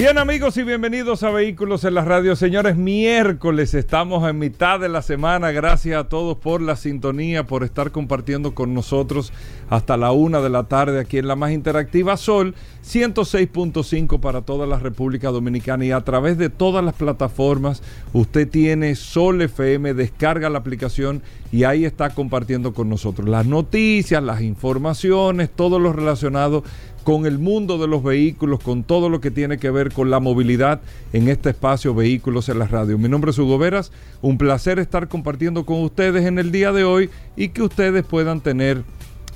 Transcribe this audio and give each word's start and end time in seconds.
Bien 0.00 0.16
amigos 0.16 0.56
y 0.56 0.62
bienvenidos 0.62 1.22
a 1.24 1.30
Vehículos 1.30 1.84
en 1.84 1.92
la 1.92 2.02
Radio. 2.02 2.34
Señores, 2.34 2.74
miércoles 2.74 3.74
estamos 3.74 4.26
en 4.26 4.38
mitad 4.38 4.80
de 4.80 4.88
la 4.88 5.02
semana. 5.02 5.50
Gracias 5.50 6.00
a 6.00 6.08
todos 6.08 6.38
por 6.38 6.62
la 6.62 6.76
sintonía, 6.76 7.46
por 7.46 7.64
estar 7.64 7.90
compartiendo 7.90 8.54
con 8.54 8.72
nosotros 8.72 9.30
hasta 9.68 9.98
la 9.98 10.10
una 10.12 10.40
de 10.40 10.48
la 10.48 10.64
tarde 10.64 11.00
aquí 11.00 11.18
en 11.18 11.28
la 11.28 11.36
más 11.36 11.52
interactiva 11.52 12.16
Sol 12.16 12.54
106.5 12.82 14.20
para 14.20 14.40
toda 14.40 14.66
la 14.66 14.78
República 14.78 15.28
Dominicana 15.28 15.84
y 15.84 15.92
a 15.92 16.00
través 16.00 16.38
de 16.38 16.48
todas 16.48 16.82
las 16.82 16.94
plataformas 16.94 17.82
usted 18.14 18.48
tiene 18.48 18.94
Sol 18.94 19.42
FM, 19.42 19.92
descarga 19.92 20.48
la 20.48 20.60
aplicación 20.60 21.22
y 21.52 21.64
ahí 21.64 21.84
está 21.84 22.10
compartiendo 22.10 22.72
con 22.72 22.88
nosotros 22.88 23.28
las 23.28 23.44
noticias, 23.44 24.22
las 24.22 24.40
informaciones, 24.40 25.50
todo 25.50 25.78
lo 25.78 25.92
relacionado 25.92 26.64
el 27.26 27.38
mundo 27.38 27.78
de 27.78 27.88
los 27.88 28.02
vehículos, 28.02 28.60
con 28.60 28.84
todo 28.84 29.08
lo 29.08 29.20
que 29.20 29.30
tiene 29.30 29.58
que 29.58 29.70
ver 29.70 29.92
con 29.92 30.10
la 30.10 30.20
movilidad 30.20 30.80
en 31.12 31.28
este 31.28 31.50
espacio 31.50 31.94
Vehículos 31.94 32.48
en 32.48 32.58
la 32.58 32.66
Radio. 32.66 32.98
Mi 32.98 33.08
nombre 33.08 33.32
es 33.32 33.38
Hugo 33.38 33.58
Veras, 33.58 33.92
un 34.22 34.38
placer 34.38 34.78
estar 34.78 35.08
compartiendo 35.08 35.66
con 35.66 35.82
ustedes 35.82 36.24
en 36.24 36.38
el 36.38 36.52
día 36.52 36.72
de 36.72 36.84
hoy 36.84 37.10
y 37.36 37.48
que 37.48 37.62
ustedes 37.62 38.04
puedan 38.04 38.40
tener 38.40 38.84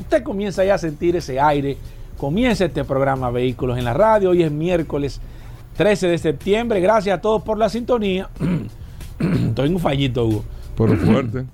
usted 0.00 0.22
comienza 0.22 0.64
ya 0.64 0.74
a 0.74 0.78
sentir 0.78 1.16
ese 1.16 1.38
aire. 1.38 1.76
Comienza 2.20 2.66
este 2.66 2.84
programa 2.84 3.30
Vehículos 3.30 3.78
en 3.78 3.86
la 3.86 3.94
Radio. 3.94 4.28
Hoy 4.28 4.42
es 4.42 4.52
miércoles 4.52 5.22
13 5.78 6.08
de 6.08 6.18
septiembre. 6.18 6.78
Gracias 6.78 7.16
a 7.16 7.22
todos 7.22 7.40
por 7.40 7.56
la 7.56 7.70
sintonía. 7.70 8.28
Estoy 9.18 9.68
en 9.68 9.74
un 9.74 9.80
fallito, 9.80 10.26
Hugo. 10.26 10.44
Por 10.76 10.94
fuerte. 10.98 11.46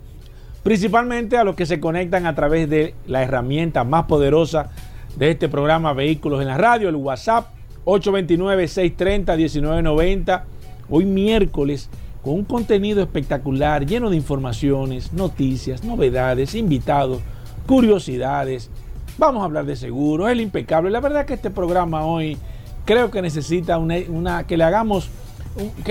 Principalmente 0.62 1.36
a 1.36 1.44
los 1.44 1.54
que 1.54 1.66
se 1.66 1.80
conectan 1.80 2.24
a 2.24 2.34
través 2.34 2.70
de 2.70 2.94
la 3.06 3.24
herramienta 3.24 3.84
más 3.84 4.06
poderosa 4.06 4.70
de 5.16 5.32
este 5.32 5.50
programa 5.50 5.92
Vehículos 5.92 6.40
en 6.40 6.48
la 6.48 6.56
Radio, 6.56 6.88
el 6.88 6.96
WhatsApp 6.96 7.48
829-630-1990. 7.84 10.44
Hoy 10.88 11.04
miércoles 11.04 11.90
con 12.22 12.36
un 12.36 12.44
contenido 12.44 13.02
espectacular, 13.02 13.84
lleno 13.84 14.08
de 14.08 14.16
informaciones, 14.16 15.12
noticias, 15.12 15.84
novedades, 15.84 16.54
invitados, 16.54 17.20
curiosidades. 17.66 18.70
Vamos 19.18 19.40
a 19.40 19.46
hablar 19.46 19.64
de 19.64 19.76
seguros, 19.76 20.30
el 20.30 20.40
impecable. 20.42 20.90
La 20.90 21.00
verdad 21.00 21.24
que 21.24 21.34
este 21.34 21.50
programa 21.50 22.04
hoy 22.04 22.36
creo 22.84 23.10
que 23.10 23.22
necesita 23.22 23.78
una, 23.78 24.44
que 24.44 24.56
le 24.58 24.64
hagamos 24.64 25.08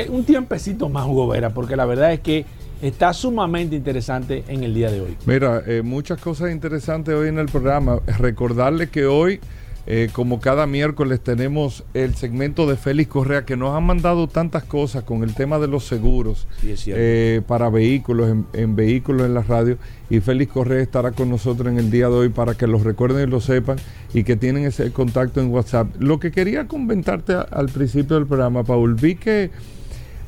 un, 0.09 0.23
tiempecito 0.25 0.89
más, 0.89 1.07
Hugo 1.07 1.27
Vera, 1.27 1.49
porque 1.49 1.75
la 1.75 1.85
verdad 1.85 2.13
es 2.13 2.19
que 2.19 2.45
está 2.83 3.13
sumamente 3.13 3.75
interesante 3.75 4.43
en 4.47 4.63
el 4.63 4.75
día 4.75 4.91
de 4.91 5.01
hoy. 5.01 5.17
Mira, 5.25 5.63
eh, 5.65 5.81
muchas 5.81 6.21
cosas 6.21 6.51
interesantes 6.51 7.15
hoy 7.15 7.29
en 7.29 7.39
el 7.39 7.47
programa. 7.47 7.99
Recordarle 8.19 8.89
que 8.89 9.07
hoy, 9.07 9.39
eh, 9.88 10.09
como 10.12 10.40
cada 10.40 10.66
miércoles, 10.66 11.22
tenemos 11.22 11.84
el 11.94 12.16
segmento 12.16 12.68
de 12.68 12.75
Félix 12.75 13.09
Correa, 13.09 13.46
que 13.46 13.56
nos 13.56 13.75
ha 13.75 13.79
mandado 13.79 14.28
tantas 14.28 14.63
cosas 14.63 15.03
con 15.03 15.23
el 15.23 15.35
tema 15.35 15.59
de 15.59 15.68
los 15.68 15.85
seguros 15.85 16.47
eh, 16.63 17.41
para 17.47 17.69
vehículos, 17.69 18.31
en, 18.31 18.46
en, 18.53 18.75
vehículos 18.75 19.28
en 19.28 19.35
la 19.35 19.44
radio. 19.44 19.78
Y 20.09 20.19
Félix 20.22 20.51
Correa 20.51 20.81
estará 20.81 21.12
con 21.12 21.29
nosotros 21.29 21.72
en 21.72 21.78
el 21.78 21.91
día 21.91 22.07
de 22.09 22.16
hoy 22.16 22.29
para 22.29 22.56
que 22.56 22.66
lo 22.66 22.79
recuerden 22.79 23.28
y 23.28 23.31
lo 23.31 23.41
sepan 23.41 23.78
y 24.13 24.23
que 24.23 24.35
tienen 24.35 24.66
ese 24.66 24.91
contacto 24.91 25.40
en 25.40 25.51
WhatsApp. 25.51 25.88
Lo 26.00 26.19
que 26.19 26.31
quería 26.31 26.67
comentarte 26.67 27.34
al 27.34 27.67
principio 27.67 28.16
del 28.16 28.25
programa, 28.25 28.63
Paul, 28.63 28.96
vi 28.96 29.16
que 29.16 29.52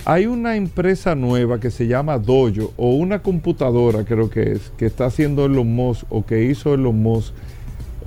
hay 0.06 0.26
una 0.26 0.56
empresa 0.56 1.16
nueva 1.16 1.60
que 1.60 1.72
se 1.72 1.88
llama 1.88 2.18
Dojo 2.18 2.74
o 2.78 2.92
una 2.92 3.22
computadora 3.22 4.06
creo 4.06 4.30
que 4.30 4.54
es, 4.54 4.72
que 4.78 4.86
está 4.86 5.06
haciendo 5.06 5.46
Elon 5.46 5.76
Musk 5.76 6.06
o 6.10 6.26
que 6.26 6.46
hizo 6.46 6.74
Elon 6.74 7.02
Musk. 7.02 7.34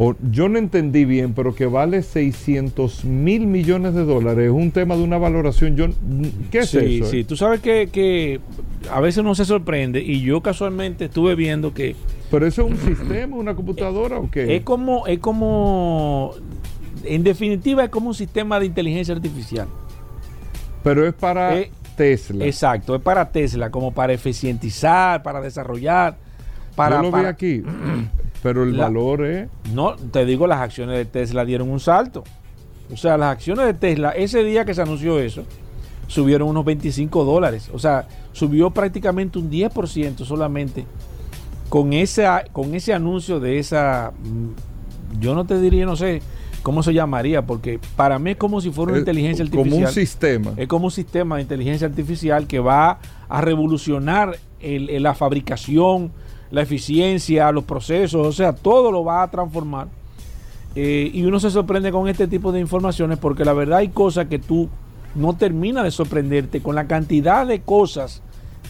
O, 0.03 0.15
yo 0.31 0.49
no 0.49 0.59
entendí 0.59 1.05
bien, 1.05 1.35
pero 1.35 1.55
que 1.55 1.67
vale 1.67 2.03
600 2.03 3.05
mil 3.05 3.47
millones 3.47 3.93
de 3.93 4.07
dólares. 4.07 4.47
Es 4.47 4.51
un 4.51 4.71
tema 4.71 4.97
de 4.97 5.03
una 5.03 5.19
valoración. 5.19 5.77
Yo, 5.77 5.89
¿Qué 6.51 6.61
es 6.61 6.71
sí, 6.71 7.01
eso? 7.03 7.11
Sí, 7.11 7.25
tú 7.25 7.37
sabes 7.37 7.61
que, 7.61 7.91
que 7.93 8.41
a 8.91 8.99
veces 9.01 9.19
uno 9.19 9.35
se 9.35 9.45
sorprende 9.45 10.01
y 10.01 10.23
yo 10.23 10.41
casualmente 10.41 11.05
estuve 11.05 11.35
viendo 11.35 11.75
que... 11.75 11.97
¿Pero 12.31 12.47
eso 12.47 12.67
es 12.67 12.73
un 12.73 12.79
sistema, 12.79 13.37
una 13.37 13.55
computadora 13.55 14.19
o 14.19 14.31
qué? 14.31 14.57
Es 14.57 14.63
como, 14.63 15.07
es 15.07 15.19
como, 15.19 16.33
en 17.05 17.23
definitiva 17.23 17.85
es 17.85 17.91
como 17.91 18.09
un 18.09 18.15
sistema 18.15 18.59
de 18.59 18.65
inteligencia 18.65 19.15
artificial. 19.15 19.69
Pero 20.83 21.07
es 21.07 21.13
para... 21.13 21.59
Eh, 21.59 21.71
Tesla. 21.95 22.47
Exacto, 22.47 22.95
es 22.95 23.03
para 23.03 23.31
Tesla, 23.31 23.71
como 23.71 23.93
para 23.93 24.15
eficientizar, 24.15 25.23
para 25.23 25.43
desarrollar. 25.43 26.17
Para, 26.75 26.97
Yo 26.97 27.03
lo 27.03 27.11
para, 27.11 27.23
vi 27.25 27.29
aquí, 27.29 27.63
pero 28.43 28.63
el 28.65 28.77
La- 28.77 28.85
valor 28.85 29.25
es... 29.27 29.49
No, 29.73 29.95
te 29.97 30.25
digo, 30.25 30.47
las 30.47 30.61
acciones 30.61 30.97
de 30.97 31.05
Tesla 31.05 31.45
dieron 31.45 31.69
un 31.71 31.81
salto. 31.81 32.25
O 32.93 32.97
sea, 32.97 33.17
las 33.17 33.33
acciones 33.33 33.67
de 33.67 33.75
Tesla, 33.75 34.11
ese 34.11 34.43
día 34.43 34.65
que 34.65 34.75
se 34.75 34.83
anunció 34.83 35.19
eso, 35.21 35.45
subieron 36.09 36.49
unos 36.49 36.65
25 36.65 37.25
dólares. 37.25 37.71
O 37.73 37.79
sea, 37.79 38.07
subió 38.33 38.71
prácticamente 38.71 39.39
un 39.39 39.51
10% 39.51 40.25
solamente 40.25 40.85
con, 41.69 41.93
esa, 41.93 42.45
con 42.53 42.75
ese 42.75 42.93
anuncio 42.93 43.39
de 43.39 43.59
esa, 43.61 44.13
mm, 44.25 45.21
yo 45.21 45.35
no 45.35 45.45
te 45.47 45.61
diría, 45.61 45.87
no 45.87 45.95
sé 45.95 46.21
cómo 46.63 46.83
se 46.83 46.93
llamaría, 46.93 47.43
porque 47.47 47.79
para 47.97 48.19
mí 48.19 48.33
es 48.33 48.37
como 48.37 48.61
si 48.61 48.71
fuera 48.71 48.91
una 48.91 48.99
es 48.99 49.03
inteligencia 49.03 49.45
Como 49.49 49.61
artificial. 49.63 49.89
un 49.89 49.95
sistema. 49.95 50.53
Es 50.57 50.67
como 50.69 50.85
un 50.87 50.91
sistema 50.91 51.37
de 51.37 51.43
inteligencia 51.43 51.87
artificial 51.87 52.47
que 52.49 52.59
va 52.59 52.99
a 53.29 53.41
revolucionar 53.41 54.37
el- 54.61 54.91
el- 54.91 55.03
la 55.05 55.15
fabricación, 55.15 56.11
la 56.51 56.63
eficiencia, 56.63 57.51
los 57.53 57.65
procesos, 57.65 58.27
o 58.27 58.33
sea, 58.33 58.53
todo 58.53 58.91
lo 58.91 59.05
va 59.05 59.23
a 59.23 59.31
transformar. 59.31 59.89
Eh, 60.75 61.11
y 61.13 61.25
uno 61.25 61.41
se 61.41 61.51
sorprende 61.51 61.91
con 61.91 62.09
este 62.09 62.29
tipo 62.29 62.53
de 62.53 62.61
informaciones 62.61 63.19
porque 63.19 63.45
la 63.45 63.53
verdad 63.53 63.79
hay 63.79 63.89
cosas 63.89 64.27
que 64.27 64.39
tú 64.39 64.69
no 65.17 65.35
terminas 65.35 65.83
de 65.83 65.91
sorprenderte 65.91 66.61
con 66.61 66.77
la 66.77 66.87
cantidad 66.87 67.45
de 67.47 67.61
cosas 67.61 68.23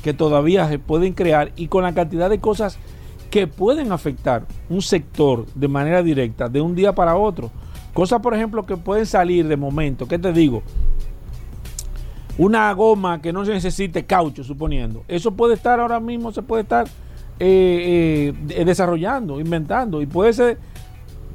que 0.02 0.14
todavía 0.14 0.66
se 0.68 0.78
pueden 0.78 1.12
crear 1.12 1.52
y 1.56 1.68
con 1.68 1.82
la 1.82 1.92
cantidad 1.92 2.30
de 2.30 2.38
cosas 2.38 2.78
que 3.30 3.46
pueden 3.46 3.92
afectar 3.92 4.46
un 4.68 4.82
sector 4.82 5.46
de 5.54 5.68
manera 5.68 6.02
directa 6.02 6.48
de 6.48 6.60
un 6.60 6.74
día 6.74 6.94
para 6.94 7.16
otro. 7.16 7.50
Cosas, 7.92 8.20
por 8.20 8.34
ejemplo, 8.34 8.64
que 8.64 8.76
pueden 8.76 9.06
salir 9.06 9.46
de 9.46 9.56
momento. 9.56 10.08
¿Qué 10.08 10.18
te 10.18 10.32
digo? 10.32 10.62
Una 12.38 12.72
goma 12.72 13.20
que 13.20 13.32
no 13.32 13.44
se 13.44 13.52
necesite 13.52 14.06
caucho, 14.06 14.42
suponiendo. 14.42 15.04
Eso 15.06 15.32
puede 15.32 15.54
estar 15.54 15.78
ahora 15.80 16.00
mismo, 16.00 16.32
se 16.32 16.42
puede 16.42 16.62
estar 16.62 16.86
eh, 17.40 18.32
eh, 18.50 18.64
desarrollando, 18.64 19.40
inventando. 19.40 20.00
Y 20.02 20.06
puede 20.06 20.32
ser 20.32 20.58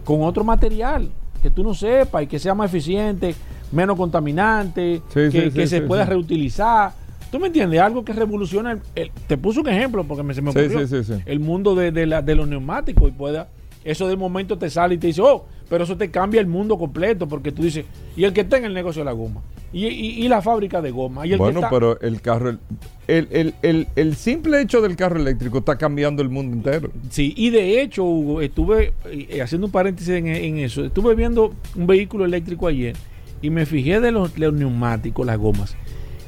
con 0.03 0.21
otro 0.23 0.43
material 0.43 1.09
que 1.41 1.49
tú 1.49 1.63
no 1.63 1.73
sepas 1.73 2.23
y 2.23 2.27
que 2.27 2.39
sea 2.39 2.53
más 2.55 2.69
eficiente, 2.71 3.35
menos 3.71 3.97
contaminante, 3.97 5.01
Sí, 5.09 5.13
que, 5.13 5.31
sí, 5.31 5.51
que 5.51 5.61
sí, 5.63 5.67
se 5.67 5.81
pueda 5.81 6.05
reutilizar. 6.05 6.91
¿Tú 7.31 7.39
me 7.39 7.47
entiendes? 7.47 7.81
Algo 7.81 8.05
que 8.05 8.13
revoluciona. 8.13 8.71
el- 8.73 8.81
el- 8.95 9.11
te 9.27 9.37
puse 9.37 9.59
un 9.59 9.67
ejemplo 9.67 10.03
porque 10.03 10.23
me, 10.23 10.33
se 10.33 10.41
me 10.41 10.51
ocurrió. 10.51 10.79
El 11.25 11.39
mundo 11.39 11.75
de, 11.75 11.91
de 11.91 12.05
la- 12.05 12.21
de 12.21 12.35
los 12.35 12.47
neumáticos 12.47 13.09
y 13.09 13.11
pueda. 13.11 13.49
Eso 13.83 14.07
de 14.07 14.15
momento 14.15 14.57
te 14.57 14.69
sale 14.69 14.95
y 14.95 14.97
te 14.97 15.07
dice, 15.07 15.21
oh, 15.21 15.45
pero 15.69 15.83
eso 15.83 15.97
te 15.97 16.11
cambia 16.11 16.39
el 16.41 16.47
mundo 16.47 16.77
completo 16.77 17.27
porque 17.27 17.51
tú 17.51 17.63
dices, 17.63 17.85
y 18.15 18.23
el 18.23 18.33
que 18.33 18.41
está 18.41 18.57
en 18.57 18.65
el 18.65 18.73
negocio 18.73 19.01
de 19.01 19.05
la 19.05 19.11
goma, 19.11 19.41
y, 19.73 19.87
y- 19.87 20.23
y 20.25 20.27
la 20.29 20.41
fábrica 20.41 20.81
de 20.81 20.91
goma. 20.91 21.25
Y 21.25 21.31
el 21.31 21.35
que 21.37 21.43
Bueno, 21.43 21.59
está- 21.59 21.69
pero 21.69 21.99
el 21.99 22.21
carro, 22.21 22.49
el, 22.51 22.59
el, 23.07 23.27
el- 23.31 23.53
el- 23.61 23.87
el 23.95 24.15
simple 24.15 24.61
hecho 24.61 24.79
del 24.81 24.95
carro 24.95 25.19
eléctrico 25.19 25.57
está 25.59 25.77
cambiando 25.77 26.21
el 26.21 26.29
mundo 26.29 26.55
entero. 26.55 26.91
Sí, 27.09 27.33
y 27.35 27.49
de 27.49 27.81
hecho, 27.81 28.03
Hugo, 28.05 28.41
estuve 28.41 28.93
eh, 29.05 29.41
haciendo 29.41 29.67
un 29.67 29.71
paréntesis 29.71 30.13
en, 30.13 30.27
en 30.27 30.59
eso. 30.59 30.85
Estuve 30.85 31.13
viendo 31.15 31.53
un 31.75 31.87
vehículo 31.87 32.23
eléctrico 32.25 32.67
ayer 32.67 32.95
y 33.41 33.49
me 33.49 33.65
fijé 33.65 33.99
de 33.99 34.11
los, 34.11 34.37
los 34.39 34.53
neumáticos, 34.53 35.25
las 35.25 35.37
gomas. 35.37 35.75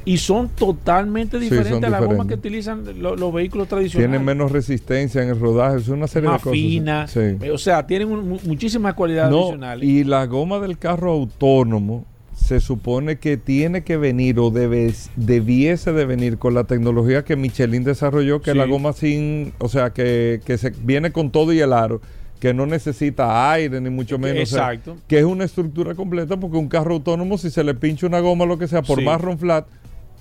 Y 0.08 0.16
son 0.18 0.48
totalmente 0.48 1.38
Sí, 1.38 1.44
diferentes 1.44 1.74
son 1.74 1.84
a 1.84 1.88
las 1.90 2.00
gomas 2.00 2.26
diferentes. 2.26 2.40
que 2.40 2.48
utilizan 2.48 3.02
lo- 3.02 3.14
los 3.16 3.32
vehículos 3.32 3.68
tradicionales. 3.68 4.10
Tienen 4.10 4.24
menos 4.24 4.50
resistencia 4.52 5.22
en 5.22 5.28
el 5.28 5.38
rodaje, 5.38 5.78
es 5.78 5.88
una 5.88 6.06
serie 6.06 6.28
más 6.30 6.40
de 6.40 6.44
cosas. 6.44 6.52
finas. 6.58 7.10
Sí. 7.10 7.48
O 7.52 7.58
sea, 7.58 7.86
tienen 7.86 8.08
un- 8.08 8.28
mu- 8.28 8.38
muchísimas 8.44 8.94
cualidades 8.94 9.30
No, 9.30 9.40
adicionales. 9.42 9.88
y 9.88 10.04
la 10.04 10.24
goma 10.26 10.60
del 10.60 10.78
carro 10.78 11.10
autónomo 11.12 12.04
se 12.34 12.60
supone 12.60 13.18
que 13.18 13.36
tiene 13.36 13.82
que 13.84 13.96
venir 13.96 14.38
o 14.38 14.50
debe, 14.50 14.94
debiese 15.16 15.92
de 15.92 16.06
venir 16.06 16.38
con 16.38 16.54
la 16.54 16.64
tecnología 16.64 17.24
que 17.24 17.36
Michelin 17.36 17.84
desarrolló, 17.84 18.40
que 18.40 18.52
es 18.52 18.56
la 18.56 18.64
goma 18.64 18.92
sin, 18.92 19.52
o 19.58 19.68
sea, 19.68 19.90
que, 19.90 20.40
que 20.44 20.56
se 20.56 20.70
viene 20.70 21.10
con 21.12 21.30
todo 21.30 21.52
y 21.52 21.60
el 21.60 21.72
aro, 21.72 22.00
que 22.40 22.54
no 22.54 22.64
necesita 22.64 23.50
aire 23.52 23.80
ni 23.80 23.90
mucho 23.90 24.18
menos. 24.18 24.44
o 24.44 24.46
sea, 24.54 24.72
Exacto. 24.72 24.96
que 25.08 25.18
es 25.18 25.24
una 25.24 25.44
estructura 25.44 25.94
completa 25.94 26.38
porque 26.38 26.56
un 26.56 26.68
carro 26.68 26.94
autónomo, 26.94 27.36
si 27.36 27.50
se 27.50 27.64
le 27.64 27.74
pincha 27.74 28.06
una 28.06 28.20
goma 28.20 28.46
lo 28.46 28.56
que 28.56 28.68
sea, 28.68 28.80
por 28.82 29.00
Sí. 29.00 29.04
más 29.04 29.20
run 29.20 29.36
flat, 29.38 29.66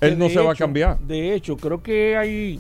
él 0.02 0.18
no 0.18 0.30
se 0.30 0.40
va 0.40 0.52
a 0.52 0.56
cambiar. 0.56 1.00
De 1.00 1.34
hecho, 1.34 1.58
creo 1.58 1.82
que 1.82 2.16
hay. 2.18 2.60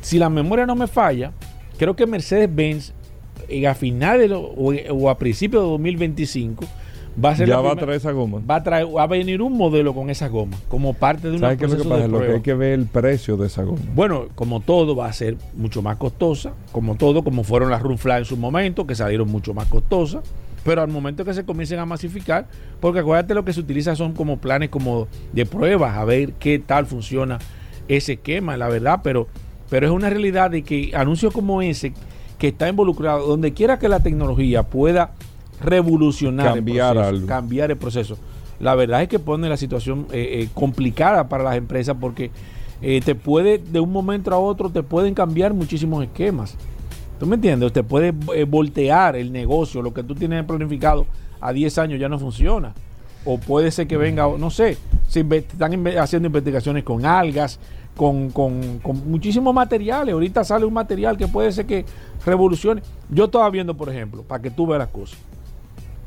Si 0.00 0.18
la 0.18 0.30
memoria 0.30 0.66
no 0.66 0.74
me 0.74 0.86
falla, 0.86 1.32
creo 1.78 1.94
que 1.94 2.06
Mercedes-Benz 2.06 2.92
eh, 3.48 3.66
a 3.66 3.74
finales 3.74 4.30
o, 4.32 4.72
o 4.90 5.10
a 5.10 5.18
principios 5.18 5.62
de 5.62 5.68
2025 5.70 6.64
va 7.22 7.30
a 7.30 7.36
ser 7.36 7.48
Ya 7.48 7.60
va 7.60 7.72
a 7.72 7.76
traer 7.76 7.96
esa 7.96 8.12
goma. 8.12 8.40
va 8.48 8.56
a 8.56 8.62
traer 8.62 8.86
va 8.86 9.02
a 9.02 9.06
venir 9.06 9.42
un 9.42 9.56
modelo 9.56 9.94
con 9.94 10.10
esa 10.10 10.28
goma 10.28 10.56
como 10.68 10.94
parte 10.94 11.28
de 11.28 11.34
un 11.34 11.40
¿Sabes 11.40 11.58
qué 11.58 11.64
es 11.64 11.72
lo 11.72 11.82
que 11.82 11.88
pasa? 11.88 12.06
Lo 12.06 12.20
hay 12.20 12.40
que 12.40 12.54
ver 12.54 12.78
el 12.78 12.86
precio 12.86 13.36
de 13.36 13.46
esa 13.46 13.62
goma. 13.62 13.80
Bueno, 13.94 14.28
como 14.34 14.60
todo 14.60 14.94
va 14.94 15.06
a 15.06 15.12
ser 15.12 15.36
mucho 15.54 15.82
más 15.82 15.96
costosa, 15.96 16.52
como 16.72 16.94
todo, 16.94 17.22
como 17.22 17.44
fueron 17.44 17.70
las 17.70 17.82
Runfly 17.82 18.18
en 18.18 18.24
su 18.24 18.36
momento, 18.36 18.86
que 18.86 18.94
salieron 18.94 19.28
mucho 19.28 19.54
más 19.54 19.66
costosas, 19.66 20.22
pero 20.64 20.82
al 20.82 20.88
momento 20.88 21.24
que 21.24 21.34
se 21.34 21.44
comiencen 21.44 21.78
a 21.78 21.86
masificar, 21.86 22.46
porque 22.80 23.00
acuérdate 23.00 23.34
lo 23.34 23.44
que 23.44 23.52
se 23.52 23.60
utiliza 23.60 23.96
son 23.96 24.12
como 24.12 24.38
planes 24.38 24.68
como 24.68 25.08
de 25.32 25.46
pruebas, 25.46 25.96
a 25.96 26.04
ver 26.04 26.32
qué 26.34 26.58
tal 26.58 26.86
funciona 26.86 27.38
ese 27.88 28.14
esquema, 28.14 28.56
la 28.56 28.68
verdad, 28.68 29.00
pero, 29.02 29.26
pero 29.68 29.86
es 29.86 29.92
una 29.92 30.10
realidad 30.10 30.50
de 30.50 30.62
que 30.62 30.92
anuncios 30.94 31.32
como 31.32 31.62
ese, 31.62 31.92
que 32.38 32.48
está 32.48 32.68
involucrado, 32.68 33.26
donde 33.26 33.52
quiera 33.52 33.78
que 33.78 33.88
la 33.88 34.00
tecnología 34.00 34.62
pueda 34.62 35.12
revolucionar 35.62 36.54
Cambiar 36.54 36.88
el 36.88 36.94
proceso, 36.94 37.08
algo. 37.08 37.26
cambiar 37.26 37.70
el 37.70 37.76
proceso. 37.76 38.18
La 38.60 38.74
verdad 38.74 39.02
es 39.02 39.08
que 39.08 39.18
pone 39.18 39.48
la 39.48 39.56
situación 39.56 40.06
eh, 40.12 40.42
eh, 40.42 40.48
complicada 40.54 41.28
para 41.28 41.44
las 41.44 41.56
empresas 41.56 41.96
porque 41.98 42.30
eh, 42.82 43.00
te 43.04 43.14
puede, 43.14 43.58
de 43.58 43.80
un 43.80 43.92
momento 43.92 44.32
a 44.32 44.38
otro, 44.38 44.70
te 44.70 44.82
pueden 44.82 45.14
cambiar 45.14 45.52
muchísimos 45.54 46.02
esquemas. 46.04 46.56
¿Tú 47.20 47.26
me 47.26 47.34
entiendes? 47.34 47.70
Te 47.74 47.82
puede 47.82 48.14
eh, 48.34 48.44
voltear 48.44 49.14
el 49.14 49.30
negocio, 49.30 49.82
lo 49.82 49.92
que 49.92 50.02
tú 50.02 50.14
tienes 50.14 50.42
planificado 50.46 51.06
a 51.38 51.52
10 51.52 51.76
años 51.76 52.00
ya 52.00 52.08
no 52.08 52.18
funciona. 52.18 52.72
O 53.26 53.36
puede 53.36 53.70
ser 53.70 53.86
que 53.86 53.98
venga, 53.98 54.26
no 54.38 54.50
sé, 54.50 54.78
se 55.06 55.20
están 55.20 55.86
haciendo 55.98 56.28
investigaciones 56.28 56.82
con 56.82 57.04
algas, 57.04 57.60
con, 57.94 58.30
con, 58.30 58.78
con 58.78 59.10
muchísimos 59.10 59.52
materiales. 59.52 60.14
Ahorita 60.14 60.44
sale 60.44 60.64
un 60.64 60.72
material 60.72 61.18
que 61.18 61.28
puede 61.28 61.52
ser 61.52 61.66
que 61.66 61.84
revolucione. 62.24 62.80
Yo 63.10 63.26
estaba 63.26 63.50
viendo, 63.50 63.76
por 63.76 63.90
ejemplo, 63.90 64.22
para 64.22 64.40
que 64.40 64.50
tú 64.50 64.66
veas 64.66 64.78
las 64.78 64.88
cosas. 64.88 65.18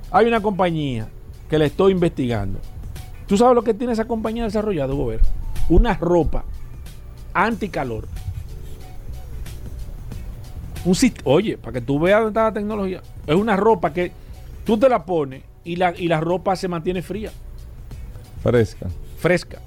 Hay 0.10 0.26
una 0.26 0.42
compañía 0.42 1.08
que 1.48 1.60
la 1.60 1.66
estoy 1.66 1.92
investigando. 1.92 2.58
¿Tú 3.28 3.38
sabes 3.38 3.54
lo 3.54 3.64
que 3.64 3.76
tiene 3.76 3.94
esa 3.94 4.06
compañía 4.06 4.46
desarrollado, 4.46 4.96
Gober? 4.96 5.20
Una 5.70 5.94
ropa 5.94 6.44
anticalor. 7.36 8.08
Un 10.86 10.94
Oye, 11.24 11.58
para 11.58 11.74
que 11.74 11.82
tú 11.82 12.00
veas 12.00 12.20
dónde 12.22 12.30
está 12.32 12.44
la 12.44 12.54
tecnología. 12.54 13.02
Es 13.26 13.36
una 13.36 13.56
ropa 13.56 13.94
que 13.94 14.12
tú 14.66 14.78
te 14.78 14.90
la 14.90 15.06
pones 15.06 15.42
y 15.64 15.78
la, 15.78 15.94
y 15.98 16.08
la 16.08 16.20
ropa 16.20 16.56
se 16.56 16.68
mantiene 16.68 17.02
fría, 17.02 17.32
Fresca. 18.42 18.88
fresca. 19.18 19.60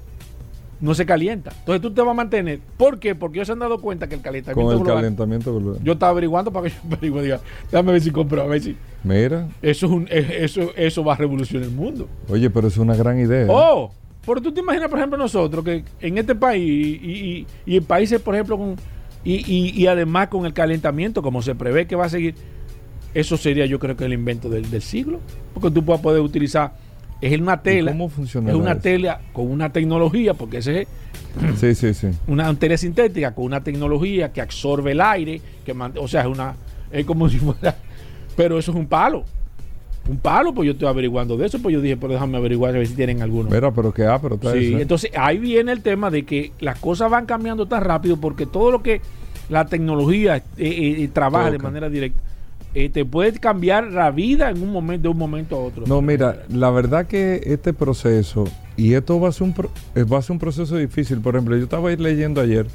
No 0.79 0.93
se 0.93 1.07
calienta. 1.07 1.51
Entonces 1.57 1.81
tú 1.81 1.91
te 1.91 2.01
vas 2.01 2.11
a 2.11 2.13
mantener. 2.13 2.59
¿Por 2.77 2.99
qué? 2.99 3.15
Porque 3.15 3.39
ellos 3.39 3.47
se 3.47 3.53
han 3.53 3.57
dado 3.59 3.79
cuenta 3.81 4.07
que 4.07 4.13
el 4.13 4.21
calentamiento 4.21 4.63
Con 4.69 4.77
el 4.77 4.83
global- 4.83 5.01
calentamiento 5.01 5.55
global. 5.59 5.79
Yo 5.83 5.93
estaba 5.93 6.11
averiguando 6.11 6.51
para 6.51 6.69
que 6.69 6.75
yo 6.75 6.79
averigüe, 6.95 7.23
diga, 7.23 7.39
déjame 7.71 7.93
ver 7.93 8.01
si 8.01 8.11
compro, 8.11 8.43
a 8.43 8.45
ver 8.45 8.61
si. 8.61 8.77
Mira, 9.03 9.47
Eso, 9.63 9.87
es 9.87 9.91
un, 9.91 10.07
eh, 10.11 10.37
eso, 10.41 10.69
eso 10.75 11.03
va 11.03 11.13
a 11.13 11.17
revolucionar 11.17 11.67
el 11.67 11.73
mundo. 11.73 12.07
oye, 12.29 12.47
pero 12.51 12.67
es 12.67 12.77
una 12.77 12.95
gran 12.95 13.19
idea. 13.19 13.47
Oh, 13.49 13.91
pero 14.23 14.39
tú 14.39 14.51
te 14.51 14.59
imaginas, 14.59 14.87
por 14.89 14.99
ejemplo, 14.99 15.17
nosotros 15.17 15.65
que 15.65 15.83
en 15.99 16.17
este 16.19 16.35
país 16.35 16.99
y, 17.01 17.07
y- 17.07 17.47
y 17.65 17.77
en 17.77 17.83
países, 17.83 18.21
por 18.21 18.35
ejemplo, 18.35 18.55
con, 18.55 18.75
y, 19.29 19.43
y- 19.53 19.69
y 19.81 19.87
además 19.87 20.27
con 20.29 20.45
el 20.45 20.53
calentamiento, 20.53 21.21
como 21.21 21.41
se 21.41 21.53
prevé 21.55 21.85
que 21.87 21.95
va 21.95 22.05
a 22.05 22.09
seguir, 22.09 22.35
eso 23.13 23.35
sería 23.37 23.65
yo 23.65 23.79
creo 23.79 23.95
que 23.97 24.05
el 24.05 24.13
invento 24.13 24.49
del, 24.49 24.69
del 24.69 24.81
siglo. 24.81 25.19
Porque 25.53 25.71
tú 25.71 25.83
puedes 25.83 26.01
poder 26.01 26.21
utilizar, 26.21 26.73
es 27.19 27.39
una 27.39 27.61
tela, 27.61 27.91
cómo 27.91 28.07
es 28.07 28.13
funcionará 28.13 28.55
una 28.57 28.71
eso? 28.73 28.81
tela 28.81 29.21
con 29.33 29.49
una 29.51 29.71
tecnología, 29.71 30.33
porque 30.33 30.57
ese 30.59 30.81
es 30.83 30.87
Sí, 31.59 31.75
sí, 31.75 31.93
sí. 31.93 32.07
una 32.27 32.53
tela 32.55 32.77
sintética 32.77 33.33
con 33.35 33.45
una 33.45 33.63
tecnología 33.63 34.31
que 34.31 34.41
absorbe 34.41 34.91
el 34.93 35.01
aire, 35.01 35.41
que 35.65 35.71
o 35.71 36.07
sea, 36.07 36.21
es 36.21 36.27
una 36.27 36.55
es 36.91 37.05
como 37.05 37.27
si 37.29 37.37
fuera, 37.39 37.75
pero 38.35 38.57
eso 38.57 38.71
es 38.71 38.77
un 38.77 38.87
palo. 38.87 39.23
Un 40.09 40.17
palo, 40.19 40.53
pues 40.53 40.67
yo 40.67 40.71
estoy 40.71 40.87
averiguando 40.87 41.35
de 41.35 41.47
eso, 41.47 41.59
pues 41.61 41.73
yo 41.73 41.81
dije, 41.81 41.97
pero 41.97 42.13
déjame 42.13 42.37
averiguar 42.37 42.73
a 42.73 42.77
ver 42.77 42.87
si 42.87 42.93
tienen 42.95 43.21
alguno. 43.21 43.49
Mira, 43.49 43.71
pero 43.73 43.93
qué 43.93 44.05
ah, 44.05 44.17
pero 44.21 44.35
está 44.35 44.53
Sí, 44.53 44.69
eso. 44.69 44.79
entonces 44.79 45.11
ahí 45.17 45.37
viene 45.37 45.71
el 45.73 45.81
tema 45.81 46.09
de 46.09 46.23
que 46.23 46.53
las 46.61 46.79
cosas 46.79 47.11
van 47.11 47.25
cambiando 47.25 47.65
tan 47.65 47.83
rápido 47.83 48.15
porque 48.15 48.45
todo 48.45 48.71
lo 48.71 48.81
que 48.81 49.01
la 49.49 49.65
tecnología 49.65 50.37
eh, 50.37 50.43
eh, 50.57 51.03
eh, 51.03 51.07
trabaja 51.11 51.51
de 51.51 51.59
manera 51.59 51.89
directa 51.89 52.19
eh, 52.73 52.89
te 52.89 53.05
puede 53.05 53.33
cambiar 53.39 53.91
la 53.91 54.11
vida 54.11 54.49
en 54.51 54.61
un 54.61 54.71
momento 54.71 55.03
de 55.03 55.09
un 55.09 55.17
momento 55.17 55.55
a 55.55 55.59
otro. 55.59 55.85
No, 55.87 56.01
mira, 56.01 56.43
la 56.49 56.69
verdad 56.69 57.07
que 57.07 57.41
este 57.45 57.73
proceso, 57.73 58.43
y 58.75 58.93
esto 58.93 59.19
va 59.19 59.29
a 59.29 59.31
ser 59.31 59.43
un, 59.43 59.53
pro- 59.53 59.71
va 59.95 60.19
a 60.19 60.21
ser 60.21 60.33
un 60.33 60.39
proceso 60.39 60.75
difícil. 60.77 61.19
Por 61.19 61.35
ejemplo, 61.35 61.55
yo 61.57 61.63
estaba 61.63 61.89
ahí 61.89 61.95
leyendo 61.97 62.39
ayer, 62.39 62.67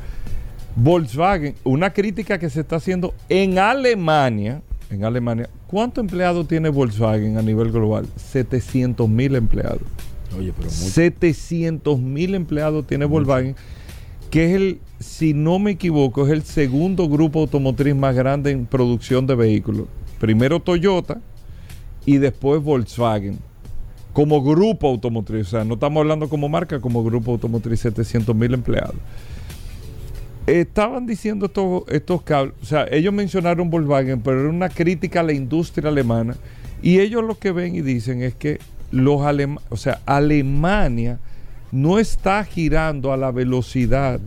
Volkswagen, 0.75 1.55
una 1.65 1.93
crítica 1.93 2.39
que 2.39 2.49
se 2.51 2.61
está 2.61 2.77
haciendo 2.77 3.15
en 3.29 3.59
Alemania, 3.59 4.63
en 4.91 5.05
Alemania, 5.05 5.49
¿cuántos 5.67 6.03
empleados 6.03 6.49
tiene 6.49 6.69
Volkswagen 6.71 7.37
a 7.39 7.43
nivel 7.43 7.71
global? 7.71 8.07
700 8.17 9.09
mil 9.09 9.37
empleados. 9.37 9.83
Oye, 10.37 10.53
pero 10.57 10.71
700 10.71 12.00
mil 12.00 12.35
empleados 12.35 12.87
tiene 12.87 13.05
Volkswagen, 13.05 13.55
que 14.33 14.47
es 14.47 14.53
el, 14.55 14.81
si 14.99 15.35
no 15.35 15.59
me 15.59 15.73
equivoco, 15.73 16.25
es 16.25 16.33
el 16.33 16.43
segundo 16.43 17.07
grupo 17.07 17.41
automotriz 17.41 17.95
más 17.95 18.17
grande 18.17 18.51
en 18.51 18.65
producción 18.65 19.27
de 19.27 19.35
vehículos. 19.35 19.89
Primero 20.19 20.59
Toyota 20.59 21.21
y 22.07 22.17
después 22.17 22.62
Volkswagen. 22.62 23.39
Como 24.15 24.43
grupo 24.43 24.89
automotriz, 24.89 25.49
o 25.49 25.51
sea, 25.51 25.65
no 25.65 25.75
estamos 25.75 26.01
hablando 26.01 26.31
como 26.31 26.49
marca, 26.49 26.81
como 26.81 27.05
grupo 27.05 27.33
automotriz, 27.33 27.81
700 27.81 28.35
mil 28.35 28.55
empleados. 28.55 28.97
Estaban 30.47 31.05
diciendo 31.05 31.45
estos, 31.45 31.83
estos 31.89 32.23
cables, 32.23 32.55
o 32.62 32.65
sea, 32.65 32.87
ellos 32.91 33.12
mencionaron 33.12 33.69
Volkswagen, 33.69 34.23
pero 34.23 34.41
era 34.41 34.49
una 34.49 34.71
crítica 34.71 35.21
a 35.21 35.25
la 35.25 35.35
industria 35.35 35.91
alemana. 35.91 36.37
Y 36.81 37.01
ellos 37.01 37.23
lo 37.23 37.39
que 37.39 37.53
ven 37.53 37.75
y 37.75 37.83
dicen 37.83 38.23
es 38.23 38.35
que 38.35 38.61
los 38.91 39.21
alem 39.21 39.59
o 39.69 39.77
sea, 39.77 40.01
Alemania 40.07 41.19
no 41.73 41.99
está 41.99 42.45
girando 42.45 43.12
a 43.12 43.17
la 43.17 43.33
velocidad 43.33 44.21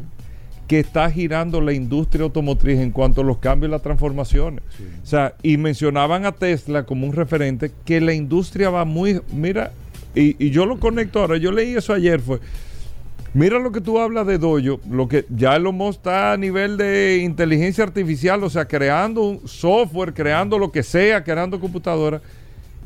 que 0.68 0.80
está 0.80 1.12
girando 1.12 1.62
la 1.62 1.74
industria 1.74 2.24
automotriz 2.24 2.80
en 2.80 2.90
cuanto 2.90 3.22
a 3.22 3.24
los 3.24 3.38
cambios 3.38 3.70
y 3.70 3.72
las 3.72 3.84
transformaciones. 3.84 4.64
O 5.04 5.06
sea, 5.06 5.36
y 5.44 5.58
mencionaban 5.58 6.26
a 6.26 6.32
Tesla 6.32 6.84
como 6.88 7.06
un 7.06 7.14
referente 7.14 7.72
que 7.86 8.02
la 8.02 8.14
industria 8.14 8.72
va 8.72 8.84
muy, 8.84 9.22
mira, 9.32 9.72
y, 10.16 10.44
y 10.44 10.50
yo 10.50 10.66
lo 10.66 10.80
conecto 10.80 11.20
ahora, 11.20 11.38
yo 11.38 11.52
leí 11.52 11.76
eso 11.76 11.94
ayer, 11.94 12.20
fue, 12.20 12.40
mira 13.36 13.60
lo 13.60 13.72
que 13.72 13.82
tú 13.82 14.00
hablas 14.00 14.26
de 14.26 14.40
Dojo, 14.40 14.80
lo 14.90 15.08
que 15.08 15.26
ya 15.30 15.56
Elon 15.56 15.76
Musk 15.76 16.00
está 16.00 16.34
a 16.34 16.38
nivel 16.38 16.78
de 16.78 17.22
inteligencia 17.24 17.84
artificial, 17.84 18.44
o 18.44 18.50
sea, 18.50 18.66
creando 18.66 19.22
un 19.22 19.48
software, 19.48 20.14
creando 20.14 20.58
lo 20.58 20.72
que 20.72 20.82
sea, 20.82 21.24
creando 21.24 21.60
computadoras. 21.60 22.22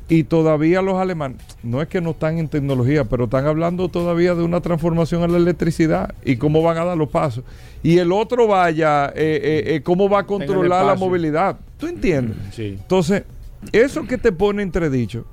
Y 0.09 0.23
todavía 0.23 0.81
los 0.81 0.95
alemanes, 0.99 1.37
no 1.61 1.83
es 1.83 1.87
que 1.87 2.01
no 2.01 2.11
están 2.11 2.39
en 2.39 2.47
tecnología, 2.47 3.05
pero 3.05 3.25
están 3.25 3.45
hablando 3.45 3.89
todavía 3.89 4.33
de 4.33 4.41
una 4.41 4.59
transformación 4.59 5.21
a 5.21 5.27
la 5.27 5.37
electricidad 5.37 6.15
y 6.25 6.37
cómo 6.37 6.63
van 6.63 6.77
a 6.77 6.83
dar 6.83 6.97
los 6.97 7.09
pasos. 7.09 7.43
Y 7.83 7.99
el 7.99 8.11
otro 8.11 8.47
vaya, 8.47 9.07
eh, 9.09 9.13
eh, 9.15 9.63
eh, 9.75 9.81
cómo 9.83 10.09
va 10.09 10.21
a 10.21 10.25
controlar 10.25 10.83
la 10.83 10.95
movilidad. 10.95 11.59
¿Tú 11.77 11.85
entiendes? 11.85 12.37
Sí. 12.53 12.77
Entonces, 12.81 13.23
eso 13.71 14.07
que 14.07 14.17
te 14.17 14.31
pone 14.31 14.63
entredicho, 14.63 15.25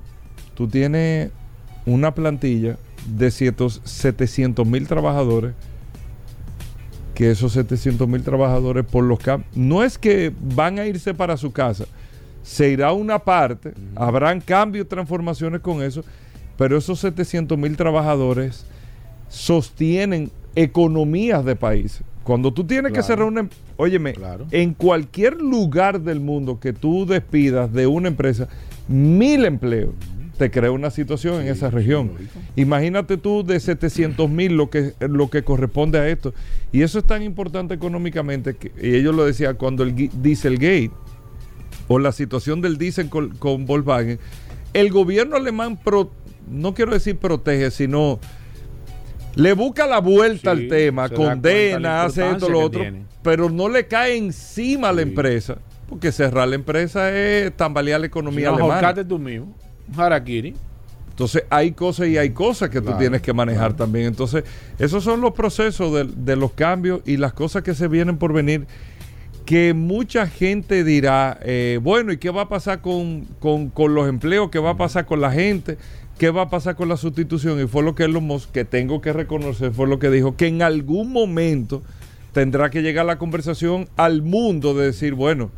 tú 0.53 0.67
tienes 0.67 1.31
una 1.87 2.13
plantilla 2.13 2.77
de 3.07 3.31
700 3.31 4.67
mil 4.67 4.87
trabajadores, 4.87 5.53
que 7.15 7.31
esos 7.31 7.53
700 7.53 8.07
mil 8.07 8.21
trabajadores 8.21 8.85
por 8.85 9.03
los 9.03 9.17
cambios, 9.17 9.49
no 9.55 9.83
es 9.83 9.97
que 9.97 10.31
van 10.39 10.77
a 10.77 10.85
irse 10.85 11.15
para 11.15 11.35
su 11.35 11.51
casa, 11.51 11.85
se 12.47 12.69
irá 12.69 12.93
una 12.93 13.19
parte, 13.19 13.73
habrán 13.95 14.39
cambios 14.39 14.85
y 14.85 14.87
transformaciones 14.87 15.59
con 15.59 15.81
eso, 15.83 16.03
pero 16.57 16.77
esos 16.77 16.97
700 17.01 17.57
mil 17.57 17.75
trabajadores 17.75 18.65
sostienen 19.27 20.31
economías 20.55 21.43
de 21.45 21.55
países. 21.55 22.01
Cuando 22.23 22.51
tú 22.53 22.63
tienes 22.65 22.91
que 22.93 23.03
cerrar 23.03 23.27
una... 23.27 23.41
em- 23.41 23.49
Óyeme, 23.77 24.13
Claro. 24.13 24.47
en 24.51 24.73
cualquier 24.73 25.37
lugar 25.41 26.01
del 26.01 26.19
mundo 26.19 26.59
que 26.59 26.73
tú 26.73 27.05
despidas 27.05 27.71
de 27.73 27.85
una 27.85 28.07
empresa, 28.07 28.47
mil 28.87 29.45
empleos, 29.45 29.91
te 30.37 30.49
crea 30.49 30.71
una 30.71 30.89
situación 30.89 31.41
en 31.41 31.47
esa 31.47 31.69
región. 31.69 32.11
Imagínate 32.55 33.17
tú 33.17 33.43
de 33.43 33.59
700 33.59 34.29
mil 34.29 34.55
lo 34.55 34.69
que, 34.69 34.93
lo 34.99 35.29
que 35.29 35.43
corresponde 35.43 35.99
a 35.99 36.07
esto. 36.07 36.33
Y 36.71 36.81
eso 36.83 36.99
es 36.99 37.05
tan 37.05 37.23
importante 37.23 37.73
económicamente 37.73 38.55
que 38.55 38.71
y 38.81 38.95
ellos 38.95 39.15
lo 39.15 39.25
decían 39.25 39.55
cuando 39.57 39.83
el 39.83 39.95
Dieselgate 40.21 40.91
o 41.87 41.99
la 41.99 42.11
situación 42.11 42.61
del 42.61 42.77
diésel 42.77 43.09
con, 43.09 43.29
con 43.37 43.65
Volkswagen, 43.65 44.19
el 44.73 44.91
gobierno 44.91 45.35
alemán, 45.35 45.77
pro- 45.77 46.11
no 46.49 46.73
quiero 46.73 46.93
decir 46.93 47.17
protege, 47.17 47.71
sino 47.71 48.19
le 49.35 49.53
busca 49.53 49.85
la 49.85 49.99
vuelta 49.99 50.55
Sí, 50.55 50.61
al 50.63 50.67
tema, 50.67 51.09
condena, 51.09 52.03
hace 52.03 52.29
esto, 52.29 52.49
lo 52.49 52.59
otro, 52.61 52.81
tiene. 52.81 53.03
pero 53.21 53.49
no 53.49 53.69
le 53.69 53.85
cae 53.87 54.17
encima 54.17 54.89
a 54.89 54.93
la 54.93 55.03
Sí. 55.03 55.09
empresa, 55.09 55.57
porque 55.87 56.11
cerrar 56.11 56.47
la 56.47 56.55
empresa 56.55 57.11
es 57.15 57.55
tambalear 57.55 57.99
la 57.99 58.07
economía 58.07 58.47
No, 58.49 58.55
alemana. 58.55 58.73
ahorcate 58.75 59.05
tú 59.05 59.19
mismo. 59.19 59.55
Harakiri. 59.95 60.55
Entonces 61.09 61.43
hay 61.49 61.71
cosas 61.71 62.07
y 62.09 62.17
hay 62.17 62.29
cosas 62.31 62.69
que 62.69 62.79
tú 62.81 62.91
tienes 62.99 63.21
que 63.23 63.33
manejar 63.33 63.69
claro. 63.71 63.75
también. 63.75 64.05
Entonces 64.05 64.43
esos 64.77 65.03
son 65.03 65.19
los 65.21 65.31
procesos 65.33 65.91
de, 65.93 66.03
de 66.03 66.35
los 66.35 66.51
cambios 66.53 67.01
y 67.05 67.17
las 67.17 67.33
cosas 67.33 67.63
que 67.63 67.73
se 67.73 67.87
vienen 67.87 68.17
por 68.17 68.33
venir. 68.33 68.67
Que 69.47 69.73
mucha 69.73 70.27
gente 70.27 70.83
dirá, 70.83 71.39
eh, 71.41 71.79
bueno, 71.81 72.11
¿y 72.11 72.17
qué 72.17 72.29
va 72.31 72.41
a 72.43 72.49
pasar 72.49 72.81
con, 72.81 73.25
con- 73.39 73.69
con 73.69 73.95
los 73.95 74.09
empleos? 74.09 74.49
¿Qué 74.51 74.59
va 74.59 74.71
a 74.71 74.77
pasar 74.77 75.05
con 75.05 75.21
la 75.21 75.31
gente? 75.31 75.77
¿Qué 76.19 76.31
va 76.31 76.41
a 76.41 76.49
pasar 76.49 76.75
con 76.75 76.89
la 76.89 76.97
sustitución? 76.97 77.61
Y 77.63 77.65
fue 77.67 77.81
lo 77.81 77.95
que 77.95 78.03
Elon 78.03 78.25
Musk, 78.25 78.51
que 78.51 78.65
tengo 78.65 78.99
que 78.99 79.13
reconocer, 79.13 79.71
fue 79.71 79.87
lo 79.87 79.99
que 79.99 80.09
dijo, 80.09 80.35
que 80.35 80.47
en 80.47 80.61
algún 80.63 81.13
momento 81.13 81.81
tendrá 82.33 82.69
que 82.69 82.81
llegar 82.81 83.05
la 83.05 83.17
conversación 83.17 83.87
al 83.95 84.21
mundo 84.21 84.73
de 84.73 84.87
decir, 84.87 85.13
bueno, 85.13 85.49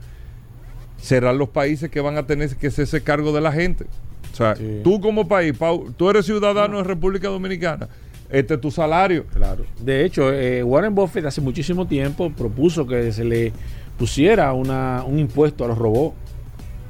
serán 1.01 1.39
los 1.39 1.49
países 1.49 1.89
que 1.89 1.99
van 1.99 2.17
a 2.17 2.27
tener 2.27 2.55
que 2.57 2.67
hacerse 2.67 3.01
cargo 3.01 3.31
de 3.31 3.41
la 3.41 3.51
gente. 3.51 3.85
O 4.31 4.35
sea, 4.35 4.55
Sí. 4.55 4.81
tú 4.83 5.01
como 5.01 5.27
país, 5.27 5.57
Pau, 5.57 5.91
tú 5.97 6.11
eres 6.11 6.27
ciudadano 6.27 6.77
de 6.77 6.83
República 6.83 7.27
Dominicana, 7.29 7.87
este 8.29 8.53
es 8.53 8.61
tu 8.61 8.69
salario. 8.69 9.25
Claro. 9.33 9.65
De 9.81 10.05
hecho, 10.05 10.31
eh, 10.31 10.61
Warren 10.63 10.93
Buffett 10.93 11.25
hace 11.25 11.41
muchísimo 11.41 11.87
tiempo 11.87 12.29
propuso 12.31 12.85
que 12.85 13.11
se 13.11 13.23
le 13.23 13.51
pusiera 13.99 14.53
una, 14.53 15.03
un 15.05 15.19
impuesto 15.19 15.65
a 15.65 15.67
los 15.67 15.77
robots. 15.77 16.15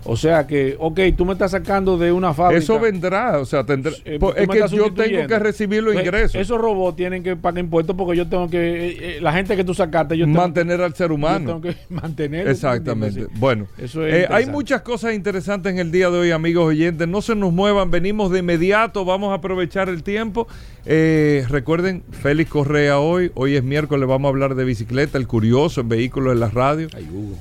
O 0.06 0.16
sea 0.16 0.48
que, 0.48 0.76
ok, 0.80 1.00
tú 1.18 1.26
me 1.26 1.34
estás 1.34 1.52
sacando 1.52 1.98
de 1.98 2.12
una 2.12 2.34
fábrica. 2.34 2.60
Eso 2.60 2.80
vendrá, 2.80 3.38
o 3.40 3.46
sea, 3.46 3.66
tendrá, 3.66 3.92
Eh, 4.06 4.18
es 4.38 4.48
que 4.48 4.76
yo 4.76 4.94
tengo 4.94 5.28
que 5.28 5.40
recibir 5.40 5.84
los 5.84 5.94
Pues, 5.94 6.06
ingresos, 6.06 6.36
Esos 6.36 6.60
robots 6.60 6.96
tienen 6.96 7.22
que 7.22 7.36
pagar 7.36 7.60
impuestos 7.64 7.96
porque 7.96 8.16
yo 8.18 8.28
tengo 8.28 8.50
que. 8.50 8.58
eh, 8.58 8.98
eh, 9.00 9.18
la 9.22 9.34
gente 9.34 9.56
que 9.56 9.64
tú 9.64 9.74
sacaste, 9.74 10.18
yo 10.18 10.26
tengo, 10.26 10.38
mantener 10.38 10.82
al 10.82 10.94
ser 10.96 11.10
yo 11.10 11.16
humano. 11.16 11.46
tengo 11.46 11.62
que 11.62 11.76
mantener. 11.90 12.48
Exactamente. 12.48 13.28
Bueno, 13.36 13.68
Eso 13.78 14.06
es 14.06 14.14
eh, 14.24 14.28
hay 14.30 14.46
muchas 14.46 14.82
cosas 14.82 15.14
interesantes 15.14 15.72
en 15.74 15.80
el 15.80 15.92
día 15.92 16.10
de 16.10 16.18
hoy, 16.18 16.32
amigos 16.32 16.66
oyentes. 16.66 17.08
No 17.08 17.22
se 17.22 17.36
nos 17.36 17.52
muevan, 17.52 17.92
venimos 17.92 18.32
de 18.32 18.40
inmediato, 18.40 19.06
vamos 19.06 19.32
a 19.32 19.36
aprovechar 19.36 19.90
el 19.90 20.02
tiempo. 20.04 20.48
Eh, 20.86 21.46
recuerden, 21.50 22.04
Félix 22.12 22.50
Correa 22.50 23.00
hoy, 23.00 23.32
hoy 23.36 23.56
es 23.58 23.64
miércoles, 23.64 24.08
vamos 24.08 24.28
a 24.28 24.30
hablar 24.30 24.56
de 24.56 24.64
bicicleta, 24.64 25.18
el 25.18 25.28
curioso 25.28 25.82
en 25.82 25.90
vehículos 25.90 26.34
en 26.34 26.40
la 26.40 26.50
radio. 26.50 26.88
Ay, 26.96 27.08
Hugo. 27.14 27.36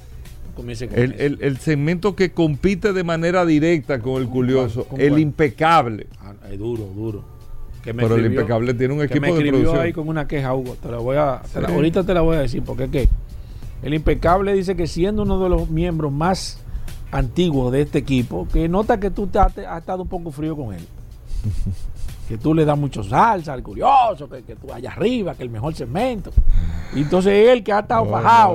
Comience 0.58 0.88
con 0.88 0.98
El, 0.98 1.12
el- 1.20 1.38
el 1.40 1.58
segmento 1.58 2.16
que 2.16 2.32
compite 2.32 2.92
de 2.92 3.04
manera 3.04 3.46
directa 3.46 4.00
con 4.00 4.20
el 4.20 4.28
curioso, 4.28 4.84
¿Con 4.86 5.00
el 5.00 5.18
impecable. 5.18 6.08
Ah, 6.20 6.32
es 6.50 6.58
duro, 6.58 6.84
duro. 6.94 7.24
Que 7.84 7.92
me 7.92 8.02
Pero 8.02 8.16
el 8.16 8.26
impecable 8.26 8.74
tiene 8.74 8.92
un 8.94 8.98
que 9.00 9.06
equipo 9.06 9.20
me 9.20 9.26
de 9.28 9.32
escribió 9.34 9.52
producción. 9.60 9.82
ahí 9.86 9.92
con 9.92 10.08
una 10.08 10.26
queja, 10.26 10.52
Hugo. 10.54 10.76
Te 10.82 10.90
la 10.90 10.98
voy 10.98 11.16
a, 11.16 11.40
te 11.52 11.60
la- 11.60 11.68
Sí. 11.68 11.74
ahorita 11.74 12.02
te 12.04 12.12
la 12.12 12.22
voy 12.22 12.36
a 12.36 12.40
decir, 12.40 12.62
porque 12.64 12.84
es 12.84 12.90
que 12.90 13.08
el 13.84 13.94
impecable 13.94 14.52
dice 14.52 14.74
que 14.74 14.88
siendo 14.88 15.22
uno 15.22 15.40
de 15.42 15.48
los 15.48 15.70
miembros 15.70 16.12
más 16.12 16.58
antiguos 17.12 17.72
de 17.72 17.82
este 17.82 17.98
equipo, 18.00 18.48
que 18.52 18.68
nota 18.68 18.98
que 18.98 19.10
tú 19.12 19.28
te 19.28 19.38
has, 19.38 19.54
te 19.54 19.64
has 19.64 19.78
estado 19.78 20.02
un 20.02 20.08
poco 20.08 20.32
frío 20.32 20.56
con 20.56 20.74
él. 20.74 20.80
que 22.28 22.36
tú 22.36 22.52
le 22.54 22.64
das 22.66 22.78
mucho 22.78 23.02
salsa 23.02 23.54
al 23.54 23.62
curioso, 23.62 24.28
que, 24.28 24.42
que 24.42 24.54
tú 24.54 24.70
allá 24.72 24.92
arriba, 24.92 25.34
que 25.34 25.42
el 25.42 25.48
mejor 25.50 25.74
segmento. 25.74 26.30
Y 26.94 27.00
entonces 27.00 27.48
él 27.48 27.62
que 27.64 27.72
ha 27.72 27.80
estado 27.80 28.04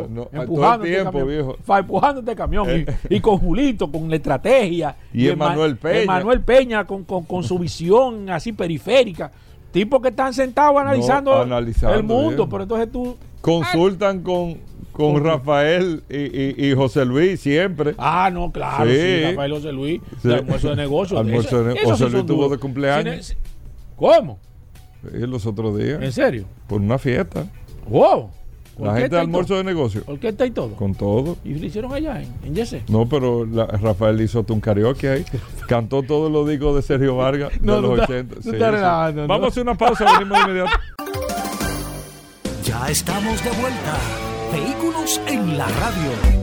No, 0.09 0.29
el 0.31 0.41
empujando, 0.41 0.85
este 0.85 0.95
tiempo, 1.01 1.19
camión, 1.19 1.55
fa- 1.63 1.79
empujando 1.79 2.19
este 2.21 2.35
camión, 2.35 2.67
y, 3.09 3.15
y 3.15 3.19
con 3.19 3.37
Julito, 3.39 3.91
con 3.91 4.09
la 4.09 4.15
estrategia. 4.17 4.95
Y 5.11 5.27
Ema- 5.27 5.47
Emanuel 5.47 5.77
Peña. 5.77 6.01
Emanuel 6.03 6.41
Peña 6.41 6.85
con, 6.85 7.03
con- 7.03 7.23
con 7.25 7.43
su 7.43 7.57
visión 7.57 8.29
así 8.29 8.53
periférica. 8.53 9.31
Tipos 9.71 10.01
que 10.03 10.09
están 10.09 10.33
sentados 10.35 10.77
analizando, 10.79 11.35
analizando, 11.41 11.95
el 11.97 12.03
mundo, 12.03 12.37
bien. 12.45 12.49
pero 12.49 12.63
entonces 12.63 12.91
tú. 12.91 13.17
Consultan 13.41 14.21
con, 14.21 14.57
con 14.91 15.23
Rafael 15.23 16.03
y, 16.09 16.15
y- 16.15 16.69
y 16.69 16.75
José 16.75 17.05
Luis 17.05 17.39
siempre. 17.41 17.95
Ah, 17.97 18.29
no, 18.31 18.51
claro, 18.51 18.85
Sí. 18.89 18.95
sí, 18.95 19.23
Rafael 19.31 19.51
José 19.51 19.71
Luis, 19.73 19.99
Sí. 20.21 20.27
de 20.27 20.35
almuerzo 20.35 20.69
de 20.69 20.75
negocio. 20.75 21.17
Almuerzo 21.17 21.63
de 21.63 21.73
ne- 21.73 21.79
esos 21.79 21.91
José 21.99 22.09
Luis 22.11 22.25
tuvo 22.27 22.49
de 22.49 22.57
cumpleaños. 22.59 23.35
¿Cómo? 23.95 24.39
Y 25.13 25.17
los 25.27 25.45
otros 25.45 25.77
días, 25.77 26.01
¿En 26.01 26.11
serio? 26.11 26.45
por 26.67 26.79
una 26.81 26.97
fiesta. 26.97 27.45
¡Wow! 27.87 28.29
La 28.79 28.93
gente 28.97 29.15
de 29.15 29.21
almuerzo 29.21 29.55
de 29.55 29.63
negocio. 29.63 30.01
Orquesta 30.07 30.45
y 30.47 30.51
todo. 30.51 30.69
Con 30.75 30.95
todo. 30.95 31.37
Y 31.43 31.53
lo 31.53 31.65
hicieron 31.65 31.93
allá 31.93 32.21
en, 32.23 32.33
en 32.43 32.55
Yese. 32.55 32.81
No, 32.87 33.07
pero 33.07 33.45
la- 33.45 33.67
Rafael 33.67 34.19
hizo 34.21 34.39
hasta 34.39 34.51
un 34.53 34.61
karaoke 34.61 35.09
ahí. 35.09 35.25
Cantó 35.67 36.01
todos 36.01 36.31
los 36.31 36.47
discos 36.49 36.75
de 36.77 36.81
Sergio 36.81 37.15
Vargas 37.17 37.51
No, 37.61 37.75
de 37.75 37.81
los 37.83 37.91
estás- 37.99 38.09
80. 38.09 38.35
tú 38.35 38.41
Sí, 38.41 38.51
relajando, 38.51 39.21
¿no? 39.23 39.27
Vamos 39.27 39.45
a 39.45 39.47
hacer 39.49 39.63
una 39.63 39.75
pausa, 39.75 40.05
venimos 40.17 40.37
de 40.39 40.43
inmediato. 40.51 40.71
Ya 42.63 42.87
estamos 42.89 43.43
de 43.43 43.49
vuelta. 43.51 43.97
Vehículos 44.51 45.21
en 45.27 45.55
la 45.57 45.67
radio. 45.67 46.42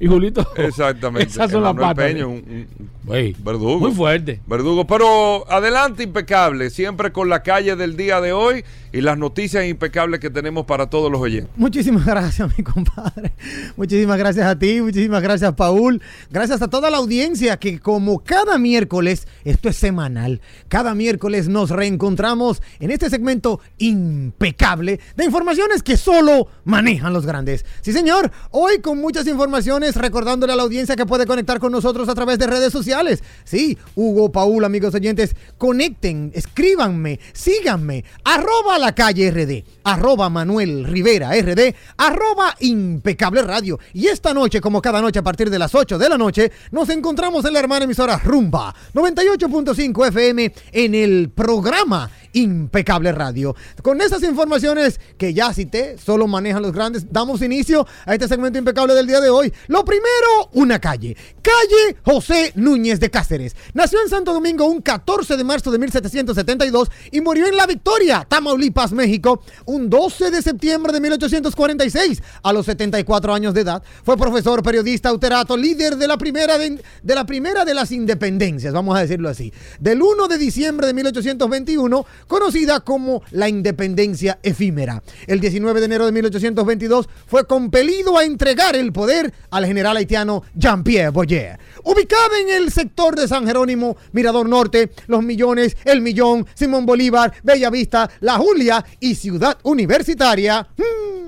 Y 0.00 0.06
Julito. 0.08 0.46
Exactamente. 0.56 1.28
Esas 1.30 1.50
son 1.50 1.62
las 1.62 1.74
patas. 1.74 1.94
Peña, 2.06 2.26
un- 2.26 2.66
un- 3.06 3.34
verdugo. 3.44 3.78
Muy 3.78 3.92
fuerte. 3.92 4.40
Verdugo, 4.46 4.86
pero 4.86 5.44
adelante 5.50 6.02
impecable, 6.02 6.70
siempre 6.70 7.12
con 7.12 7.28
la 7.28 7.42
calle 7.42 7.76
del 7.76 7.96
día 7.96 8.20
de 8.20 8.32
hoy 8.32 8.64
y 8.92 9.00
las 9.02 9.18
noticias 9.18 9.64
impecables 9.66 10.20
que 10.20 10.30
tenemos 10.30 10.64
para 10.64 10.88
todos 10.88 11.10
los 11.12 11.20
oyentes. 11.20 11.50
Muchísimas 11.56 12.04
gracias, 12.06 12.56
mi 12.56 12.64
compadre. 12.64 13.32
Muchísimas 13.76 14.16
gracias 14.18 14.46
a 14.46 14.58
ti, 14.58 14.80
muchísimas 14.80 15.22
gracias, 15.22 15.52
Paul. 15.54 16.00
Gracias 16.30 16.62
a 16.62 16.68
toda 16.68 16.90
la 16.90 16.96
audiencia 16.98 17.56
que 17.58 17.78
como 17.80 18.20
cada 18.24 18.58
miércoles, 18.58 19.26
esto 19.44 19.68
es 19.68 19.76
semanal, 19.76 20.40
cada 20.68 20.94
miércoles 20.94 21.48
nos 21.48 21.70
reencontramos 21.70 22.62
en 22.78 22.90
este 22.90 23.10
segmento 23.10 23.60
impecable 23.78 25.00
de 25.16 25.24
informaciones 25.24 25.82
que 25.82 25.96
solo 25.96 26.48
manejan 26.64 27.12
los 27.12 27.26
grandes. 27.26 27.64
Sí, 27.80 27.92
señor, 27.92 28.30
hoy 28.50 28.78
con 28.80 29.00
muchas 29.00 29.26
informaciones, 29.26 29.89
recordándole 29.96 30.52
a 30.52 30.56
la 30.56 30.62
audiencia 30.62 30.96
que 30.96 31.06
puede 31.06 31.26
conectar 31.26 31.58
con 31.58 31.72
nosotros 31.72 32.08
a 32.08 32.14
través 32.14 32.38
de 32.38 32.46
redes 32.46 32.72
sociales. 32.72 33.22
Sí, 33.44 33.78
Hugo, 33.94 34.32
Paul, 34.32 34.64
amigos 34.64 34.94
oyentes, 34.94 35.34
conecten, 35.58 36.32
escríbanme, 36.34 37.20
síganme, 37.32 38.04
arroba 38.24 38.78
la 38.78 38.94
calle 38.94 39.30
RD, 39.30 39.64
arroba 39.84 40.28
Manuel 40.28 40.84
Rivera 40.84 41.30
RD, 41.30 41.74
arroba 41.96 42.56
impecable 42.60 43.42
radio. 43.42 43.78
Y 43.92 44.06
esta 44.06 44.34
noche, 44.34 44.60
como 44.60 44.82
cada 44.82 45.00
noche 45.00 45.18
a 45.18 45.22
partir 45.22 45.50
de 45.50 45.58
las 45.58 45.74
8 45.74 45.98
de 45.98 46.08
la 46.08 46.18
noche, 46.18 46.50
nos 46.70 46.88
encontramos 46.88 47.44
en 47.44 47.52
la 47.52 47.60
hermana 47.60 47.84
emisora 47.84 48.18
Rumba 48.18 48.74
98.5 48.94 50.08
FM 50.08 50.52
en 50.72 50.94
el 50.94 51.30
programa 51.30 52.10
Impecable 52.32 53.12
Radio. 53.12 53.56
Con 53.82 54.00
esas 54.00 54.22
informaciones 54.22 55.00
que 55.18 55.34
ya 55.34 55.52
cité, 55.52 55.98
solo 55.98 56.26
manejan 56.26 56.62
los 56.62 56.72
grandes, 56.72 57.12
damos 57.12 57.42
inicio 57.42 57.86
a 58.06 58.14
este 58.14 58.28
segmento 58.28 58.58
impecable 58.58 58.94
del 58.94 59.06
día 59.06 59.20
de 59.20 59.30
hoy. 59.30 59.52
Primero, 59.84 60.50
una 60.52 60.78
calle. 60.78 61.16
Calle 61.42 61.96
José 62.04 62.52
Núñez 62.54 63.00
de 63.00 63.10
Cáceres. 63.10 63.56
Nació 63.74 64.00
en 64.02 64.08
Santo 64.08 64.32
Domingo 64.32 64.66
un 64.66 64.82
14 64.82 65.36
de 65.36 65.44
marzo 65.44 65.70
de 65.70 65.78
1772 65.78 66.90
y 67.10 67.20
murió 67.20 67.46
en 67.46 67.56
La 67.56 67.66
Victoria, 67.66 68.26
Tamaulipas, 68.28 68.92
México, 68.92 69.42
un 69.66 69.88
12 69.88 70.30
de 70.30 70.42
septiembre 70.42 70.92
de 70.92 71.00
1846 71.00 72.22
a 72.42 72.52
los 72.52 72.66
74 72.66 73.34
años 73.34 73.54
de 73.54 73.62
edad. 73.62 73.82
Fue 74.04 74.16
profesor, 74.16 74.62
periodista, 74.62 75.08
autorato, 75.08 75.56
líder 75.56 75.96
de 75.96 76.08
la 76.08 76.18
primera 76.18 76.58
de, 76.58 76.82
de 77.02 77.14
la 77.14 77.24
primera 77.24 77.64
de 77.64 77.74
las 77.74 77.92
independencias, 77.92 78.72
vamos 78.72 78.96
a 78.96 79.00
decirlo 79.00 79.28
así. 79.28 79.52
Del 79.78 80.02
1 80.02 80.28
de 80.28 80.38
diciembre 80.38 80.86
de 80.86 80.94
1821, 80.94 82.06
conocida 82.26 82.80
como 82.80 83.22
la 83.30 83.48
independencia 83.48 84.38
efímera. 84.42 85.02
El 85.26 85.40
19 85.40 85.80
de 85.80 85.86
enero 85.86 86.06
de 86.06 86.12
1822 86.12 87.08
fue 87.26 87.46
compelido 87.46 88.18
a 88.18 88.24
entregar 88.24 88.76
el 88.76 88.92
poder 88.92 89.32
al 89.50 89.64
general 89.70 89.96
haitiano 89.96 90.42
Jean-Pierre 90.54 91.10
Boyer. 91.10 91.58
Ubicada 91.84 92.38
en 92.40 92.50
el 92.50 92.72
sector 92.72 93.16
de 93.16 93.28
San 93.28 93.46
Jerónimo, 93.46 93.96
Mirador 94.12 94.48
Norte, 94.48 94.90
Los 95.06 95.22
Millones, 95.22 95.76
El 95.84 96.00
Millón, 96.00 96.46
Simón 96.54 96.84
Bolívar, 96.84 97.32
Bella 97.42 97.70
Vista, 97.70 98.10
La 98.20 98.36
Julia 98.36 98.84
y 98.98 99.14
Ciudad 99.14 99.58
Universitaria. 99.62 100.68
hmm, 100.76 101.20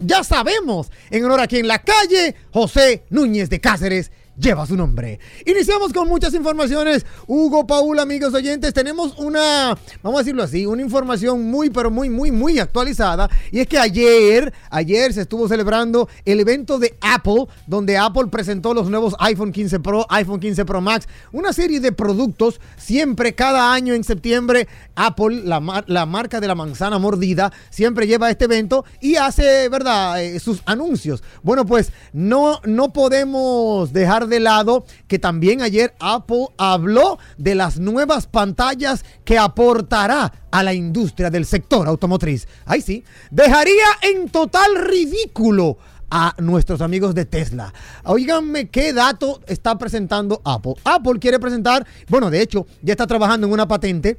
ya 0.00 0.22
sabemos, 0.22 0.90
en 1.10 1.24
honor 1.24 1.40
a 1.40 1.46
quien 1.48 1.66
la 1.66 1.80
calle 1.80 2.34
José 2.52 3.04
Núñez 3.10 3.50
de 3.50 3.60
Cáceres 3.60 4.12
lleva 4.38 4.66
su 4.66 4.76
nombre. 4.76 5.18
Iniciamos 5.46 5.92
con 5.92 6.08
muchas 6.08 6.34
informaciones. 6.34 7.04
Hugo, 7.26 7.66
Paul, 7.66 7.98
amigos 7.98 8.34
oyentes, 8.34 8.72
tenemos 8.72 9.18
una, 9.18 9.76
vamos 10.02 10.20
a 10.20 10.22
decirlo 10.22 10.42
así, 10.42 10.66
una 10.66 10.82
información 10.82 11.44
muy, 11.50 11.70
pero 11.70 11.90
muy, 11.90 12.08
muy, 12.08 12.30
muy 12.30 12.58
actualizada. 12.58 13.28
Y 13.50 13.60
es 13.60 13.66
que 13.66 13.78
ayer, 13.78 14.52
ayer 14.70 15.12
se 15.12 15.22
estuvo 15.22 15.48
celebrando 15.48 16.08
el 16.24 16.40
evento 16.40 16.78
de 16.78 16.96
Apple, 17.00 17.46
donde 17.66 17.96
Apple 17.96 18.28
presentó 18.30 18.74
los 18.74 18.88
nuevos 18.90 19.14
iPhone 19.18 19.52
15 19.52 19.80
Pro, 19.80 20.06
iPhone 20.10 20.40
15 20.40 20.64
Pro 20.64 20.80
Max, 20.80 21.08
una 21.32 21.52
serie 21.52 21.80
de 21.80 21.92
productos. 21.92 22.60
Siempre, 22.76 23.34
cada 23.34 23.72
año 23.72 23.94
en 23.94 24.04
septiembre, 24.04 24.68
Apple, 24.94 25.42
la, 25.44 25.84
la 25.86 26.06
marca 26.06 26.40
de 26.40 26.46
la 26.46 26.54
manzana 26.54 26.98
mordida, 26.98 27.52
siempre 27.70 28.06
lleva 28.06 28.30
este 28.30 28.44
evento 28.44 28.84
y 29.00 29.16
hace, 29.16 29.68
¿verdad?, 29.68 30.18
Eh, 30.18 30.38
sus 30.40 30.62
anuncios. 30.66 31.22
Bueno, 31.42 31.64
pues 31.64 31.92
no, 32.12 32.60
no 32.64 32.92
podemos 32.92 33.92
dejar 33.92 34.27
de 34.28 34.40
lado 34.40 34.84
que 35.06 35.18
también 35.18 35.62
ayer 35.62 35.94
Apple 35.98 36.46
habló 36.56 37.18
de 37.36 37.54
las 37.54 37.78
nuevas 37.78 38.26
pantallas 38.26 39.04
que 39.24 39.38
aportará 39.38 40.32
a 40.50 40.62
la 40.62 40.74
industria 40.74 41.30
del 41.30 41.46
sector 41.46 41.86
automotriz. 41.86 42.46
Ahí 42.66 42.80
sí, 42.80 43.04
dejaría 43.30 43.86
en 44.02 44.28
total 44.28 44.76
ridículo 44.76 45.78
a 46.10 46.34
nuestros 46.38 46.80
amigos 46.80 47.14
de 47.14 47.24
Tesla. 47.24 47.72
Oíganme 48.04 48.68
qué 48.68 48.92
dato 48.92 49.40
está 49.46 49.76
presentando 49.76 50.40
Apple. 50.44 50.74
Apple 50.84 51.18
quiere 51.18 51.38
presentar, 51.38 51.86
bueno, 52.08 52.30
de 52.30 52.40
hecho, 52.40 52.66
ya 52.82 52.92
está 52.92 53.06
trabajando 53.06 53.46
en 53.46 53.52
una 53.52 53.68
patente 53.68 54.18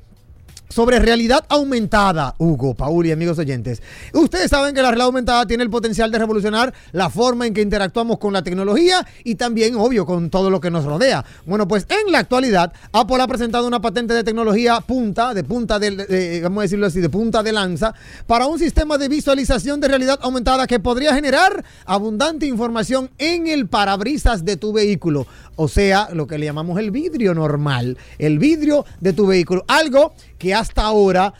sobre 0.70 1.00
realidad 1.00 1.44
aumentada, 1.50 2.36
Hugo, 2.38 2.76
Paul 2.76 3.08
y 3.08 3.12
amigos 3.12 3.40
oyentes. 3.40 3.82
Ustedes 4.14 4.52
saben 4.52 4.76
que 4.76 4.82
la 4.82 4.90
realidad 4.90 5.08
aumentada 5.08 5.48
tiene 5.48 5.64
el 5.64 5.70
potencial 5.70 6.12
de 6.12 6.20
revolucionar 6.20 6.74
la 6.92 7.10
forma 7.10 7.48
en 7.48 7.56
que 7.56 7.62
interactuamos 7.62 8.20
con 8.20 8.34
la 8.34 8.44
tecnología 8.44 9.06
y 9.24 9.36
también, 9.36 9.76
obvio, 9.76 10.06
con 10.06 10.30
todo 10.30 10.52
lo 10.52 10.62
que 10.62 10.70
nos 10.70 10.86
rodea. 10.86 11.26
Bueno, 11.46 11.68
pues 11.68 11.88
en 11.90 12.12
la 12.12 12.20
actualidad, 12.20 12.72
Apple 12.92 13.22
ha 13.22 13.28
presentado 13.28 13.68
una 13.68 13.82
patente 13.82 14.14
de 14.14 14.24
tecnología 14.24 14.80
punta, 14.82 15.34
de 15.34 15.44
punta 15.44 15.80
de, 15.80 16.40
vamos 16.44 16.60
a 16.60 16.62
decirlo 16.64 16.86
así, 16.86 17.02
de 17.02 17.10
punta 17.10 17.42
de 17.42 17.52
lanza, 17.52 17.96
para 18.28 18.46
un 18.46 18.60
sistema 18.60 19.00
de 19.00 19.10
visualización 19.10 19.80
de 19.80 19.88
realidad 19.88 20.20
aumentada 20.22 20.68
que 20.68 20.80
podría 20.80 21.16
generar 21.16 21.66
abundante 21.86 22.46
información 22.46 23.10
en 23.18 23.48
el 23.48 23.68
parabrisas 23.68 24.46
de 24.46 24.56
tu 24.56 24.72
vehículo. 24.72 25.26
O 25.56 25.68
sea, 25.68 26.10
lo 26.14 26.26
que 26.26 26.38
le 26.38 26.46
llamamos 26.46 26.80
el 26.80 26.92
vidrio 26.92 27.34
normal, 27.34 27.98
el 28.18 28.40
vidrio 28.40 28.86
de 29.02 29.12
tu 29.12 29.28
vehículo. 29.28 29.66
Algo 29.68 30.14
que 30.40 30.56
hasta 30.56 30.82
ahora 30.84 31.34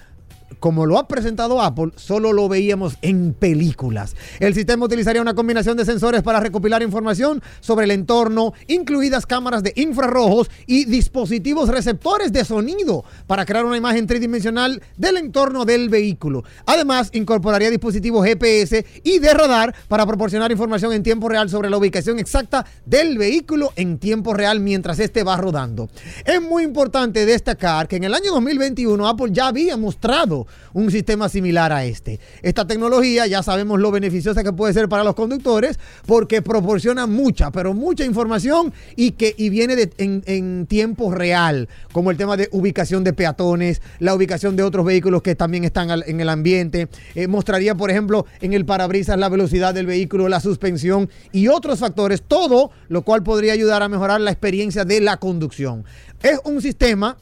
como 0.60 0.86
lo 0.86 0.98
ha 0.98 1.08
presentado 1.08 1.62
Apple, 1.62 1.92
solo 1.96 2.34
lo 2.34 2.50
veíamos 2.50 2.98
en 3.02 3.34
películas. 3.34 4.16
El 4.40 4.54
sistema 4.54 4.86
utilizaría 4.86 5.22
una 5.22 5.34
combinación 5.34 5.78
de 5.78 5.86
sensores 5.86 6.22
para 6.24 6.40
recopilar 6.40 6.82
información 6.82 7.42
sobre 7.60 7.86
el 7.86 7.92
entorno, 7.92 8.54
incluidas 8.68 9.26
cámaras 9.26 9.64
de 9.64 9.74
infrarrojos 9.76 10.50
y 10.66 10.86
dispositivos 10.86 11.70
receptores 11.70 12.32
de 12.34 12.46
sonido 12.46 13.04
para 13.28 13.46
crear 13.46 13.66
una 13.66 13.78
imagen 13.78 14.08
tridimensional 14.08 14.82
del 14.98 15.18
entorno 15.18 15.66
del 15.66 15.90
vehículo. 15.90 16.44
Además, 16.66 17.10
incorporaría 17.14 17.70
dispositivos 17.70 18.26
GPS 18.26 18.86
y 19.04 19.20
de 19.20 19.34
radar 19.34 19.74
para 19.88 20.06
proporcionar 20.06 20.52
información 20.52 20.94
en 20.94 21.04
tiempo 21.04 21.30
real 21.30 21.50
sobre 21.50 21.70
la 21.70 21.78
ubicación 21.78 22.20
exacta 22.20 22.66
del 22.86 23.18
vehículo 23.18 23.72
en 23.76 23.98
tiempo 24.00 24.34
real 24.34 24.60
mientras 24.60 25.00
este 25.00 25.24
va 25.24 25.38
rodando. 25.38 25.90
Es 26.26 26.42
muy 26.42 26.64
importante 26.64 27.26
destacar 27.26 27.88
que 27.88 27.98
en 27.98 28.04
el 28.04 28.14
año 28.14 28.32
2021 28.32 29.08
Apple 29.08 29.30
ya 29.32 29.48
había 29.48 29.78
mostrado 29.78 30.39
un 30.74 30.92
sistema 30.92 31.30
similar 31.30 31.72
a 31.72 31.86
este. 31.86 32.20
Esta 32.42 32.66
tecnología 32.68 33.28
ya 33.28 33.44
sabemos 33.44 33.80
lo 33.80 33.92
beneficiosa 33.92 34.44
que 34.44 34.54
puede 34.54 34.74
ser 34.74 34.90
para 34.90 35.04
los 35.04 35.16
conductores 35.16 35.80
porque 36.06 36.42
proporciona 36.42 37.08
mucha, 37.08 37.52
pero 37.52 37.74
mucha 37.74 38.06
información 38.06 38.74
y 38.96 39.12
que 39.12 39.34
y 39.38 39.50
viene 39.50 39.90
en, 39.98 40.24
en 40.26 40.66
tiempo 40.68 41.12
real, 41.12 41.70
como 41.92 42.12
el 42.12 42.18
tema 42.18 42.38
de 42.38 42.50
ubicación 42.52 43.04
de 43.04 43.14
peatones, 43.14 43.82
la 44.00 44.16
ubicación 44.16 44.56
de 44.56 44.64
otros 44.64 44.86
vehículos 44.86 45.22
que 45.22 45.36
también 45.36 45.64
están 45.64 45.90
en 46.06 46.20
el 46.20 46.30
ambiente. 46.30 46.90
Eh, 47.16 47.28
mostraría, 47.28 47.76
por 47.76 47.90
ejemplo, 47.90 48.26
en 48.42 48.54
el 48.54 48.66
parabrisas 48.66 49.18
la 49.18 49.30
velocidad 49.30 49.74
del 49.74 49.86
vehículo, 49.86 50.30
la 50.30 50.40
suspensión 50.40 51.10
y 51.32 51.48
otros 51.48 51.80
factores, 51.80 52.22
todo 52.22 52.72
lo 52.88 53.04
cual 53.04 53.24
podría 53.24 53.54
ayudar 53.54 53.84
a 53.84 53.90
mejorar 53.90 54.22
la 54.22 54.32
experiencia 54.32 54.86
de 54.86 55.02
la 55.02 55.18
conducción. 55.18 55.86
Es 56.22 56.40
un 56.44 56.62
sistema 56.62 57.18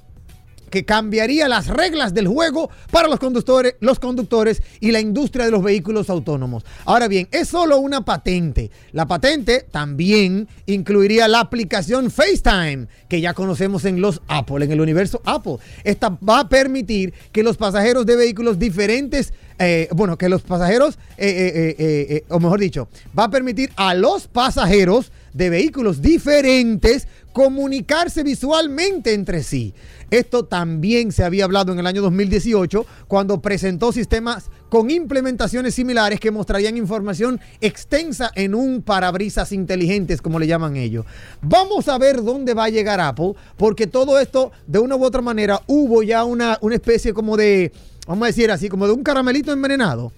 que 0.69 0.86
cambiaría 0.86 1.47
las 1.47 1.67
reglas 1.67 2.13
del 2.13 2.27
juego 2.27 2.69
para 2.91 3.08
los 3.08 3.19
conductores, 3.19 3.75
los 3.80 3.99
conductores 3.99 4.62
y 4.80 4.91
la 4.91 4.99
industria 4.99 5.45
de 5.45 5.51
los 5.51 5.63
vehículos 5.63 6.10
autónomos. 6.10 6.63
Ahora 6.86 7.08
bien, 7.08 7.27
es 7.32 7.47
solo 7.47 7.77
una 7.80 8.06
patente. 8.06 8.71
La 8.91 9.08
patente 9.08 9.65
también 9.71 10.47
incluiría 10.65 11.27
la 11.27 11.39
aplicación 11.39 12.12
FaceTime, 12.12 12.88
que 13.08 13.21
ya 13.21 13.34
conocemos 13.34 13.86
en 13.86 14.01
los 14.01 14.21
Apple, 14.27 14.65
en 14.65 14.71
el 14.71 14.82
universo 14.82 15.21
Apple. 15.25 15.58
Esta 15.84 16.10
va 16.10 16.41
a 16.41 16.49
permitir 16.49 17.13
que 17.32 17.43
los 17.43 17.58
pasajeros 17.58 18.06
de 18.06 18.15
vehículos 18.15 18.60
diferentes 18.60 19.34
eh, 19.60 19.89
bueno, 19.91 20.17
que 20.17 20.30
los 20.30 20.43
pasajeros, 20.43 20.99
eh, 21.17 21.75
eh, 21.80 22.23
o 22.30 22.39
mejor 22.39 22.60
dicho, 22.60 22.89
va 23.17 23.25
a 23.25 23.30
permitir 23.32 23.71
a 23.75 23.95
los 23.95 24.27
pasajeros 24.27 25.12
de 25.38 25.50
vehículos 25.52 26.02
diferentes 26.02 27.08
comunicarse 27.32 28.23
visualmente 28.23 29.13
entre 29.13 29.43
sí. 29.43 29.76
Esto 30.10 30.45
también 30.45 31.12
se 31.12 31.23
había 31.23 31.43
hablado 31.43 31.71
en 31.71 31.80
el 31.80 31.86
año 31.86 32.02
2018 32.02 32.86
cuando 33.08 33.41
presentó 33.41 33.91
sistemas 33.91 34.50
con 34.69 34.89
implementaciones 34.89 35.76
similares 35.76 36.19
que 36.19 36.32
mostrarían 36.32 36.78
información 36.78 37.39
extensa 37.62 38.32
en 38.34 38.56
un 38.56 38.82
parabrisas 38.82 39.52
inteligentes, 39.52 40.21
como 40.21 40.39
le 40.39 40.47
llaman 40.47 40.76
ellos. 40.76 41.06
Vamos 41.41 41.88
a 41.88 41.97
ver 42.00 42.23
dónde 42.23 42.56
va 42.56 42.65
a 42.65 42.69
llegar 42.69 43.00
Apple, 43.00 43.34
porque 43.56 43.86
todo 43.86 44.19
esto, 44.19 44.52
de 44.65 44.80
una 44.80 44.95
u 44.95 45.04
otra 45.04 45.21
manera, 45.21 45.62
hubo 45.67 46.02
ya 46.02 46.23
una, 46.23 46.58
una 46.62 46.76
especie 46.76 47.13
como 47.13 47.38
de, 47.38 47.71
vamos 48.08 48.23
a 48.23 48.28
decir 48.28 48.50
así, 48.50 48.69
como 48.69 48.88
de 48.88 48.93
un 48.93 49.04
caramelito 49.04 49.54
envenenado. 49.54 50.12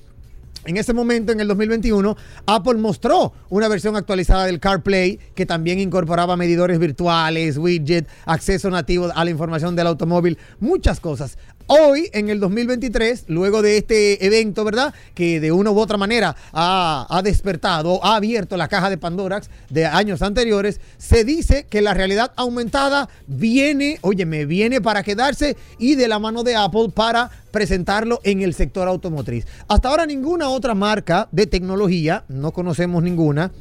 En 0.65 0.77
ese 0.77 0.93
momento, 0.93 1.31
en 1.31 1.39
el 1.39 1.47
2021, 1.47 2.17
Apple 2.45 2.75
mostró 2.75 3.33
una 3.49 3.67
versión 3.67 3.95
actualizada 3.95 4.45
del 4.45 4.59
CarPlay 4.59 5.17
que 5.33 5.45
también 5.45 5.79
incorporaba 5.79 6.35
medidores 6.35 6.79
virtuales, 6.79 7.57
widget, 7.57 8.07
acceso 8.25 8.69
nativo 8.69 9.09
a 9.13 9.23
la 9.23 9.31
información 9.31 9.75
del 9.75 9.87
automóvil, 9.87 10.37
muchas 10.59 10.99
cosas. 10.99 11.37
Hoy, 11.71 12.09
en 12.13 12.31
el 12.31 12.39
2023, 12.39 13.25
luego 13.27 13.61
de 13.61 13.77
este 13.77 14.25
evento, 14.25 14.63
¿verdad? 14.63 14.91
Que 15.13 15.39
de 15.39 15.51
una 15.51 15.69
u 15.69 15.77
otra 15.77 15.97
manera 15.97 16.35
ha, 16.51 17.21
despertado, 17.23 18.03
ha 18.03 18.15
abierto 18.15 18.57
la 18.57 18.67
caja 18.67 18.89
de 18.89 18.97
Pandorax 18.97 19.51
de 19.69 19.85
años 19.85 20.23
anteriores, 20.23 20.81
se 20.97 21.23
dice 21.23 21.67
que 21.69 21.83
la 21.83 21.93
realidad 21.93 22.31
aumentada 22.37 23.07
viene, 23.27 23.99
oye, 24.01 24.25
me 24.25 24.47
viene 24.47 24.81
para 24.81 25.03
quedarse 25.03 25.57
y 25.77 25.93
de 25.93 26.07
la 26.07 26.17
mano 26.17 26.41
de 26.41 26.55
Apple 26.55 26.89
para 26.91 27.29
presentarlo 27.51 28.19
en 28.23 28.41
el 28.41 28.55
sector 28.55 28.87
automotriz. 28.87 29.45
Hasta 29.67 29.89
ahora 29.89 30.07
ninguna 30.07 30.49
otra 30.49 30.73
marca 30.73 31.27
de 31.31 31.45
tecnología, 31.45 32.23
no 32.29 32.51
conocemos 32.51 33.03
ninguna, 33.03 33.51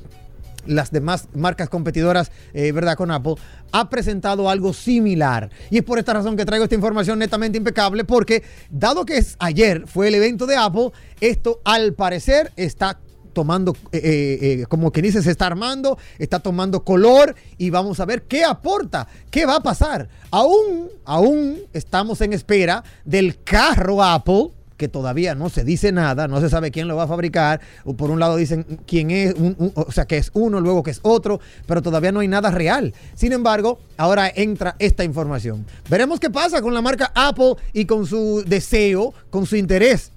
las 0.69 0.91
demás 0.93 1.29
marcas 1.35 1.69
competidoras, 1.69 2.31
eh, 2.53 2.73
¿verdad? 2.73 2.97
Con 2.97 3.11
Apple, 3.11 3.35
ha 3.73 3.91
presentado 3.91 4.49
algo 4.49 4.73
similar. 4.73 5.51
Y 5.71 5.79
es 5.79 5.85
por 5.85 5.99
esta 5.99 6.13
razón 6.13 6.37
que 6.37 6.45
traigo 6.45 6.65
esta 6.65 6.77
información 6.77 7.19
netamente 7.19 7.59
impecable, 7.59 8.05
porque 8.05 8.43
dado 8.71 9.05
que 9.05 9.19
es 9.19 9.37
ayer 9.41 9.87
fue 9.87 10.09
el 10.09 10.15
evento 10.15 10.47
de 10.47 10.57
Apple, 10.57 10.91
esto 11.21 11.61
al 11.65 11.95
parecer 11.95 12.53
está 12.57 13.01
tomando, 13.33 13.77
eh, 13.93 14.01
eh, 14.03 14.67
como 14.69 14.91
que 14.91 15.01
dice, 15.01 15.23
se 15.23 15.31
está 15.31 15.47
armando, 15.47 15.97
está 16.19 16.41
tomando 16.41 16.85
color 16.85 17.37
y 17.57 17.71
vamos 17.71 18.01
a 18.01 18.05
ver 18.05 18.23
qué 18.23 18.45
aporta, 18.45 19.07
qué 19.31 19.47
va 19.47 19.57
a 19.57 19.63
pasar. 19.63 20.09
Aún, 20.31 20.89
aún 21.05 21.59
estamos 21.73 22.21
en 22.21 22.33
espera 22.33 22.83
del 23.05 23.43
carro 23.45 24.03
Apple 24.03 24.51
que 24.79 24.89
todavía 24.89 25.35
no 25.35 25.51
se 25.51 25.65
dice 25.65 25.93
nada, 25.93 26.29
no 26.29 26.41
se 26.41 26.49
sabe 26.49 26.71
quién 26.71 26.89
lo 26.89 26.97
va 26.97 27.03
a 27.03 27.09
fabricar. 27.09 27.61
O 27.85 27.95
por 27.95 28.11
un 28.11 28.21
lado 28.21 28.37
dicen 28.37 28.65
quién 28.87 29.11
es, 29.11 29.35
o 29.75 29.93
sea, 29.93 30.07
que 30.07 30.17
es 30.17 30.31
uno, 30.33 30.61
luego 30.61 30.83
que 30.83 30.93
es 30.93 31.01
otro, 31.03 31.41
pero 31.67 31.83
todavía 31.83 32.13
no 32.13 32.21
hay 32.21 32.29
nada 32.29 32.51
real. 32.51 32.95
Sin 33.15 33.33
embargo, 33.33 33.81
ahora 33.99 34.33
entra 34.35 34.77
esta 34.79 35.05
información. 35.05 35.67
Veremos 35.91 36.21
qué 36.21 36.31
pasa 36.31 36.63
con 36.63 36.73
la 36.73 36.81
marca 36.81 37.13
Apple 37.15 37.57
y 37.75 37.85
con 37.85 38.07
su 38.07 38.43
deseo, 38.47 39.13
con 39.29 39.45
su 39.45 39.57
interés 39.57 40.13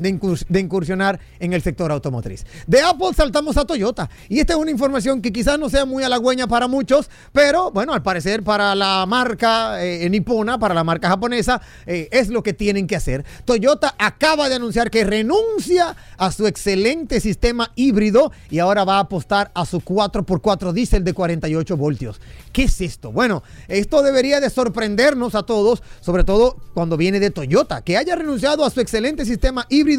de, 0.00 0.14
incurs- 0.18 0.46
de 0.48 0.60
incursionar 0.60 1.20
en 1.38 1.52
el 1.52 1.62
sector 1.62 1.92
automotriz. 1.92 2.44
De 2.66 2.80
Apple 2.80 3.10
saltamos 3.14 3.56
a 3.56 3.64
Toyota. 3.64 4.10
Y 4.28 4.40
esta 4.40 4.54
es 4.54 4.58
una 4.58 4.70
información 4.70 5.22
que 5.22 5.32
quizás 5.32 5.58
no 5.58 5.68
sea 5.68 5.84
muy 5.84 6.02
halagüeña 6.02 6.46
para 6.46 6.66
muchos, 6.68 7.08
pero 7.32 7.70
bueno, 7.70 7.92
al 7.92 8.02
parecer 8.02 8.42
para 8.42 8.74
la 8.74 9.04
marca 9.06 9.84
eh, 9.84 10.08
nipona, 10.10 10.58
para 10.58 10.74
la 10.74 10.84
marca 10.84 11.08
japonesa, 11.08 11.60
eh, 11.86 12.08
es 12.10 12.28
lo 12.28 12.42
que 12.42 12.52
tienen 12.52 12.86
que 12.86 12.96
hacer. 12.96 13.24
Toyota 13.44 13.94
acaba 13.98 14.48
de 14.48 14.56
anunciar 14.56 14.90
que 14.90 15.04
renuncia 15.04 15.96
a 16.16 16.32
su 16.32 16.46
excelente 16.46 17.20
sistema 17.20 17.72
híbrido 17.76 18.32
y 18.50 18.58
ahora 18.58 18.84
va 18.84 18.96
a 18.96 19.00
apostar 19.00 19.50
a 19.54 19.66
su 19.66 19.80
4x4 19.80 20.72
diésel 20.72 21.04
de 21.04 21.12
48 21.12 21.76
voltios. 21.76 22.20
¿Qué 22.52 22.64
es 22.64 22.80
esto? 22.80 23.12
Bueno, 23.12 23.42
esto 23.68 24.02
debería 24.02 24.40
de 24.40 24.50
sorprendernos 24.50 25.34
a 25.34 25.42
todos, 25.44 25.82
sobre 26.00 26.24
todo 26.24 26.56
cuando 26.74 26.96
viene 26.96 27.20
de 27.20 27.30
Toyota, 27.30 27.82
que 27.82 27.96
haya 27.96 28.16
renunciado 28.16 28.64
a 28.64 28.70
su 28.70 28.80
excelente 28.80 29.24
sistema 29.24 29.66
híbrido 29.68 29.89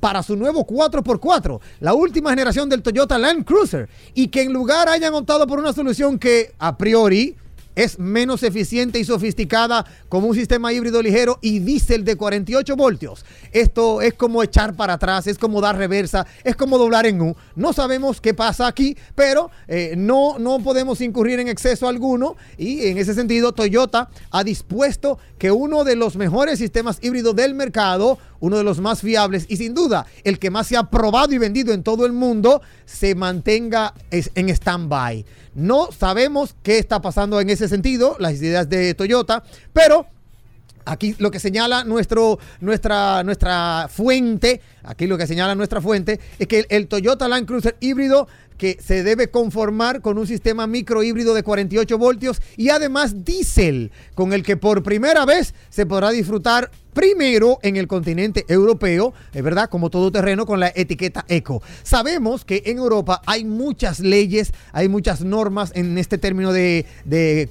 para 0.00 0.22
su 0.22 0.36
nuevo 0.36 0.66
4x4, 0.66 1.60
la 1.80 1.94
última 1.94 2.30
generación 2.30 2.68
del 2.68 2.82
Toyota 2.82 3.18
Land 3.18 3.44
Cruiser, 3.44 3.88
y 4.14 4.28
que 4.28 4.42
en 4.42 4.52
lugar 4.52 4.88
hayan 4.88 5.14
optado 5.14 5.46
por 5.46 5.58
una 5.58 5.72
solución 5.72 6.18
que 6.18 6.52
a 6.58 6.76
priori 6.76 7.36
es 7.78 7.96
menos 7.96 8.42
eficiente 8.42 8.98
y 8.98 9.04
sofisticada 9.04 9.86
como 10.08 10.26
un 10.26 10.34
sistema 10.34 10.72
híbrido 10.72 11.00
ligero 11.00 11.38
y 11.40 11.60
diésel 11.60 12.04
de 12.04 12.16
48 12.16 12.74
voltios. 12.74 13.24
Esto 13.52 14.02
es 14.02 14.14
como 14.14 14.42
echar 14.42 14.74
para 14.74 14.94
atrás, 14.94 15.28
es 15.28 15.38
como 15.38 15.60
dar 15.60 15.76
reversa, 15.76 16.26
es 16.42 16.56
como 16.56 16.76
doblar 16.76 17.06
en 17.06 17.20
U. 17.20 17.36
No 17.54 17.72
sabemos 17.72 18.20
qué 18.20 18.34
pasa 18.34 18.66
aquí, 18.66 18.96
pero 19.14 19.52
eh, 19.68 19.94
no, 19.96 20.40
no 20.40 20.58
podemos 20.58 21.00
incurrir 21.00 21.38
en 21.38 21.46
exceso 21.46 21.86
alguno 21.86 22.36
y 22.56 22.88
en 22.88 22.98
ese 22.98 23.14
sentido 23.14 23.52
Toyota 23.52 24.10
ha 24.32 24.42
dispuesto 24.42 25.20
que 25.38 25.52
uno 25.52 25.84
de 25.84 25.94
los 25.94 26.16
mejores 26.16 26.58
sistemas 26.58 26.98
híbridos 27.00 27.36
del 27.36 27.54
mercado, 27.54 28.18
uno 28.40 28.56
de 28.56 28.64
los 28.64 28.80
más 28.80 29.00
fiables 29.00 29.46
y 29.48 29.56
sin 29.56 29.74
duda 29.74 30.06
el 30.24 30.38
que 30.38 30.50
más 30.50 30.66
se 30.66 30.76
ha 30.76 30.84
probado 30.84 31.34
y 31.34 31.38
vendido 31.38 31.72
en 31.72 31.82
todo 31.82 32.06
el 32.06 32.12
mundo, 32.12 32.62
se 32.84 33.14
mantenga 33.14 33.94
en 34.10 34.48
stand-by. 34.48 35.24
No 35.54 35.90
sabemos 35.92 36.54
qué 36.62 36.78
está 36.78 37.00
pasando 37.00 37.40
en 37.40 37.50
ese 37.50 37.68
sentido, 37.68 38.16
las 38.18 38.34
ideas 38.34 38.68
de 38.68 38.94
Toyota, 38.94 39.42
pero 39.72 40.06
Aquí 40.88 41.14
lo 41.18 41.30
que 41.30 41.38
señala 41.38 41.84
nuestra, 41.84 42.38
nuestra 43.22 43.88
fuente, 43.90 44.62
aquí 44.82 45.06
lo 45.06 45.18
que 45.18 45.26
señala 45.26 45.54
nuestra 45.54 45.82
fuente, 45.82 46.18
es 46.38 46.46
que 46.46 46.60
el, 46.60 46.66
el 46.70 46.88
Toyota 46.88 47.28
Land 47.28 47.46
Cruiser 47.46 47.76
híbrido 47.80 48.26
que 48.56 48.78
se 48.82 49.02
debe 49.02 49.28
conformar 49.28 50.00
con 50.00 50.16
un 50.16 50.26
sistema 50.26 50.66
micro 50.66 51.02
híbrido 51.02 51.34
de 51.34 51.42
48 51.42 51.98
voltios 51.98 52.40
y 52.56 52.70
además 52.70 53.24
diésel, 53.24 53.92
con 54.14 54.32
el 54.32 54.42
que 54.42 54.56
por 54.56 54.82
primera 54.82 55.26
vez 55.26 55.54
se 55.68 55.84
podrá 55.84 56.10
disfrutar 56.10 56.70
primero 56.98 57.60
en 57.62 57.76
el 57.76 57.86
continente 57.86 58.44
europeo, 58.48 59.14
es 59.32 59.40
verdad, 59.44 59.70
como 59.70 59.88
todo 59.88 60.10
terreno 60.10 60.44
con 60.46 60.58
la 60.58 60.72
etiqueta 60.74 61.24
eco. 61.28 61.62
Sabemos 61.84 62.44
que 62.44 62.64
en 62.66 62.78
Europa 62.78 63.22
hay 63.24 63.44
muchas 63.44 64.00
leyes, 64.00 64.52
hay 64.72 64.88
muchas 64.88 65.20
normas 65.20 65.70
en 65.76 65.96
este 65.96 66.18
término 66.18 66.52
de, 66.52 66.86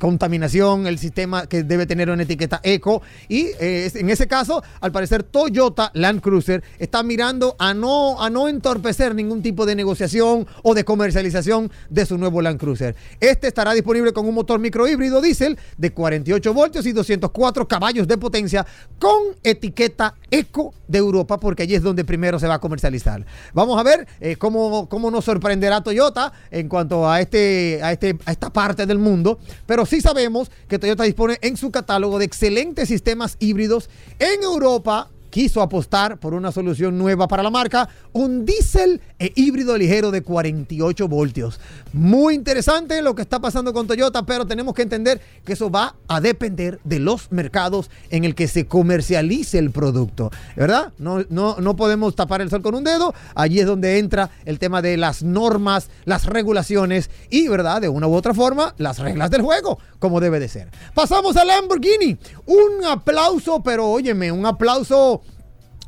contaminación, 0.01 0.85
el 0.85 0.99
sistema 0.99 1.47
que 1.47 1.63
debe 1.63 1.85
tener 1.85 2.09
una 2.09 2.23
etiqueta 2.23 2.59
eco 2.61 3.01
y 3.29 3.51
eh, 3.61 3.89
en 3.95 4.09
ese 4.09 4.27
caso, 4.27 4.61
al 4.81 4.91
parecer 4.91 5.23
Toyota 5.23 5.91
Land 5.93 6.19
Cruiser 6.19 6.61
está 6.77 7.01
mirando 7.01 7.55
a 7.57 7.73
no, 7.73 8.21
a 8.21 8.29
no 8.29 8.49
entorpecer 8.49 9.15
ningún 9.15 9.41
tipo 9.41 9.65
de 9.65 9.75
negociación 9.75 10.45
o 10.61 10.73
de 10.73 10.83
comercialización 10.83 11.71
de 11.89 12.05
su 12.05 12.17
nuevo 12.17 12.41
Land 12.41 12.59
Cruiser. 12.59 12.97
Este 13.21 13.47
estará 13.47 13.71
disponible 13.71 14.11
con 14.11 14.27
un 14.27 14.35
motor 14.35 14.59
microhíbrido 14.59 15.21
diésel 15.21 15.57
de 15.77 15.93
48 15.93 16.53
voltios 16.53 16.85
y 16.85 16.91
204 16.91 17.65
caballos 17.65 18.09
de 18.09 18.17
potencia 18.17 18.65
con 18.99 19.36
etiqueta 19.43 20.15
eco 20.31 20.73
de 20.87 20.97
Europa 20.97 21.39
porque 21.39 21.63
allí 21.63 21.75
es 21.75 21.83
donde 21.83 22.05
primero 22.05 22.39
se 22.39 22.47
va 22.47 22.55
a 22.55 22.59
comercializar. 22.59 23.25
Vamos 23.53 23.79
a 23.79 23.83
ver 23.83 24.07
eh, 24.19 24.35
cómo, 24.35 24.87
cómo 24.89 25.11
nos 25.11 25.25
sorprenderá 25.25 25.81
Toyota 25.81 26.33
en 26.51 26.69
cuanto 26.69 27.09
a, 27.09 27.21
este, 27.21 27.79
a, 27.83 27.91
este, 27.91 28.17
a 28.25 28.31
esta 28.31 28.51
parte 28.51 28.85
del 28.85 28.99
mundo, 28.99 29.39
pero 29.65 29.85
sí 29.85 30.01
sabemos 30.01 30.51
que 30.67 30.79
Toyota 30.79 31.03
dispone 31.03 31.37
en 31.41 31.57
su 31.57 31.71
catálogo 31.71 32.19
de 32.19 32.25
excelentes 32.25 32.87
sistemas 32.87 33.37
híbridos 33.39 33.89
en 34.19 34.43
Europa 34.43 35.09
quiso 35.29 35.61
apostar 35.61 36.17
por 36.17 36.33
una 36.33 36.51
solución 36.51 36.97
nueva 36.97 37.27
para 37.27 37.43
la 37.43 37.49
marca, 37.49 37.89
un 38.13 38.45
diésel 38.45 39.01
e 39.19 39.31
híbrido 39.35 39.77
ligero 39.77 40.11
de 40.11 40.23
48 40.23 41.07
voltios. 41.07 41.59
Muy 41.93 42.35
interesante 42.35 43.01
lo 43.01 43.15
que 43.15 43.21
está 43.21 43.39
pasando 43.39 43.73
con 43.73 43.87
Toyota, 43.87 44.25
pero 44.25 44.45
tenemos 44.45 44.73
que 44.73 44.81
entender 44.81 45.21
que 45.45 45.53
eso 45.53 45.69
va 45.69 45.95
a 46.07 46.21
depender 46.21 46.79
de 46.83 46.99
los 46.99 47.31
mercados 47.31 47.89
en 48.09 48.23
el 48.23 48.35
que 48.35 48.47
se 48.47 48.65
comercialice 48.67 49.57
el 49.57 49.71
producto, 49.71 50.31
¿verdad? 50.55 50.93
No, 50.97 51.23
no, 51.29 51.57
no 51.59 51.75
podemos 51.75 52.15
tapar 52.15 52.41
el 52.41 52.49
sol 52.49 52.61
con 52.61 52.75
un 52.75 52.83
dedo, 52.83 53.13
allí 53.35 53.59
es 53.59 53.65
donde 53.65 53.99
entra 53.99 54.29
el 54.45 54.59
tema 54.59 54.81
de 54.81 54.97
las 54.97 55.23
normas, 55.23 55.89
las 56.05 56.25
regulaciones 56.25 57.09
y, 57.29 57.47
¿verdad? 57.47 57.81
De 57.81 57.89
una 57.89 58.07
u 58.07 58.13
otra 58.13 58.33
forma, 58.33 58.73
las 58.77 58.99
reglas 58.99 59.29
del 59.29 59.41
juego, 59.41 59.79
como 59.99 60.19
debe 60.19 60.39
de 60.39 60.47
ser. 60.47 60.69
Pasamos 60.93 61.37
a 61.37 61.45
Lamborghini. 61.45 62.17
Un 62.45 62.85
aplauso, 62.85 63.61
pero 63.63 63.89
óyeme, 63.89 64.31
un 64.31 64.45
aplauso 64.45 65.21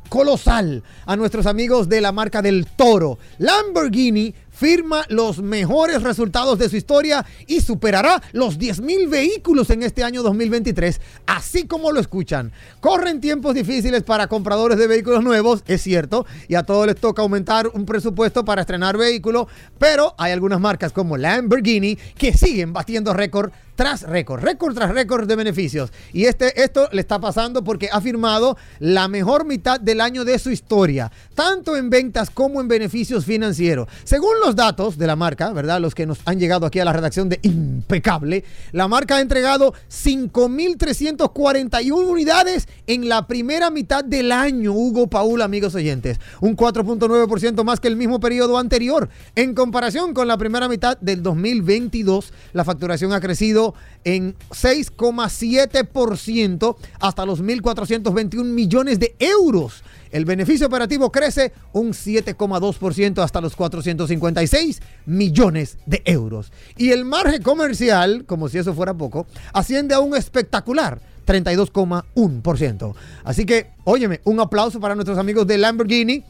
colosal 0.10 0.84
a 1.06 1.16
nuestros 1.16 1.46
amigos 1.46 1.88
de 1.88 2.02
la 2.02 2.12
marca 2.12 2.42
del 2.42 2.66
Toro. 2.66 3.20
Lamborghini 3.38 4.34
firma 4.60 5.06
los 5.08 5.42
mejores 5.42 6.04
resultados 6.04 6.60
de 6.60 6.68
su 6.68 6.76
historia 6.76 7.26
y 7.48 7.62
superará 7.62 8.22
los 8.34 8.60
10.000 8.60 9.10
vehículos 9.10 9.70
en 9.70 9.84
este 9.84 10.04
año 10.04 10.22
2023, 10.22 11.00
así 11.28 11.66
como 11.66 11.94
lo 11.94 12.02
escuchan. 12.02 12.52
Corren 12.82 13.22
tiempos 13.22 13.56
difíciles 13.56 14.04
para 14.04 14.28
compradores 14.28 14.78
de 14.78 14.88
vehículos 14.88 15.24
nuevos, 15.24 15.64
es 15.66 15.82
cierto, 15.82 16.26
y 16.50 16.56
a 16.56 16.64
todos 16.64 16.88
les 16.88 16.98
toca 16.98 17.22
aumentar 17.22 17.70
un 17.74 17.86
presupuesto 17.86 18.44
para 18.44 18.62
estrenar 18.62 18.98
vehículos, 18.98 19.48
pero 19.78 20.14
hay 20.18 20.34
algunas 20.34 20.60
marcas 20.60 20.92
como 20.92 21.16
Lamborghini 21.16 21.96
que 22.18 22.34
siguen 22.34 22.74
batiendo 22.74 23.14
récord 23.14 23.54
tras 23.80 24.04
récord, 24.04 24.44
récord 24.44 24.76
tras 24.76 24.92
récord 24.92 25.26
de 25.26 25.38
beneficios. 25.38 25.94
Y 26.12 26.26
este, 26.26 26.62
esto 26.62 26.90
le 26.92 27.00
está 27.00 27.18
pasando 27.18 27.64
porque 27.64 27.88
ha 27.90 28.02
firmado 28.02 28.58
la 28.80 29.08
mejor 29.08 29.46
mitad 29.46 29.80
del 29.80 30.02
año 30.02 30.26
de 30.26 30.38
su 30.38 30.50
historia, 30.50 31.10
tanto 31.34 31.78
en 31.78 31.90
ventas 31.90 32.30
como 32.30 32.60
en 32.60 32.68
beneficios 32.68 33.24
financieros. 33.24 33.88
Según 34.04 34.42
los 34.44 34.58
datos 34.58 34.98
de 34.98 35.08
la 35.08 35.16
marca, 35.16 35.54
¿verdad? 35.54 35.80
Los 35.80 35.96
que 35.96 36.06
nos 36.06 36.20
han 36.26 36.40
llegado 36.40 36.66
aquí 36.66 36.82
a 36.82 36.84
la 36.84 36.92
redacción 36.92 37.30
de 37.30 37.40
Impecable, 37.42 38.44
la 38.74 38.90
marca 38.90 39.16
ha 39.16 39.22
entregado 39.22 39.74
5.341 39.90 41.90
unidades 41.90 42.68
en 42.86 43.08
la 43.08 43.28
primera 43.28 43.70
mitad 43.70 44.04
del 44.04 44.34
año, 44.34 44.74
Hugo 44.74 45.08
Paul, 45.08 45.42
amigos 45.42 45.74
oyentes. 45.74 46.20
Un 46.42 46.58
4.9% 46.58 47.64
más 47.64 47.80
que 47.80 47.88
el 47.88 47.96
mismo 47.96 48.20
periodo 48.20 48.58
anterior. 48.58 49.08
En 49.36 49.54
comparación 49.54 50.14
con 50.14 50.28
la 50.28 50.38
primera 50.38 50.68
mitad 50.68 50.98
del 50.98 51.24
2022, 51.24 52.34
la 52.52 52.66
facturación 52.66 53.14
ha 53.14 53.22
crecido 53.22 53.69
en 54.04 54.36
6,7% 54.50 56.76
hasta 57.00 57.26
los 57.26 57.44
1.421 57.44 58.44
millones 58.44 59.00
de 59.00 59.16
euros. 59.20 59.84
El 60.12 60.26
beneficio 60.26 60.68
operativo 60.68 61.12
crece 61.12 61.54
un 61.72 61.90
7,2% 61.90 63.24
hasta 63.24 63.42
los 63.42 63.56
456 63.56 64.82
millones 65.06 65.78
de 65.86 66.02
euros. 66.06 66.52
Y 66.78 66.92
el 66.92 67.06
margen 67.06 67.44
comercial, 67.44 68.26
como 68.26 68.50
si 68.50 68.58
eso 68.58 68.74
fuera 68.74 68.94
poco, 68.94 69.28
asciende 69.54 69.94
a 69.94 70.00
un 70.00 70.16
espectacular 70.16 71.00
32,1%. 71.28 72.96
Así 73.24 73.46
que, 73.46 73.68
óyeme, 73.84 74.22
un 74.24 74.40
aplauso 74.40 74.80
para 74.80 74.96
nuestros 74.96 75.20
amigos 75.20 75.46
de 75.46 75.60
Lamborghini 75.60 76.24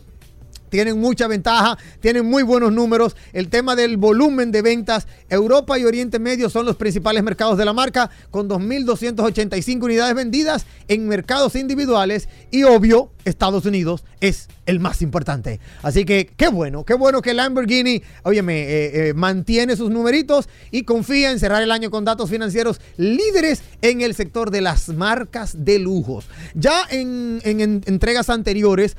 tienen 0.69 0.99
mucha 0.99 1.27
ventaja, 1.27 1.77
tienen 1.99 2.25
muy 2.25 2.43
buenos 2.43 2.71
números. 2.71 3.15
El 3.34 3.49
tema 3.49 3.75
del 3.75 3.97
volumen 3.97 4.51
de 4.51 4.62
ventas, 4.62 5.08
Europa 5.29 5.77
y 5.79 5.86
Oriente 5.86 6.19
Medio 6.19 6.49
son 6.49 6.65
los 6.65 6.75
principales 6.75 7.23
mercados 7.23 7.58
de 7.58 7.65
la 7.65 7.73
marca, 7.73 8.10
con 8.32 8.47
2.285 8.49 9.84
unidades 9.84 10.15
vendidas 10.15 10.65
en 10.88 11.08
mercados 11.08 11.55
individuales 11.55 12.29
y 12.51 12.63
obvio, 12.63 13.12
Estados 13.25 13.65
Unidos 13.65 14.03
es 14.21 14.47
el 14.65 14.79
más 14.79 15.01
importante. 15.01 15.60
Así 15.84 16.05
que 16.05 16.29
qué 16.36 16.47
bueno, 16.47 16.84
qué 16.86 16.93
bueno 16.93 17.21
que 17.21 17.34
Lamborghini, 17.34 18.01
óyeme, 18.23 18.62
eh, 18.63 19.10
eh, 19.10 19.13
mantiene 19.13 19.75
sus 19.75 19.89
numeritos 19.89 20.47
y 20.71 20.84
confía 20.84 21.32
en 21.32 21.39
cerrar 21.39 21.62
el 21.63 21.71
año 21.71 21.89
con 21.91 22.05
datos 22.05 22.29
financieros 22.29 22.79
líderes 22.97 23.62
en 23.82 24.01
el 24.01 24.15
sector 24.15 24.51
de 24.51 24.62
las 24.62 24.89
marcas 24.89 25.65
de 25.65 25.79
lujos. 25.79 26.25
Ya 26.53 26.84
en, 26.89 27.39
en- 27.43 27.62
en 27.62 27.82
entregas 27.86 28.29
anteriores, 28.29 28.95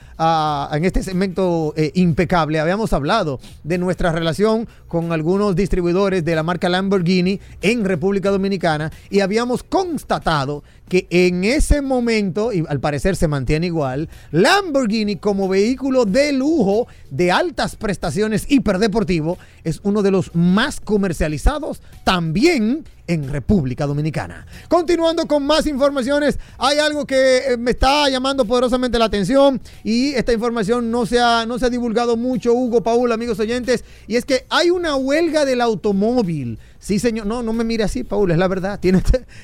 en 0.72 0.85
este 0.85 1.02
segmento 1.02 1.60
eh, 1.77 1.92
impecable. 1.94 2.61
Habíamos 2.61 2.92
hablado 2.92 3.40
de 3.64 3.79
nuestra 3.79 4.12
relación 4.12 4.68
con 4.88 5.12
algunos 5.12 5.55
distribuidores 5.55 6.25
de 6.25 6.35
la 6.35 6.42
marca 6.42 6.68
Lamborghini 6.68 7.40
en 7.62 7.85
República 7.85 8.31
Dominicana 8.31 8.90
y 9.11 9.20
habíamos 9.20 9.62
constatado 9.62 10.62
que 10.88 11.07
en 11.11 11.44
ese 11.44 11.83
momento, 11.83 12.53
y 12.53 12.64
al 12.68 12.81
parecer 12.81 13.14
se 13.14 13.29
mantiene 13.29 13.66
igual, 13.66 14.09
Lamborghini 14.33 15.16
como 15.16 15.49
vehículo 15.49 16.05
de 16.05 16.33
lujo 16.33 16.88
de 17.11 17.31
altas 17.31 17.77
prestaciones 17.77 18.46
hiperdeportivo 18.51 19.38
es 19.62 19.81
uno 19.85 20.03
de 20.03 20.11
los 20.11 20.35
más 20.35 20.81
comercializados 20.81 21.81
también 22.05 22.85
en 23.11 23.29
República 23.29 23.87
Dominicana. 23.87 24.46
Continuando 24.68 25.27
con 25.27 25.44
más 25.44 25.66
informaciones, 25.66 26.38
hay 26.59 26.79
algo 26.79 27.05
que 27.05 27.38
eh, 27.38 27.57
me 27.57 27.73
está 27.73 28.09
llamando 28.09 28.44
poderosamente 28.44 29.01
la 29.01 29.07
atención 29.07 29.61
y 29.83 30.12
esta 30.12 30.33
información 30.33 30.92
no 30.92 31.07
se 31.07 31.18
ha, 31.18 31.44
no 31.44 31.59
se 31.59 31.66
ha 31.66 31.70
divulgado 31.70 32.16
mucho, 32.16 32.55
Hugo, 32.55 32.83
Paul, 32.83 33.11
amigos 33.11 33.40
oyentes, 33.40 33.85
y 34.07 34.14
es 34.14 34.25
que 34.25 34.46
hay 34.49 34.70
una 34.70 34.94
huelga 34.94 35.44
del 35.44 35.61
automóvil. 35.61 36.59
Sí, 36.79 37.01
señor, 37.01 37.27
no, 37.27 37.42
no 37.42 37.53
me 37.53 37.64
mire 37.64 37.83
así, 37.83 38.05
Paul, 38.05 38.31
es 38.31 38.38
la 38.38 38.46
verdad, 38.46 38.79
tiene, 38.79 39.03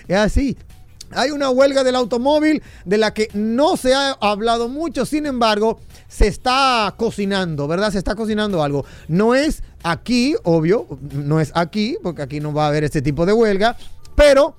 es 0.09 0.17
así. 0.17 0.57
Hay 1.13 1.31
una 1.31 1.51
huelga 1.51 1.85
del 1.85 1.97
automóvil 1.97 2.63
de 2.85 2.99
la 2.99 3.15
que 3.15 3.29
no 3.33 3.77
se 3.77 3.95
ha 3.95 4.13
hablado 4.13 4.69
mucho, 4.69 5.07
sin 5.07 5.27
embargo, 5.27 5.79
se 6.09 6.27
está 6.27 6.95
cocinando, 6.97 7.69
¿verdad? 7.69 7.93
Se 7.93 7.99
está 7.99 8.15
cocinando 8.15 8.63
algo. 8.63 8.85
No 9.09 9.35
es 9.35 9.63
aquí, 9.83 10.35
obvio, 10.45 10.87
no 11.13 11.41
es 11.41 11.53
aquí, 11.55 11.97
porque 12.03 12.23
aquí 12.23 12.41
no 12.41 12.53
va 12.53 12.65
a 12.65 12.69
haber 12.69 12.85
este 12.85 13.03
tipo 13.03 13.27
de 13.27 13.33
huelga, 13.33 13.77
pero 14.15 14.57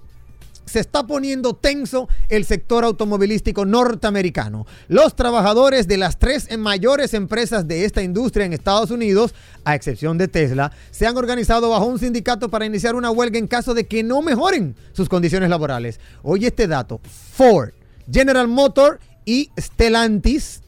se 0.67 0.79
está 0.79 1.07
poniendo 1.07 1.55
tenso 1.55 2.07
el 2.29 2.45
sector 2.45 2.83
automovilístico 2.83 3.65
norteamericano. 3.65 4.67
Los 4.87 5.15
trabajadores 5.15 5.87
de 5.87 5.97
las 5.97 6.19
tres 6.19 6.55
mayores 6.57 7.13
empresas 7.13 7.67
de 7.67 7.85
esta 7.85 8.03
industria 8.03 8.45
en 8.45 8.53
Estados 8.53 8.91
Unidos, 8.91 9.33
a 9.63 9.75
excepción 9.75 10.17
de 10.17 10.27
Tesla, 10.27 10.71
se 10.91 11.07
han 11.07 11.17
organizado 11.17 11.69
bajo 11.69 11.85
un 11.85 11.99
sindicato 11.99 12.49
para 12.49 12.65
iniciar 12.65 12.95
una 12.95 13.09
huelga 13.09 13.39
en 13.39 13.47
caso 13.47 13.73
de 13.73 13.87
que 13.87 14.03
no 14.03 14.21
mejoren 14.21 14.75
sus 14.93 15.09
condiciones 15.09 15.49
laborales. 15.49 15.99
Oye 16.21 16.47
este 16.47 16.67
dato, 16.67 16.99
Ford, 17.33 17.71
General 18.11 18.47
Motor 18.47 18.99
y 19.25 19.49
Stellantis, 19.57 20.61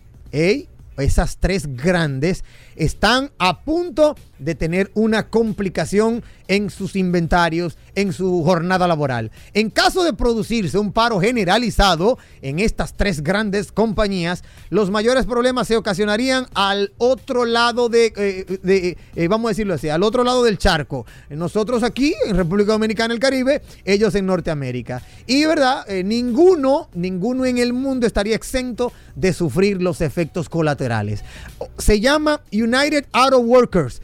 esas 0.97 1.37
tres 1.37 1.75
grandes, 1.75 2.43
están 2.79 3.31
a 3.37 3.61
punto 3.61 4.15
de 4.39 4.55
tener 4.55 4.89
una 4.93 5.27
complicación 5.27 6.23
en 6.47 6.69
sus 6.71 6.95
inventarios, 6.95 7.77
en 7.93 8.11
su 8.13 8.43
jornada 8.43 8.87
laboral. 8.87 9.31
En 9.53 9.69
caso 9.69 10.03
de 10.03 10.13
producirse 10.13 10.79
un 10.79 10.93
paro 10.93 11.19
generalizado 11.19 12.17
en 12.41 12.59
estas 12.59 12.95
tres 12.95 13.21
grandes 13.21 13.71
compañías, 13.71 14.43
los 14.69 14.89
mayores 14.89 15.25
problemas 15.25 15.67
se 15.67 15.77
ocasionarían 15.77 16.47
al 16.55 16.93
otro 16.97 17.45
lado 17.45 17.89
de, 17.89 18.13
eh, 18.15 18.95
eh, 19.15 19.27
vamos 19.27 19.49
a 19.49 19.51
decirlo 19.51 19.75
así, 19.75 19.89
al 19.89 20.01
otro 20.01 20.23
lado 20.23 20.43
del 20.43 20.57
charco. 20.57 21.05
Nosotros 21.29 21.83
aquí 21.83 22.15
en 22.25 22.35
República 22.35 22.71
Dominicana, 22.71 23.13
el 23.13 23.19
Caribe, 23.19 23.61
ellos 23.85 24.15
en 24.15 24.25
Norteamérica. 24.25 25.03
Y 25.27 25.45
verdad, 25.45 25.83
eh, 25.87 26.03
ninguno, 26.03 26.89
ninguno 26.95 27.45
en 27.45 27.57
el 27.57 27.73
mundo 27.73 28.07
estaría 28.07 28.35
exento 28.35 28.91
de 29.15 29.33
sufrir 29.33 29.81
los 29.81 30.01
efectos 30.01 30.49
colaterales. 30.49 31.23
Se 31.77 31.99
llama 31.99 32.41
United 32.73 33.05
Auto 33.11 33.39
Workers. 33.39 34.01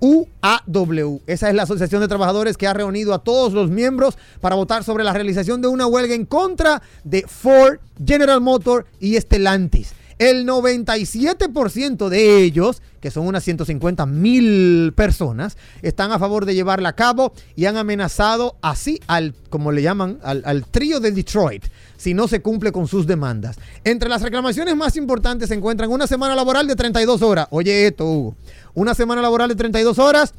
UAW. 0.00 1.22
Esa 1.26 1.48
es 1.48 1.54
la 1.54 1.62
Asociación 1.62 2.02
de 2.02 2.08
Trabajadores 2.08 2.58
que 2.58 2.66
ha 2.66 2.74
reunido 2.74 3.14
a 3.14 3.24
todos 3.24 3.54
los 3.54 3.70
miembros 3.70 4.18
para 4.40 4.54
votar 4.54 4.84
sobre 4.84 5.02
la 5.02 5.14
realización 5.14 5.62
de 5.62 5.68
una 5.68 5.86
huelga 5.86 6.14
en 6.14 6.26
contra 6.26 6.82
de 7.04 7.24
Ford, 7.26 7.78
General 8.04 8.40
Motor 8.40 8.86
y 9.00 9.16
Stellantis. 9.16 9.94
El 10.18 10.46
97% 10.46 12.08
de 12.08 12.42
ellos, 12.42 12.82
que 13.00 13.10
son 13.10 13.26
unas 13.26 13.42
150 13.44 14.06
mil 14.06 14.92
personas, 14.94 15.56
están 15.82 16.12
a 16.12 16.18
favor 16.18 16.44
de 16.44 16.54
llevarla 16.54 16.90
a 16.90 16.96
cabo 16.96 17.32
y 17.56 17.64
han 17.64 17.76
amenazado 17.76 18.56
así 18.62 19.00
al, 19.06 19.34
como 19.48 19.72
le 19.72 19.82
llaman, 19.82 20.18
al 20.22 20.66
trío 20.66 21.00
de 21.00 21.10
Detroit 21.10 21.64
si 21.96 22.14
no 22.14 22.28
se 22.28 22.42
cumple 22.42 22.72
con 22.72 22.88
sus 22.88 23.06
demandas. 23.06 23.56
Entre 23.84 24.08
las 24.08 24.22
reclamaciones 24.22 24.76
más 24.76 24.96
importantes 24.96 25.48
se 25.48 25.54
encuentran 25.54 25.90
una 25.90 26.06
semana 26.06 26.34
laboral 26.34 26.66
de 26.66 26.76
32 26.76 27.22
horas. 27.22 27.46
Oye 27.50 27.86
esto, 27.86 28.06
Hugo. 28.06 28.34
Una 28.74 28.94
semana 28.94 29.22
laboral 29.22 29.48
de 29.48 29.54
32 29.54 29.98
horas, 29.98 30.34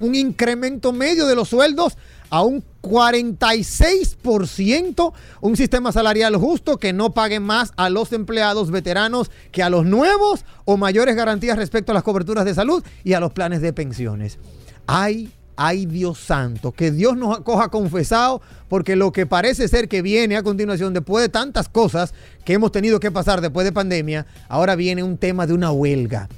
un 0.00 0.14
incremento 0.14 0.92
medio 0.92 1.26
de 1.26 1.34
los 1.34 1.48
sueldos 1.48 1.96
a 2.30 2.42
un 2.42 2.62
46%, 2.82 5.12
un 5.40 5.56
sistema 5.56 5.90
salarial 5.92 6.36
justo 6.36 6.76
que 6.78 6.92
no 6.92 7.14
pague 7.14 7.40
más 7.40 7.72
a 7.76 7.90
los 7.90 8.12
empleados 8.12 8.70
veteranos 8.70 9.32
que 9.52 9.62
a 9.62 9.70
los 9.70 9.86
nuevos 9.86 10.44
o 10.64 10.76
mayores 10.76 11.16
garantías 11.16 11.56
respecto 11.56 11.92
a 11.92 11.94
las 11.94 12.04
coberturas 12.04 12.44
de 12.44 12.54
salud 12.54 12.84
y 13.04 13.12
a 13.14 13.20
los 13.20 13.32
planes 13.32 13.60
de 13.60 13.72
pensiones. 13.72 14.38
Ay, 14.86 15.32
ay 15.56 15.86
Dios 15.86 16.18
santo, 16.18 16.72
que 16.72 16.90
Dios 16.90 17.16
nos 17.16 17.38
acoja 17.38 17.68
confesado, 17.68 18.40
porque 18.68 18.96
lo 18.96 19.12
que 19.12 19.26
parece 19.26 19.68
ser 19.68 19.88
que 19.88 20.02
viene 20.02 20.36
a 20.36 20.42
continuación, 20.42 20.94
después 20.94 21.22
de 21.22 21.28
tantas 21.28 21.68
cosas 21.68 22.14
que 22.44 22.52
hemos 22.52 22.72
tenido 22.72 23.00
que 23.00 23.10
pasar 23.10 23.40
después 23.40 23.64
de 23.64 23.72
pandemia, 23.72 24.26
ahora 24.48 24.76
viene 24.76 25.02
un 25.02 25.18
tema 25.18 25.46
de 25.46 25.54
una 25.54 25.72
huelga. 25.72 26.28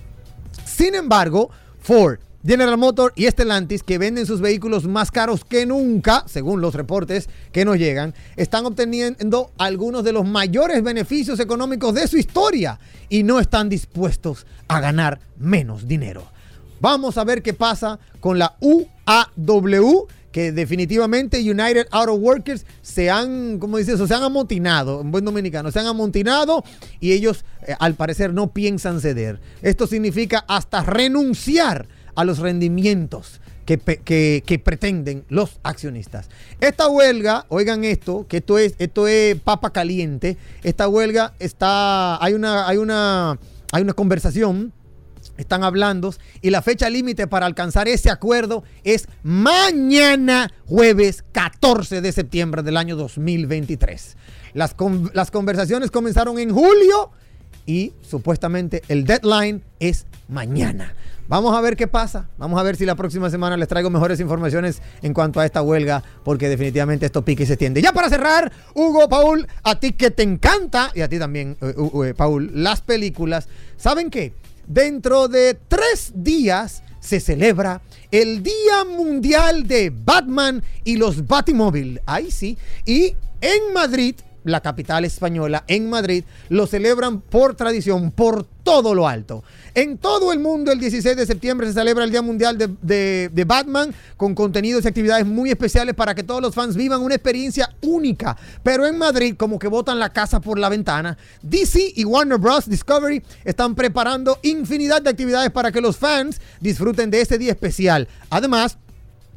Sin 0.64 0.94
embargo, 0.94 1.50
Ford, 1.80 2.18
General 2.46 2.78
Motors 2.78 3.14
y 3.16 3.26
Stellantis, 3.26 3.82
que 3.82 3.98
venden 3.98 4.24
sus 4.24 4.40
vehículos 4.40 4.84
más 4.86 5.10
caros 5.10 5.44
que 5.44 5.66
nunca, 5.66 6.24
según 6.26 6.60
los 6.60 6.74
reportes 6.74 7.28
que 7.52 7.64
nos 7.64 7.78
llegan, 7.78 8.14
están 8.36 8.64
obteniendo 8.64 9.50
algunos 9.58 10.04
de 10.04 10.12
los 10.12 10.24
mayores 10.24 10.82
beneficios 10.82 11.40
económicos 11.40 11.94
de 11.94 12.06
su 12.06 12.16
historia 12.16 12.78
y 13.08 13.24
no 13.24 13.40
están 13.40 13.68
dispuestos 13.68 14.46
a 14.68 14.80
ganar 14.80 15.18
menos 15.36 15.88
dinero. 15.88 16.24
Vamos 16.80 17.18
a 17.18 17.24
ver 17.24 17.42
qué 17.42 17.54
pasa 17.54 17.98
con 18.20 18.38
la 18.38 18.56
UAW, 18.60 20.06
que 20.32 20.52
definitivamente 20.52 21.38
United 21.40 21.88
Auto 21.90 22.14
Workers 22.14 22.64
se 22.82 23.10
han, 23.10 23.58
como 23.58 23.78
se 23.78 24.14
han 24.14 24.22
amotinado, 24.22 25.00
en 25.00 25.10
buen 25.10 25.24
dominicano, 25.24 25.70
se 25.70 25.80
han 25.80 25.86
amotinado 25.86 26.62
y 27.00 27.12
ellos 27.12 27.44
eh, 27.66 27.74
al 27.78 27.94
parecer 27.94 28.32
no 28.32 28.52
piensan 28.52 29.00
ceder. 29.00 29.40
Esto 29.62 29.86
significa 29.86 30.44
hasta 30.46 30.82
renunciar 30.82 31.88
a 32.14 32.24
los 32.24 32.38
rendimientos 32.38 33.40
que, 33.64 33.78
que, 33.78 34.42
que, 34.46 34.58
pretenden 34.58 35.24
los 35.28 35.60
accionistas. 35.62 36.28
Esta 36.60 36.88
huelga, 36.88 37.44
oigan 37.48 37.84
esto, 37.84 38.26
que 38.26 38.38
esto 38.38 38.58
es, 38.58 38.74
esto 38.78 39.06
es 39.06 39.38
papa 39.40 39.72
caliente. 39.72 40.38
Esta 40.62 40.88
huelga 40.88 41.34
está, 41.38 42.22
hay 42.22 42.32
una, 42.32 42.66
hay 42.66 42.78
una, 42.78 43.38
hay 43.72 43.82
una 43.82 43.92
conversación 43.92 44.72
están 45.36 45.64
hablando 45.64 46.14
y 46.42 46.50
la 46.50 46.62
fecha 46.62 46.88
límite 46.88 47.26
para 47.26 47.46
alcanzar 47.46 47.88
ese 47.88 48.10
acuerdo 48.10 48.64
es 48.84 49.08
mañana 49.22 50.52
jueves 50.66 51.24
14 51.32 52.00
de 52.00 52.12
septiembre 52.12 52.62
del 52.62 52.76
año 52.76 52.96
2023. 52.96 54.16
Las, 54.54 54.74
las 55.12 55.30
conversaciones 55.30 55.90
comenzaron 55.90 56.38
en 56.38 56.50
julio 56.52 57.10
y 57.66 57.92
supuestamente 58.00 58.82
el 58.88 59.04
deadline 59.04 59.62
es 59.78 60.06
mañana. 60.28 60.94
Vamos 61.28 61.54
a 61.54 61.60
ver 61.60 61.76
qué 61.76 61.86
pasa. 61.86 62.30
Vamos 62.38 62.58
a 62.58 62.62
ver 62.62 62.76
si 62.76 62.86
la 62.86 62.94
próxima 62.94 63.28
semana 63.28 63.58
les 63.58 63.68
traigo 63.68 63.90
mejores 63.90 64.18
informaciones 64.18 64.80
en 65.02 65.12
cuanto 65.12 65.40
a 65.40 65.44
esta 65.44 65.60
huelga, 65.60 66.02
porque 66.24 66.48
definitivamente 66.48 67.04
esto 67.04 67.22
pique 67.22 67.42
y 67.42 67.46
se 67.46 67.52
extiende. 67.52 67.82
Ya 67.82 67.92
para 67.92 68.08
cerrar, 68.08 68.50
Hugo, 68.74 69.10
Paul, 69.10 69.46
a 69.62 69.78
ti 69.78 69.92
que 69.92 70.10
te 70.10 70.22
encanta, 70.22 70.90
y 70.94 71.02
a 71.02 71.08
ti 71.08 71.18
también, 71.18 71.58
uh, 71.60 71.66
uh, 71.82 72.14
Paul, 72.16 72.50
las 72.54 72.80
películas, 72.80 73.46
¿saben 73.76 74.08
qué? 74.08 74.32
Dentro 74.68 75.28
de 75.28 75.54
tres 75.54 76.12
días 76.14 76.82
se 77.00 77.20
celebra 77.20 77.80
el 78.10 78.42
Día 78.42 78.84
Mundial 78.84 79.66
de 79.66 79.90
Batman 79.90 80.62
y 80.84 80.96
los 80.96 81.26
Batimóvil. 81.26 82.02
Ahí 82.04 82.30
sí. 82.30 82.58
Y 82.84 83.16
en 83.40 83.72
Madrid, 83.72 84.14
la 84.50 84.60
capital 84.60 85.04
española, 85.04 85.64
en 85.66 85.88
Madrid, 85.88 86.24
lo 86.48 86.66
celebran 86.66 87.20
por 87.20 87.54
tradición, 87.54 88.10
por 88.10 88.46
todo 88.68 88.94
lo 88.94 89.08
alto. 89.08 89.44
En 89.74 89.96
todo 89.96 90.32
el 90.32 90.40
mundo, 90.40 90.72
el 90.72 90.78
16 90.78 91.16
de 91.16 91.24
septiembre 91.24 91.66
se 91.66 91.72
celebra 91.72 92.04
el 92.04 92.10
Día 92.10 92.20
Mundial 92.20 92.58
de, 92.58 93.44
Batman 93.46 93.94
con 94.16 94.34
contenidos 94.34 94.84
y 94.84 94.88
actividades 94.88 95.24
muy 95.24 95.50
especiales 95.50 95.94
para 95.94 96.14
que 96.14 96.22
todos 96.22 96.42
los 96.42 96.54
fans 96.54 96.76
vivan 96.76 97.00
una 97.00 97.14
experiencia 97.14 97.74
única. 97.80 98.36
Pero 98.62 98.86
en 98.86 98.98
Madrid, 98.98 99.36
como 99.38 99.58
que 99.58 99.68
botan 99.68 99.98
la 99.98 100.12
casa 100.12 100.40
por 100.40 100.58
la 100.58 100.68
ventana, 100.68 101.16
DC 101.42 101.94
y 101.96 102.04
Warner 102.04 102.38
Bros. 102.38 102.68
Discovery 102.68 103.22
están 103.44 103.74
preparando 103.74 104.38
infinidad 104.42 105.00
de 105.00 105.10
actividades 105.10 105.50
para 105.50 105.72
que 105.72 105.80
los 105.80 105.96
fans 105.96 106.40
disfruten 106.60 107.10
de 107.10 107.20
este 107.20 107.38
día 107.38 107.52
especial. 107.52 108.06
Además, 108.28 108.76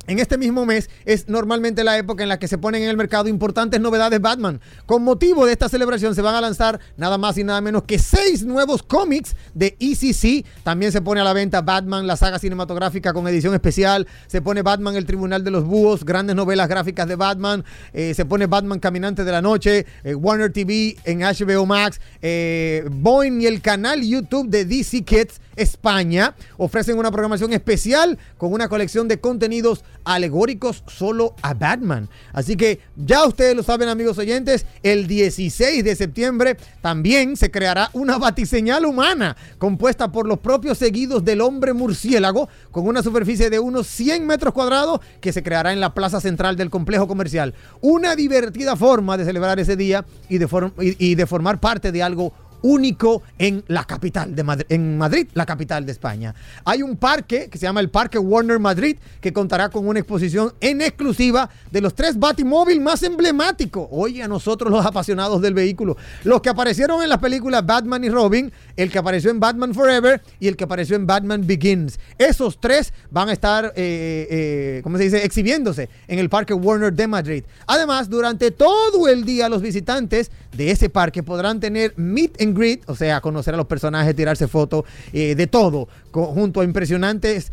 en 0.08 0.20
este 0.20 0.38
mismo 0.38 0.66
mes 0.66 0.90
es 1.06 1.30
normalmente 1.30 1.84
la 1.84 1.98
época 1.98 2.24
en 2.24 2.30
la 2.30 2.40
que 2.40 2.48
se 2.48 2.58
ponen 2.58 2.84
en 2.84 2.90
el 2.90 2.98
mercado 2.98 3.28
importantes 3.28 3.80
novedades 3.80 4.20
Batman. 4.20 4.60
Con 4.86 5.04
motivo 5.04 5.46
de 5.46 5.54
esta 5.54 5.70
celebración 5.70 6.16
se 6.16 6.22
van 6.22 6.36
a 6.36 6.42
lanzar 6.42 6.80
nada 6.98 7.18
más 7.18 7.38
y 7.38 7.44
nada 7.44 7.62
menos 7.62 7.84
que 7.84 8.00
seis 8.00 8.44
nuevos 8.44 8.82
cómics 8.82 9.36
de 9.54 9.78
ECC. 9.80 10.46
También 10.64 10.92
se 10.92 11.02
pone 11.02 11.22
a 11.22 11.24
la 11.24 11.34
venta 11.34 11.62
Batman, 11.62 12.08
la 12.08 12.18
saga 12.18 12.40
cinematográfica 12.40 13.14
con 13.14 13.28
edición 13.28 13.54
especial. 13.54 14.08
Se 14.28 14.42
pone 14.42 14.64
Batman, 14.64 14.96
el 14.96 15.06
Tribunal 15.06 15.44
de 15.44 15.52
los 15.52 15.66
Búhos, 15.66 16.04
grandes 16.04 16.36
novelas 16.36 16.68
gráficas 16.68 17.08
de 17.08 17.16
Batman. 17.16 17.64
Eh, 17.94 18.14
se 18.16 18.26
pone 18.26 18.48
Batman 18.48 18.80
Caminante 18.80 19.24
de 19.24 19.32
la 19.32 19.42
Noche, 19.42 19.86
eh, 20.04 20.16
Warner 20.16 20.52
TV 20.52 20.98
en 21.06 21.20
HBO 21.20 21.66
Max, 21.66 22.02
eh, 22.22 22.88
Boeing 22.92 23.42
y 23.42 23.46
el 23.46 23.62
canal 23.62 24.02
YouTube 24.02 24.50
de 24.50 24.66
DC 24.66 25.04
Kids 25.04 25.40
España 25.56 26.36
ofrecen 26.58 26.98
una 26.98 27.12
programación 27.12 27.54
especial 27.54 28.18
con 28.38 28.54
una 28.54 28.70
colección 28.70 29.08
de 29.08 29.20
contenidos 29.20 29.84
alegóricos 30.06 30.84
solo 30.88 31.36
a 31.42 31.54
Batman. 31.54 32.10
Así 32.34 32.56
que 32.56 32.80
ya 32.96 33.26
ustedes 33.26 33.56
lo 33.56 33.64
saben 33.64 33.90
amigos 33.90 34.18
oyentes, 34.18 34.66
el 34.84 35.08
16 35.08 35.84
de 35.84 35.96
septiembre 35.96 36.58
también 36.82 37.38
se 37.38 37.52
creará 37.52 37.90
una 37.94 38.18
batiseñal 38.18 38.86
humana 38.86 39.36
compuesta 39.58 40.12
por 40.12 40.28
los 40.28 40.40
propios 40.40 40.78
seguidos 40.78 41.24
del 41.24 41.42
hombre 41.42 41.74
murciélago 41.74 42.50
con 42.72 42.88
una 42.88 43.04
superficie 43.04 43.50
de 43.50 43.60
unos 43.60 43.88
100 43.88 44.26
metros 44.26 44.54
cuadrados 44.54 45.00
que 45.20 45.34
se 45.34 45.44
creará 45.44 45.74
en 45.74 45.80
la 45.80 45.94
plaza 45.94 46.22
central 46.22 46.56
del 46.56 46.70
complejo 46.70 47.08
comercial. 47.08 47.54
Una 47.82 48.16
divertida 48.16 48.76
forma 48.76 49.18
de 49.18 49.26
celebrar 49.26 49.60
ese 49.60 49.76
día 49.76 50.06
y 50.30 50.38
de, 50.38 50.48
y, 50.80 51.12
y 51.12 51.16
de 51.16 51.26
formar 51.26 51.60
parte 51.60 51.92
de 51.92 52.04
algo 52.04 52.34
único 52.62 53.24
en 53.38 53.64
la 53.68 53.86
capital 53.86 54.36
de 54.36 54.44
Madrid, 54.44 54.66
en 54.70 54.98
Madrid, 54.98 55.28
la 55.34 55.46
capital 55.46 55.86
de 55.86 55.92
España. 55.92 56.34
Hay 56.66 56.82
un 56.82 56.98
parque 56.98 57.50
que 57.50 57.58
se 57.58 57.64
llama 57.64 57.80
el 57.80 57.90
Parque 57.90 58.18
Warner 58.18 58.60
Madrid 58.60 58.98
que 59.20 59.34
contará 59.34 59.70
con 59.70 59.88
una 59.88 60.00
exposición 60.00 60.54
en 60.60 60.82
exclusiva 60.82 61.50
de 61.72 61.82
los 61.82 61.94
tres 61.94 62.18
Batimóvil 62.18 62.82
más 62.82 63.04
emblemáticos. 63.04 63.88
Oye, 63.92 64.24
a 64.24 64.28
nosotros 64.28 64.72
los 64.72 64.86
apasionados 64.86 65.42
del 65.42 65.54
vehículo, 65.54 65.98
los 66.24 66.42
que 66.42 66.50
aparecieron 66.50 67.02
en 67.02 67.10
las 67.10 67.20
películas 67.20 67.66
Batman 67.66 68.04
y 68.04 68.10
Robin, 68.10 68.52
el 68.82 68.92
que 68.92 69.00
apareció 69.00 69.32
en 69.32 69.40
Batman 69.40 69.74
Forever 69.74 70.22
y 70.40 70.48
el 70.48 70.56
que 70.56 70.64
apareció 70.64 70.96
en 70.96 71.06
Batman 71.06 71.46
Begins. 71.46 72.00
Esos 72.18 72.60
tres 72.60 72.94
van 73.10 73.30
a 73.30 73.34
estar, 73.34 73.74
eh, 73.76 74.28
eh, 74.30 74.82
¿cómo 74.84 74.98
se 74.98 75.04
dice?, 75.04 75.24
exhibiéndose 75.24 75.90
en 76.08 76.20
el 76.20 76.30
Parque 76.30 76.54
Warner 76.54 76.94
de 76.94 77.08
Madrid. 77.08 77.44
Además, 77.68 78.10
durante 78.10 78.52
todo 78.52 79.08
el 79.08 79.24
día 79.26 79.50
los 79.50 79.62
visitantes 79.62 80.32
de 80.56 80.72
ese 80.72 80.90
parque 80.90 81.24
podrán 81.24 81.60
tener 81.60 81.94
meet 81.96 82.42
and 82.42 82.58
greet, 82.58 82.82
o 82.88 82.96
sea, 82.96 83.22
conocer 83.22 83.54
a 83.54 83.58
los 83.58 83.68
personajes, 83.68 84.16
tirarse 84.16 84.48
fotos, 84.48 84.86
eh, 85.14 85.36
de 85.36 85.48
todo, 85.48 85.88
junto 86.12 86.62
a 86.62 86.64
impresionantes 86.64 87.52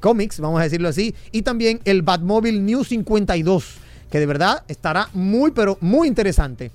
cómics, 0.00 0.40
vamos 0.40 0.60
a 0.60 0.64
decirlo 0.64 0.88
así, 0.88 1.14
y 1.32 1.42
también 1.42 1.80
el 1.84 2.02
Batmobile 2.02 2.60
New 2.60 2.84
52, 2.84 3.76
que 4.10 4.20
de 4.20 4.26
verdad 4.26 4.64
estará 4.68 5.08
muy, 5.14 5.50
pero 5.52 5.78
muy 5.80 6.08
interesante 6.08 6.70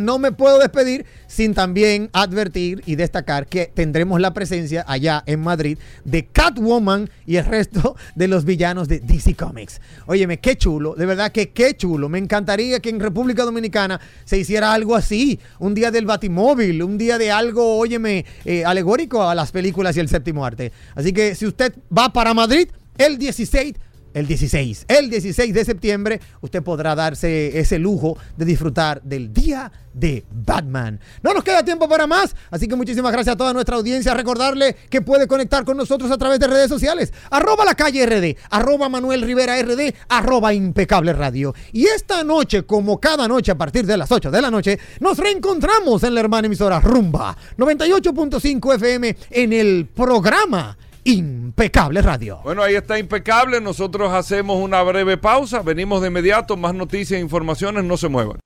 no 0.00 0.18
me 0.18 0.32
puedo 0.32 0.58
despedir 0.58 1.06
sin 1.26 1.54
también 1.54 2.10
advertir 2.12 2.82
y 2.86 2.96
destacar 2.96 3.46
que 3.46 3.66
tendremos 3.66 4.20
la 4.20 4.34
presencia 4.34 4.84
allá 4.88 5.22
en 5.26 5.40
Madrid 5.40 5.78
de 6.04 6.26
Catwoman 6.26 7.08
y 7.26 7.36
el 7.36 7.44
resto 7.44 7.96
de 8.14 8.28
los 8.28 8.44
villanos 8.44 8.88
de 8.88 9.00
DC 9.00 9.34
Comics. 9.34 9.80
Óyeme, 10.06 10.38
qué 10.38 10.56
chulo, 10.56 10.94
de 10.94 11.06
verdad 11.06 11.30
que 11.30 11.50
qué 11.50 11.76
chulo. 11.76 12.08
Me 12.08 12.18
encantaría 12.18 12.80
que 12.80 12.90
en 12.90 13.00
República 13.00 13.44
Dominicana 13.44 14.00
se 14.24 14.38
hiciera 14.38 14.72
algo 14.72 14.96
así, 14.96 15.38
un 15.58 15.74
día 15.74 15.90
del 15.90 16.06
Batimóvil, 16.06 16.82
un 16.82 16.98
día 16.98 17.18
de 17.18 17.30
algo, 17.30 17.78
óyeme, 17.78 18.24
eh, 18.44 18.64
alegórico 18.64 19.22
a 19.22 19.34
las 19.34 19.52
películas 19.52 19.96
y 19.96 20.00
el 20.00 20.08
séptimo 20.08 20.44
arte. 20.44 20.72
Así 20.94 21.12
que 21.12 21.34
si 21.34 21.46
usted 21.46 21.74
va 21.96 22.12
para 22.12 22.34
Madrid, 22.34 22.68
el 22.98 23.18
16 23.18 23.74
el 24.14 24.26
16. 24.26 24.86
El 24.88 25.10
16 25.10 25.54
de 25.54 25.64
septiembre 25.64 26.20
usted 26.40 26.62
podrá 26.62 26.94
darse 26.94 27.58
ese 27.58 27.78
lujo 27.78 28.16
de 28.36 28.44
disfrutar 28.44 29.02
del 29.02 29.32
día 29.32 29.70
de 29.92 30.24
Batman. 30.30 31.00
No 31.22 31.34
nos 31.34 31.42
queda 31.42 31.64
tiempo 31.64 31.88
para 31.88 32.06
más, 32.06 32.34
así 32.50 32.68
que 32.68 32.76
muchísimas 32.76 33.12
gracias 33.12 33.34
a 33.34 33.36
toda 33.36 33.52
nuestra 33.52 33.76
audiencia. 33.76 34.14
Recordarle 34.14 34.76
que 34.88 35.02
puede 35.02 35.26
conectar 35.26 35.64
con 35.64 35.76
nosotros 35.76 36.10
a 36.10 36.18
través 36.18 36.38
de 36.38 36.46
redes 36.46 36.68
sociales. 36.68 37.12
Arroba 37.30 37.64
la 37.64 37.74
calle 37.74 38.06
RD, 38.06 38.36
arroba 38.50 38.88
Manuel 38.88 39.22
Rivera 39.22 39.60
RD, 39.60 39.94
arroba 40.08 40.54
impecable 40.54 41.12
radio. 41.12 41.54
Y 41.72 41.86
esta 41.86 42.24
noche, 42.24 42.62
como 42.64 43.00
cada 43.00 43.26
noche 43.28 43.52
a 43.52 43.58
partir 43.58 43.86
de 43.86 43.96
las 43.96 44.10
8 44.10 44.30
de 44.30 44.42
la 44.42 44.50
noche, 44.50 44.78
nos 45.00 45.18
reencontramos 45.18 46.02
en 46.02 46.14
la 46.14 46.20
hermana 46.20 46.46
emisora 46.46 46.80
Rumba 46.80 47.36
98.5 47.56 48.74
FM 48.74 49.16
en 49.30 49.52
el 49.52 49.88
programa 49.94 50.76
Impecable 51.04 52.02
Radio. 52.02 52.40
Bueno, 52.44 52.62
ahí 52.62 52.74
está 52.74 52.98
Impecable. 52.98 53.60
Nosotros 53.60 54.12
hacemos 54.12 54.56
una 54.58 54.82
breve 54.82 55.16
pausa. 55.16 55.62
Venimos 55.62 56.00
de 56.02 56.08
inmediato. 56.08 56.56
Más 56.56 56.74
noticias 56.74 57.18
e 57.18 57.22
informaciones. 57.22 57.84
No 57.84 57.96
se 57.96 58.08
muevan. 58.08 58.38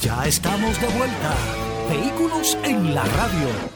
Ya 0.00 0.26
estamos 0.26 0.80
de 0.80 0.86
vuelta. 0.88 1.34
Vehículos 1.90 2.56
en 2.64 2.94
la 2.94 3.04
radio. 3.04 3.75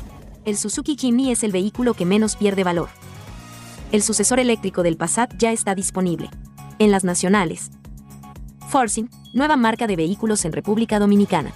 el 0.45 0.57
Suzuki 0.57 0.95
Kimi 0.95 1.31
es 1.31 1.43
el 1.43 1.51
vehículo 1.51 1.93
que 1.93 2.05
menos 2.05 2.35
pierde 2.35 2.63
valor. 2.63 2.89
El 3.91 4.01
sucesor 4.01 4.39
eléctrico 4.39 4.83
del 4.83 4.97
Passat 4.97 5.33
ya 5.37 5.51
está 5.51 5.75
disponible. 5.75 6.29
En 6.79 6.91
las 6.91 7.03
nacionales. 7.03 7.71
Forcing, 8.69 9.09
nueva 9.33 9.55
marca 9.55 9.85
de 9.85 9.95
vehículos 9.95 10.45
en 10.45 10.53
República 10.53 10.97
Dominicana. 10.97 11.51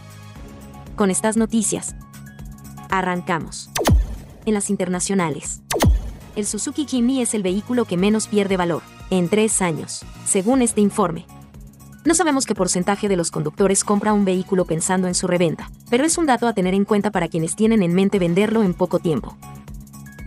Con 0.96 1.10
estas 1.10 1.38
noticias, 1.38 1.96
Arrancamos. 2.90 3.70
En 4.46 4.54
las 4.54 4.70
internacionales. 4.70 5.62
El 6.36 6.46
Suzuki 6.46 6.86
Kimi 6.86 7.22
es 7.22 7.34
el 7.34 7.44
vehículo 7.44 7.86
que 7.86 7.98
menos 7.98 8.28
pierde 8.28 8.58
valor, 8.58 8.84
en 9.10 9.28
tres 9.28 9.62
años, 9.62 10.06
según 10.26 10.62
este 10.62 10.82
informe. 10.82 11.26
No 12.06 12.14
sabemos 12.14 12.46
qué 12.46 12.54
porcentaje 12.54 13.10
de 13.10 13.16
los 13.16 13.32
conductores 13.32 13.84
compra 13.84 14.14
un 14.14 14.26
vehículo 14.26 14.66
pensando 14.66 15.08
en 15.08 15.16
su 15.16 15.26
reventa, 15.26 15.72
pero 15.90 16.06
es 16.06 16.20
un 16.20 16.28
dato 16.28 16.48
a 16.48 16.54
tener 16.54 16.76
en 16.76 16.86
cuenta 16.86 17.10
para 17.10 17.28
quienes 17.28 17.56
tienen 17.56 17.82
en 17.82 17.96
mente 17.96 18.20
venderlo 18.20 18.62
en 18.62 18.76
poco 18.76 19.00
tiempo. 19.00 19.36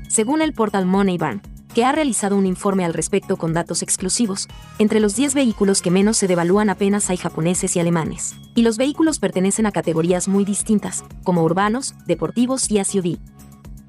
Según 0.09 0.43
el 0.43 0.55
portal 0.55 0.87
Moneybarn, 0.87 1.41
que 1.73 1.85
ha 1.85 1.93
realizado 1.93 2.37
un 2.37 2.47
informe 2.47 2.85
al 2.85 2.95
respecto 2.95 3.37
con 3.37 3.53
datos 3.53 3.83
exclusivos, 3.83 4.49
entre 4.81 4.99
los 4.99 5.15
10 5.15 5.35
vehículos 5.35 5.81
que 5.81 5.93
menos 5.93 6.17
se 6.17 6.27
devalúan 6.27 6.69
apenas 6.69 7.11
hay 7.11 7.17
japoneses 7.17 7.77
y 7.77 7.79
alemanes, 7.79 8.35
y 8.57 8.63
los 8.63 8.77
vehículos 8.77 9.21
pertenecen 9.21 9.67
a 9.67 9.71
categorías 9.71 10.27
muy 10.27 10.45
distintas, 10.45 11.05
como 11.23 11.45
urbanos, 11.45 11.95
deportivos 12.07 12.69
y 12.73 12.83
SUV. 12.85 13.19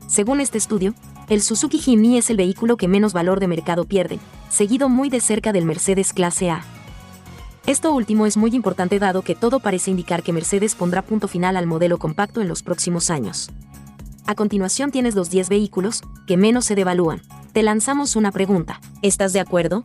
Según 0.05 0.41
este 0.41 0.59
estudio, 0.59 0.93
el 1.27 1.41
Suzuki 1.41 1.79
Jimny 1.79 2.19
es 2.19 2.29
el 2.29 2.37
vehículo 2.37 2.77
que 2.77 2.87
menos 2.87 3.13
valor 3.13 3.39
de 3.39 3.47
mercado 3.47 3.85
pierde, 3.85 4.19
seguido 4.49 4.89
muy 4.89 5.09
de 5.09 5.21
cerca 5.21 5.53
del 5.53 5.65
Mercedes 5.65 6.13
Clase 6.13 6.51
A. 6.51 6.63
Esto 7.65 7.93
último 7.93 8.25
es 8.25 8.37
muy 8.37 8.55
importante 8.55 8.99
dado 8.99 9.21
que 9.21 9.35
todo 9.35 9.59
parece 9.59 9.91
indicar 9.91 10.23
que 10.23 10.33
Mercedes 10.33 10.75
pondrá 10.75 11.01
punto 11.03 11.27
final 11.27 11.55
al 11.55 11.67
modelo 11.67 11.97
compacto 11.99 12.41
en 12.41 12.47
los 12.47 12.63
próximos 12.63 13.09
años. 13.09 13.49
A 14.25 14.35
continuación 14.35 14.91
tienes 14.91 15.15
los 15.15 15.29
10 15.29 15.49
vehículos 15.49 16.01
que 16.27 16.37
menos 16.37 16.65
se 16.65 16.75
devalúan. 16.75 17.21
Te 17.53 17.63
lanzamos 17.63 18.15
una 18.15 18.31
pregunta. 18.31 18.79
¿Estás 19.01 19.33
de 19.33 19.39
acuerdo? 19.39 19.83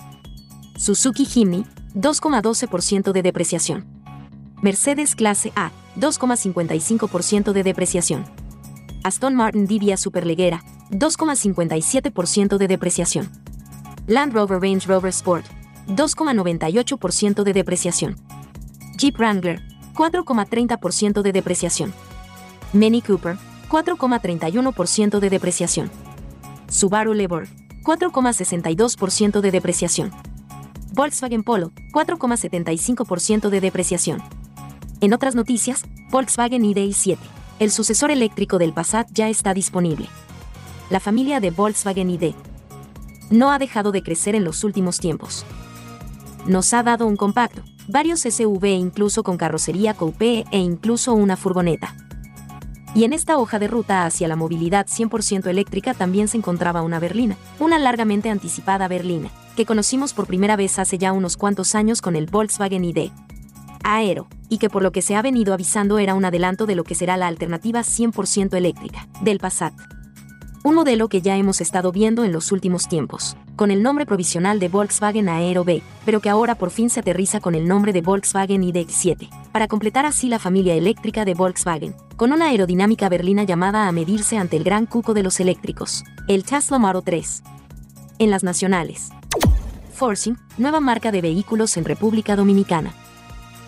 Suzuki 0.76 1.24
Jimny, 1.24 1.64
2,12% 1.94 3.12
de 3.12 3.22
depreciación. 3.22 3.86
Mercedes 4.60 5.14
Clase 5.14 5.52
A, 5.56 5.70
2,55% 5.96 7.52
de 7.52 7.62
depreciación. 7.62 8.24
Aston 9.02 9.34
Martin 9.34 9.66
Divia 9.66 9.96
Superleggera, 9.96 10.62
2,57% 10.90 12.56
de 12.56 12.68
depreciación. 12.68 13.30
Land 14.06 14.32
Rover 14.32 14.60
Range 14.60 14.86
Rover 14.86 15.10
Sport, 15.10 15.46
2,98% 15.88 17.42
de 17.42 17.52
depreciación. 17.52 18.16
Jeep 18.96 19.16
Wrangler, 19.18 19.62
4,30% 19.94 21.22
de 21.22 21.32
depreciación. 21.32 21.92
Mini 22.72 23.02
Cooper, 23.02 23.36
4,31% 23.68 25.18
de 25.18 25.30
depreciación. 25.30 25.90
Subaru 26.68 27.14
Levorg, 27.14 27.48
4,62% 27.84 29.40
de 29.40 29.50
depreciación. 29.50 30.10
Volkswagen 30.92 31.42
Polo, 31.42 31.72
4,75% 31.92 33.48
de 33.48 33.60
depreciación. 33.60 34.22
En 35.00 35.12
otras 35.12 35.34
noticias, 35.34 35.84
Volkswagen 36.10 36.62
ID7, 36.62 37.18
el 37.58 37.70
sucesor 37.70 38.10
eléctrico 38.10 38.58
del 38.58 38.72
Passat 38.72 39.08
ya 39.12 39.28
está 39.28 39.54
disponible. 39.54 40.08
la 40.90 41.00
familia 41.00 41.40
de 41.40 41.50
Volkswagen 41.50 42.10
ID. 42.10 42.34
No 43.30 43.50
ha 43.50 43.58
dejado 43.58 43.90
de 43.90 44.02
crecer 44.02 44.34
en 44.34 44.44
los 44.44 44.64
últimos 44.64 44.98
tiempos. 44.98 45.44
Nos 46.46 46.74
ha 46.74 46.82
dado 46.82 47.06
un 47.06 47.16
compacto, 47.16 47.62
varios 47.88 48.20
SUV 48.20 48.66
incluso 48.66 49.22
con 49.22 49.38
carrocería 49.38 49.94
coupe 49.94 50.44
e 50.50 50.58
incluso 50.58 51.14
una 51.14 51.36
furgoneta. 51.36 51.94
Y 52.94 53.04
en 53.04 53.12
esta 53.12 53.38
hoja 53.38 53.58
de 53.58 53.66
ruta 53.66 54.04
hacia 54.04 54.28
la 54.28 54.36
movilidad 54.36 54.86
100% 54.86 55.46
eléctrica 55.46 55.94
también 55.94 56.28
se 56.28 56.36
encontraba 56.36 56.82
una 56.82 57.00
berlina, 57.00 57.36
una 57.58 57.78
largamente 57.78 58.28
anticipada 58.28 58.86
berlina, 58.88 59.30
que 59.56 59.64
conocimos 59.64 60.12
por 60.12 60.26
primera 60.26 60.54
vez 60.54 60.78
hace 60.78 60.98
ya 60.98 61.12
unos 61.12 61.36
cuantos 61.36 61.74
años 61.74 62.02
con 62.02 62.14
el 62.14 62.26
Volkswagen 62.26 62.84
ID. 62.84 63.10
Aero, 63.82 64.28
y 64.48 64.58
que 64.58 64.68
por 64.68 64.82
lo 64.82 64.92
que 64.92 65.02
se 65.02 65.16
ha 65.16 65.22
venido 65.22 65.54
avisando 65.54 65.98
era 65.98 66.14
un 66.14 66.24
adelanto 66.24 66.66
de 66.66 66.74
lo 66.74 66.84
que 66.84 66.94
será 66.94 67.16
la 67.16 67.26
alternativa 67.26 67.80
100% 67.80 68.54
eléctrica, 68.54 69.08
del 69.22 69.38
Passat 69.38 69.74
un 70.64 70.74
modelo 70.74 71.08
que 71.08 71.20
ya 71.20 71.36
hemos 71.36 71.60
estado 71.60 71.92
viendo 71.92 72.24
en 72.24 72.32
los 72.32 72.50
últimos 72.50 72.88
tiempos, 72.88 73.36
con 73.54 73.70
el 73.70 73.82
nombre 73.82 74.06
provisional 74.06 74.58
de 74.58 74.68
Volkswagen 74.68 75.28
Aero 75.28 75.62
B, 75.62 75.82
pero 76.06 76.20
que 76.20 76.30
ahora 76.30 76.54
por 76.54 76.70
fin 76.70 76.88
se 76.88 77.00
aterriza 77.00 77.38
con 77.38 77.54
el 77.54 77.68
nombre 77.68 77.92
de 77.92 78.00
Volkswagen 78.00 78.62
ID7, 78.62 79.28
para 79.52 79.68
completar 79.68 80.06
así 80.06 80.28
la 80.28 80.38
familia 80.38 80.74
eléctrica 80.74 81.26
de 81.26 81.34
Volkswagen, 81.34 81.94
con 82.16 82.32
una 82.32 82.46
aerodinámica 82.46 83.10
berlina 83.10 83.44
llamada 83.44 83.86
a 83.86 83.92
medirse 83.92 84.38
ante 84.38 84.56
el 84.56 84.64
gran 84.64 84.86
cuco 84.86 85.12
de 85.12 85.22
los 85.22 85.38
eléctricos, 85.38 86.02
el 86.28 86.44
Tesla 86.44 86.78
Model 86.78 87.02
3. 87.04 87.42
En 88.20 88.30
las 88.30 88.42
nacionales. 88.42 89.10
Forcing, 89.92 90.38
nueva 90.56 90.80
marca 90.80 91.12
de 91.12 91.20
vehículos 91.20 91.76
en 91.76 91.84
República 91.84 92.36
Dominicana. 92.36 92.94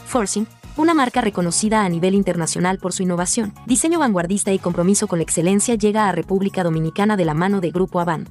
Forcing, 0.07 0.47
una 0.77 0.93
marca 0.93 1.21
reconocida 1.21 1.85
a 1.85 1.89
nivel 1.89 2.15
internacional 2.15 2.79
por 2.79 2.93
su 2.93 3.03
innovación, 3.03 3.55
diseño 3.67 3.99
vanguardista 3.99 4.53
y 4.53 4.59
compromiso 4.59 5.07
con 5.07 5.19
la 5.19 5.23
excelencia 5.23 5.75
llega 5.75 6.09
a 6.09 6.13
República 6.13 6.63
Dominicana 6.63 7.17
de 7.17 7.25
la 7.25 7.35
mano 7.35 7.61
de 7.61 7.71
Grupo 7.71 7.99
Avan. 8.01 8.29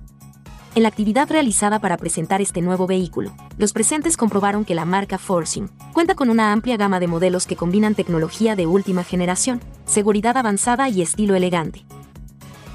En 0.75 0.83
la 0.83 0.89
actividad 0.89 1.29
realizada 1.29 1.79
para 1.79 1.97
presentar 1.97 2.41
este 2.41 2.61
nuevo 2.61 2.85
vehículo, 2.85 3.33
los 3.57 3.73
presentes 3.73 4.17
comprobaron 4.17 4.65
que 4.65 4.75
la 4.75 4.85
marca 4.85 5.17
Forcing 5.17 5.69
cuenta 5.93 6.15
con 6.15 6.29
una 6.29 6.51
amplia 6.51 6.77
gama 6.77 6.99
de 6.99 7.07
modelos 7.07 7.47
que 7.47 7.55
combinan 7.55 7.95
tecnología 7.95 8.55
de 8.55 8.67
última 8.67 9.03
generación, 9.03 9.61
seguridad 9.85 10.37
avanzada 10.37 10.89
y 10.89 11.01
estilo 11.01 11.33
elegante. 11.33 11.85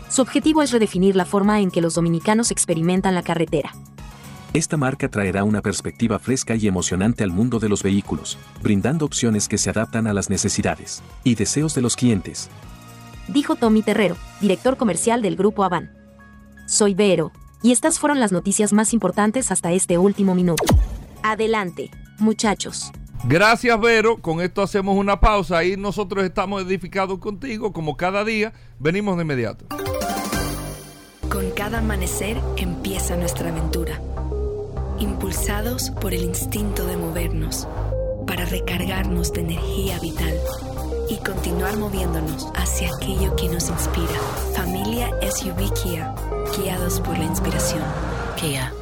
Su 0.09 0.23
objetivo 0.23 0.63
es 0.63 0.73
redefinir 0.73 1.15
la 1.15 1.27
forma 1.27 1.61
en 1.61 1.71
que 1.71 1.81
los 1.81 1.95
dominicanos 1.95 2.51
experimentan 2.51 3.15
la 3.15 3.23
carretera, 3.23 3.73
esta 4.53 4.77
marca 4.77 5.09
traerá 5.09 5.45
una 5.45 5.63
perspectiva 5.63 6.19
fresca 6.19 6.57
y 6.57 6.67
emocionante 6.67 7.23
al 7.23 7.31
mundo 7.31 7.61
de 7.61 7.69
los 7.69 7.85
vehículos, 7.85 8.37
brindando 8.61 9.05
opciones 9.05 9.47
que 9.47 9.59
se 9.59 9.71
adaptan 9.71 10.09
a 10.09 10.13
las 10.13 10.29
necesidades 10.29 11.05
y 11.23 11.37
deseos 11.37 11.73
de 11.77 11.83
los 11.83 11.95
clientes. 11.95 12.51
Dijo 13.29 13.55
Tommy 13.55 13.83
Terrero, 13.83 14.17
director 14.41 14.77
comercial 14.77 15.23
del 15.23 15.37
grupo 15.37 15.63
Avan. 15.63 15.93
Soy 16.67 16.95
Vero, 16.95 17.31
y 17.63 17.71
estas 17.71 18.01
fueron 18.01 18.19
las 18.19 18.33
noticias 18.33 18.73
más 18.73 18.93
importantes 18.93 19.53
hasta 19.53 19.71
este 19.71 19.99
último 19.99 20.35
minuto. 20.35 20.65
Adelante, 21.23 21.91
muchachos. 22.19 22.91
Gracias, 23.25 23.79
Vero. 23.81 24.17
Con 24.17 24.41
esto 24.41 24.63
hacemos 24.63 24.97
una 24.97 25.21
pausa 25.21 25.63
y 25.63 25.77
nosotros 25.77 26.25
estamos 26.25 26.63
edificados 26.63 27.21
contigo, 27.21 27.73
como 27.73 27.97
cada 27.97 28.25
día. 28.25 28.53
Venimos 28.81 29.17
de 29.17 29.23
inmediato. 29.23 29.67
Con 31.29 31.53
cada 31.53 31.79
amanecer 31.79 32.41
empieza 32.57 33.15
nuestra 33.17 33.51
aventura 33.51 34.01
impulsados 35.01 35.91
por 35.91 36.15
el 36.15 36.23
instinto 36.23 36.87
de 36.87 36.97
movernos, 36.97 37.67
para 38.27 38.45
recargarnos 38.45 39.33
de 39.33 39.41
energía 39.41 39.99
vital 39.99 40.39
y 41.09 41.17
continuar 41.19 41.77
moviéndonos 41.77 42.49
hacia 42.55 42.95
aquello 42.95 43.35
que 43.35 43.49
nos 43.49 43.69
inspira. 43.69 44.21
Familia 44.55 45.09
SUV 45.23 45.73
Kia, 45.83 46.15
guiados 46.57 47.01
por 47.01 47.19
la 47.19 47.25
inspiración. 47.25 47.83
Kia, 48.37 48.73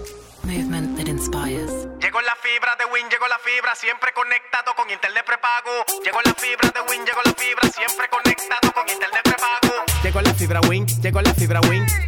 movement 0.43 0.99
that 0.99 1.07
inspires. 1.07 1.71
Llegó 2.01 2.21
la 2.21 2.37
fibra 2.37 2.77
de 2.79 2.85
Win, 2.93 3.09
llegó 3.09 3.27
la 3.29 3.39
fibra, 3.39 3.75
siempre 3.75 4.13
conectado 4.13 4.75
con 4.77 4.91
internet 4.91 5.25
prepago. 5.25 5.71
Llegó 6.05 6.21
la 6.25 6.35
fibra 6.35 6.71
de 6.71 6.81
Win, 6.91 7.07
llegó 7.07 7.21
la 7.25 7.33
fibra, 7.33 7.71
siempre 7.71 8.09
conectado 8.11 8.73
con 8.73 8.89
internet 8.89 9.23
prepago. 9.25 9.85
Llegó 10.03 10.21
la 10.21 10.35
fibra 10.35 10.61
Win, 10.69 10.87
llegó 11.01 11.23
la 11.23 11.35
fibra 11.35 11.61
Win 11.69 12.08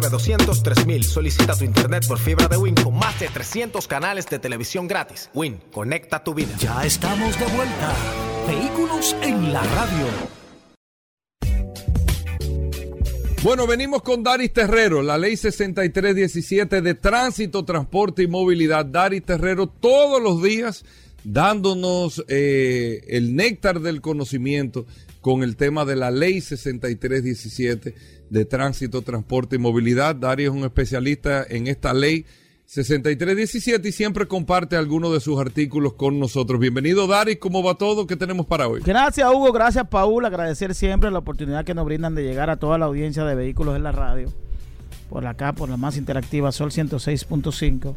809-200-3000. 0.00 1.02
Solicita 1.02 1.56
tu 1.56 1.64
internet 1.64 2.06
por 2.06 2.18
fibra 2.18 2.48
de 2.48 2.56
Win 2.56 2.74
con 2.74 2.94
más 2.94 3.18
de 3.20 3.28
300 3.28 3.86
canales 3.86 4.26
de 4.26 4.38
televisión 4.38 4.88
gratis. 4.88 5.30
Win, 5.34 5.60
conecta 5.72 6.24
tu 6.24 6.34
vida. 6.34 6.54
Ya 6.58 6.84
estamos 6.84 7.38
de 7.38 7.46
vuelta. 7.46 7.94
Vehículos 8.46 9.14
en 9.22 9.52
la 9.52 9.62
radio. 9.62 10.06
Bueno, 13.42 13.66
venimos 13.66 14.02
con 14.02 14.22
Daris 14.22 14.52
Terrero, 14.52 15.02
la 15.02 15.18
ley 15.18 15.36
6317 15.36 16.80
de 16.80 16.94
tránsito, 16.94 17.64
transporte 17.64 18.22
y 18.22 18.28
movilidad. 18.28 18.86
Daris 18.86 19.24
Terrero 19.24 19.66
todos 19.66 20.22
los 20.22 20.40
días 20.44 20.84
dándonos 21.24 22.24
eh, 22.28 23.00
el 23.08 23.34
néctar 23.34 23.80
del 23.80 24.00
conocimiento 24.00 24.86
con 25.22 25.42
el 25.42 25.56
tema 25.56 25.86
de 25.86 25.96
la 25.96 26.10
ley 26.10 26.42
6317 26.42 27.94
de 28.28 28.44
tránsito, 28.44 29.00
transporte 29.00 29.56
y 29.56 29.58
movilidad. 29.58 30.14
Darío 30.16 30.50
es 30.50 30.56
un 30.56 30.64
especialista 30.64 31.46
en 31.48 31.68
esta 31.68 31.94
ley 31.94 32.26
6317 32.66 33.88
y 33.88 33.92
siempre 33.92 34.26
comparte 34.26 34.76
algunos 34.76 35.12
de 35.12 35.20
sus 35.20 35.40
artículos 35.40 35.92
con 35.94 36.18
nosotros. 36.18 36.60
Bienvenido, 36.60 37.06
Dari. 37.06 37.36
¿Cómo 37.36 37.62
va 37.62 37.76
todo? 37.76 38.06
¿Qué 38.06 38.16
tenemos 38.16 38.46
para 38.46 38.66
hoy? 38.66 38.82
Gracias, 38.84 39.28
Hugo. 39.30 39.52
Gracias, 39.52 39.86
Paul. 39.88 40.24
Agradecer 40.24 40.74
siempre 40.74 41.10
la 41.10 41.20
oportunidad 41.20 41.64
que 41.64 41.74
nos 41.74 41.84
brindan 41.84 42.14
de 42.14 42.24
llegar 42.24 42.50
a 42.50 42.56
toda 42.56 42.76
la 42.76 42.86
audiencia 42.86 43.24
de 43.24 43.34
vehículos 43.34 43.76
en 43.76 43.84
la 43.84 43.92
radio. 43.92 44.28
Por 45.08 45.26
acá, 45.26 45.52
por 45.52 45.68
la 45.68 45.76
más 45.76 45.96
interactiva, 45.96 46.50
Sol 46.50 46.70
106.5. 46.70 47.94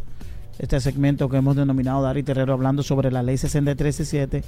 Este 0.59 0.79
segmento 0.79 1.27
que 1.27 1.37
hemos 1.37 1.55
denominado 1.55 2.03
Dari 2.03 2.21
Terrero 2.21 2.53
hablando 2.53 2.83
sobre 2.83 3.11
la 3.11 3.23
ley 3.23 3.37
6317. 3.37 4.43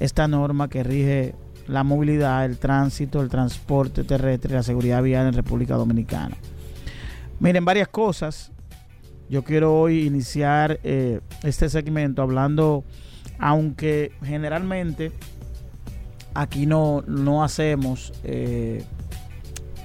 Esta 0.00 0.26
norma 0.26 0.68
que 0.68 0.82
rige 0.82 1.34
la 1.66 1.84
movilidad, 1.84 2.44
el 2.44 2.58
tránsito, 2.58 3.20
el 3.20 3.28
transporte 3.28 4.04
terrestre, 4.04 4.54
la 4.54 4.62
seguridad 4.62 5.02
vial 5.02 5.26
en 5.28 5.34
República 5.34 5.74
Dominicana. 5.74 6.36
Miren, 7.38 7.64
varias 7.64 7.88
cosas. 7.88 8.52
Yo 9.28 9.44
quiero 9.44 9.78
hoy 9.78 10.06
iniciar 10.06 10.80
eh, 10.82 11.20
este 11.42 11.68
segmento 11.68 12.22
hablando, 12.22 12.84
aunque 13.38 14.12
generalmente 14.24 15.12
aquí 16.34 16.66
no, 16.66 17.02
no 17.06 17.44
hacemos 17.44 18.12
eh, 18.24 18.84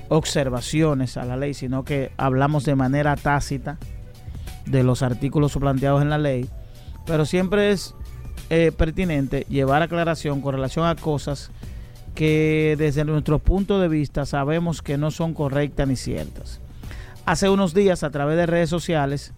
observaciones 0.09 1.17
a 1.17 1.25
la 1.25 1.37
ley, 1.37 1.53
sino 1.53 1.83
que 1.83 2.11
hablamos 2.17 2.65
de 2.65 2.75
manera 2.75 3.15
tácita 3.15 3.77
de 4.65 4.83
los 4.83 5.03
artículos 5.03 5.55
planteados 5.57 6.01
en 6.01 6.09
la 6.09 6.17
ley, 6.17 6.49
pero 7.05 7.25
siempre 7.25 7.71
es 7.71 7.93
eh, 8.49 8.71
pertinente 8.75 9.45
llevar 9.49 9.81
aclaración 9.81 10.41
con 10.41 10.53
relación 10.53 10.85
a 10.85 10.95
cosas 10.95 11.51
que 12.15 12.75
desde 12.79 13.03
nuestro 13.03 13.39
punto 13.39 13.79
de 13.79 13.89
vista 13.89 14.25
sabemos 14.25 14.81
que 14.81 14.97
no 14.97 15.11
son 15.11 15.33
correctas 15.33 15.87
ni 15.87 15.97
ciertas. 15.97 16.61
Hace 17.25 17.49
unos 17.49 17.73
días 17.73 18.03
a 18.03 18.09
través 18.09 18.37
de 18.37 18.45
redes 18.45 18.69
sociales 18.69 19.33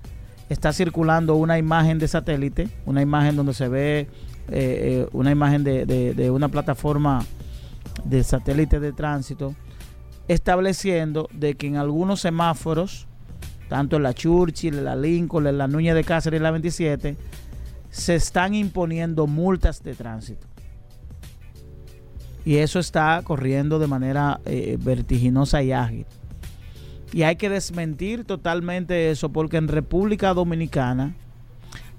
está 0.50 0.72
circulando 0.72 1.36
una 1.36 1.58
imagen 1.58 2.00
de 2.00 2.08
satélite, 2.08 2.70
una 2.86 3.02
imagen 3.02 3.36
donde 3.36 3.54
se 3.54 3.68
ve 3.68 4.00
eh, 4.00 4.08
eh, 4.50 5.08
una 5.12 5.32
imagen 5.32 5.64
de, 5.64 6.30
una 6.32 6.48
plataforma 6.50 7.26
de 8.06 8.24
satélite 8.24 8.80
de 8.80 8.94
tránsito, 8.94 9.56
estableciendo 10.28 11.28
de 11.34 11.56
que 11.56 11.68
en 11.68 11.78
algunos 11.78 12.22
semáforos, 12.22 13.08
tanto 13.70 13.98
en 13.98 14.04
la 14.04 14.14
Churchill, 14.14 14.76
en 14.76 14.86
la 14.86 14.96
Lincoln, 14.96 15.48
en 15.48 15.58
la 15.58 15.68
Nuña 15.68 15.94
de 15.96 16.04
Cáceres 16.04 16.40
y 16.40 16.44
la 16.44 16.52
27, 16.52 17.18
se 17.90 18.16
están 18.16 18.54
imponiendo 18.54 19.26
multas 19.26 19.84
de 19.84 19.96
tránsito 19.96 20.48
y 22.48 22.60
eso 22.60 22.80
está 22.80 23.22
corriendo 23.26 23.78
de 23.78 23.88
manera 23.88 24.40
eh, 24.46 24.78
vertiginosa 24.80 25.62
y 25.64 25.74
ágil. 25.74 26.06
Y 27.12 27.24
hay 27.24 27.36
que 27.36 27.50
desmentir 27.50 28.24
totalmente 28.24 29.12
eso 29.12 29.34
porque 29.34 29.58
en 29.58 29.68
República 29.68 30.34
Dominicana, 30.34 31.14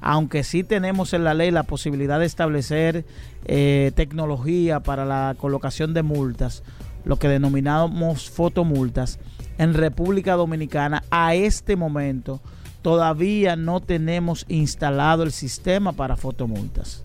aunque 0.01 0.45
sí 0.45 0.65
tenemos 0.65 1.13
en 1.13 1.25
la 1.25 1.35
ley 1.35 1.51
la 1.51 1.65
posibilidad 1.65 2.19
de 2.19 2.25
establecer 2.25 3.05
eh, 3.45 3.93
tecnología 3.95 4.81
para 4.81 5.05
la 5.05 5.37
colocación 5.37 5.93
de 5.93 6.03
multas, 6.03 6.63
lo 7.05 7.19
que 7.19 7.29
denominamos 7.29 8.31
fotomultas, 8.31 9.19
en 9.59 9.75
República 9.75 10.33
Dominicana 10.33 11.05
a 11.11 11.35
este 11.35 11.77
momento 11.77 12.41
todavía 12.81 13.55
no 13.55 13.81
tenemos 13.81 14.47
instalado 14.49 15.25
el 15.25 15.33
sistema 15.33 15.93
para 15.93 16.17
fotomultas. 16.17 17.05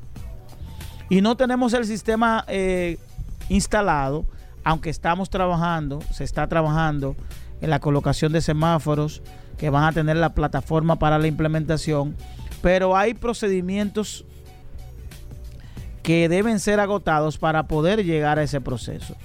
Y 1.09 1.19
no 1.19 1.35
tenemos 1.35 1.73
el 1.73 1.85
sistema 1.85 2.45
eh, 2.47 2.97
instalado, 3.49 4.25
aunque 4.63 4.89
estamos 4.89 5.29
trabajando, 5.29 5.99
se 6.11 6.23
está 6.23 6.47
trabajando 6.47 7.15
en 7.61 7.69
la 7.69 7.79
colocación 7.79 8.31
de 8.31 8.41
semáforos 8.41 9.21
que 9.57 9.69
van 9.69 9.83
a 9.83 9.91
tener 9.91 10.17
la 10.17 10.33
plataforma 10.33 10.97
para 10.97 11.19
la 11.19 11.27
implementación, 11.27 12.15
pero 12.61 12.95
hay 12.95 13.13
procedimientos 13.13 14.25
que 16.01 16.27
deben 16.27 16.59
ser 16.59 16.79
agotados 16.79 17.37
para 17.37 17.67
poder 17.67 18.03
llegar 18.03 18.39
a 18.39 18.43
ese 18.43 18.59
proceso. 18.59 19.15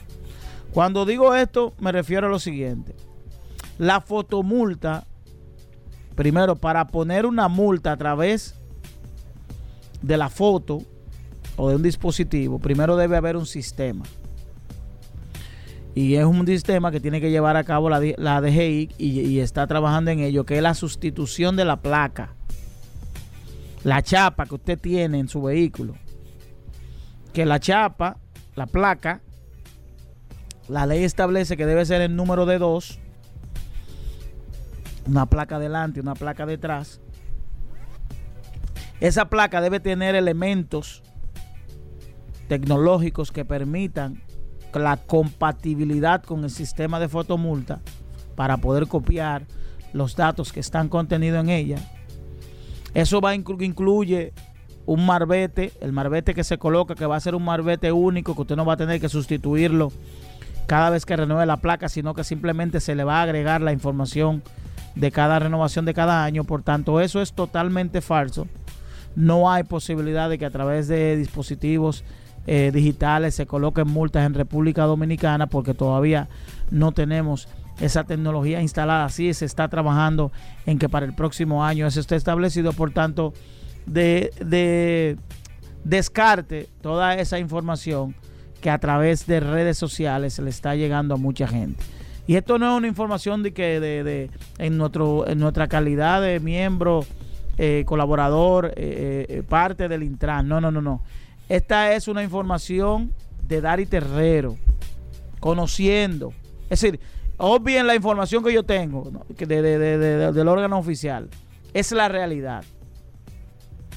Cuando 0.72 1.04
digo 1.04 1.34
esto, 1.34 1.74
me 1.80 1.92
refiero 1.92 2.28
a 2.28 2.30
lo 2.30 2.38
siguiente. 2.38 2.94
La 3.78 4.00
fotomulta, 4.00 5.04
primero, 6.14 6.56
para 6.56 6.86
poner 6.86 7.26
una 7.26 7.48
multa 7.48 7.92
a 7.92 7.96
través 7.96 8.54
de 10.02 10.16
la 10.16 10.28
foto 10.28 10.82
o 11.58 11.68
de 11.68 11.76
un 11.76 11.82
dispositivo, 11.82 12.60
primero 12.60 12.96
debe 12.96 13.16
haber 13.16 13.36
un 13.36 13.44
sistema. 13.44 14.04
Y 15.94 16.14
es 16.14 16.24
un 16.24 16.46
sistema 16.46 16.92
que 16.92 17.00
tiene 17.00 17.20
que 17.20 17.32
llevar 17.32 17.56
a 17.56 17.64
cabo 17.64 17.90
la, 17.90 18.00
la 18.16 18.40
DGI 18.40 18.90
y, 18.96 19.40
está 19.40 19.66
trabajando 19.66 20.12
en 20.12 20.20
ello, 20.20 20.46
que 20.46 20.56
es 20.56 20.62
la 20.62 20.74
sustitución 20.74 21.56
de 21.56 21.64
la 21.64 21.82
placa. 21.82 22.36
La 23.82 24.02
chapa 24.02 24.46
que 24.46 24.54
usted 24.54 24.78
tiene 24.78 25.18
en 25.18 25.28
su 25.28 25.42
vehículo. 25.42 25.96
Que 27.32 27.44
la 27.44 27.58
chapa, 27.58 28.18
la 28.54 28.66
placa, 28.66 29.20
la 30.68 30.86
ley 30.86 31.02
establece 31.02 31.56
que 31.56 31.66
debe 31.66 31.84
ser 31.84 32.00
el 32.00 32.14
número 32.14 32.46
de 32.46 32.58
dos. 32.58 33.00
Una 35.06 35.26
placa 35.26 35.58
delante 35.58 36.00
una 36.00 36.14
placa 36.14 36.46
detrás. 36.46 37.00
Esa 39.00 39.28
placa 39.28 39.60
debe 39.60 39.80
tener 39.80 40.14
elementos 40.14 41.02
tecnológicos 42.48 43.30
que 43.30 43.44
permitan 43.44 44.22
la 44.74 44.96
compatibilidad 44.96 46.22
con 46.22 46.44
el 46.44 46.50
sistema 46.50 47.00
de 47.00 47.08
fotomulta 47.08 47.80
para 48.34 48.58
poder 48.58 48.86
copiar 48.86 49.46
los 49.92 50.16
datos 50.16 50.52
que 50.52 50.60
están 50.60 50.88
contenidos 50.88 51.40
en 51.40 51.50
ella. 51.50 51.78
Eso 52.94 53.20
va 53.20 53.34
inclu 53.34 53.60
incluye 53.62 54.32
un 54.86 55.04
marbete, 55.04 55.72
el 55.80 55.92
marbete 55.92 56.34
que 56.34 56.44
se 56.44 56.58
coloca, 56.58 56.94
que 56.94 57.06
va 57.06 57.16
a 57.16 57.20
ser 57.20 57.34
un 57.34 57.44
marbete 57.44 57.92
único, 57.92 58.34
que 58.34 58.42
usted 58.42 58.56
no 58.56 58.64
va 58.64 58.74
a 58.74 58.76
tener 58.78 59.00
que 59.00 59.08
sustituirlo 59.08 59.92
cada 60.66 60.90
vez 60.90 61.04
que 61.04 61.16
renueve 61.16 61.44
la 61.46 61.58
placa, 61.58 61.88
sino 61.88 62.14
que 62.14 62.24
simplemente 62.24 62.80
se 62.80 62.94
le 62.94 63.04
va 63.04 63.20
a 63.20 63.22
agregar 63.22 63.60
la 63.60 63.72
información 63.72 64.42
de 64.94 65.10
cada 65.12 65.38
renovación 65.38 65.84
de 65.84 65.94
cada 65.94 66.24
año. 66.24 66.44
Por 66.44 66.62
tanto, 66.62 67.00
eso 67.00 67.20
es 67.20 67.32
totalmente 67.32 68.00
falso. 68.00 68.46
No 69.14 69.50
hay 69.50 69.64
posibilidad 69.64 70.30
de 70.30 70.38
que 70.38 70.46
a 70.46 70.50
través 70.50 70.88
de 70.88 71.16
dispositivos 71.16 72.04
eh, 72.46 72.70
digitales 72.72 73.34
se 73.34 73.46
coloquen 73.46 73.88
multas 73.88 74.24
en 74.26 74.34
República 74.34 74.84
Dominicana 74.84 75.48
porque 75.48 75.74
todavía 75.74 76.28
no 76.70 76.92
tenemos 76.92 77.48
esa 77.80 78.04
tecnología 78.04 78.60
instalada. 78.60 79.08
Sí 79.08 79.34
se 79.34 79.44
está 79.44 79.68
trabajando 79.68 80.32
en 80.66 80.78
que 80.78 80.88
para 80.88 81.06
el 81.06 81.14
próximo 81.14 81.64
año 81.64 81.86
eso 81.86 82.00
esté 82.00 82.16
establecido. 82.16 82.72
Por 82.72 82.92
tanto, 82.92 83.32
de, 83.86 84.32
de 84.44 85.16
descarte 85.84 86.68
toda 86.80 87.14
esa 87.14 87.38
información 87.38 88.14
que 88.60 88.70
a 88.70 88.78
través 88.78 89.26
de 89.26 89.40
redes 89.40 89.78
sociales 89.78 90.34
se 90.34 90.42
le 90.42 90.50
está 90.50 90.74
llegando 90.74 91.14
a 91.14 91.16
mucha 91.16 91.46
gente. 91.46 91.84
Y 92.28 92.36
esto 92.36 92.58
no 92.58 92.72
es 92.72 92.76
una 92.76 92.88
información 92.88 93.42
de 93.42 93.52
que 93.52 93.80
de, 93.80 94.30
en, 94.58 94.76
nuestro, 94.76 95.26
en 95.26 95.38
nuestra 95.38 95.66
calidad 95.66 96.20
de 96.20 96.40
miembro, 96.40 97.06
eh, 97.56 97.84
colaborador, 97.86 98.66
eh, 98.76 99.24
eh, 99.28 99.42
parte 99.48 99.88
del 99.88 100.02
Intran. 100.02 100.46
No, 100.46 100.60
no, 100.60 100.70
no, 100.70 100.82
no. 100.82 101.02
Esta 101.48 101.92
es 101.94 102.08
una 102.08 102.22
información 102.22 103.12
de 103.46 103.60
Dari 103.60 103.86
Terrero, 103.86 104.56
conociendo. 105.40 106.32
Es 106.64 106.80
decir, 106.80 107.00
obvien 107.38 107.86
la 107.86 107.94
información 107.94 108.44
que 108.44 108.52
yo 108.52 108.64
tengo 108.64 109.10
¿no? 109.10 109.24
de, 109.28 109.62
de, 109.62 109.78
de, 109.78 110.32
del 110.32 110.48
órgano 110.48 110.78
oficial. 110.78 111.28
Es 111.72 111.92
la 111.92 112.08
realidad. 112.08 112.64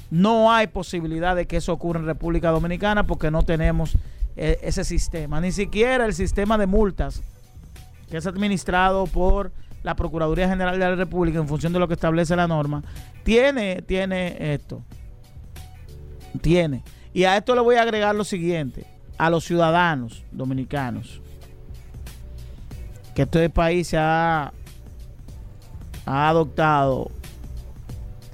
No 0.10 0.52
hay 0.52 0.68
posibilidad 0.68 1.36
de 1.36 1.48
que 1.48 1.58
eso 1.58 1.74
ocurra 1.74 2.00
en 2.00 2.06
República 2.06 2.52
Dominicana 2.52 3.06
porque 3.06 3.32
no 3.32 3.44
tenemos 3.44 3.98
eh, 4.36 4.60
ese 4.62 4.84
sistema. 4.84 5.42
Ni 5.42 5.52
siquiera 5.52 6.06
el 6.06 6.14
sistema 6.14 6.58
de 6.58 6.68
multas 6.68 7.22
que 8.10 8.18
es 8.18 8.28
administrado 8.28 9.08
por 9.08 9.52
la 9.84 9.96
Procuraduría 9.96 10.48
General 10.48 10.78
de 10.78 10.86
la 10.86 10.96
República 10.96 11.40
en 11.40 11.48
función 11.48 11.74
de 11.74 11.80
lo 11.80 11.88
que 11.88 11.96
establece 11.96 12.36
la 12.36 12.48
norma, 12.48 12.84
tiene, 13.24 13.82
tiene 13.82 14.54
esto. 14.54 14.84
Tiene. 16.42 16.84
Y 17.14 17.26
a 17.26 17.38
esto 17.38 17.56
le 17.56 17.62
voy 17.62 17.76
a 17.76 17.82
agregar 17.82 18.16
lo 18.16 18.24
siguiente. 18.24 18.86
A 19.18 19.30
los 19.30 19.44
ciudadanos 19.44 20.24
dominicanos. 20.32 21.22
Que 23.14 23.24
este 23.24 23.50
país 23.50 23.88
se 23.88 23.98
ha, 23.98 24.54
ha 26.06 26.30
adoptado 26.30 27.12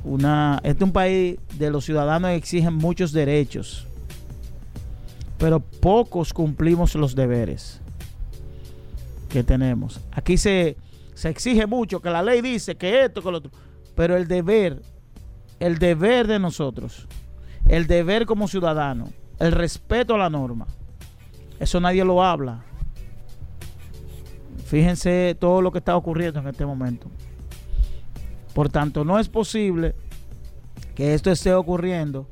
una... 0.04 0.60
Este 0.64 0.84
es 0.84 0.88
un 0.88 0.92
país 0.92 1.40
de 1.56 1.72
los 1.72 1.86
ciudadanos 1.86 2.30
que 2.30 2.36
exigen 2.36 2.76
muchos 2.76 3.12
derechos. 3.12 3.88
Pero 5.38 5.60
pocos 5.60 6.34
cumplimos 6.34 6.96
los 6.96 7.16
deberes 7.16 7.82
que 9.30 9.44
tenemos. 9.44 10.00
Aquí 10.12 10.38
se, 10.38 10.78
se 11.14 11.30
exige 11.30 11.66
mucho, 11.66 12.02
que 12.02 12.10
la 12.10 12.24
ley 12.24 12.42
dice 12.42 12.76
que 12.76 13.06
esto, 13.06 13.22
que 13.22 13.32
lo 13.32 13.38
otro. 13.40 13.52
Pero 13.96 14.16
el 14.16 14.28
deber, 14.28 14.82
el 15.60 15.80
deber 15.80 16.28
de 16.28 16.40
nosotros 16.40 17.08
el 17.70 17.88
deber 17.88 18.26
como 18.26 18.48
ciudadano, 18.48 19.10
el 19.40 19.52
respeto 19.52 20.16
a 20.16 20.18
la 20.18 20.30
norma. 20.30 20.68
Eso 21.60 21.80
nadie 21.80 22.06
lo 22.06 22.24
habla. 22.24 22.64
Fíjense 24.66 25.36
todo 25.40 25.62
lo 25.62 25.72
que 25.72 25.80
está 25.80 25.96
ocurriendo 25.96 26.40
en 26.40 26.48
este 26.48 26.66
momento. 26.66 27.10
Por 28.54 28.70
tanto, 28.70 29.06
no 29.06 29.20
es 29.20 29.30
posible 29.30 29.96
que 30.96 31.14
esto 31.14 31.32
esté 31.32 31.54
ocurriendo, 31.54 32.28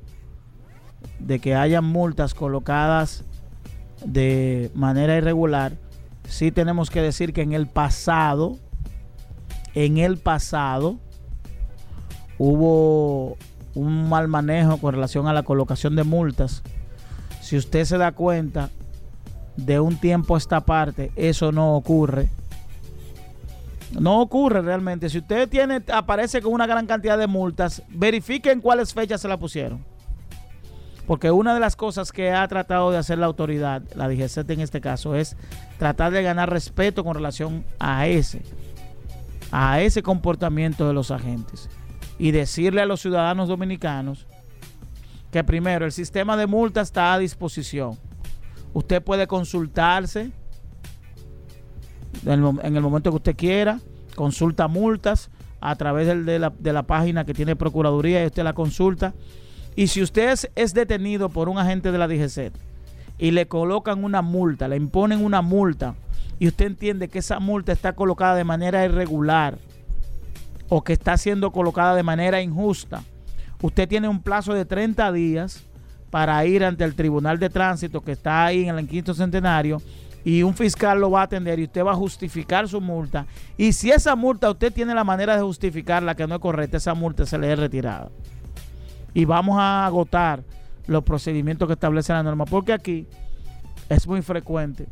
de 1.20 1.40
que 1.40 1.56
haya 1.56 1.82
multas 1.82 2.34
colocadas 2.34 3.24
de 4.04 4.72
manera 4.74 5.18
irregular. 5.18 5.78
Sí 6.28 6.52
tenemos 6.52 6.90
que 6.90 7.02
decir 7.02 7.32
que 7.32 7.42
en 7.42 7.54
el 7.54 7.68
pasado, 7.68 8.58
en 9.76 9.98
el 9.98 10.18
pasado, 10.18 10.98
hubo 12.38 13.38
un 13.76 14.10
mal 14.10 14.28
manejo 14.28 14.78
con 14.78 14.94
relación 14.94 15.28
a 15.28 15.34
la 15.34 15.44
colocación 15.44 15.96
de 15.96 16.04
multas. 16.04 16.64
Si 17.42 17.58
usted 17.58 17.86
se 17.86 17.98
da 17.98 18.14
cuenta, 18.14 18.70
de 19.58 19.80
un 19.80 19.98
tiempo 19.98 20.36
a 20.36 20.38
esta 20.38 20.62
parte, 20.62 21.12
eso 21.16 21.52
no 21.52 21.76
ocurre. 21.76 22.30
No 23.92 24.22
ocurre 24.22 24.62
realmente. 24.62 25.10
Si 25.10 25.20
usted 25.20 25.48
tiene, 25.48 25.82
aparece 25.94 26.42
con 26.42 26.54
una 26.54 26.68
gran 26.68 26.86
cantidad 26.88 27.18
de 27.18 27.28
multas, 27.28 27.84
verifiquen 27.90 28.62
cuáles 28.62 28.94
fechas 28.94 29.22
se 29.22 29.28
la 29.28 29.38
pusieron. 29.38 29.84
Porque 31.08 31.30
una 31.30 31.54
de 31.54 31.60
las 31.60 31.76
cosas 31.76 32.12
que 32.12 32.32
ha 32.32 32.48
tratado 32.48 32.92
de 32.92 32.98
hacer 32.98 33.20
la 33.20 33.28
autoridad, 33.28 33.84
la 33.96 34.10
DGCT 34.10 34.50
en 34.50 34.62
este 34.62 34.82
caso, 34.82 35.16
es 35.16 35.38
tratar 35.78 36.12
de 36.12 36.24
ganar 36.24 36.50
respeto 36.50 37.04
con 37.04 37.14
relación 37.14 37.64
a 37.80 38.08
ese, 38.08 38.42
a 39.52 39.82
ese 39.82 40.02
comportamiento 40.02 40.88
de 40.88 40.94
los 40.94 41.12
agentes 41.12 41.70
y 42.18 42.32
decirle 42.32 42.82
a 42.82 42.86
los 42.86 43.02
ciudadanos 43.02 43.48
dominicanos 43.48 44.28
que 45.32 45.44
primero 45.44 45.86
el 45.86 45.92
sistema 45.92 46.38
de 46.38 46.48
multas 46.48 46.90
está 46.90 47.14
a 47.14 47.20
disposición. 47.20 47.98
Usted 48.74 49.04
puede 49.04 49.28
consultarse 49.28 50.32
en 52.26 52.76
el, 52.76 52.82
momento 52.82 53.12
que 53.12 53.18
usted 53.18 53.36
quiera, 53.36 53.80
consulta 54.16 54.68
multas 54.68 55.30
a 55.60 55.76
través 55.76 56.26
de, 56.26 56.40
la, 56.40 56.54
de 56.58 56.74
la 56.74 56.84
página 56.84 57.26
que 57.26 57.34
tiene 57.34 57.56
Procuraduría 57.56 58.24
y 58.24 58.28
usted 58.28 58.44
la 58.44 58.54
consulta. 58.54 59.14
Y 59.76 59.88
si 59.88 60.02
usted 60.02 60.32
es, 60.32 60.50
es 60.56 60.74
detenido 60.74 61.30
por 61.30 61.50
un 61.50 61.58
agente 61.58 61.92
de 61.92 61.98
la 61.98 62.08
DGC 62.08 62.54
y 63.18 63.32
le 63.32 63.48
colocan 63.48 64.04
una 64.04 64.22
multa, 64.22 64.68
le 64.68 64.78
imponen 64.78 65.24
una 65.24 65.42
multa 65.42 65.96
y 66.40 66.48
usted 66.48 66.66
entiende 66.66 67.08
que 67.08 67.20
esa 67.20 67.40
multa 67.40 67.72
está 67.72 67.94
colocada 67.94 68.36
de 68.36 68.44
manera 68.44 68.86
irregular, 68.86 69.58
o 70.70 70.84
que 70.84 70.94
está 70.94 71.18
siendo 71.18 71.52
colocada 71.52 71.96
de 71.96 72.04
manera 72.04 72.42
injusta, 72.42 73.04
usted 73.62 73.88
tiene 73.88 74.08
un 74.08 74.22
plazo 74.22 74.54
de 74.54 74.66
30 74.66 75.12
días 75.12 75.64
para 76.10 76.44
ir 76.46 76.64
ante 76.64 76.84
el 76.84 76.96
Tribunal 76.96 77.40
de 77.40 77.50
Tránsito 77.50 78.02
que 78.02 78.14
está 78.14 78.46
ahí 78.46 78.68
en 78.68 78.78
el 78.78 78.88
quinto 78.88 79.14
centenario 79.14 79.82
y 80.24 80.42
un 80.42 80.56
fiscal 80.56 81.00
lo 81.00 81.12
va 81.12 81.22
a 81.22 81.24
atender 81.26 81.60
y 81.60 81.66
usted 81.66 81.86
va 81.86 81.92
a 81.92 81.96
justificar 81.96 82.68
su 82.68 82.82
multa. 82.82 83.28
Y 83.58 83.74
si 83.74 83.92
esa 83.92 84.16
multa 84.16 84.50
usted 84.50 84.74
tiene 84.74 84.96
la 84.96 85.04
manera 85.04 85.36
de 85.36 85.44
justificarla 85.44 86.16
que 86.16 86.26
no 86.26 86.36
es 86.36 86.42
correcta, 86.42 86.78
esa 86.78 86.96
multa 86.96 87.28
se 87.28 87.38
le 87.38 87.54
es 87.54 87.60
retirada. 87.60 88.10
Y 89.14 89.26
vamos 89.26 89.58
a 89.60 89.86
agotar 89.86 90.44
los 90.88 91.04
procedimientos 91.04 91.68
que 91.68 91.74
establece 91.74 92.12
la 92.12 92.24
norma, 92.24 92.46
porque 92.46 92.74
aquí 92.74 93.08
es 93.88 94.08
muy 94.08 94.22
frecuente 94.22 94.88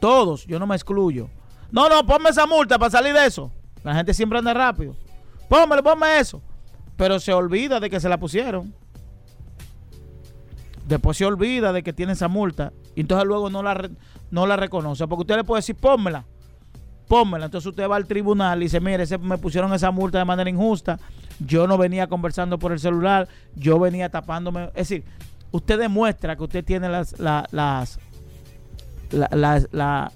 Todos, 0.00 0.46
yo 0.46 0.58
no 0.58 0.66
me 0.66 0.74
excluyo. 0.74 1.28
No, 1.70 1.88
no, 1.88 2.04
ponme 2.06 2.30
esa 2.30 2.46
multa 2.46 2.78
para 2.78 2.90
salir 2.90 3.12
de 3.12 3.26
eso. 3.26 3.52
La 3.84 3.94
gente 3.94 4.14
siempre 4.14 4.38
anda 4.38 4.52
rápido. 4.54 4.94
Pónmelo, 5.48 5.82
ponme 5.82 6.18
eso. 6.18 6.42
Pero 6.96 7.18
se 7.18 7.32
olvida 7.32 7.80
de 7.80 7.88
que 7.90 7.98
se 8.00 8.08
la 8.08 8.18
pusieron. 8.18 8.74
Después 10.86 11.16
se 11.16 11.24
olvida 11.24 11.72
de 11.72 11.82
que 11.82 11.92
tiene 11.92 12.12
esa 12.12 12.28
multa. 12.28 12.72
Y 12.94 13.00
entonces 13.02 13.26
luego 13.26 13.48
no 13.50 13.62
la, 13.62 13.88
no 14.30 14.46
la 14.46 14.56
reconoce. 14.56 15.06
Porque 15.06 15.22
usted 15.22 15.36
le 15.36 15.44
puede 15.44 15.60
decir, 15.60 15.76
pónmela. 15.76 16.24
Pónmela. 17.08 17.46
Entonces 17.46 17.68
usted 17.68 17.88
va 17.88 17.96
al 17.96 18.06
tribunal 18.06 18.60
y 18.60 18.64
dice, 18.66 18.80
mire, 18.80 19.04
ese- 19.04 19.18
me 19.18 19.38
pusieron 19.38 19.72
esa 19.72 19.90
multa 19.90 20.18
de 20.18 20.24
manera 20.24 20.50
injusta. 20.50 20.98
Yo 21.38 21.66
no 21.66 21.78
venía 21.78 22.06
conversando 22.08 22.58
por 22.58 22.72
el 22.72 22.80
celular. 22.80 23.28
Yo 23.54 23.78
venía 23.78 24.08
tapándome. 24.10 24.64
Es 24.74 24.88
decir, 24.88 25.04
usted 25.52 25.78
demuestra 25.78 26.36
que 26.36 26.42
usted 26.42 26.64
tiene 26.64 26.88
las, 26.88 27.18
la- 27.18 27.46
las, 27.52 27.98
la- 29.10 29.30
la- 29.32 29.64
la- 29.72 30.12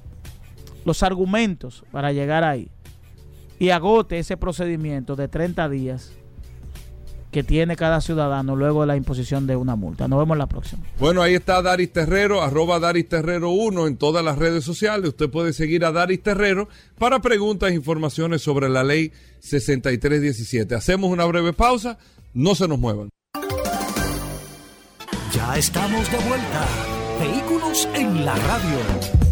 los 0.84 1.02
argumentos 1.02 1.84
para 1.92 2.12
llegar 2.12 2.44
ahí. 2.44 2.68
Y 3.64 3.70
agote 3.70 4.18
ese 4.18 4.36
procedimiento 4.36 5.16
de 5.16 5.26
30 5.26 5.70
días 5.70 6.12
que 7.30 7.42
tiene 7.42 7.76
cada 7.76 8.02
ciudadano 8.02 8.56
luego 8.56 8.82
de 8.82 8.88
la 8.88 8.94
imposición 8.94 9.46
de 9.46 9.56
una 9.56 9.74
multa. 9.74 10.06
Nos 10.06 10.18
vemos 10.18 10.36
la 10.36 10.46
próxima. 10.46 10.82
Bueno, 11.00 11.22
ahí 11.22 11.32
está 11.32 11.62
Daris 11.62 11.90
Terrero, 11.90 12.42
arroba 12.42 12.78
Daris 12.78 13.08
Terrero 13.08 13.52
1 13.52 13.86
en 13.86 13.96
todas 13.96 14.22
las 14.22 14.36
redes 14.36 14.64
sociales. 14.64 15.08
Usted 15.08 15.30
puede 15.30 15.54
seguir 15.54 15.86
a 15.86 15.92
Daris 15.92 16.22
Terrero 16.22 16.68
para 16.98 17.20
preguntas 17.20 17.70
e 17.70 17.74
informaciones 17.74 18.42
sobre 18.42 18.68
la 18.68 18.84
ley 18.84 19.12
6317. 19.40 20.74
Hacemos 20.74 21.10
una 21.10 21.24
breve 21.24 21.54
pausa, 21.54 21.96
no 22.34 22.54
se 22.54 22.68
nos 22.68 22.78
muevan. 22.78 23.08
Ya 25.32 25.56
estamos 25.56 26.12
de 26.12 26.18
vuelta. 26.18 26.68
Vehículos 27.18 27.88
en 27.94 28.26
la 28.26 28.34
radio. 28.34 29.23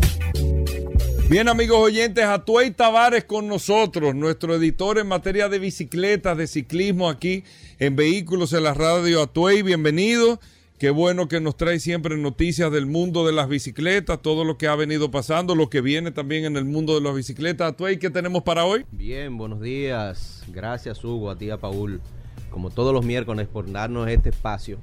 Bien, 1.33 1.49
amigos 1.49 1.78
oyentes, 1.78 2.22
Atuey 2.26 2.72
Tavares 2.72 3.24
con 3.24 3.49
nosotros, 3.49 4.14
nuestro 4.14 4.55
editor 4.55 4.99
en 4.99 5.07
materia 5.07 5.49
de 5.49 5.59
bicicletas, 5.59 6.37
de 6.37 6.47
ciclismo 6.47 7.09
aquí 7.09 7.43
en 7.78 7.97
Vehículos 7.97 8.53
en 8.53 8.64
la 8.64 8.74
Radio 8.74 9.22
Atuey. 9.22 9.62
Bienvenido. 9.62 10.41
Qué 10.78 10.91
bueno 10.91 11.28
que 11.28 11.41
nos 11.41 11.57
trae 11.57 11.80
siempre 11.80 12.18
noticias 12.18 12.70
del 12.70 12.85
mundo 12.85 13.24
de 13.24 13.33
las 13.33 13.49
bicicletas, 13.49 14.20
todo 14.20 14.45
lo 14.45 14.59
que 14.59 14.66
ha 14.66 14.76
venido 14.76 15.11
pasando, 15.11 15.55
lo 15.55 15.70
que 15.70 15.80
viene 15.80 16.11
también 16.11 16.45
en 16.45 16.59
el 16.59 16.66
mundo 16.66 16.97
de 16.97 17.01
las 17.01 17.14
bicicletas. 17.14 17.72
Atuey, 17.72 17.99
¿qué 17.99 18.11
tenemos 18.11 18.43
para 18.43 18.66
hoy? 18.66 18.85
Bien, 18.93 19.39
buenos 19.39 19.62
días. 19.62 20.45
Gracias, 20.49 21.03
Hugo, 21.03 21.30
a 21.30 21.39
ti, 21.39 21.49
a 21.49 21.57
Paul, 21.57 22.03
como 22.51 22.68
todos 22.68 22.93
los 22.93 23.07
miércoles, 23.07 23.49
por 23.51 23.72
darnos 23.72 24.07
este 24.07 24.28
espacio 24.28 24.80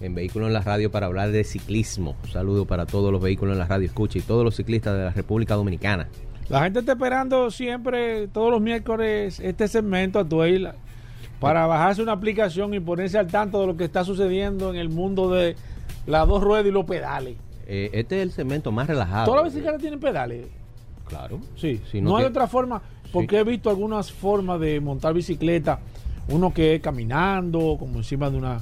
en 0.00 0.14
Vehículos 0.14 0.48
en 0.48 0.54
la 0.54 0.60
Radio 0.60 0.90
para 0.90 1.06
hablar 1.06 1.30
de 1.30 1.44
ciclismo. 1.44 2.16
Un 2.24 2.30
saludo 2.30 2.64
para 2.66 2.86
todos 2.86 3.12
los 3.12 3.20
vehículos 3.20 3.54
en 3.54 3.58
la 3.58 3.66
radio, 3.66 3.86
escucha, 3.86 4.18
y 4.18 4.22
todos 4.22 4.44
los 4.44 4.56
ciclistas 4.56 4.96
de 4.96 5.04
la 5.04 5.10
República 5.10 5.54
Dominicana. 5.54 6.08
La 6.48 6.62
gente 6.62 6.80
está 6.80 6.92
esperando 6.92 7.50
siempre, 7.50 8.28
todos 8.28 8.50
los 8.50 8.60
miércoles, 8.60 9.38
este 9.40 9.68
segmento 9.68 10.18
a 10.18 10.24
Tuey 10.24 10.66
para 11.40 11.66
bajarse 11.66 12.02
una 12.02 12.12
aplicación 12.12 12.74
y 12.74 12.80
ponerse 12.80 13.18
al 13.18 13.26
tanto 13.26 13.60
de 13.60 13.66
lo 13.66 13.76
que 13.76 13.84
está 13.84 14.04
sucediendo 14.04 14.70
en 14.70 14.76
el 14.76 14.88
mundo 14.88 15.30
de 15.30 15.56
las 16.06 16.26
dos 16.26 16.42
ruedas 16.42 16.66
y 16.66 16.70
los 16.70 16.84
pedales. 16.84 17.36
Eh, 17.66 17.90
este 17.92 18.16
es 18.16 18.22
el 18.22 18.32
segmento 18.32 18.72
más 18.72 18.86
relajado. 18.86 19.26
Todas 19.26 19.44
las 19.44 19.52
bicicletas 19.52 19.80
tienen 19.80 20.00
pedales. 20.00 20.46
Claro. 21.06 21.38
Sí, 21.56 21.80
Si 21.90 22.00
no, 22.00 22.10
no 22.10 22.16
hay 22.16 22.24
otra 22.24 22.46
forma, 22.46 22.82
porque 23.12 23.38
he 23.38 23.44
visto 23.44 23.70
algunas 23.70 24.10
formas 24.12 24.58
de 24.60 24.80
montar 24.80 25.14
bicicleta. 25.14 25.80
Uno 26.28 26.52
que 26.52 26.74
es 26.74 26.80
caminando, 26.80 27.76
como 27.78 27.98
encima 27.98 28.30
de 28.30 28.38
una. 28.38 28.60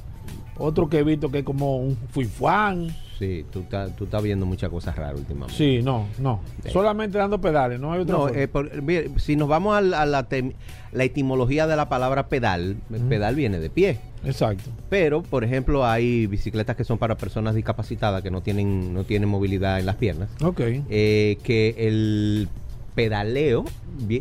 Otro 0.59 0.89
que 0.89 0.99
he 0.99 1.03
visto 1.05 1.31
que 1.31 1.39
es 1.39 1.45
como 1.45 1.77
un 1.79 1.97
fuifuán. 2.11 2.89
Sí, 3.19 3.47
tú 3.51 3.61
estás 3.61 3.97
tú 3.97 4.05
estás 4.05 4.23
viendo 4.23 4.45
muchas 4.45 4.69
cosas 4.69 4.95
raras 4.95 5.19
últimamente. 5.19 5.55
Sí, 5.55 5.81
no, 5.83 6.07
no. 6.19 6.41
Sí. 6.63 6.71
Solamente 6.71 7.17
dando 7.17 7.41
pedales, 7.41 7.81
no 7.81 7.93
hay 7.93 8.01
otra 8.01 8.15
No, 8.17 8.29
eh, 8.29 8.47
por- 8.47 8.83
mire, 8.83 9.11
si 9.19 9.37
nos 9.37 9.49
vamos 9.49 9.75
a, 9.75 9.81
la, 9.81 10.29
tem- 10.29 10.53
la 10.93 11.05
etimología 11.05 11.67
de 11.67 11.77
la 11.77 11.89
palabra 11.89 12.29
pedal, 12.29 12.77
el 12.93 13.01
pedal 13.03 13.35
viene 13.35 13.59
de 13.59 13.71
pie. 13.71 13.99
Exacto. 14.25 14.69
Pero, 14.91 15.23
por 15.23 15.45
ejemplo, 15.45 15.87
hay 15.87 16.27
bicicletas 16.27 16.77
que 16.77 16.85
son 16.85 16.99
para 16.99 17.17
personas 17.17 17.55
discapacitadas 17.55 18.23
que 18.23 18.31
no 18.31 18.43
tienen, 18.43 18.93
no 18.93 19.05
tienen 19.05 19.29
movilidad 19.31 19.79
en 19.81 19.87
las 19.87 19.97
piernas. 19.97 20.29
Ok. 20.43 20.61
eh, 20.91 21.39
que 21.43 21.75
el 21.79 22.49
pedaleo 22.95 23.65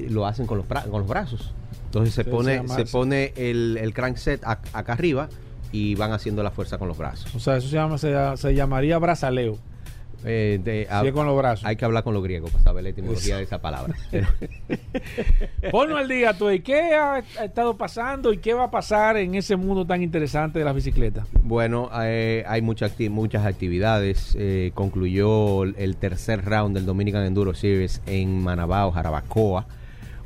lo 0.09 0.25
hacen 0.25 0.45
con 0.47 0.57
los, 0.57 0.67
con 0.67 1.01
los 1.01 1.07
brazos. 1.07 1.53
Entonces 1.86 2.13
se 2.13 2.23
pone, 2.25 2.65
se 2.69 2.86
pone 2.86 3.33
el, 3.36 3.77
el 3.81 3.93
crankset 3.93 4.41
ac- 4.43 4.59
acá 4.73 4.93
arriba 4.93 5.27
y 5.76 5.95
van 5.95 6.11
haciendo 6.13 6.41
la 6.43 6.51
fuerza 6.51 6.78
con 6.78 6.88
los 6.88 6.97
brazos. 6.97 7.34
O 7.36 7.39
sea, 7.39 7.57
eso 7.57 7.67
se, 7.67 7.76
llama, 7.76 7.97
se, 7.97 8.13
se 8.38 8.55
llamaría 8.55 8.97
brazaleo. 8.97 9.57
Eh, 10.28 10.59
de- 10.63 11.11
con 11.13 11.28
los 11.28 11.38
brazos. 11.38 11.65
Hay 11.65 11.76
que 11.76 11.86
hablar 11.86 12.03
con 12.03 12.15
los 12.15 12.23
griegos 12.23 12.49
para 12.49 12.63
saber 12.63 12.84
la 12.84 12.89
etimología 12.89 13.38
de 13.38 13.43
esa 13.43 13.61
palabra. 13.61 13.93
Ponlo 15.71 15.97
al 15.97 16.07
día, 16.07 16.34
tú. 16.36 16.47
¿Qué 16.63 16.95
ha 16.95 17.19
estado 17.43 17.78
pasando 17.78 18.34
y 18.34 18.38
qué 18.39 18.53
va 18.53 18.65
a 18.65 18.71
pasar 18.71 19.17
en 19.17 19.36
ese 19.36 19.55
mundo 19.55 19.86
tan 19.86 20.01
interesante 20.01 20.59
de 20.59 20.65
las 20.65 20.73
bicicletas? 20.73 21.28
Bueno, 21.43 21.89
eh, 22.01 22.43
hay 22.47 22.61
mucha 22.61 22.88
acti- 22.88 23.09
muchas 23.09 23.45
actividades. 23.45 24.36
Eh, 24.39 24.71
concluyó 24.73 25.63
el 25.63 25.95
tercer 25.97 26.43
round 26.43 26.76
del 26.76 26.86
Dominican 26.88 27.23
Enduro 27.23 27.53
Series 27.53 28.01
en 28.07 28.41
Manabao, 28.43 28.91
Jarabacoa. 28.91 29.67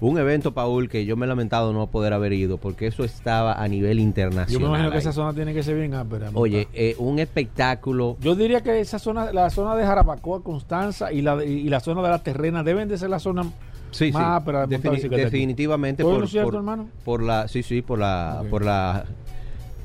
Un 0.02 0.18
evento, 0.18 0.54
Paul, 0.54 0.88
que 0.88 1.06
yo 1.06 1.18
me 1.18 1.26
he 1.26 1.28
lamentado 1.30 1.74
no 1.74 1.88
poder 1.88 2.14
haber 2.14 2.32
ido 2.32 2.58
porque 2.58 2.88
eso 2.88 3.04
estaba 3.04 3.62
a 3.62 3.68
nivel 3.68 4.00
internacional. 4.00 4.48
Yo 4.54 4.60
me 4.62 4.68
imagino 4.68 4.92
que 4.92 4.98
esa 5.00 5.12
zona 5.12 5.34
tiene 5.34 5.54
que 5.54 5.62
ser 5.62 5.76
bien 5.76 5.94
áspera. 5.94 6.30
Oye, 6.34 6.70
eh, 6.74 6.96
un 7.00 7.20
espectáculo. 7.20 8.16
Yo 8.22 8.34
diría 8.36 8.62
que 8.62 8.80
esa 8.80 8.98
zona, 8.98 9.34
la 9.34 9.50
zona 9.50 9.76
de 9.76 9.86
Jarabacoa, 9.86 10.42
Constanza 10.42 11.12
y 11.12 11.22
la, 11.22 11.44
y 11.44 11.68
la 11.68 11.82
zona 11.82 12.02
de 12.02 12.10
la 12.10 12.24
terrena 12.24 12.64
deben 12.64 12.88
de 12.88 12.98
ser 12.98 13.10
la 13.10 13.20
zona 13.20 13.44
Sí, 13.92 14.12
más 14.14 14.22
sí. 14.24 14.28
áspera 14.38 14.68
de 14.68 14.80
Defini- 14.80 15.10
definitivamente 15.10 16.04
¿Todo 16.04 16.14
por, 16.14 16.22
lo 16.22 16.28
cierto, 16.28 16.50
por- 16.52 16.56
hermano? 16.60 16.88
por 17.04 17.22
la, 17.24 17.48
sí, 17.50 17.62
sí, 17.64 17.82
por 17.82 18.00
la, 18.00 18.44
por 18.50 18.64
la, 18.64 19.04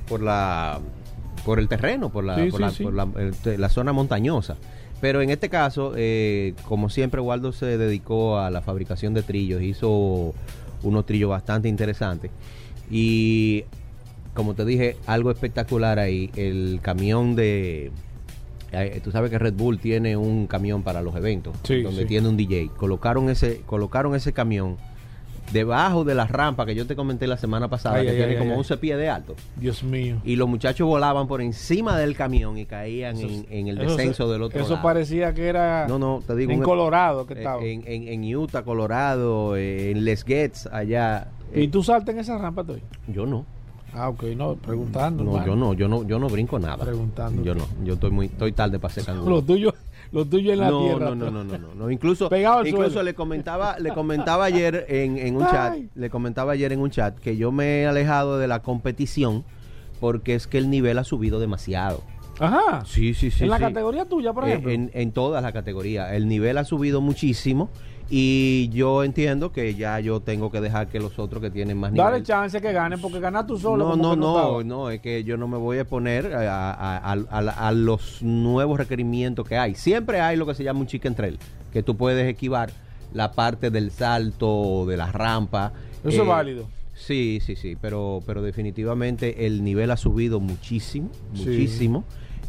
por 0.08 0.20
la, 0.22 0.78
por 1.44 1.58
el 1.58 1.66
terreno, 1.68 2.10
por 2.10 2.22
la, 2.22 2.36
Sí, 2.36 2.50
por 2.50 2.58
sí, 2.58 2.62
la, 2.62 2.70
sí. 2.70 2.84
por 2.84 2.94
la- 2.94 3.08
el- 3.16 3.34
te- 3.34 3.58
la 3.58 3.68
zona 3.68 3.92
montañosa. 3.92 4.56
Pero 5.04 5.20
en 5.20 5.28
este 5.28 5.50
caso, 5.50 5.92
eh, 5.98 6.54
como 6.66 6.88
siempre, 6.88 7.20
Waldo 7.20 7.52
se 7.52 7.76
dedicó 7.76 8.38
a 8.38 8.50
la 8.50 8.62
fabricación 8.62 9.12
de 9.12 9.22
trillos, 9.22 9.60
hizo 9.60 10.32
unos 10.82 11.04
trillos 11.04 11.28
bastante 11.28 11.68
interesantes. 11.68 12.30
Y 12.90 13.64
como 14.32 14.54
te 14.54 14.64
dije, 14.64 14.96
algo 15.04 15.30
espectacular 15.30 15.98
ahí, 15.98 16.30
el 16.36 16.78
camión 16.80 17.36
de... 17.36 17.90
eh, 18.72 19.00
Tú 19.04 19.10
sabes 19.10 19.30
que 19.30 19.38
Red 19.38 19.52
Bull 19.52 19.78
tiene 19.78 20.16
un 20.16 20.46
camión 20.46 20.82
para 20.82 21.02
los 21.02 21.14
eventos, 21.16 21.54
Sí, 21.64 21.82
donde 21.82 22.04
sí. 22.04 22.08
tiene 22.08 22.26
un 22.30 22.38
DJ. 22.38 22.70
Colocaron 22.74 23.28
ese, 23.28 23.60
colocaron 23.66 24.14
ese 24.14 24.32
camión 24.32 24.78
debajo 25.52 26.04
de 26.04 26.14
la 26.14 26.26
rampa 26.26 26.66
que 26.66 26.74
yo 26.74 26.86
te 26.86 26.96
comenté 26.96 27.26
la 27.26 27.36
semana 27.36 27.68
pasada, 27.68 27.96
Ay, 27.96 28.04
que 28.06 28.10
ay, 28.10 28.16
tiene 28.16 28.32
ay, 28.32 28.38
como 28.38 28.52
ay. 28.52 28.58
11 28.58 28.76
pies 28.78 28.98
de 28.98 29.08
alto. 29.08 29.34
Dios 29.56 29.82
mío. 29.84 30.16
Y 30.24 30.36
los 30.36 30.48
muchachos 30.48 30.86
volaban 30.88 31.26
por 31.28 31.40
encima 31.40 31.96
del 31.96 32.16
camión 32.16 32.58
y 32.58 32.66
caían 32.66 33.16
Eso- 33.16 33.26
en, 33.28 33.46
en 33.50 33.68
el 33.68 33.80
eso 33.80 33.96
descenso 33.96 34.30
del 34.32 34.42
otro 34.42 34.60
Eso 34.60 34.70
lado. 34.74 34.82
parecía 34.82 35.32
que 35.34 35.46
era 35.46 35.86
No, 35.88 35.98
no, 35.98 36.22
te 36.26 36.34
digo. 36.34 36.50
en 36.52 36.58
un- 36.58 36.64
Colorado 36.64 37.26
que 37.26 37.34
eh, 37.34 37.38
estaba. 37.38 37.62
En, 37.62 37.82
en- 37.86 38.08
en 38.08 38.36
Utah, 38.36 38.62
Colorado, 38.64 39.56
eh, 39.56 39.90
en 39.92 40.04
Les 40.04 40.24
Gets, 40.24 40.66
allá. 40.66 41.28
¿Y 41.54 41.64
Eh, 41.64 41.68
tú 41.68 41.82
saltas 41.82 42.14
en 42.14 42.20
esa 42.20 42.36
rampa, 42.38 42.64
tú? 42.64 42.76
Yo 43.06 43.26
no. 43.26 43.44
Ah, 43.96 44.08
ok, 44.08 44.24
no, 44.36 44.56
preguntando. 44.56 45.22
No, 45.22 45.46
yo 45.46 45.54
no, 45.54 45.72
yo 45.72 45.86
no, 45.86 46.02
yo 46.04 46.18
no 46.18 46.28
brinco 46.28 46.58
nada. 46.58 46.84
Preguntando. 46.84 47.44
Yo 47.44 47.54
no, 47.54 47.64
yo 47.84 47.94
estoy 47.94 48.10
muy, 48.10 48.26
estoy 48.26 48.50
tarde 48.50 48.80
para 48.80 48.92
ser 48.92 49.04
canguro. 49.04 49.36
Lo 49.36 49.42
tuyo, 49.42 49.72
lo 50.14 50.24
tuyo 50.24 50.52
en 50.52 50.60
la 50.60 50.70
no, 50.70 50.80
tierra. 50.82 51.10
No, 51.10 51.14
no, 51.14 51.26
tú. 51.26 51.32
no, 51.32 51.44
no, 51.44 51.58
no, 51.58 51.74
no. 51.74 51.90
Incluso, 51.90 52.30
incluso 52.64 53.02
le 53.02 53.14
comentaba, 53.14 53.78
le 53.78 53.90
comentaba 53.92 54.44
ayer 54.46 54.86
en, 54.88 55.18
en 55.18 55.36
un 55.36 55.42
chat, 55.46 55.72
Ay. 55.74 55.88
le 55.94 56.08
comentaba 56.08 56.52
ayer 56.52 56.72
en 56.72 56.80
un 56.80 56.90
chat 56.90 57.18
que 57.18 57.36
yo 57.36 57.52
me 57.52 57.82
he 57.82 57.86
alejado 57.86 58.38
de 58.38 58.46
la 58.48 58.62
competición 58.62 59.44
porque 60.00 60.34
es 60.34 60.46
que 60.46 60.58
el 60.58 60.70
nivel 60.70 60.98
ha 60.98 61.04
subido 61.04 61.38
demasiado. 61.40 62.02
Ajá. 62.40 62.84
Sí, 62.84 63.14
sí, 63.14 63.30
sí. 63.30 63.44
en 63.44 63.50
la 63.50 63.58
sí. 63.58 63.62
categoría 63.62 64.04
tuya, 64.06 64.32
por 64.32 64.44
Eh, 64.44 64.48
ejemplo. 64.50 64.70
En, 64.72 64.90
en 64.94 65.12
todas 65.12 65.42
las 65.42 65.52
categorías. 65.52 66.12
El 66.12 66.26
nivel 66.28 66.58
ha 66.58 66.64
subido 66.64 67.00
muchísimo 67.00 67.70
y 68.10 68.68
yo 68.68 69.02
entiendo 69.02 69.50
que 69.50 69.74
ya 69.74 69.98
yo 70.00 70.20
tengo 70.20 70.50
que 70.50 70.60
dejar 70.60 70.88
que 70.88 71.00
los 71.00 71.18
otros 71.18 71.42
que 71.42 71.50
tienen 71.50 71.78
más 71.78 71.90
nivel. 71.92 72.04
Dale 72.06 72.22
chance 72.22 72.60
que 72.60 72.72
gane, 72.72 72.98
porque 72.98 73.18
ganas 73.20 73.46
tú 73.46 73.58
solo. 73.58 73.96
No, 73.96 73.96
no, 73.96 74.14
no, 74.16 74.62
no, 74.62 74.90
es 74.90 75.00
que 75.00 75.24
yo 75.24 75.36
no 75.36 75.48
me 75.48 75.56
voy 75.56 75.78
a 75.78 75.84
poner 75.84 76.34
a, 76.34 76.70
a- 76.72 77.12
a- 77.12 77.72
los 77.72 78.22
nuevos 78.22 78.78
requerimientos 78.78 79.48
que 79.48 79.56
hay. 79.56 79.74
Siempre 79.74 80.20
hay 80.20 80.36
lo 80.36 80.46
que 80.46 80.54
se 80.54 80.62
llama 80.64 80.80
un 80.80 80.86
chicken 80.86 81.14
trail, 81.14 81.38
que 81.72 81.82
tú 81.82 81.96
puedes 81.96 82.28
esquivar 82.28 82.70
la 83.12 83.32
parte 83.32 83.70
del 83.70 83.90
salto, 83.90 84.84
de 84.86 84.96
la 84.96 85.10
rampa. 85.10 85.72
Eso 86.04 86.22
es 86.22 86.28
válido. 86.28 86.68
Sí, 86.94 87.40
sí, 87.44 87.56
sí, 87.56 87.76
pero, 87.80 88.22
pero 88.24 88.40
definitivamente 88.42 89.46
el 89.46 89.64
nivel 89.64 89.90
ha 89.90 89.96
subido 89.96 90.38
muchísimo, 90.40 91.10
Sí. 91.34 91.42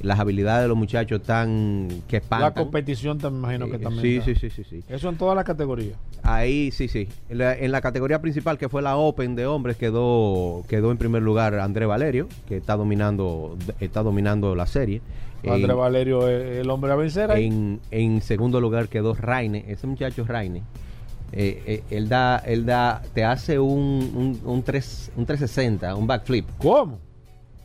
Las 0.02 0.20
habilidades 0.20 0.64
de 0.64 0.68
los 0.68 0.78
muchachos 0.78 1.22
tan 1.24 1.88
que 2.08 2.18
La 2.18 2.22
espantan. 2.22 2.64
competición 2.64 3.18
también 3.18 3.56
imagino 3.62 3.70
que 3.70 3.76
Eh, 3.78 3.80
también. 3.80 4.22
sí, 4.24 4.34
sí, 4.36 4.50
sí, 4.50 4.50
sí, 4.50 4.64
sí. 4.70 4.84
Eso 4.90 5.10
en 5.10 5.18
todas 5.18 5.36
las 5.36 5.46
categorías. 5.46 5.98
Ahí 6.24 6.72
sí, 6.72 6.88
sí. 6.88 7.08
En 7.30 7.38
la, 7.38 7.56
en 7.56 7.72
la 7.72 7.82
categoría 7.82 8.20
principal, 8.22 8.58
que 8.58 8.68
fue 8.70 8.82
la 8.82 8.98
Open 8.98 9.36
de 9.36 9.46
hombres, 9.46 9.78
quedó, 9.78 10.64
quedó 10.68 10.92
en 10.92 10.98
primer 10.98 11.22
lugar 11.22 11.54
André 11.60 11.86
Valerio, 11.86 12.28
que 12.48 12.58
está 12.58 12.76
dominando, 12.76 13.58
está 13.80 14.02
dominando 14.04 14.56
la 14.56 14.66
serie. 14.68 15.02
André 15.48 15.72
En- 15.74 15.78
Valerio 15.78 16.28
es 16.28 16.58
el 16.62 16.70
hombre 16.72 16.92
a 16.92 16.96
vencer 16.96 17.30
ahí. 17.30 17.46
en, 17.46 17.80
en 17.92 18.22
segundo 18.22 18.60
lugar 18.60 18.88
quedó 18.90 19.14
Raine, 19.14 19.64
ese 19.68 19.86
muchacho 19.86 20.26
Raine. 20.26 20.64
eh, 21.32 21.62
eh, 21.68 21.84
él 21.92 22.08
da, 22.10 22.38
él 22.46 22.66
da, 22.66 23.02
te 23.14 23.24
hace 23.24 23.60
un, 23.60 24.12
un, 24.16 24.40
un, 24.44 24.64
3, 24.64 25.12
un 25.18 25.26
360, 25.26 25.96
un 25.96 26.08
backflip. 26.08 26.48
¿Cómo? 26.58 27.00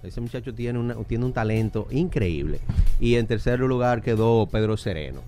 Ese 0.02 0.20
muchacho 0.20 0.54
tiene, 0.54 0.78
una- 0.78 0.94
tiene 1.04 1.24
un 1.24 1.32
talento 1.32 1.86
increíble. 1.90 2.60
Y 2.98 3.16
en 3.16 3.26
tercer 3.26 3.60
lugar 3.60 4.02
quedó 4.02 4.46
Pedro 4.46 4.76
Sereno. 4.76 5.20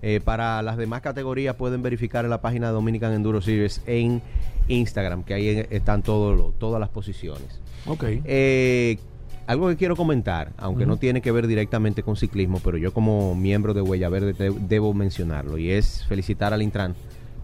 Eh, 0.00 0.20
para 0.24 0.62
las 0.62 0.76
demás 0.76 1.00
categorías 1.02 1.56
pueden 1.56 1.82
verificar 1.82 2.24
en 2.24 2.30
la 2.30 2.40
página 2.40 2.68
de 2.68 2.72
Dominican 2.72 3.12
Enduro 3.12 3.40
Series 3.42 3.82
en 3.86 4.22
Instagram, 4.68 5.24
que 5.24 5.34
ahí 5.34 5.66
están 5.70 6.02
todo 6.02 6.34
lo- 6.34 6.52
todas 6.58 6.80
las 6.80 6.88
posiciones. 6.88 7.60
Ok. 7.86 8.04
Eh, 8.24 8.98
algo 9.46 9.68
que 9.68 9.76
quiero 9.76 9.96
comentar, 9.96 10.52
aunque 10.58 10.84
no 10.86 10.98
tiene 10.98 11.20
que 11.22 11.32
ver 11.32 11.46
directamente 11.46 12.02
con 12.02 12.16
ciclismo, 12.16 12.60
pero 12.62 12.76
yo 12.76 12.92
como 12.92 13.34
miembro 13.34 13.72
de 13.74 13.80
Huella 13.80 14.08
Verde 14.10 14.34
debo 14.68 14.92
mencionarlo, 14.94 15.56
y 15.58 15.70
es 15.70 16.04
felicitar 16.06 16.52
al 16.52 16.62
Intran 16.62 16.94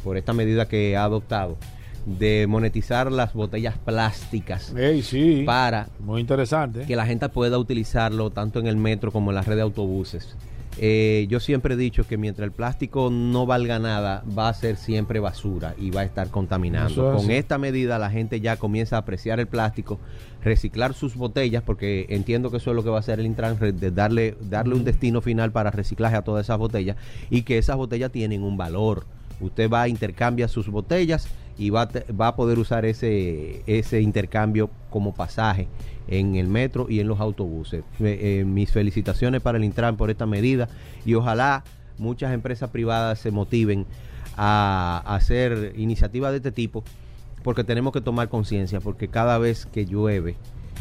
por 0.05 0.17
esta 0.19 0.33
medida 0.35 0.69
que 0.69 0.97
ha 0.99 1.05
adoptado 1.05 1.57
de 2.07 2.47
monetizar 2.49 3.11
las 3.11 3.33
botellas 3.33 3.79
plásticas 3.79 4.75
Ey, 4.77 5.03
sí. 5.03 5.43
para 5.47 5.89
Muy 6.01 6.21
interesante. 6.21 6.85
que 6.87 6.97
la 6.97 7.07
gente 7.07 7.29
pueda 7.29 7.59
utilizarlo 7.59 8.31
tanto 8.31 8.59
en 8.61 8.67
el 8.67 8.77
metro 8.77 9.11
como 9.11 9.31
en 9.31 9.37
la 9.37 9.43
red 9.43 9.57
de 9.57 9.63
autobuses. 9.63 10.37
Eh, 10.77 11.27
yo 11.31 11.39
siempre 11.39 11.75
he 11.75 11.77
dicho 11.77 12.05
que 12.07 12.17
mientras 12.17 12.45
el 12.45 12.51
plástico 12.53 13.09
no 13.09 13.47
valga 13.47 13.79
nada, 13.79 14.25
va 14.37 14.49
a 14.49 14.55
ser 14.55 14.77
siempre 14.77 15.21
basura 15.21 15.75
y 15.79 15.91
va 15.93 16.01
a 16.01 16.05
estar 16.05 16.29
contaminando. 16.31 17.11
es 17.13 17.17
Con 17.17 17.27
así. 17.27 17.33
esta 17.35 17.59
medida 17.59 17.97
la 17.99 18.11
gente 18.11 18.41
ya 18.41 18.57
comienza 18.57 18.97
a 18.97 18.99
apreciar 19.01 19.39
el 19.39 19.47
plástico, 19.47 20.01
reciclar 20.43 20.93
sus 20.95 21.15
botellas, 21.15 21.63
porque 21.63 22.07
entiendo 22.09 22.51
que 22.51 22.57
eso 22.57 22.71
es 22.71 22.77
lo 22.77 22.83
que 22.83 22.91
va 22.91 22.97
a 22.97 23.01
hacer 23.01 23.21
el 23.21 23.27
Intran, 23.27 23.57
de 23.59 23.91
darle, 23.93 24.37
darle 24.41 24.75
un 24.75 24.83
destino 24.85 25.21
final 25.21 25.53
para 25.53 25.71
reciclaje 25.71 26.17
a 26.17 26.23
todas 26.23 26.45
esas 26.47 26.59
botellas 26.59 26.97
y 27.31 27.43
que 27.43 27.57
esas 27.57 27.77
botellas 27.77 28.11
tienen 28.11 28.43
un 28.43 28.57
valor. 28.57 29.05
Usted 29.41 29.71
va 29.71 29.83
a 29.83 29.89
intercambiar 29.89 30.49
sus 30.49 30.69
botellas 30.69 31.29
y 31.57 31.71
va 31.71 31.89
va 32.21 32.29
a 32.29 32.37
poder 32.37 32.59
usar 32.59 32.85
ese, 32.85 33.63
ese 33.67 34.01
intercambio 34.01 34.71
como 34.91 35.15
pasaje 35.15 35.69
en 36.09 36.37
el 36.37 36.49
metro 36.49 36.87
y 36.89 37.01
en 37.01 37.09
los 37.09 37.21
autobuses. 37.21 37.85
Eh, 38.01 38.41
eh, 38.41 38.45
mis 38.45 38.71
felicitaciones 38.71 39.41
para 39.41 39.59
el 39.59 39.65
Intran 39.65 39.97
por 39.97 40.11
esta 40.11 40.27
medida 40.27 40.69
y 41.05 41.15
ojalá 41.15 41.65
muchas 41.99 42.33
empresas 42.33 42.71
privadas 42.71 43.19
se 43.19 43.31
motiven 43.31 43.87
a, 44.37 45.03
a 45.07 45.15
hacer 45.17 45.73
iniciativas 45.77 46.33
de 46.33 46.39
este 46.39 46.53
tipo 46.53 46.85
porque 47.43 47.63
tenemos 47.63 47.93
que 47.93 48.01
tomar 48.01 48.29
conciencia 48.29 48.81
porque 48.81 49.09
cada 49.09 49.39
vez 49.39 49.67
que 49.67 49.87
llueve 49.87 50.37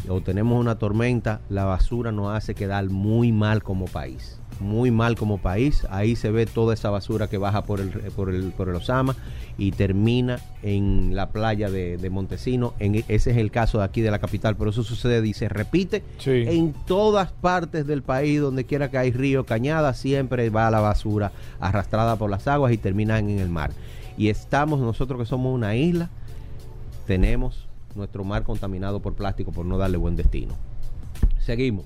o 0.08 0.20
tenemos 0.20 0.60
una 0.60 0.76
tormenta, 0.76 1.40
la 1.48 1.64
basura 1.64 2.12
nos 2.12 2.34
hace 2.34 2.54
quedar 2.54 2.88
muy 2.90 3.32
mal 3.32 3.62
como 3.62 3.86
país. 3.86 4.38
Muy 4.60 4.90
mal 4.90 5.16
como 5.16 5.38
país. 5.38 5.86
Ahí 5.90 6.14
se 6.16 6.30
ve 6.30 6.46
toda 6.46 6.74
esa 6.74 6.88
basura 6.90 7.28
que 7.28 7.38
baja 7.38 7.64
por 7.64 7.80
el, 7.80 7.90
por 7.90 8.30
el, 8.30 8.52
por 8.52 8.68
el 8.68 8.76
Osama 8.76 9.16
y 9.58 9.72
termina 9.72 10.38
en 10.62 11.14
la 11.16 11.30
playa 11.30 11.70
de, 11.70 11.96
de 11.96 12.10
Montesino. 12.10 12.72
En, 12.78 12.94
ese 13.08 13.30
es 13.32 13.36
el 13.36 13.50
caso 13.50 13.78
de 13.78 13.84
aquí 13.84 14.00
de 14.00 14.10
la 14.10 14.18
capital, 14.20 14.56
pero 14.56 14.70
eso 14.70 14.82
sucede 14.84 15.26
y 15.26 15.34
se 15.34 15.48
repite 15.48 16.02
Sí. 16.18 16.44
en 16.46 16.72
todas 16.86 17.32
partes 17.32 17.86
del 17.86 18.02
país, 18.02 18.40
donde 18.40 18.64
quiera 18.64 18.90
que 18.90 18.98
hay 18.98 19.10
río, 19.12 19.44
cañada, 19.44 19.92
siempre 19.94 20.48
va 20.50 20.70
la 20.70 20.80
basura 20.80 21.32
arrastrada 21.60 22.16
por 22.16 22.30
las 22.30 22.46
aguas 22.48 22.72
y 22.72 22.78
terminan 22.78 23.28
en 23.28 23.40
el 23.40 23.48
mar. 23.48 23.72
Y 24.16 24.28
estamos 24.28 24.78
nosotros 24.80 25.18
que 25.18 25.26
somos 25.26 25.52
una 25.52 25.74
isla, 25.76 26.08
tenemos 27.06 27.66
nuestro 27.94 28.24
mar 28.24 28.44
contaminado 28.44 29.00
por 29.00 29.14
plástico 29.14 29.52
por 29.52 29.66
no 29.66 29.78
darle 29.78 29.96
buen 29.98 30.16
destino. 30.16 30.54
Seguimos. 31.40 31.84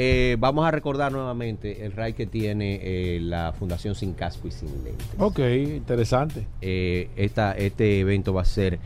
Eh, 0.00 0.36
vamos 0.38 0.64
a 0.64 0.70
recordar 0.70 1.10
nuevamente 1.10 1.84
el 1.84 1.90
RAI 1.90 2.12
que 2.12 2.24
tiene 2.26 2.78
eh, 2.80 3.18
la 3.20 3.52
Fundación 3.52 3.96
Sin 3.96 4.12
Casco 4.14 4.46
y 4.46 4.52
Sin 4.52 4.68
Lentes. 4.84 5.08
Ok, 5.18 5.40
interesante. 5.40 6.46
Eh, 6.60 7.08
esta, 7.16 7.50
este 7.52 7.98
evento 7.98 8.32
va 8.32 8.42
a 8.42 8.44
ser 8.44 8.78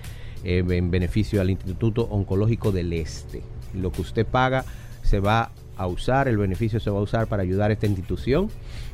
en 0.43 0.91
beneficio 0.91 1.43
al 1.43 1.51
Instituto 1.51 2.09
Oncológico 2.11 2.73
del 2.73 2.95
Este. 2.95 3.43
Lo 3.75 3.93
que 3.93 4.01
usted 4.01 4.25
paga 4.27 4.65
se 5.03 5.21
va 5.21 5.51
a 5.77 5.87
usar, 5.87 6.29
el 6.29 6.39
beneficio 6.39 6.81
se 6.81 6.89
va 6.89 6.99
a 6.99 7.03
usar 7.03 7.27
para 7.27 7.43
ayudar 7.43 7.69
a 7.71 7.75
esta 7.75 7.87
institución. 7.87 8.49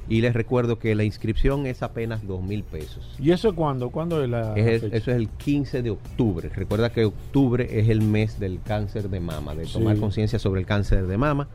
Y 0.08 0.20
les 0.20 0.34
recuerdo 0.34 0.80
que 0.80 0.96
la 0.96 1.04
inscripción 1.04 1.66
es 1.66 1.84
apenas 1.84 2.26
dos 2.26 2.42
mil 2.42 2.64
pesos. 2.64 3.14
¿Y 3.20 3.30
eso 3.30 3.54
cuándo? 3.54 3.90
¿Cuándo 3.90 4.24
es 4.24 4.28
la, 4.28 4.54
Es 4.56 4.82
el- 4.82 4.92
eso 4.92 5.10
es 5.12 5.16
el 5.18 5.28
15 5.28 5.82
de 5.82 5.90
octubre. 5.90 6.48
Recuerda 6.48 6.90
que 6.90 7.04
octubre 7.04 7.78
es 7.78 7.88
el 7.88 8.00
mes 8.02 8.40
del 8.40 8.58
cáncer 8.60 9.08
de 9.08 9.20
mama, 9.20 9.54
de 9.54 9.66
tomar 9.66 9.94
Sí. 9.94 10.00
conciencia 10.00 10.40
sobre 10.40 10.60
el 10.62 10.66
cáncer 10.66 11.06
de 11.06 11.16
mama. 11.16 11.46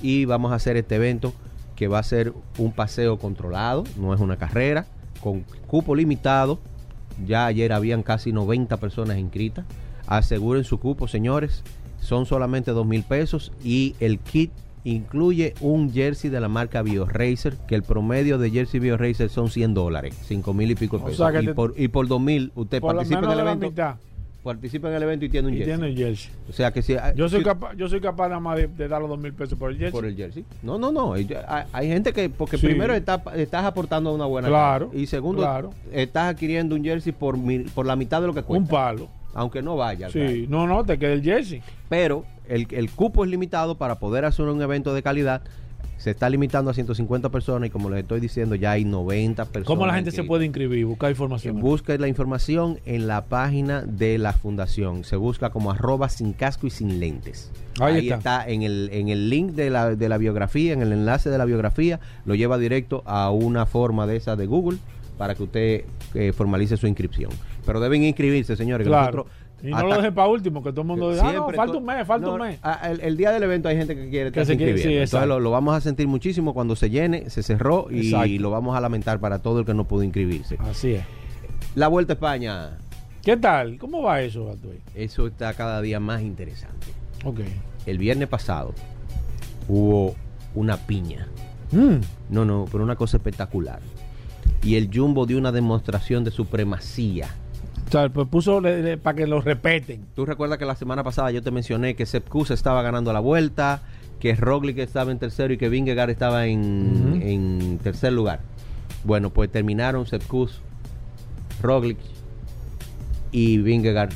Y 0.00 0.24
vamos 0.24 0.52
a 0.52 0.56
hacer 0.56 0.76
este 0.76 0.96
evento 0.96 1.32
que 1.76 1.88
va 1.88 1.98
a 1.98 2.02
ser 2.02 2.32
un 2.58 2.72
paseo 2.72 3.18
controlado, 3.18 3.84
no 3.98 4.14
es 4.14 4.20
una 4.20 4.36
carrera, 4.36 4.86
con 5.20 5.44
cupo 5.66 5.94
limitado. 5.94 6.58
Ya 7.26 7.46
ayer 7.46 7.72
habían 7.72 8.02
casi 8.02 8.32
90 8.32 8.76
personas 8.78 9.18
inscritas. 9.18 9.64
Aseguren 10.06 10.64
su 10.64 10.78
cupo, 10.78 11.08
señores. 11.08 11.62
Son 12.00 12.26
solamente 12.26 12.72
dos 12.72 12.86
mil 12.86 13.02
pesos 13.04 13.52
y 13.62 13.94
el 14.00 14.18
kit 14.18 14.50
incluye 14.84 15.54
un 15.60 15.92
jersey 15.92 16.30
de 16.30 16.40
la 16.40 16.48
marca 16.48 16.82
BioRacer, 16.82 17.56
que 17.68 17.76
el 17.76 17.84
promedio 17.84 18.38
de 18.38 18.50
jersey 18.50 18.80
BioRacer 18.80 19.28
son 19.28 19.48
100 19.50 19.74
dólares, 19.74 20.16
5 20.24 20.52
mil 20.54 20.70
y 20.72 20.74
pico 20.74 20.96
O 20.96 21.04
pesos. 21.04 21.32
y, 21.40 21.48
por, 21.48 21.74
y 21.76 21.88
por 21.88 22.08
2 22.08 22.20
mil 22.20 22.52
usted 22.56 22.80
Por 22.80 22.96
participa 22.96 23.20
en 23.20 23.26
menos 23.26 23.32
el 23.32 23.38
de 23.38 23.44
la 23.44 23.52
evento. 23.52 23.98
Participa 24.42 24.88
en 24.88 24.94
el 24.94 25.02
evento 25.04 25.24
y 25.24 25.28
tiene 25.28 25.48
un 25.48 25.54
Y 25.54 25.58
jersey. 25.58 25.74
tiene 25.76 25.88
el 25.92 25.96
jersey. 25.96 26.32
O 26.48 26.52
sea 26.52 26.72
que 26.72 26.82
si 26.82 26.96
Yo 27.14 27.28
soy, 27.28 27.40
si- 27.40 27.44
capaz, 27.44 27.74
yo 27.76 27.88
soy 27.88 28.00
capaz 28.00 28.28
nada 28.28 28.40
más 28.40 28.56
de, 28.56 28.66
de 28.66 28.88
dar 28.88 29.00
los 29.00 29.08
dos 29.08 29.18
mil 29.18 29.32
pesos 29.32 29.56
por 29.56 29.70
el 29.70 29.76
jersey. 29.78 29.92
por 29.92 30.04
el 30.04 30.16
jersey. 30.16 30.44
No, 30.62 30.78
no, 30.78 30.90
no. 30.90 31.12
Hay, 31.12 31.28
hay 31.72 31.88
gente 31.88 32.12
que, 32.12 32.28
porque 32.28 32.58
Sí. 32.58 32.66
primero 32.66 32.92
está- 32.92 33.22
estás 33.36 33.64
aportando 33.64 34.12
una 34.12 34.26
buena 34.26 34.48
Claro. 34.48 34.90
Y 34.92 35.06
segundo, 35.06 35.42
claro. 35.42 35.70
estás 35.92 36.34
adquiriendo 36.34 36.74
un 36.74 36.82
jersey 36.82 37.12
por, 37.12 37.36
por 37.72 37.86
la 37.86 37.94
mitad 37.94 38.20
de 38.20 38.26
lo 38.26 38.34
que 38.34 38.42
cuesta. 38.42 38.62
Un 38.62 38.68
palo. 38.68 39.08
Aunque 39.34 39.62
no 39.62 39.76
vaya. 39.76 40.10
Sí, 40.10 40.46
no, 40.48 40.66
no, 40.66 40.84
te 40.84 40.98
queda 40.98 41.12
el 41.12 41.22
jersey. 41.22 41.62
Pero 41.88 42.24
el, 42.48 42.66
el 42.70 42.90
cupo 42.90 43.24
es 43.24 43.30
limitado 43.30 43.76
para 43.78 44.00
poder 44.00 44.24
hacer 44.24 44.44
un 44.46 44.60
evento 44.60 44.92
de 44.92 45.02
calidad. 45.02 45.42
Se 46.02 46.10
está 46.10 46.28
limitando 46.28 46.68
a 46.68 46.74
150 46.74 47.28
personas 47.28 47.68
y 47.68 47.70
como 47.70 47.88
les 47.88 48.00
estoy 48.00 48.18
diciendo, 48.18 48.56
ya 48.56 48.72
hay 48.72 48.84
90 48.84 49.44
personas. 49.44 49.66
¿Cómo 49.68 49.86
la 49.86 49.94
gente 49.94 50.10
se 50.10 50.24
puede 50.24 50.44
inscribir? 50.44 50.84
Buscar 50.84 51.10
información. 51.10 51.60
Busca 51.60 51.96
la 51.96 52.08
información 52.08 52.80
en 52.86 53.06
la 53.06 53.26
página 53.26 53.82
de 53.82 54.18
la 54.18 54.32
fundación. 54.32 55.04
Se 55.04 55.14
busca 55.14 55.50
como 55.50 55.70
arroba 55.70 56.08
sin 56.08 56.32
casco 56.32 56.66
y 56.66 56.70
sin 56.70 56.98
lentes. 56.98 57.52
Ahí 57.78 58.08
está. 58.08 58.16
está. 58.16 58.48
en, 58.48 58.62
el, 58.64 58.90
en 58.92 59.10
el 59.10 59.30
link 59.30 59.52
de 59.52 59.70
la, 59.70 59.94
de 59.94 60.08
la 60.08 60.18
biografía, 60.18 60.72
en 60.72 60.82
el 60.82 60.92
enlace 60.92 61.30
de 61.30 61.38
la 61.38 61.44
biografía, 61.44 62.00
lo 62.24 62.34
lleva 62.34 62.58
directo 62.58 63.04
a 63.06 63.30
una 63.30 63.64
forma 63.64 64.08
de 64.08 64.16
esa 64.16 64.34
de 64.34 64.46
Google 64.46 64.78
para 65.18 65.36
que 65.36 65.44
usted 65.44 65.84
eh, 66.14 66.32
formalice 66.32 66.76
su 66.76 66.88
inscripción. 66.88 67.30
Pero 67.64 67.78
deben 67.78 68.02
inscribirse, 68.02 68.56
señores. 68.56 68.88
Claro. 68.88 69.18
nosotros 69.18 69.41
Y 69.62 69.70
no 69.70 69.82
lo 69.86 69.96
dejen 69.96 70.12
para 70.14 70.28
último, 70.28 70.62
que 70.62 70.70
todo 70.70 70.80
el 70.82 70.86
mundo 70.88 71.10
diga, 71.12 71.28
ah, 71.28 71.32
no, 71.32 71.50
falta 71.50 71.76
un 71.78 71.84
mes, 71.84 72.06
falta 72.06 72.26
no, 72.26 72.34
un 72.34 72.40
mes. 72.40 72.58
el, 72.84 73.00
el 73.00 73.16
día 73.16 73.30
del 73.30 73.44
evento 73.44 73.68
hay 73.68 73.76
gente 73.76 73.94
que 73.94 74.10
quiere 74.10 74.32
Que 74.32 74.40
estarse 74.40 74.52
se 74.52 74.56
quiere- 74.58 74.78
sí, 74.78 74.92
Entonces 74.94 75.28
lo, 75.28 75.38
lo 75.38 75.50
vamos 75.52 75.74
a 75.76 75.80
sentir 75.80 76.08
muchísimo 76.08 76.52
cuando 76.52 76.74
se 76.74 76.90
llene, 76.90 77.30
se 77.30 77.42
cerró 77.42 77.86
y 77.90 78.06
Exacto. 78.08 78.28
lo 78.40 78.50
vamos 78.50 78.76
a 78.76 78.80
lamentar 78.80 79.20
para 79.20 79.38
todo 79.40 79.60
el 79.60 79.64
que 79.66 79.72
no 79.74 79.84
pudo 79.86 80.02
inscribirse. 80.02 80.56
Así 80.60 80.94
es. 80.94 81.04
La 81.76 81.88
Vuelta 81.88 82.12
a 82.12 82.14
España, 82.14 82.78
¿Qué 83.22 83.36
tal? 83.36 83.78
¿Cómo 83.78 84.02
va 84.02 84.20
eso, 84.20 84.56
eso 84.96 85.28
está 85.28 85.54
cada 85.54 85.80
día 85.80 86.00
más 86.00 86.22
interesante. 86.22 86.88
Ok. 87.24 87.38
El 87.86 87.98
viernes 87.98 88.26
pasado 88.28 88.74
hubo 89.68 90.16
una 90.56 90.76
piña. 90.76 91.28
Mm. 91.70 91.98
No, 92.30 92.44
no, 92.44 92.66
pero 92.70 92.82
una 92.82 92.96
cosa 92.96 93.18
espectacular. 93.18 93.78
Y 94.64 94.74
el 94.74 94.90
Jumbo 94.92 95.24
dio 95.26 95.38
una 95.38 95.52
demostración 95.52 96.24
de 96.24 96.32
supremacía. 96.32 97.28
O 97.92 97.98
sea, 97.98 98.08
pues 98.08 98.26
puso 98.28 98.62
para 99.02 99.16
que 99.16 99.26
lo 99.26 99.42
repeten. 99.42 100.06
Tú 100.14 100.24
recuerdas 100.24 100.56
que 100.58 100.64
la 100.64 100.74
semana 100.76 101.04
pasada 101.04 101.30
yo 101.30 101.42
te 101.42 101.50
mencioné 101.50 101.94
que 101.94 102.06
Sepp 102.06 102.26
Kuss 102.26 102.50
estaba 102.50 102.80
ganando 102.80 103.12
la 103.12 103.20
vuelta, 103.20 103.82
que 104.18 104.34
Roglic 104.34 104.78
estaba 104.78 105.12
en 105.12 105.18
tercero 105.18 105.52
y 105.52 105.58
que 105.58 105.68
Vingegaard 105.68 106.08
estaba 106.08 106.46
en, 106.46 107.20
en 107.22 107.78
tercer 107.82 108.14
lugar. 108.14 108.40
Bueno, 109.04 109.28
pues 109.28 109.52
terminaron 109.52 110.06
Sepp 110.06 110.22
Kuss, 110.26 110.62
Roglic 111.60 111.98
y 113.30 113.58
Vingegaard 113.58 114.12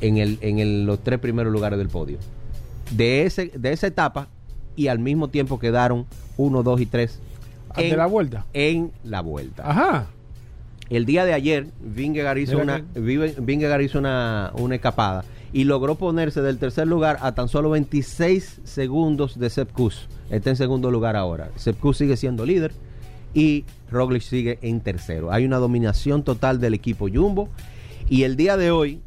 en, 0.00 0.18
el, 0.18 0.38
en 0.40 0.60
el- 0.60 0.84
los 0.86 1.02
tres 1.02 1.18
primeros 1.18 1.52
lugares 1.52 1.80
del 1.80 1.88
podio. 1.88 2.18
De, 2.92 3.24
ese, 3.24 3.50
de 3.56 3.72
esa 3.72 3.88
etapa 3.88 4.28
y 4.76 4.86
al 4.86 5.00
mismo 5.00 5.28
tiempo 5.30 5.58
quedaron 5.58 6.06
1, 6.36 6.62
2 6.62 6.80
y 6.80 6.86
3 6.86 7.18
¿De 7.76 7.96
la 7.96 8.06
vuelta? 8.06 8.46
en 8.52 8.92
la 9.02 9.20
vuelta. 9.20 9.68
Ajá. 9.68 10.06
El 10.90 11.04
día 11.04 11.24
de 11.24 11.34
ayer, 11.34 11.66
Vingegaard 11.80 12.38
hizo, 12.38 12.58
una, 12.58 12.82
Vingegaard 12.94 13.82
hizo 13.82 13.98
una, 13.98 14.52
una 14.54 14.76
escapada 14.76 15.24
y 15.52 15.64
logró 15.64 15.96
ponerse 15.96 16.42
del 16.42 16.58
tercer 16.58 16.86
lugar 16.86 17.18
a 17.20 17.34
tan 17.34 17.48
solo 17.48 17.70
26 17.70 18.60
segundos 18.64 19.38
de 19.38 19.50
Sepp 19.50 19.72
Kuss. 19.72 20.08
Está 20.30 20.50
en 20.50 20.56
segundo 20.56 20.90
lugar 20.90 21.16
ahora. 21.16 21.50
Sepp 21.56 21.78
Kuss 21.78 21.98
sigue 21.98 22.16
siendo 22.16 22.44
líder 22.44 22.72
y 23.34 23.64
Roglic 23.90 24.22
sigue 24.22 24.58
en 24.62 24.80
tercero. 24.80 25.32
Hay 25.32 25.44
una 25.44 25.58
dominación 25.58 26.22
total 26.22 26.60
del 26.60 26.74
equipo 26.74 27.08
Jumbo 27.12 27.48
y 28.08 28.22
el 28.22 28.36
día 28.36 28.56
de 28.56 28.70
hoy, 28.70 29.00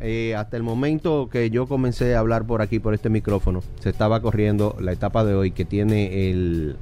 eh, 0.00 0.34
hasta 0.36 0.56
el 0.56 0.62
momento 0.62 1.28
que 1.30 1.50
yo 1.50 1.66
comencé 1.66 2.14
a 2.14 2.20
hablar 2.20 2.46
por 2.46 2.62
aquí, 2.62 2.78
por 2.78 2.94
este 2.94 3.08
micrófono, 3.08 3.62
se 3.80 3.90
estaba 3.90 4.20
corriendo 4.20 4.76
la 4.80 4.92
etapa 4.92 5.24
de 5.24 5.34
hoy 5.34 5.50
que 5.52 5.64
tiene 5.64 6.30
el... 6.30 6.76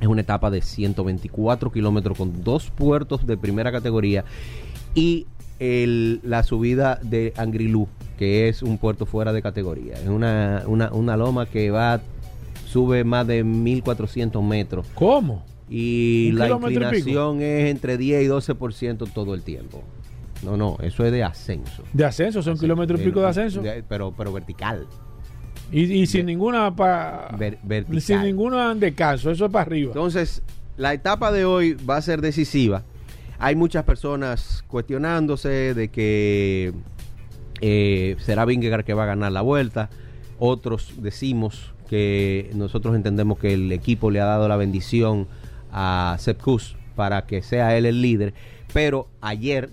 Es 0.00 0.06
una 0.08 0.20
etapa 0.22 0.50
de 0.50 0.60
124 0.60 1.70
kilómetros 1.72 2.18
con 2.18 2.42
dos 2.44 2.70
puertos 2.70 3.26
de 3.26 3.36
primera 3.36 3.70
categoría 3.72 4.24
y 4.94 5.26
el- 5.60 6.20
la 6.24 6.42
subida 6.42 6.98
de 7.02 7.32
Angrilú, 7.36 7.88
que 8.18 8.48
es 8.48 8.62
un 8.62 8.78
puerto 8.78 9.06
fuera 9.06 9.32
de 9.32 9.40
categoría. 9.42 9.94
Es 9.94 10.08
una, 10.08 10.64
una, 10.66 10.92
una 10.92 11.16
loma 11.16 11.46
que 11.46 11.70
va, 11.70 12.00
sube 12.66 13.04
más 13.04 13.26
de 13.26 13.44
1400 13.44 14.42
metros. 14.42 14.86
¿Cómo? 14.94 15.44
Y 15.70 16.28
¿Un 16.32 16.38
la 16.38 16.48
y 16.48 16.52
inclinación 16.52 17.40
es 17.40 17.70
entre 17.70 17.96
10 17.96 18.24
y 18.24 18.26
12% 18.28 19.08
todo 19.12 19.32
el 19.34 19.42
tiempo. 19.42 19.82
No, 20.42 20.56
no, 20.58 20.76
eso 20.82 21.06
es 21.06 21.12
de 21.12 21.22
ascenso. 21.24 21.82
De 21.94 22.04
ascenso, 22.04 22.42
son 22.42 22.58
kilómetros 22.58 23.00
y 23.00 23.04
pico 23.04 23.20
de 23.20 23.28
ascenso. 23.28 23.62
De- 23.62 23.82
pero, 23.88 24.12
pero 24.14 24.32
vertical. 24.32 24.86
Y, 25.76 25.92
y 25.92 26.06
sin 26.06 26.26
ninguna 26.26 26.74
pa- 26.74 27.28
vertical. 27.36 28.00
sin 28.00 28.22
ninguna 28.22 28.74
descanso, 28.74 29.30
eso 29.30 29.46
es 29.46 29.50
para 29.50 29.62
arriba. 29.62 29.88
Entonces, 29.88 30.42
la 30.76 30.92
etapa 30.94 31.32
de 31.32 31.44
hoy 31.44 31.74
va 31.74 31.96
a 31.96 32.02
ser 32.02 32.20
decisiva. 32.20 32.82
Hay 33.40 33.56
muchas 33.56 33.82
personas 33.84 34.64
cuestionándose 34.68 35.74
de 35.74 35.88
que 35.88 36.72
eh, 37.60 38.16
será 38.20 38.44
Vingegaard 38.44 38.84
que 38.84 38.94
va 38.94 39.02
a 39.02 39.06
ganar 39.06 39.32
la 39.32 39.40
vuelta. 39.42 39.90
Otros 40.38 40.92
decimos 40.98 41.72
que 41.88 42.50
nosotros 42.54 42.94
entendemos 42.94 43.38
que 43.38 43.54
el 43.54 43.70
equipo 43.72 44.10
le 44.10 44.20
ha 44.20 44.24
dado 44.24 44.48
la 44.48 44.56
bendición 44.56 45.26
a 45.72 46.16
Sepp 46.20 46.40
Kuss 46.40 46.76
para 46.94 47.26
que 47.26 47.42
sea 47.42 47.76
él 47.76 47.86
el 47.86 48.00
líder. 48.00 48.32
Pero 48.72 49.08
ayer 49.20 49.70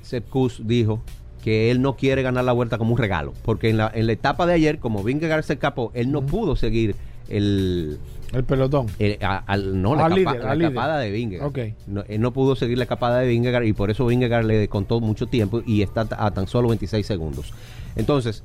Sepp 0.00 0.28
Kuss 0.30 0.62
dijo 0.66 1.02
que 1.42 1.70
él 1.70 1.82
no 1.82 1.96
quiere 1.96 2.22
ganar 2.22 2.44
la 2.44 2.52
vuelta 2.52 2.78
como 2.78 2.92
un 2.92 2.98
regalo. 2.98 3.32
Porque 3.44 3.68
en 3.68 3.76
la, 3.76 3.90
en 3.94 4.06
la 4.06 4.12
etapa 4.12 4.46
de 4.46 4.54
ayer, 4.54 4.78
como 4.78 5.02
Vingegaard 5.02 5.42
se 5.44 5.54
escapó, 5.54 5.90
él 5.94 6.10
no 6.12 6.22
pudo 6.24 6.56
seguir 6.56 6.94
el, 7.28 7.98
El 8.32 8.44
pelotón. 8.44 8.86
a- 9.20 9.38
al- 9.46 9.80
no, 9.82 9.94
la, 9.96 10.08
líder, 10.08 10.42
la 10.42 10.54
escapada 10.54 10.98
de 10.98 11.10
Vingegaard. 11.10 11.48
Ok. 11.48 11.58
No, 11.88 12.04
él 12.08 12.20
no 12.20 12.32
pudo 12.32 12.54
seguir 12.56 12.78
la 12.78 12.84
escapada 12.84 13.18
de 13.18 13.28
Vingegaard 13.28 13.64
y 13.64 13.72
por 13.72 13.90
eso 13.90 14.06
Vingegaard 14.06 14.44
le 14.46 14.68
contó 14.68 15.00
mucho 15.00 15.26
tiempo 15.26 15.62
y 15.66 15.82
está 15.82 16.06
a 16.16 16.30
tan 16.30 16.46
solo 16.46 16.68
26 16.68 17.04
segundos. 17.06 17.52
Entonces, 17.96 18.42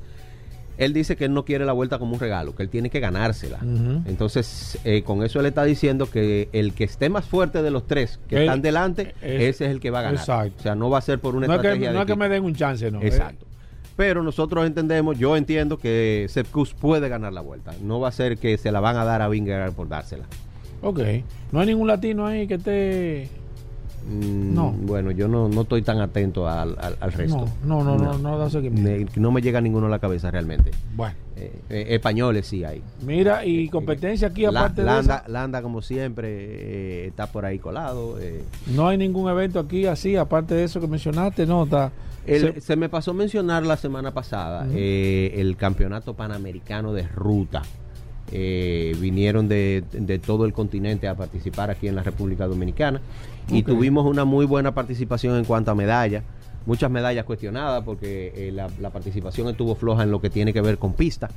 él 0.78 0.94
dice 0.94 1.16
que 1.16 1.26
él 1.26 1.34
no 1.34 1.44
quiere 1.46 1.66
la 1.66 1.74
vuelta 1.74 2.00
como 2.00 2.14
un 2.14 2.20
regalo, 2.20 2.56
que 2.56 2.64
él 2.64 2.70
tiene 2.70 2.90
que 2.90 3.00
ganársela. 3.00 3.60
Entonces, 4.06 4.78
eh, 4.84 5.04
con 5.04 5.24
eso 5.24 5.40
él 5.40 5.46
está 5.48 5.64
diciendo 5.64 6.10
que 6.10 6.50
el 6.54 6.74
que 6.74 6.84
esté 6.84 7.10
más 7.10 7.26
fuerte 7.26 7.62
de 7.62 7.72
los 7.72 7.88
tres 7.88 8.20
que 8.28 8.36
Él- 8.38 8.42
están 8.44 8.62
delante, 8.62 9.14
es- 9.22 9.42
ese 9.56 9.66
es 9.66 9.72
el 9.72 9.80
que 9.80 9.90
va 9.92 10.00
a 10.00 10.04
ganar. 10.04 10.20
Exacto. 10.20 10.56
O 10.60 10.64
sea, 10.64 10.76
no 10.76 10.90
va 10.90 11.00
a 11.00 11.02
ser 11.02 11.20
por 11.20 11.36
una 11.36 11.48
no 11.48 11.54
es 11.56 11.62
que, 11.62 11.68
estrategia 11.68 11.92
no 11.92 11.98
de 12.00 12.04
es 12.04 12.08
que 12.08 12.16
me 12.16 12.30
den 12.30 12.44
un 12.44 12.56
chance, 12.56 12.90
no. 12.92 13.02
Exacto. 13.02 13.46
Pero 13.96 14.22
nosotros 14.22 14.66
entendemos, 14.68 15.18
yo 15.18 15.36
entiendo 15.36 15.78
que 15.80 16.28
Sepp 16.30 16.48
puede 16.80 17.10
ganar 17.10 17.34
la 17.34 17.42
vuelta. 17.42 17.74
No 17.82 18.00
va 18.00 18.10
a 18.10 18.12
ser 18.12 18.38
que 18.38 18.58
se 18.60 18.72
la 18.72 18.80
van 18.80 18.96
a 18.98 19.04
dar 19.04 19.24
a 19.24 19.28
Vingegaard 19.28 19.74
por 19.74 19.88
dársela. 19.90 20.26
Ok. 20.84 21.00
No 21.52 21.60
hay 21.62 21.66
ningún 21.68 21.88
latino 21.88 22.28
ahí 22.28 22.46
que 22.48 22.54
esté. 22.56 23.30
Mm, 24.08 24.54
No. 24.54 24.72
Bueno, 24.72 25.12
yo 25.12 25.28
no, 25.28 25.50
no 25.50 25.62
estoy 25.62 25.82
tan 25.82 26.00
atento 26.00 26.48
al, 26.48 26.76
al- 26.80 26.98
al 27.00 27.12
resto. 27.14 27.46
No, 27.66 27.84
no, 27.84 27.98
no, 27.98 28.14
no. 28.14 28.18
Me- 28.72 29.06
no 29.16 29.32
me 29.32 29.42
llega 29.42 29.60
ninguno 29.62 29.88
a 29.88 29.90
la 29.90 30.00
cabeza 30.00 30.32
realmente. 30.32 30.72
Bueno. 30.96 31.16
Eh, 31.36 31.52
eh, 31.70 31.86
españoles 31.90 32.48
sí 32.48 32.64
hay. 32.64 32.82
Mira, 33.06 33.46
y 33.46 33.70
competencia 33.70 34.30
aquí, 34.30 34.44
La- 34.44 34.50
aparte 34.62 34.82
de 34.82 34.86
Landa, 34.88 35.18
esa, 35.18 35.28
Landa, 35.30 35.62
como 35.62 35.82
siempre, 35.82 36.28
eh, 36.32 37.08
está 37.08 37.28
por 37.32 37.46
ahí 37.46 37.60
colado. 37.60 38.18
eh. 38.20 38.44
no 38.76 38.88
hay 38.88 38.98
ningún 38.98 39.30
evento 39.30 39.60
aquí 39.60 39.86
así, 39.86 40.16
aparte 40.16 40.56
de 40.56 40.64
eso 40.64 40.80
que 40.82 40.88
mencionaste, 40.88 41.46
no, 41.46 41.66
está. 41.66 41.92
El- 42.26 42.54
se- 42.56 42.62
se, 42.62 42.76
me 42.76 42.90
pasó 42.90 43.14
mencionar 43.14 43.66
la 43.66 43.78
semana 43.78 44.14
pasada 44.14 44.68
eh, 44.74 45.34
el 45.36 45.56
campeonato 45.58 46.14
panamericano 46.14 46.92
de 46.94 47.04
ruta. 47.08 47.62
Eh, 48.32 48.96
vinieron 49.00 49.48
de, 49.48 49.84
de 49.94 50.20
todo 50.20 50.46
el 50.46 50.52
continente 50.54 51.08
a 51.08 51.16
participar 51.16 51.70
aquí 51.70 51.88
en 51.88 51.96
la 51.96 52.04
República 52.04 52.46
Dominicana 52.46 53.00
y 53.50 53.64
tuvimos 53.64 54.06
una 54.06 54.26
muy 54.26 54.46
buena 54.46 54.74
participación 54.74 55.38
en 55.38 55.46
cuanto 55.46 55.72
a 55.72 55.76
medallas. 55.76 56.24
Muchas 56.66 56.92
medallas 56.92 57.24
cuestionadas 57.24 57.84
porque 57.86 58.34
eh, 58.36 58.52
la, 58.52 58.70
la 58.82 58.90
participación 58.90 59.48
estuvo 59.48 59.76
floja 59.76 60.04
en 60.04 60.12
lo 60.12 60.20
que 60.20 60.30
tiene 60.30 60.52
que 60.52 60.60
ver 60.60 60.78
con 60.78 60.92
pista, 60.94 61.30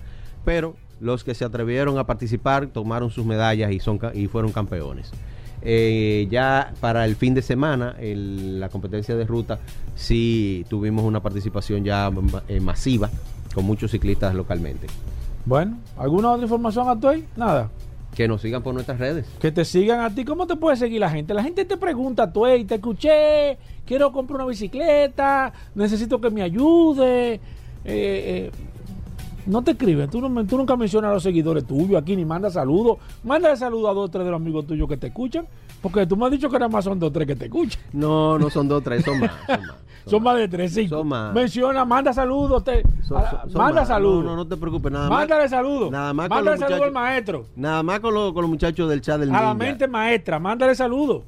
pero 0.45 0.75
los 1.01 1.23
que 1.23 1.35
se 1.37 1.45
atrevieron 1.45 1.97
a 1.99 2.05
participar 2.07 2.67
tomaron 2.67 3.11
sus 3.11 3.25
medallas 3.25 3.71
y, 3.71 3.79
son, 3.79 4.01
y 4.13 4.27
fueron 4.27 4.51
campeones. 4.51 5.13
Eh, 5.63 6.27
ya 6.31 6.73
para 6.81 7.05
el 7.05 7.15
fin 7.15 7.35
de 7.35 7.43
semana, 7.43 7.95
el- 8.01 8.59
la 8.59 8.69
competencia 8.71 9.15
de 9.15 9.25
ruta, 9.25 9.61
sí 9.95 10.65
tuvimos 10.69 11.05
una 11.05 11.21
participación 11.23 11.85
ya 11.85 12.11
ma- 12.11 12.43
eh, 12.49 12.59
masiva 12.59 13.11
con 13.55 13.65
muchos 13.65 13.93
ciclistas 13.93 14.35
localmente. 14.35 14.89
Bueno, 15.45 15.79
¿alguna 15.97 16.31
otra 16.31 16.43
información 16.43 16.89
a 16.89 17.07
hoy? 17.07 17.25
Nada. 17.37 17.71
Que 18.15 18.27
nos 18.27 18.43
sigan 18.43 18.63
por 18.63 18.75
nuestras 18.75 18.99
redes. 18.99 19.27
Que 19.39 19.53
te 19.53 19.65
sigan 19.65 20.01
a 20.01 20.15
ti. 20.15 20.25
¿Cómo 20.25 20.47
te 20.47 20.57
puede 20.57 20.77
seguir 20.77 21.01
la 21.01 21.11
gente? 21.11 21.33
La 21.33 21.43
gente 21.43 21.65
te 21.65 21.77
pregunta, 21.77 22.33
tú, 22.33 22.45
te 22.67 22.75
escuché, 22.75 23.57
quiero 23.87 24.13
comprar 24.13 24.37
una 24.37 24.47
bicicleta, 24.47 25.53
necesito 25.75 26.21
que 26.21 26.31
me 26.31 26.43
ayude. 26.43 27.35
Eh, 27.35 27.41
eh, 27.85 28.51
no 29.47 29.63
te 29.63 29.71
escriben, 29.73 30.11
tú, 30.11 30.21
no, 30.21 30.47
tú 30.47 30.59
nunca 30.59 30.77
mencionas 30.77 31.11
a 31.11 31.15
los 31.15 31.23
seguidores 31.23 31.65
tuyos 31.65 32.01
aquí, 32.01 32.15
ni 32.15 32.25
mandas 32.25 32.55
saludos. 32.55 32.99
Mándale 33.25 33.57
saludos 33.57 33.91
a 33.91 33.95
dos 33.95 34.09
o 34.09 34.11
tres 34.11 34.25
de 34.25 34.31
los 34.31 34.41
amigos 34.41 34.67
tuyos 34.67 34.89
que 34.89 34.97
te 34.97 35.09
escuchan, 35.09 35.47
porque 35.81 36.07
tú 36.07 36.17
me 36.17 36.27
has 36.27 36.33
dicho 36.33 36.51
que 36.51 36.59
nada 36.59 36.69
más 36.69 36.85
son 36.85 36.99
dos 36.99 37.09
o 37.09 37.13
tres 37.13 37.27
que 37.27 37.37
te 37.37 37.47
escuchan. 37.47 37.81
No, 37.93 38.39
no 38.39 38.51
son 38.51 38.69
dos, 38.69 38.83
tres, 38.83 39.05
son 39.05 39.21
más. 39.21 39.33
Son 39.47 39.61
más. 39.67 39.77
Son 40.07 40.23
más 40.23 40.37
de 40.39 40.49
tres, 40.49 40.73
cinco. 40.75 40.97
Son 40.97 41.09
más. 41.09 41.35
Menciona, 41.35 41.85
manda 41.85 42.13
saludos. 42.13 42.65
Te, 42.65 42.83
Son- 43.03 43.19
a- 43.19 43.43
son 43.49 43.53
manda 43.55 43.81
más. 43.83 43.89
saludos. 43.89 44.25
No, 44.25 44.31
no, 44.31 44.37
no 44.37 44.47
te 44.47 44.57
preocupes, 44.57 44.91
nada 44.93 45.09
más. 45.09 45.19
Mándale 45.21 45.49
saludos. 45.49 45.91
Nada 45.91 46.13
más 46.13 46.29
Mándale 46.29 46.59
saludos 46.59 46.83
al 46.83 46.93
maestro. 46.93 47.47
Nada 47.57 47.83
más 47.83 48.01
con, 48.01 48.15
los- 48.15 48.33
con 48.33 48.43
los 48.43 48.51
muchachos 48.51 48.89
del 48.89 49.01
chat 49.01 49.21
del 49.21 49.29
A 49.31 49.33
ninja. 49.33 49.45
la 49.47 49.55
mente 49.55 49.87
maestra, 49.89 50.39
mándale 50.39 50.75
saludos. 50.75 51.23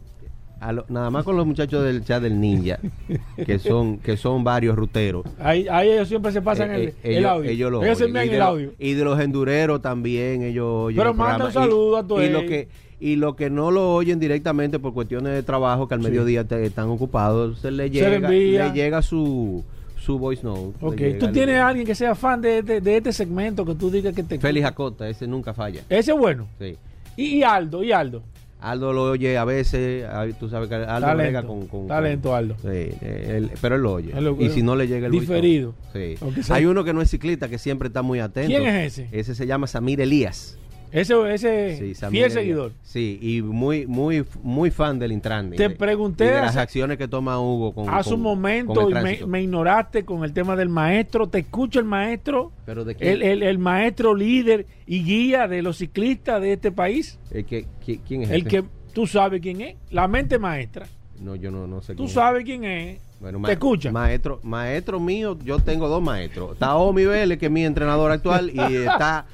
A 0.61 0.71
lo- 0.73 0.85
nada 0.89 1.11
más 1.11 1.25
con 1.25 1.37
los 1.37 1.45
muchachos 1.45 1.83
del 1.85 2.05
chat 2.05 2.23
del 2.23 2.41
ninja, 2.41 2.79
que 3.47 3.59
son, 3.59 3.99
que 3.99 4.17
son 4.17 4.45
varios 4.45 4.77
ruteros. 4.77 5.25
Ahí, 5.41 5.67
ahí 5.69 5.91
ellos 5.91 6.07
siempre 6.09 6.31
se 6.31 6.41
pasan 6.41 6.71
Eh, 6.71 6.75
el, 6.77 6.83
eh, 6.89 6.95
el 7.03 7.17
ellos, 7.19 7.31
audio. 7.33 7.51
ellos 7.51 7.73
lo 7.73 7.83
Ellos 7.83 7.99
se 7.99 8.09
y, 8.09 8.13
de 8.13 8.23
el 8.23 8.39
lo- 8.39 8.45
audio. 8.45 8.73
y 8.79 8.93
de 8.95 9.05
los 9.05 9.19
endureros 9.21 9.83
también 9.83 10.43
ellos 10.43 10.93
Pero 10.95 11.15
manda 11.15 11.47
un 11.47 11.53
saludo 11.53 11.97
a 11.97 12.07
tu 12.07 12.21
y, 12.21 12.29
lo 12.31 12.41
que 12.43 12.69
y 13.03 13.17
lo 13.17 13.35
que 13.35 13.51
no 13.51 13.71
lo 13.73 13.95
oyen 13.95 14.21
directamente 14.21 14.79
por 14.79 14.95
cuestiones 14.95 15.33
de 15.35 15.43
trabajo 15.43 15.89
que 15.89 15.95
al 15.95 16.01
Sí. 16.03 16.09
mediodía 16.09 16.45
te- 16.45 16.65
están 16.65 16.89
ocupados 16.89 17.59
se 17.59 17.71
le 17.73 17.85
Se 17.85 17.91
llega 17.91 18.09
le 18.11 18.17
envía. 18.17 18.67
le 18.69 18.73
llega 18.73 19.03
su 19.03 19.65
su 19.99 20.19
voice 20.19 20.43
note 20.45 20.75
Ok, 20.81 20.97
llega 20.97 21.19
tú 21.19 21.33
tienes 21.33 21.57
a 21.57 21.69
alguien 21.69 21.87
que 21.87 21.95
sea 21.95 22.15
fan 22.15 22.41
de, 22.41 22.59
este- 22.59 22.81
de 22.81 22.97
este 22.97 23.13
segmento 23.13 23.65
que 23.65 23.75
tú 23.75 23.91
digas 23.91 24.15
que 24.15 24.23
te. 24.23 24.39
Félix 24.39 24.67
Acosta 24.67 25.09
ese 25.09 25.27
nunca 25.27 25.53
falla 25.55 25.81
Ese 25.89 26.13
es 26.13 26.19
bueno. 26.19 26.47
sí 26.59 26.77
Y, 27.17 27.25
y 27.39 27.43
Aldo, 27.43 27.83
y 27.85 27.93
Aldo. 27.93 28.23
Aldo 28.61 28.93
lo 28.93 29.03
oye 29.11 29.37
a 29.37 29.45
veces 29.45 30.05
tú 30.39 30.49
sabes 30.49 30.69
que 30.69 30.77
Aldo 30.77 30.87
Talento, 30.87 31.17
brega 31.17 31.43
con, 31.43 31.67
con- 31.67 31.89
talento, 31.89 32.29
con- 32.29 32.39
Aldo. 32.39 32.57
sí, 32.63 32.91
él- 33.01 33.51
pero 33.61 33.75
él 33.75 33.83
lo 33.83 33.93
oye 33.95 34.13
Él 34.17 34.23
lo- 34.25 34.41
y 34.41 34.51
si 34.51 34.63
no 34.63 34.77
le 34.77 34.87
llega 34.87 35.07
el 35.07 35.13
voice 35.13 35.27
note, 35.27 35.35
Diferido. 35.41 35.75
sí. 35.93 36.53
Hay 36.53 36.67
uno 36.67 36.85
que 36.85 36.93
no 36.93 37.03
es 37.03 37.11
ciclista 37.11 37.49
que 37.49 37.59
siempre 37.59 37.89
está 37.89 38.03
muy 38.03 38.21
atento 38.21 38.49
¿Quién 38.57 38.65
es 38.69 38.99
ese? 38.99 39.09
ese 39.11 39.35
se 39.35 39.47
llama 39.49 39.67
Samir 39.67 40.01
Elías 40.01 40.57
Ese, 40.93 41.15
ese 41.35 41.95
Sí, 41.95 42.07
fiel 42.11 42.31
seguidor. 42.31 42.73
Sí, 42.83 43.19
y 43.23 43.41
muy, 43.41 43.87
muy, 43.87 44.25
muy 44.43 44.71
fan 44.71 44.99
del 44.99 45.11
Intrandi. 45.13 45.57
Te 45.57 45.71
De- 45.71 45.75
pregunté 45.75 46.25
de 46.27 46.33
las 46.33 46.51
hace- 46.51 46.61
acciones 46.61 46.99
que 46.99 47.09
toma 47.09 47.41
Hugo 47.41 47.73
con 47.73 47.87
su 48.05 48.11
con- 48.11 48.21
momento 48.21 48.75
con 48.75 48.97
el 48.97 49.21
y 49.23 49.27
me, 49.27 49.43
ignoraste 49.43 50.05
con 50.05 50.23
el 50.23 50.33
tema 50.35 50.55
del 50.55 50.69
maestro. 50.69 51.29
Te 51.29 51.39
escucho 51.39 51.79
el 51.79 51.87
maestro. 51.87 52.53
¿Pero 52.67 52.85
de? 52.85 52.95
El, 53.01 53.23
el- 53.23 53.43
el 53.43 53.59
maestro 53.59 54.15
líder 54.15 54.67
y 54.87 55.03
guía 55.03 55.49
de 55.49 55.63
los 55.63 55.79
ciclistas 55.79 56.41
de 56.43 56.53
este 56.53 56.71
país. 56.71 57.19
El 57.31 57.47
que, 57.47 57.65
qui- 57.85 58.01
¿Quién 58.07 58.23
es 58.25 58.31
El 58.31 58.41
ese? 58.43 58.49
que 58.51 58.65
tú 58.93 59.07
sabes 59.07 59.41
quién 59.41 59.63
es. 59.63 59.77
La 59.91 60.07
mente 60.09 60.39
maestra. 60.39 60.87
No, 61.21 61.37
yo 61.37 61.51
no, 61.51 61.67
no 61.67 61.81
sé 61.81 61.93
Tú 61.95 61.99
quién 62.05 62.09
es. 62.09 62.13
sabes 62.13 62.45
quién 62.45 62.65
es. 62.65 63.01
Bueno, 63.21 63.41
¿Te 63.47 63.53
escucha? 63.53 63.93
Maestro, 63.93 64.41
maestro 64.43 64.99
mío, 65.01 65.39
yo 65.45 65.59
tengo 65.61 65.89
dos 65.89 66.03
maestros. 66.03 66.53
Está 66.55 66.75
Omi 66.75 67.05
Vélez, 67.05 67.39
que 67.39 67.47
es 67.47 67.53
mi 67.53 67.65
entrenador 67.65 68.11
actual, 68.11 68.51
y 68.53 68.59
está... 68.77 69.25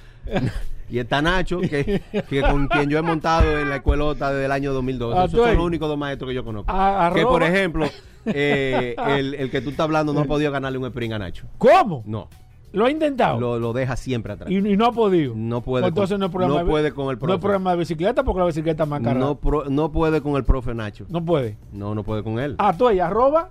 Y 0.91 0.99
está 0.99 1.21
Nacho, 1.23 1.61
que, 1.61 2.03
que 2.29 2.41
con 2.43 2.67
quien 2.69 2.89
yo 2.89 2.99
he 2.99 3.03
montado 3.03 3.59
en 3.59 3.69
la 3.69 3.77
escuelota 3.77 4.31
desde 4.33 4.47
el 4.47 4.53
año 4.53 4.73
2012. 4.73 5.19
Ah, 5.19 5.25
Esos 5.25 5.39
tú 5.41 5.45
son 5.47 5.57
los 5.57 5.67
únicos 5.67 5.89
dos 5.89 5.99
maestros 5.99 6.29
que 6.29 6.35
yo 6.35 6.45
conozco. 6.45 6.71
A- 6.73 7.11
que, 7.15 7.23
por 7.25 7.43
ejemplo, 7.43 7.87
eh, 8.27 8.95
el, 9.09 9.35
el 9.35 9.51
que 9.51 9.61
tú 9.61 9.71
estás 9.71 9.85
hablando 9.85 10.13
no 10.13 10.21
ha 10.21 10.25
podido 10.25 10.51
ganarle 10.53 10.79
un 10.79 10.87
sprint 10.87 11.13
a 11.15 11.19
Nacho. 11.19 11.47
¿Cómo? 11.59 12.03
No. 12.07 12.29
¿Lo 12.73 12.85
ha 12.85 12.91
intentado? 12.91 13.41
Lo, 13.41 13.59
lo 13.59 13.73
deja 13.73 13.97
siempre 13.97 14.35
atrás. 14.35 14.51
Y, 14.51 14.57
y 14.57 14.77
no 14.77 14.85
ha 14.87 14.93
podido. 14.93 15.33
No 15.35 15.63
puede, 15.63 15.87
Entonces 15.87 16.15
con, 16.15 16.21
no 16.21 16.27
es 16.27 16.33
problema 16.33 16.55
no 16.55 16.59
de- 16.61 16.71
puede 16.71 16.93
con 16.93 17.05
el 17.05 17.07
No 17.07 17.13
es 17.13 17.19
profe. 17.21 17.39
problema 17.39 17.71
de 17.73 17.77
bicicleta 17.79 18.23
porque 18.25 18.41
la 18.41 18.47
bicicleta 18.47 18.83
es 18.83 18.89
más 18.89 19.01
cara. 19.01 19.19
No, 19.19 19.37
pro- 19.37 19.65
no 19.71 19.91
puede 19.91 20.21
con 20.21 20.37
el 20.37 20.45
profe 20.45 20.75
Nacho. 20.75 21.07
No 21.09 21.25
puede. 21.25 21.57
No, 21.73 21.95
no 21.95 22.03
puede 22.03 22.23
con 22.23 22.39
él. 22.39 22.57
A 22.59 22.77
tu 22.77 22.89
arroba 22.89 23.51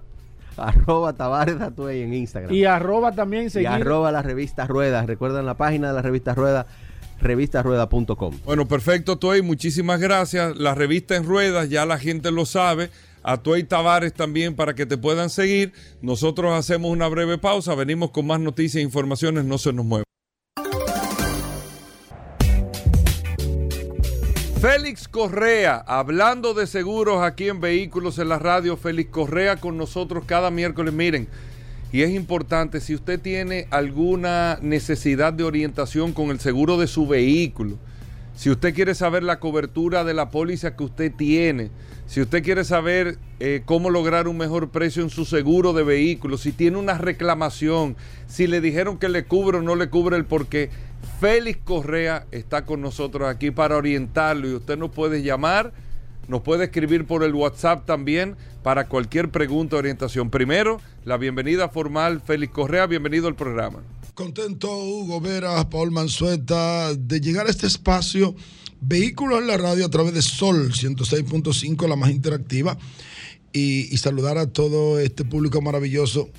Arroba 0.55 1.13
Tavares 1.13 1.61
Atuey 1.61 2.01
en 2.01 2.13
Instagram. 2.15 2.51
y 2.53 2.65
arroba 2.65 3.11
también 3.11 3.45
Y 3.45 3.49
seguir. 3.51 3.67
arroba 3.69 4.11
la 4.11 4.21
revista 4.23 4.65
Ruedas. 4.67 5.05
Recuerden 5.05 5.45
la 5.45 5.55
página 5.55 5.89
de 5.89 5.93
la 5.93 6.01
revista 6.01 6.33
Rueda, 6.33 6.65
revistasrueda.com. 7.19 8.39
Bueno, 8.45 8.67
perfecto, 8.67 9.17
Tuey. 9.17 9.41
Muchísimas 9.41 9.99
gracias. 9.99 10.57
La 10.57 10.75
revista 10.75 11.15
en 11.15 11.25
ruedas, 11.25 11.69
ya 11.69 11.85
la 11.85 11.97
gente 11.97 12.31
lo 12.31 12.45
sabe. 12.45 12.89
A 13.23 13.37
Tuey 13.37 13.63
Tavares 13.63 14.13
también 14.13 14.55
para 14.55 14.73
que 14.73 14.85
te 14.85 14.97
puedan 14.97 15.29
seguir. 15.29 15.73
Nosotros 16.01 16.53
hacemos 16.53 16.91
una 16.91 17.07
breve 17.07 17.37
pausa. 17.37 17.75
Venimos 17.75 18.11
con 18.11 18.25
más 18.25 18.39
noticias 18.39 18.79
e 18.79 18.83
informaciones. 18.83 19.43
No 19.43 19.57
se 19.57 19.73
nos 19.73 19.85
muevan. 19.85 20.07
Félix 24.61 25.07
Correa, 25.07 25.83
hablando 25.85 26.55
de 26.55 26.65
seguros 26.65 27.21
aquí 27.21 27.47
en 27.47 27.61
Vehículos 27.61 28.17
en 28.17 28.29
la 28.29 28.39
Radio, 28.39 28.75
Félix 28.75 29.11
Correa 29.11 29.57
con 29.57 29.77
nosotros 29.77 30.23
cada 30.25 30.49
miércoles. 30.49 30.95
Miren, 30.95 31.27
y 31.91 32.01
es 32.01 32.11
importante, 32.11 32.81
si 32.81 32.93
usted 32.93 33.19
tiene 33.19 33.67
alguna 33.71 34.59
necesidad 34.61 35.31
de 35.33 35.43
orientación 35.43 36.13
con 36.13 36.29
el 36.29 36.39
seguro 36.39 36.77
de 36.77 36.87
su 36.87 37.07
vehículo, 37.07 37.77
si 38.35 38.49
usted 38.51 38.75
quiere 38.75 38.93
saber 38.93 39.23
la 39.23 39.39
cobertura 39.39 40.03
de 40.03 40.13
la 40.13 40.29
póliza 40.29 40.75
que 40.75 40.83
usted 40.83 41.11
tiene, 41.11 41.71
si 42.05 42.21
usted 42.21 42.43
quiere 42.43 42.63
saber 42.63 43.17
eh, 43.39 43.63
cómo 43.65 43.89
lograr 43.89 44.27
un 44.27 44.37
mejor 44.37 44.69
precio 44.69 45.01
en 45.01 45.09
su 45.09 45.25
seguro 45.25 45.73
de 45.73 45.83
vehículo, 45.83 46.37
si 46.37 46.51
tiene 46.51 46.77
una 46.77 46.97
reclamación, 46.97 47.95
si 48.27 48.47
le 48.47 48.61
dijeron 48.61 48.97
que 48.97 49.09
le 49.09 49.25
cubre 49.25 49.57
o 49.57 49.61
no 49.61 49.75
le 49.75 49.89
cubre 49.89 50.17
el 50.17 50.25
porqué, 50.25 50.69
Félix 51.19 51.59
Correa 51.63 52.27
está 52.31 52.65
con 52.65 52.81
nosotros 52.81 53.27
aquí 53.27 53.49
para 53.49 53.77
orientarlo 53.77 54.47
y 54.47 54.53
usted 54.53 54.77
nos 54.77 54.91
puede 54.91 55.23
llamar, 55.23 55.73
nos 56.27 56.41
puede 56.41 56.65
escribir 56.65 57.05
por 57.05 57.23
el 57.23 57.33
WhatsApp 57.33 57.85
también 57.85 58.35
para 58.63 58.87
cualquier 58.87 59.29
pregunta 59.31 59.75
o 59.75 59.79
orientación. 59.79 60.29
Primero, 60.29 60.81
la 61.05 61.17
bienvenida 61.17 61.69
formal, 61.69 62.21
Félix 62.21 62.53
Correa, 62.53 62.85
bienvenido 62.85 63.27
al 63.27 63.35
programa. 63.35 63.83
Contento 64.13 64.75
Hugo 64.75 65.21
Veras, 65.21 65.65
Paul 65.65 65.91
Manzueta, 65.91 66.93
de 66.95 67.19
llegar 67.21 67.47
a 67.47 67.49
este 67.49 67.67
espacio, 67.67 68.35
Vehículos 68.79 69.41
en 69.41 69.47
la 69.47 69.57
Radio 69.57 69.85
a 69.85 69.89
través 69.89 70.13
de 70.13 70.21
Sol 70.21 70.71
106.5, 70.71 71.87
la 71.87 71.95
más 71.95 72.11
interactiva, 72.11 72.77
y, 73.51 73.93
y 73.93 73.97
saludar 73.97 74.37
a 74.37 74.47
todo 74.47 74.99
este 74.99 75.25
público 75.25 75.61
maravilloso 75.61 76.29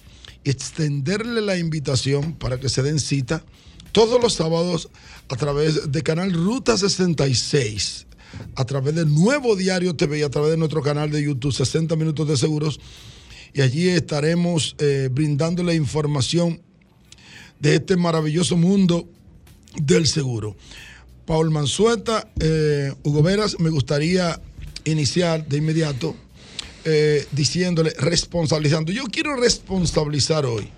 y 0.45 0.51
extenderle 0.51 1.41
la 1.41 1.59
invitación 1.59 2.35
para 2.35 2.61
que 2.61 2.69
se 2.69 2.83
den 2.83 3.01
cita 3.01 3.45
todos 3.93 4.23
los 4.23 4.35
sábados 4.35 4.89
a 5.29 5.37
través 5.37 5.91
de 5.91 6.03
Canal 6.03 6.33
Ruta 6.33 6.77
66, 6.77 8.08
a 8.55 8.65
través 8.65 8.95
de 8.95 9.07
Nuevo 9.07 9.57
Diario 9.57 9.95
TV 9.95 10.21
y 10.21 10.23
a 10.23 10.31
través 10.31 10.51
de 10.51 10.57
nuestro 10.57 10.83
canal 10.83 11.11
de 11.11 11.23
YouTube 11.23 11.53
60 11.53 11.97
Minutos 11.97 12.29
de 12.29 12.37
Seguros. 12.37 12.81
Y 13.53 13.63
allí 13.63 13.89
estaremos 13.89 14.77
eh, 14.79 15.09
brindándole 15.11 15.75
información 15.75 16.61
de 17.61 17.77
este 17.77 17.97
maravilloso 17.97 18.57
mundo 18.57 19.09
del 19.77 20.07
seguro. 20.07 20.57
Paul 21.27 21.51
Manzueta, 21.51 22.31
eh, 22.41 22.93
Hugo 23.03 23.23
Veras, 23.23 23.59
me 23.61 23.71
gustaría 23.71 24.41
iniciar 24.85 25.47
de 25.47 25.59
inmediato 25.59 26.15
eh, 26.85 27.27
diciéndole, 27.33 27.93
responsabilizando. 27.99 28.93
Yo 28.93 29.05
quiero 29.05 29.37
responsabilizar 29.37 30.47
hoy. 30.47 30.71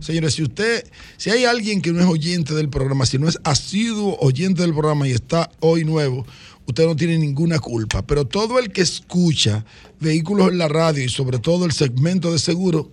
Señores, 0.00 0.34
si 0.34 0.42
usted, 0.42 0.86
si 1.16 1.30
hay 1.30 1.44
alguien 1.44 1.82
que 1.82 1.92
no 1.92 2.00
es 2.00 2.06
oyente 2.06 2.54
del 2.54 2.68
programa, 2.68 3.06
si 3.06 3.18
no 3.18 3.28
es 3.28 3.38
asiduo 3.44 4.16
oyente 4.20 4.62
del 4.62 4.72
programa 4.72 5.08
y 5.08 5.12
está 5.12 5.50
hoy 5.60 5.84
nuevo, 5.84 6.26
usted 6.66 6.86
no 6.86 6.96
tiene 6.96 7.18
ninguna 7.18 7.58
culpa. 7.58 8.06
Pero 8.06 8.26
todo 8.26 8.58
el 8.58 8.70
que 8.72 8.82
escucha 8.82 9.64
vehículos 10.00 10.50
en 10.50 10.58
la 10.58 10.68
radio 10.68 11.04
y 11.04 11.08
sobre 11.08 11.38
todo 11.38 11.64
el 11.64 11.72
segmento 11.72 12.32
de 12.32 12.38
seguro, 12.38 12.90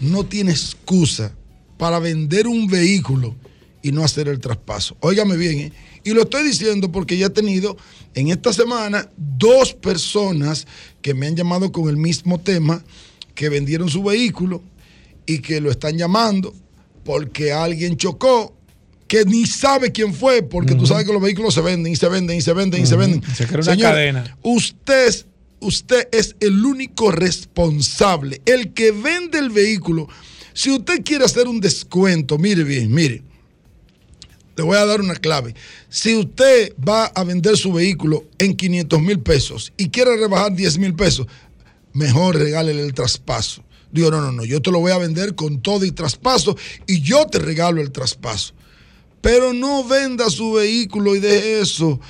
no 0.00 0.24
tiene 0.24 0.52
excusa 0.52 1.34
para 1.76 1.98
vender 1.98 2.46
un 2.46 2.66
vehículo 2.66 3.34
y 3.82 3.92
no 3.92 4.04
hacer 4.04 4.28
el 4.28 4.40
traspaso. 4.40 4.96
Óigame 5.00 5.36
bien, 5.36 5.58
¿eh? 5.58 5.72
y 6.04 6.10
lo 6.10 6.22
estoy 6.22 6.44
diciendo 6.44 6.90
porque 6.92 7.16
ya 7.16 7.26
he 7.26 7.30
tenido 7.30 7.76
en 8.14 8.28
esta 8.28 8.52
semana 8.52 9.08
dos 9.16 9.74
personas 9.74 10.66
que 11.02 11.14
me 11.14 11.26
han 11.26 11.36
llamado 11.36 11.72
con 11.72 11.88
el 11.88 11.96
mismo 11.96 12.38
tema, 12.38 12.84
que 13.34 13.48
vendieron 13.48 13.88
su 13.88 14.02
vehículo 14.02 14.62
y 15.26 15.38
que 15.38 15.60
lo 15.60 15.70
están 15.70 15.96
llamando 15.96 16.54
porque 17.04 17.52
alguien 17.52 17.96
chocó, 17.96 18.54
que 19.10 19.24
ni 19.24 19.44
sabe 19.44 19.90
quién 19.90 20.14
fue, 20.14 20.40
porque 20.40 20.76
tú 20.76 20.86
sabes 20.86 21.04
que 21.04 21.12
los 21.12 21.20
vehículos 21.20 21.52
se 21.52 21.60
venden 21.60 21.92
y 21.92 21.96
se 21.96 22.08
venden 22.08 22.36
y 22.36 22.42
se 22.42 22.52
venden 22.52 22.80
y 22.80 22.86
se 22.86 22.94
venden. 22.94 23.20
Se 23.34 23.44
crea 23.44 23.60
una 23.60 23.72
Señor, 23.72 23.90
cadena. 23.90 24.38
Usted, 24.40 25.26
usted 25.58 26.08
es 26.12 26.36
el 26.38 26.64
único 26.64 27.10
responsable, 27.10 28.40
el 28.44 28.72
que 28.72 28.92
vende 28.92 29.40
el 29.40 29.50
vehículo. 29.50 30.06
Si 30.52 30.70
usted 30.70 31.02
quiere 31.02 31.24
hacer 31.24 31.48
un 31.48 31.58
descuento, 31.58 32.38
mire 32.38 32.62
bien, 32.62 32.94
mire, 32.94 33.24
le 34.56 34.62
voy 34.62 34.76
a 34.76 34.86
dar 34.86 35.00
una 35.00 35.16
clave. 35.16 35.56
Si 35.88 36.14
usted 36.14 36.72
va 36.76 37.06
a 37.06 37.24
vender 37.24 37.56
su 37.56 37.72
vehículo 37.72 38.26
en 38.38 38.54
500 38.54 39.02
mil 39.02 39.18
pesos 39.18 39.72
y 39.76 39.88
quiere 39.88 40.16
rebajar 40.18 40.54
10 40.54 40.78
mil 40.78 40.94
pesos, 40.94 41.26
mejor 41.94 42.36
regálele 42.36 42.84
el 42.84 42.94
traspaso. 42.94 43.64
Digo, 43.90 44.12
no, 44.12 44.20
no, 44.20 44.30
no, 44.30 44.44
yo 44.44 44.62
te 44.62 44.70
lo 44.70 44.78
voy 44.78 44.92
a 44.92 44.98
vender 44.98 45.34
con 45.34 45.60
todo 45.62 45.84
y 45.84 45.90
traspaso 45.90 46.56
y 46.86 47.00
yo 47.00 47.26
te 47.26 47.40
regalo 47.40 47.80
el 47.80 47.90
traspaso. 47.90 48.54
Pero 49.20 49.52
no 49.52 49.84
venda 49.84 50.30
su 50.30 50.52
vehículo 50.52 51.14
y 51.14 51.20
deje 51.20 51.60
eso. 51.60 52.00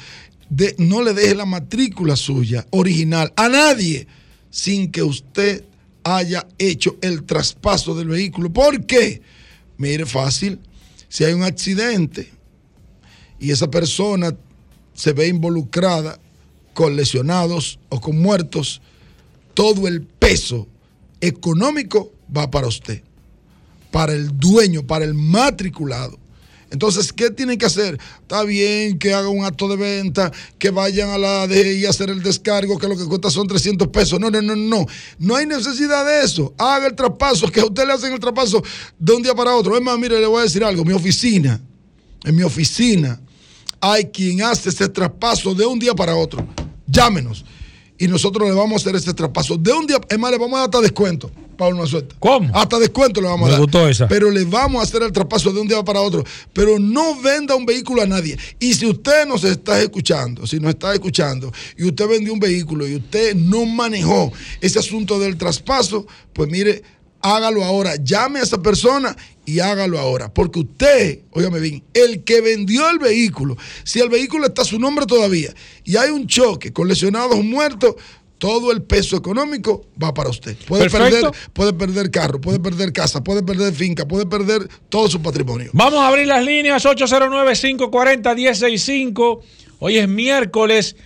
No 0.79 1.03
le 1.03 1.15
deje 1.15 1.35
la 1.35 1.47
matrícula 1.47 2.17
suya 2.17 2.67
original 2.71 3.33
a 3.37 3.49
nadie 3.49 4.07
sin 4.51 4.91
que 4.91 5.03
usted 5.03 5.65
haya 6.03 6.47
hecho 6.59 6.97
el 7.03 7.25
traspaso 7.25 7.95
del 7.95 8.09
vehículo. 8.09 8.53
¿Por 8.53 8.85
qué? 8.87 9.23
Mire, 9.77 10.07
fácil. 10.07 10.61
Si 11.09 11.25
hay 11.25 11.33
un 11.33 11.43
accidente 11.43 12.31
y 13.39 13.51
esa 13.51 13.71
persona 13.71 14.37
se 14.95 15.13
ve 15.13 15.29
involucrada 15.29 16.21
con 16.75 16.97
lesionados 16.97 17.79
o 17.89 18.01
con 18.01 18.21
muertos, 18.21 18.81
todo 19.55 19.89
el 19.89 20.03
peso 20.03 20.69
económico 21.21 22.13
va 22.35 22.51
para 22.51 22.69
usted, 22.69 23.03
para 23.91 24.13
el 24.13 24.39
dueño, 24.39 24.87
para 24.87 25.05
el 25.05 25.15
matriculado. 25.15 26.19
Entonces, 26.71 27.13
¿qué 27.13 27.31
tienen 27.31 27.59
que 27.59 27.67
hacer? 27.67 27.99
Está 28.23 28.45
bien 28.45 28.99
que 28.99 29.13
hagan 29.13 29.37
un 29.37 29.45
acto 29.45 29.69
de 29.69 29.77
venta, 29.77 30.31
que 30.59 30.71
vayan 30.71 31.11
a 31.11 31.19
la 31.19 31.47
DGI 31.49 31.87
a 31.87 31.91
hacer 31.91 32.11
el 32.11 32.23
descargo, 32.23 32.79
que 32.79 32.87
lo 32.87 32.97
que 32.97 33.05
cuesta 33.07 33.29
son 33.29 33.49
300 33.49 33.89
pesos. 33.89 34.21
No, 34.21 34.31
no, 34.31 34.41
no, 34.41 34.55
no. 34.55 34.87
No 35.19 35.35
hay 35.35 35.47
necesidad 35.47 36.07
de 36.07 36.25
eso. 36.25 36.55
Haga 36.57 36.87
el 36.87 36.95
traspaso, 36.95 37.51
que 37.51 37.61
a 37.61 37.65
usted 37.65 37.87
le 37.87 37.93
hacen 37.93 38.13
el 38.13 38.21
traspaso 38.21 38.63
de 38.99 39.13
un 39.13 39.23
día 39.23 39.35
para 39.35 39.55
otro. 39.57 39.77
Es 39.77 39.83
más, 39.83 39.99
mire, 39.99 40.21
le 40.21 40.27
voy 40.27 40.41
a 40.41 40.45
decir 40.45 40.63
algo. 40.63 40.85
Mi 40.85 40.93
oficina, 40.93 41.61
en 42.25 42.37
mi 42.37 42.45
oficina, 42.45 43.21
hay 43.81 44.05
quien 44.07 44.43
hace 44.43 44.69
ese 44.69 44.89
traspaso 44.89 45.55
de 45.55 45.67
un 45.67 45.79
día 45.79 45.95
para 45.95 46.15
otro. 46.15 46.47
Llámenos. 46.87 47.45
Y 47.99 48.07
nosotros 48.07 48.49
le 48.49 48.55
vamos 48.55 48.75
a 48.75 48.77
hacer 48.77 48.97
ese 48.97 49.13
traspaso 49.13 49.57
de 49.57 49.73
un 49.73 49.87
día. 49.87 49.99
Es 50.09 50.19
más, 50.19 50.31
le 50.31 50.39
vamos 50.39 50.57
a 50.57 50.61
dar 50.61 50.69
hasta 50.69 50.81
descuento. 50.81 51.31
Pablo 51.61 51.77
Manzueta. 51.77 52.17
¿Cómo? 52.19 52.51
Hasta 52.57 52.79
descuento 52.79 53.21
le 53.21 53.29
vamos 53.29 53.49
a 53.49 53.53
dar. 53.53 53.61
gustó 53.61 53.87
esa. 53.87 54.09
Pero 54.09 54.31
le 54.31 54.45
vamos 54.45 54.81
a 54.81 54.85
hacer 54.85 55.03
el 55.03 55.13
traspaso 55.13 55.53
de 55.53 55.61
un 55.61 55.69
día 55.69 55.85
para 55.85 56.01
otro. 56.01 56.25
Pero 56.55 56.79
no 56.79 57.21
venda 57.21 57.55
un 57.55 57.67
vehículo 57.67 58.01
a 58.01 58.07
nadie. 58.07 58.39
Y 58.59 58.73
si 58.73 58.87
usted 58.87 59.27
nos 59.27 59.45
está 59.45 59.79
escuchando, 59.83 60.47
si 60.47 60.59
nos 60.59 60.71
está 60.71 60.95
escuchando, 60.95 61.53
y 61.77 61.85
usted 61.85 62.09
vendió 62.09 62.33
un 62.33 62.41
vehículo 62.41 62.89
y 62.89 62.97
usted 62.97 63.35
no 63.35 63.67
manejó 63.67 64.33
ese 64.63 64.79
asunto 64.79 65.19
del 65.19 65.37
traspaso, 65.37 66.07
pues 66.33 66.49
mire, 66.49 66.83
hágalo 67.21 67.63
ahora. 67.63 67.97
Llame 67.97 68.41
a 68.41 68.45
esa 68.45 68.63
persona 68.63 69.15
y 69.45 69.61
hágalo 69.61 69.99
ahora. 69.99 70.33
Porque 70.33 70.61
usted, 70.61 71.21
óigame 71.33 71.61
bien, 71.61 71.83
el 71.93 72.25
que 72.25 72.41
vendió 72.41 72.89
el 72.89 72.99
vehículo, 72.99 73.59
si 73.85 74.01
el 74.01 74.09
vehículo 74.09 74.47
está 74.47 74.63
a 74.63 74.65
su 74.65 74.79
nombre 74.79 75.05
todavía 75.05 75.55
y 75.85 75.97
hay 75.97 76.09
un 76.09 76.27
choque 76.27 76.73
con 76.73 76.89
lesionados 76.89 77.45
muertos, 77.45 77.97
todo 78.41 78.73
el 78.73 78.83
peso 78.83 79.17
económico 79.17 79.87
va 80.03 80.13
para 80.15 80.31
usted. 80.31 80.57
Puede 80.67 80.89
Perfecto. 80.89 81.31
perder, 81.31 81.51
puede 81.53 81.75
perder 81.75 82.11
carro, 82.11 82.41
puede 82.41 82.59
perder 82.59 82.91
casa, 82.93 83.23
puede 83.23 83.43
perder 83.43 83.75
finca, 83.75 84.09
puede 84.09 84.25
perder 84.25 84.67
todo 84.89 85.11
su 85.11 85.21
patrimonio. 85.21 85.69
Vamos 85.75 86.01
a 86.01 86.09
abrir 86.09 86.27
las 86.27 86.43
líneas 86.43 86.87
809-540-1065. 86.87 89.41
Hoy 89.79 89.99
es 89.99 90.09
miércoles, 90.09 90.97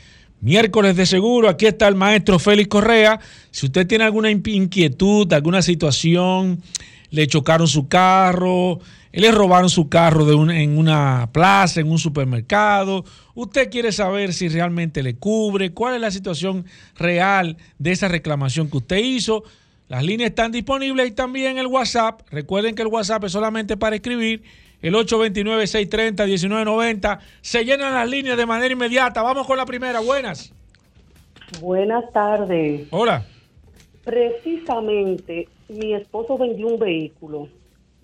miércoles 0.41 0.95
de 0.95 1.07
seguro. 1.07 1.49
Aquí 1.49 1.67
está 1.67 1.89
el 1.89 1.97
maestro 1.97 2.39
Félix 2.39 2.69
Correa. 2.69 3.19
Si 3.51 3.67
usted 3.67 3.85
tiene 3.85 4.05
alguna 4.05 4.31
inquietud, 4.31 5.33
alguna 5.33 5.61
situación, 5.61 6.63
le 7.11 7.27
chocaron 7.27 7.67
su 7.67 7.89
carro, 7.89 8.79
le 9.21 9.31
robaron 9.31 9.71
su 9.71 9.89
carro 9.89 10.25
de 10.25 10.35
un- 10.35 10.51
en 10.51 10.77
una 10.79 11.29
plaza, 11.33 11.81
en 11.81 11.91
un 11.91 11.99
supermercado, 11.99 13.05
usted 13.35 13.71
quiere 13.71 13.93
saber 13.93 14.33
si 14.33 14.49
realmente 14.49 15.03
le 15.03 15.17
cubre, 15.17 15.73
cuál 15.73 15.95
es 15.95 16.01
la 16.01 16.11
situación 16.11 16.65
real 16.97 17.57
de 17.79 17.93
esa 17.93 18.09
reclamación 18.09 18.71
que 18.71 18.79
usted 18.79 18.99
hizo. 18.99 19.45
Las 19.89 20.03
líneas 20.03 20.31
están 20.31 20.51
disponibles 20.51 21.09
y 21.09 21.13
también 21.13 21.59
el 21.59 21.67
WhatsApp. 21.67 22.23
Recuerden 22.31 22.75
que 22.75 22.83
el 22.83 22.89
WhatsApp 22.89 23.25
es 23.25 23.33
solamente 23.33 23.77
para 23.77 23.97
escribir. 23.97 24.43
El 24.83 24.95
829-630-1990. 24.97 27.19
Se 27.41 27.65
llenan 27.65 27.95
las 27.95 28.09
líneas 28.09 28.37
de 28.37 28.47
manera 28.47 28.73
inmediata. 28.73 29.23
Vamos 29.23 29.47
con 29.47 29.57
la 29.57 29.65
primera. 29.65 30.01
Buenas. 30.01 30.53
Buenas 31.61 32.05
tardes. 32.13 32.87
Hola. 32.91 33.25
Precisamente, 34.05 35.49
mi 35.69 35.95
esposo 35.95 36.37
vendió 36.37 36.67
un 36.69 36.79
vehículo. 36.79 37.49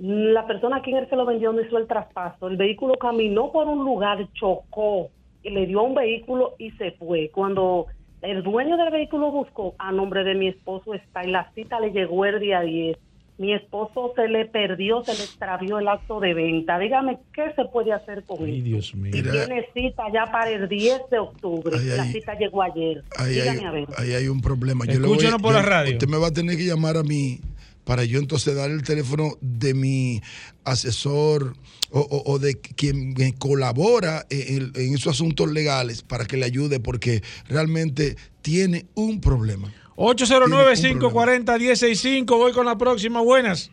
La 0.00 0.46
persona 0.46 0.76
a 0.78 0.82
quien 0.82 0.96
él 0.96 1.06
se 1.10 1.16
lo 1.16 1.26
vendió 1.26 1.52
no 1.52 1.60
hizo 1.60 1.76
el 1.76 1.86
traspaso. 1.86 2.48
El 2.48 2.56
vehículo 2.56 2.94
caminó 2.94 3.52
por 3.52 3.68
un 3.68 3.84
lugar, 3.84 4.26
chocó, 4.32 5.10
y 5.42 5.50
le 5.50 5.66
dio 5.66 5.80
a 5.80 5.82
un 5.84 5.94
vehículo 5.94 6.54
y 6.58 6.70
se 6.72 6.92
fue. 6.92 7.30
Cuando 7.34 7.86
el 8.22 8.42
dueño 8.42 8.76
del 8.78 8.90
vehículo 8.90 9.30
buscó, 9.30 9.74
a 9.78 9.92
nombre 9.92 10.24
de 10.24 10.34
mi 10.34 10.48
esposo 10.48 10.94
está, 10.94 11.24
y 11.24 11.30
la 11.30 11.50
cita 11.54 11.78
le 11.80 11.90
llegó 11.92 12.24
el 12.24 12.40
día 12.40 12.60
10. 12.62 12.96
Mi 13.36 13.54
esposo 13.54 14.12
se 14.16 14.28
le 14.28 14.44
perdió, 14.46 15.02
se 15.02 15.12
le 15.14 15.24
extravió 15.24 15.78
el 15.78 15.88
acto 15.88 16.20
de 16.20 16.34
venta. 16.34 16.78
Dígame, 16.78 17.18
¿qué 17.34 17.52
se 17.56 17.64
puede 17.66 17.90
hacer 17.92 18.22
con 18.24 18.42
Ay, 18.44 18.56
eso? 18.56 18.64
Dios 18.64 18.94
mío. 18.94 19.12
Tiene 19.12 19.66
cita 19.74 20.04
ya 20.12 20.26
para 20.32 20.50
el 20.50 20.68
10 20.68 21.08
de 21.10 21.18
octubre. 21.18 21.74
Ay, 21.78 21.86
la 21.96 22.02
ay. 22.02 22.12
cita 22.12 22.34
llegó 22.38 22.62
ayer. 22.62 23.02
Ahí 23.18 23.32
Dígame 23.34 23.58
hay, 23.60 23.64
a 23.64 23.70
ver. 23.70 23.86
ahí 23.96 24.12
hay 24.12 24.28
un 24.28 24.42
problema. 24.42 24.84
le 24.84 24.92
Escúchanos 24.92 25.40
voy- 25.40 25.52
por 25.52 25.54
la 25.54 25.62
radio. 25.62 25.92
Usted 25.92 26.08
me 26.08 26.18
va 26.18 26.26
a 26.28 26.32
tener 26.32 26.56
que 26.58 26.64
llamar 26.64 26.98
a 26.98 27.02
mí 27.02 27.38
para 27.84 28.04
yo 28.04 28.18
entonces 28.18 28.54
dar 28.54 28.70
el 28.70 28.82
teléfono 28.82 29.32
de 29.40 29.74
mi 29.74 30.20
asesor 30.64 31.54
o, 31.90 32.00
o- 32.00 32.32
o 32.32 32.38
de 32.38 32.60
quien 32.60 33.14
me 33.14 33.34
colabora 33.34 34.26
en, 34.30 34.72
en 34.74 34.94
esos 34.94 35.14
asuntos 35.14 35.50
legales 35.50 36.02
para 36.02 36.24
que 36.26 36.36
le 36.36 36.44
ayude 36.46 36.80
porque 36.80 37.22
realmente 37.48 38.16
tiene 38.42 38.86
un 38.94 39.20
problema. 39.20 39.72
809-540-165. 39.96 42.26
Voy 42.36 42.52
con 42.52 42.66
la 42.66 42.76
próxima. 42.78 43.20
Buenas. 43.20 43.70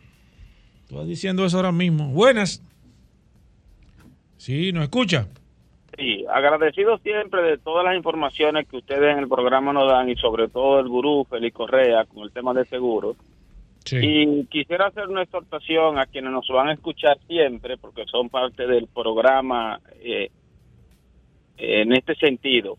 Estoy 0.88 1.06
diciendo 1.08 1.44
eso 1.44 1.56
ahora 1.58 1.72
mismo. 1.72 2.08
Buenas. 2.08 2.62
Sí, 4.36 4.72
¿nos 4.72 4.84
escucha? 4.84 5.28
Sí, 5.96 6.24
agradecido 6.32 6.98
siempre 6.98 7.42
de 7.42 7.58
todas 7.58 7.84
las 7.84 7.96
informaciones 7.96 8.68
que 8.68 8.76
ustedes 8.76 9.12
en 9.12 9.18
el 9.18 9.28
programa 9.28 9.72
nos 9.72 9.90
dan 9.90 10.08
y 10.08 10.14
sobre 10.16 10.48
todo 10.48 10.78
el 10.80 10.88
gurú 10.88 11.26
Félix 11.28 11.56
Correa 11.56 12.04
con 12.04 12.22
el 12.22 12.30
tema 12.30 12.54
de 12.54 12.64
seguros. 12.66 13.16
Y 13.92 14.46
quisiera 14.46 14.86
hacer 14.86 15.08
una 15.08 15.22
exhortación 15.22 15.98
a 15.98 16.06
quienes 16.06 16.30
nos 16.32 16.46
van 16.48 16.68
a 16.68 16.72
escuchar 16.74 17.18
siempre, 17.26 17.76
porque 17.76 18.04
son 18.06 18.28
parte 18.28 18.66
del 18.66 18.86
programa 18.88 19.80
eh, 20.00 20.30
en 21.56 21.92
este 21.92 22.14
sentido. 22.16 22.76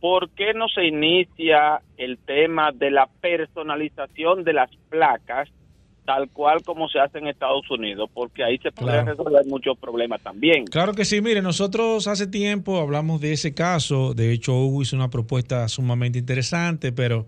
¿Por 0.00 0.30
qué 0.30 0.52
no 0.54 0.68
se 0.68 0.84
inicia 0.86 1.80
el 1.96 2.18
tema 2.18 2.70
de 2.72 2.90
la 2.90 3.08
personalización 3.20 4.44
de 4.44 4.52
las 4.52 4.70
placas 4.88 5.48
tal 6.04 6.30
cual 6.30 6.62
como 6.62 6.88
se 6.88 7.00
hace 7.00 7.18
en 7.18 7.26
Estados 7.26 7.68
Unidos? 7.70 8.08
Porque 8.12 8.44
ahí 8.44 8.58
se 8.58 8.70
Claro. 8.70 9.04
resolver 9.06 9.44
muchos 9.46 9.76
problemas 9.78 10.22
también. 10.22 10.66
Claro 10.66 10.92
que 10.94 11.04
sí, 11.04 11.20
mire, 11.20 11.42
nosotros 11.42 12.06
hace 12.06 12.26
tiempo 12.26 12.78
hablamos 12.78 13.20
de 13.20 13.32
ese 13.32 13.54
caso, 13.54 14.14
de 14.14 14.32
hecho 14.32 14.54
Hugo 14.54 14.82
hizo 14.82 14.94
una 14.96 15.10
propuesta 15.10 15.66
sumamente 15.68 16.18
interesante, 16.18 16.92
pero 16.92 17.26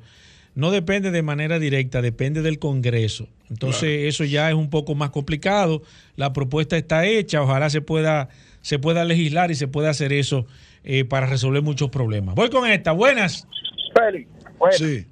no 0.59 0.73
depende 0.73 1.13
de 1.13 1.23
manera 1.23 1.61
directa, 1.61 2.03
depende 2.03 2.43
del 2.43 2.59
Congreso. 2.59 3.29
Entonces 3.49 4.09
eso 4.09 4.25
ya 4.25 4.49
es 4.49 4.57
un 4.57 4.71
poco 4.71 4.97
más 4.97 5.11
complicado, 5.11 5.83
la 6.17 6.33
propuesta 6.33 6.77
está 6.77 7.07
hecha, 7.07 7.41
ojalá 7.41 7.71
se 7.71 7.81
pueda, 7.81 8.29
se 8.61 8.81
pueda 8.81 9.05
legislar 9.05 9.53
y 9.53 9.55
se 9.55 9.69
pueda 9.69 9.91
hacer 9.91 10.13
eso 10.13 10.47
eh, 10.83 11.05
para 11.05 11.27
resolver 11.27 11.63
muchos 11.63 11.91
problemas. 11.91 12.35
Voy 12.35 12.51
con 12.51 12.69
esta, 12.69 12.91
buenas. 12.91 13.47
Félix, 13.95 14.29
bueno, 14.59 14.77
Sí. 14.77 15.07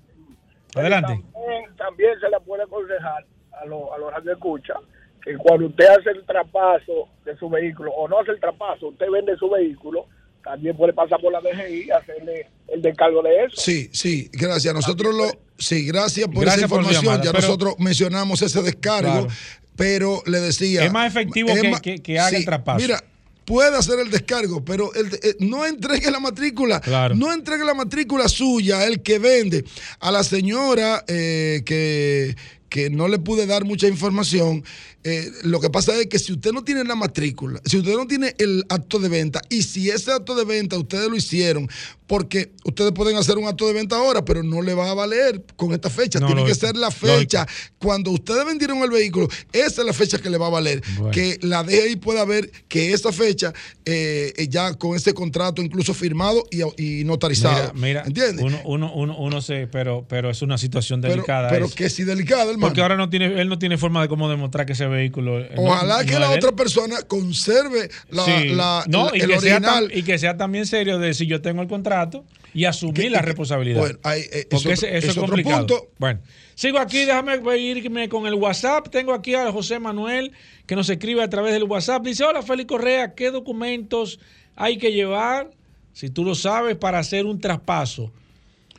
Adelante. 0.75 1.23
También, 1.33 1.77
también 1.77 2.21
se 2.21 2.29
le 2.29 2.41
puede 2.41 2.65
aconsejar 2.65 3.25
a, 3.53 3.67
los 3.67 3.83
a 3.95 3.99
los 3.99 4.13
radioescuchas 4.15 4.79
que 5.23 5.37
cuando 5.37 5.67
usted 5.67 5.87
hace 5.87 6.11
el 6.11 6.27
traspaso 6.27 7.09
de 7.25 7.37
su 7.37 7.49
vehículo 7.49 7.93
o 7.93 8.09
no 8.09 8.19
hace 8.19 8.33
el 8.33 8.41
traspaso, 8.41 8.89
usted 8.89 9.07
vende 9.13 9.37
su 9.37 9.49
vehículo, 9.49 10.07
también 10.47 10.77
puede 10.77 10.93
pasar 10.93 11.21
por 11.21 11.33
la 11.33 11.41
DGI 11.41 11.87
y 11.87 11.91
hacerle 11.91 12.47
el 12.69 12.81
descargo 12.81 13.21
de 13.23 13.31
eso. 13.45 13.57
Sí, 13.61 13.91
sí, 13.93 14.31
gracias. 14.33 14.73
Nosotros 14.73 15.15
lo, 15.15 15.31
sí, 15.59 15.85
gracias 15.87 16.27
por 16.29 16.43
Gracias 16.43 16.61
esa 16.65 16.69
por 16.69 16.79
información. 16.83 17.05
llamada, 17.05 17.25
ya 17.25 17.33
pero- 17.33 17.43
nosotros 17.43 17.75
mencionamos 17.79 18.41
ese 18.43 18.63
descargo, 18.63 19.27
Claro. 19.27 19.29
pero 19.75 20.23
le 20.27 20.39
decía. 20.41 20.85
Es 20.85 20.93
más 20.93 21.11
efectivo 21.11 21.49
que- 21.53 21.73
que- 21.83 21.99
que 21.99 22.19
haga 22.21 22.37
el 22.39 22.45
traspaso. 22.45 22.79
Mira, 22.81 23.03
puede 23.45 23.77
hacer 23.77 23.99
el 24.01 24.11
descargo, 24.11 24.65
pero 24.65 24.95
el- 24.95 25.15
eh, 25.23 25.35
no 25.41 25.67
entregue 25.67 26.11
la 26.11 26.21
matrícula. 26.21 26.81
Claro. 26.81 27.15
No 27.17 27.33
entregue 27.33 27.65
la 27.65 27.75
matrícula 27.75 28.29
suya, 28.29 28.85
el 28.87 29.03
que 29.03 29.19
vende. 29.19 29.65
A 30.01 30.11
la 30.13 30.23
señora 30.25 31.05
eh, 31.09 31.63
que, 31.67 32.37
que 32.69 32.91
no 32.91 33.09
le 33.09 33.19
pude 33.19 33.47
dar 33.47 33.65
mucha 33.65 33.87
información, 33.89 34.65
eh, 35.09 35.31
lo 35.45 35.61
que 35.61 35.71
pasa 35.71 35.95
es 36.01 36.09
que 36.09 36.19
si 36.19 36.33
usted 36.33 36.51
no 36.53 36.65
tiene 36.65 36.83
la 36.83 36.97
matrícula, 36.97 37.61
si 37.65 37.79
usted 37.79 37.95
no 37.95 38.09
tiene 38.09 38.35
el 38.39 38.65
acto 38.69 38.99
de 38.99 39.09
venta, 39.09 39.41
y 39.49 39.63
si 39.63 39.89
ese 39.89 40.11
acto 40.11 40.35
de 40.35 40.45
venta 40.45 40.77
ustedes 40.77 41.09
lo 41.09 41.15
hicieron, 41.15 41.69
porque 42.09 42.53
ustedes 42.65 42.93
pueden 42.93 43.17
hacer 43.17 43.37
un 43.39 43.47
acto 43.47 43.67
de 43.67 43.73
venta 43.73 43.97
ahora, 43.97 44.25
pero 44.25 44.43
no 44.43 44.63
le 44.63 44.75
va 44.75 44.91
a 44.91 44.95
valer 44.95 45.45
con 45.57 45.73
esta 45.73 45.91
fecha. 45.91 46.19
No, 46.21 46.27
tiene 46.27 46.45
que 46.45 46.55
ser 46.55 46.77
la 46.77 46.91
fecha. 46.91 47.47
Cuando 47.79 48.11
ustedes 48.13 48.45
vendieron 48.45 48.79
el 48.79 48.91
vehículo, 48.91 49.29
esa 49.53 49.81
es 49.83 49.87
la 49.87 49.93
fecha 49.93 50.19
que 50.19 50.31
le 50.31 50.39
va 50.39 50.47
a 50.47 50.51
valer. 50.51 50.83
Bueno. 50.97 51.11
Que 51.11 51.39
la 51.43 51.63
DGI 51.65 51.97
pueda 51.97 52.25
ver 52.25 52.51
que 52.69 52.93
esa 52.93 53.13
fecha, 53.13 53.53
eh, 53.85 54.33
eh, 54.37 54.49
ya 54.49 54.75
con 54.75 54.97
ese 54.97 55.15
contrato 55.15 55.63
incluso 55.63 55.95
firmado 55.95 56.45
y, 56.51 57.01
y 57.01 57.05
notarizado. 57.05 57.73
Mira, 57.75 58.03
mira, 58.03 58.03
¿Entiendes? 58.07 58.45
Uno, 58.45 58.61
uno, 58.65 58.93
uno, 58.95 59.17
uno 59.19 59.41
se, 59.41 59.67
pero, 59.67 60.05
pero 60.09 60.31
es 60.31 60.43
una 60.43 60.59
situación 60.59 61.01
Pero- 61.01 61.15
delicada. 61.15 61.49
pero 61.49 61.67
esa. 61.67 61.75
que 61.75 61.91
si 61.91 62.05
delicada, 62.05 62.43
hermano. 62.45 62.61
Porque 62.61 62.83
ahora 62.83 62.97
no 62.97 63.11
tiene, 63.11 63.41
él 63.41 63.49
no 63.49 63.59
tiene 63.59 63.79
forma 63.79 64.01
de 64.03 64.09
cómo 64.09 64.29
demostrar 64.31 64.65
que 64.65 64.75
ese 64.75 64.87
vehículo. 64.97 65.41
eh, 65.41 65.51
Ojalá 65.57 66.03
no 66.03 66.09
que 66.09 66.19
la 66.19 66.31
otra 66.31 66.53
persona 66.53 66.97
conserve 67.07 67.89
la, 68.11 68.25
Sí. 68.25 68.49
la- 68.49 68.85
No, 68.89 69.11
la- 69.11 69.17
y, 69.17 69.21
el 69.21 69.29
que 69.31 69.41
sea 69.41 69.57
original. 69.57 69.85
tam- 69.89 69.97
y 69.97 70.03
que 70.03 70.19
sea 70.19 70.37
también 70.37 70.67
serio 70.67 70.99
de 70.99 71.15
si 71.15 71.27
yo 71.27 71.41
tengo 71.41 71.63
el 71.63 71.69
contrato 71.69 72.25
y 72.55 72.65
asumir 72.65 73.11
la 73.13 73.23
responsabilidad. 73.23 73.79
bueno, 73.81 73.99
eh, 74.15 74.47
Porque 74.51 74.73
es 74.73 74.79
ese- 74.83 74.87
otro- 74.87 74.89
eso 74.89 74.97
es 74.99 75.05
es 75.05 75.11
otro 75.11 75.23
complicado. 75.23 75.59
punto. 75.67 75.89
Bueno, 75.99 76.21
sigo 76.55 76.79
aquí, 76.79 77.05
déjame 77.05 77.37
irme 77.59 78.09
con 78.09 78.27
el 78.27 78.35
WhatsApp. 78.35 78.89
Tengo 78.91 79.13
aquí 79.15 79.35
a 79.35 79.53
José 79.53 79.79
Manuel 79.79 80.33
que 80.67 80.75
nos 80.75 80.89
escribe 80.89 81.23
a 81.23 81.29
través 81.31 81.53
del 81.53 81.65
WhatsApp. 81.65 82.03
Dice, 82.05 82.25
hola 82.25 82.43
Félix 82.43 82.67
Correa, 82.69 83.15
¿qué 83.15 83.31
documentos 83.31 84.19
hay 84.57 84.79
que 84.79 84.93
llevar, 84.93 85.51
si 85.93 86.09
tú 86.11 86.25
lo 86.25 86.35
sabes, 86.35 86.77
para 86.77 86.99
hacer 86.99 87.27
un 87.27 87.41
traspaso? 87.41 88.11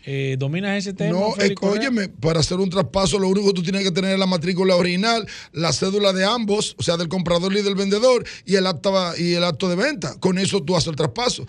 Eh, 0.10 0.38
¿Dominas 0.39 0.78
ese 0.78 0.93
tema? 0.93 1.20
No, 1.20 1.32
Félix 1.34 1.62
eh, 1.62 1.66
óyeme, 1.66 2.08
para 2.08 2.39
hacer 2.39 2.58
un 2.60 2.70
traspaso 2.70 3.20
lo 3.20 3.28
único 3.28 3.47
que 3.47 3.55
tú 3.55 3.62
tienes 3.62 3.84
que 3.84 3.91
tener 3.91 4.12
es 4.12 4.20
la 4.20 4.26
matrícula 4.26 4.78
original, 4.78 5.28
la 5.51 5.74
cédula 5.74 6.14
de 6.14 6.24
ambos, 6.24 6.78
o 6.80 6.84
sea, 6.84 6.95
del 6.95 7.10
comprador 7.10 7.51
y 7.51 7.62
del 7.62 7.76
vendedor, 7.76 8.24
y 8.45 8.55
el 8.55 8.68
acta 8.68 8.89
y 9.18 9.34
el 9.34 9.43
acto 9.43 9.68
de 9.68 9.76
venta. 9.76 10.18
Con 10.22 10.38
eso 10.38 10.64
tú 10.64 10.78
haces 10.78 10.88
el 10.88 10.95
traspaso. 10.95 11.45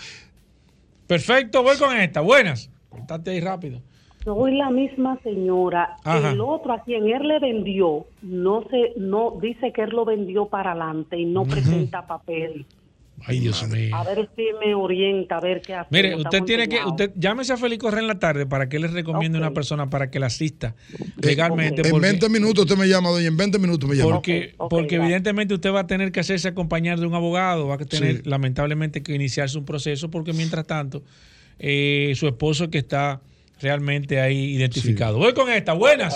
Perfecto, 1.06 1.62
voy 1.62 1.76
con 1.76 1.96
esta. 1.96 2.20
Buenas. 2.20 2.68
Contate 2.88 3.30
ahí 3.30 3.40
rápido. 3.40 3.80
Soy 4.24 4.56
la 4.56 4.70
misma 4.70 5.20
señora. 5.22 5.96
Ajá. 6.02 6.32
El 6.32 6.40
otro 6.40 6.72
a 6.72 6.82
quien 6.82 7.06
él 7.06 7.28
le 7.28 7.38
vendió, 7.38 8.06
no 8.22 8.64
se, 8.68 8.94
no 8.96 9.38
dice 9.40 9.72
que 9.72 9.82
él 9.82 9.90
lo 9.90 10.04
vendió 10.04 10.46
para 10.46 10.72
adelante 10.72 11.16
y 11.16 11.26
no 11.26 11.44
presenta 11.44 12.08
papel. 12.08 12.66
Ay, 13.26 13.40
Dios 13.40 13.66
mío. 13.68 13.94
A 13.96 14.04
ver 14.04 14.28
si 14.36 14.46
me 14.64 14.74
orienta, 14.74 15.36
a 15.36 15.40
ver 15.40 15.60
qué 15.60 15.74
hace. 15.74 15.88
Mire, 15.90 16.14
usted 16.16 16.42
tiene 16.44 16.68
que, 16.68 16.78
usted 16.84 17.10
llámese 17.16 17.52
a 17.52 17.56
Félix 17.56 17.82
Correa 17.82 18.00
en 18.00 18.06
la 18.06 18.18
tarde 18.18 18.46
para 18.46 18.68
que 18.68 18.76
él 18.76 18.82
le 18.82 18.88
recomiende 18.88 19.38
una 19.38 19.50
persona 19.52 19.90
para 19.90 20.10
que 20.10 20.18
la 20.18 20.26
asista 20.26 20.74
legalmente. 21.20 21.82
En 21.82 21.90
porque- 21.90 22.06
20 22.06 22.28
minutos 22.28 22.64
usted 22.64 22.76
me 22.76 22.88
llama, 22.88 23.10
doña, 23.10 23.26
en 23.26 23.36
20 23.36 23.58
minutos 23.58 23.88
me 23.88 23.96
llama. 23.96 24.12
Porque, 24.14 24.54
porque 24.70 24.96
evidentemente 24.96 25.54
usted 25.54 25.72
va 25.72 25.80
a 25.80 25.86
tener 25.86 26.12
que 26.12 26.20
hacerse 26.20 26.48
acompañar 26.48 27.00
de 27.00 27.06
un 27.06 27.14
abogado, 27.14 27.66
va 27.66 27.74
a 27.74 27.78
tener 27.78 28.16
Sí. 28.18 28.22
lamentablemente 28.24 29.02
que 29.02 29.14
iniciarse 29.14 29.58
un 29.58 29.64
proceso 29.64 30.10
porque 30.10 30.32
mientras 30.32 30.66
tanto 30.66 31.02
eh, 31.58 32.12
su 32.14 32.28
esposo 32.28 32.64
es 32.64 32.70
que 32.70 32.78
está 32.78 33.20
realmente 33.60 34.20
ahí 34.20 34.54
identificado. 34.54 35.18
Voy 35.18 35.34
con 35.34 35.50
esta, 35.50 35.72
buenas. 35.72 36.14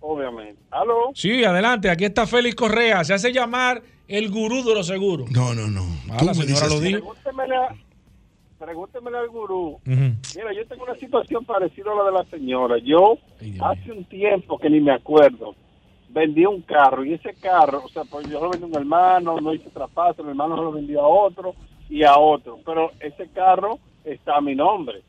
Obviamente. 0.00 0.56
¿Aló? 0.70 1.10
Sí, 1.14 1.44
adelante, 1.44 1.90
aquí 1.90 2.04
está 2.06 2.26
Félix 2.26 2.54
Correa, 2.54 3.04
se 3.04 3.12
hace 3.12 3.32
llamar 3.32 3.82
el 4.10 4.30
gurú 4.30 4.62
de 4.64 4.74
los 4.74 4.86
seguros. 4.86 5.30
No, 5.30 5.54
no, 5.54 5.68
no. 5.68 5.84
Ah, 6.10 6.22
la 6.24 6.34
señora 6.34 6.66
lo 6.68 6.80
dijo. 6.80 7.14
Pregúntemele, 8.58 9.16
al 9.18 9.28
gurú. 9.28 9.80
Mira, 9.86 10.52
yo 10.54 10.66
tengo 10.68 10.84
una 10.84 10.94
situación 10.96 11.44
parecida 11.46 11.90
a 11.92 11.94
la 11.94 12.04
de 12.04 12.12
la 12.12 12.24
señora. 12.30 12.76
Yo 12.78 13.16
hace 13.62 13.90
un 13.92 14.04
tiempo 14.04 14.58
que 14.58 14.68
ni 14.68 14.80
me 14.80 14.92
acuerdo, 14.92 15.54
vendí 16.10 16.44
un 16.44 16.60
carro 16.62 17.02
y 17.04 17.14
ese 17.14 17.32
carro, 17.40 17.82
o 17.84 17.88
sea, 17.88 18.04
pues 18.04 18.28
yo 18.28 18.38
lo 18.38 18.50
vendí 18.50 18.64
a 18.64 18.68
un 18.68 18.74
hermano, 18.76 19.40
no 19.40 19.54
hice 19.54 19.70
traspaso, 19.70 20.22
el 20.22 20.28
hermano 20.30 20.56
lo 20.62 20.72
vendió 20.72 21.00
a 21.00 21.08
otro 21.08 21.54
y 21.88 22.02
a 22.02 22.18
otro, 22.18 22.58
pero 22.66 22.90
ese 23.00 23.28
carro 23.28 23.78
está 24.04 24.36
a 24.36 24.40
mi 24.42 24.54
nombre. 24.54 25.02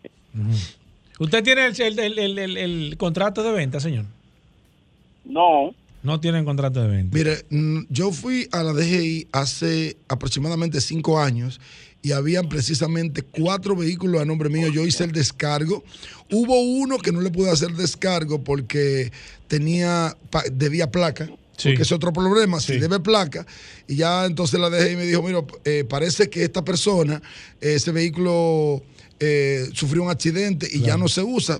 ¿Usted 1.20 1.43
tiene 1.43 1.66
el, 1.66 1.82
el- 1.82 1.99
el- 1.99 2.20
el- 2.20 2.39
el- 2.39 2.58
el 2.58 2.97
contrato 2.97 3.43
de 3.43 3.52
venta, 3.52 3.80
señor? 3.82 4.06
No. 5.26 5.74
No 6.04 6.20
tiene 6.20 6.39
el 6.39 6.45
contrato 6.45 6.82
de 6.82 6.88
venta. 6.88 7.16
Mire, 7.16 7.45
yo 7.89 8.12
fui 8.12 8.47
a 8.52 8.64
la 8.64 8.74
DGI 8.74 9.28
hace 9.32 9.97
aproximadamente 10.08 10.82
cinco 10.82 11.20
años 11.20 11.60
y 12.02 12.12
habían 12.12 12.49
precisamente 12.49 13.22
cuatro 13.22 13.76
vehículos 13.76 14.22
a 14.22 14.26
nombre 14.26 14.49
mío. 14.49 14.68
Yo 14.70 14.86
hice 14.86 15.04
el 15.04 15.12
descargo. 15.12 15.84
Hubo 16.32 16.60
uno 16.60 16.97
que 16.97 17.12
no 17.12 17.22
le 17.22 17.30
pude 17.30 17.52
hacer 17.52 17.74
descargo 17.74 18.43
porque 18.43 19.12
tenía 19.47 20.18
debía 20.52 20.89
placa. 20.89 21.30
Porque 21.62 21.84
es 21.84 21.91
otro 21.91 22.12
problema, 22.12 22.60
si 22.60 22.80
debe 22.80 22.99
placa. 22.99 23.45
Y 23.88 23.97
ya 23.97 24.26
entonces 24.26 24.60
la 24.60 24.68
y 24.68 24.95
me 24.95 25.06
dijo, 25.06 25.22
mira, 25.22 25.43
eh, 25.64 25.86
parece 25.88 26.28
que 26.28 26.43
esta 26.43 26.66
persona, 26.66 27.22
ese 27.60 27.91
vehículo 27.91 28.82
eh, 29.20 29.70
sufrió 29.74 30.02
un 30.02 30.10
accidente 30.10 30.68
y 30.72 30.80
ya 30.80 30.97
no 30.97 31.08
se 31.08 31.22
usa 31.22 31.60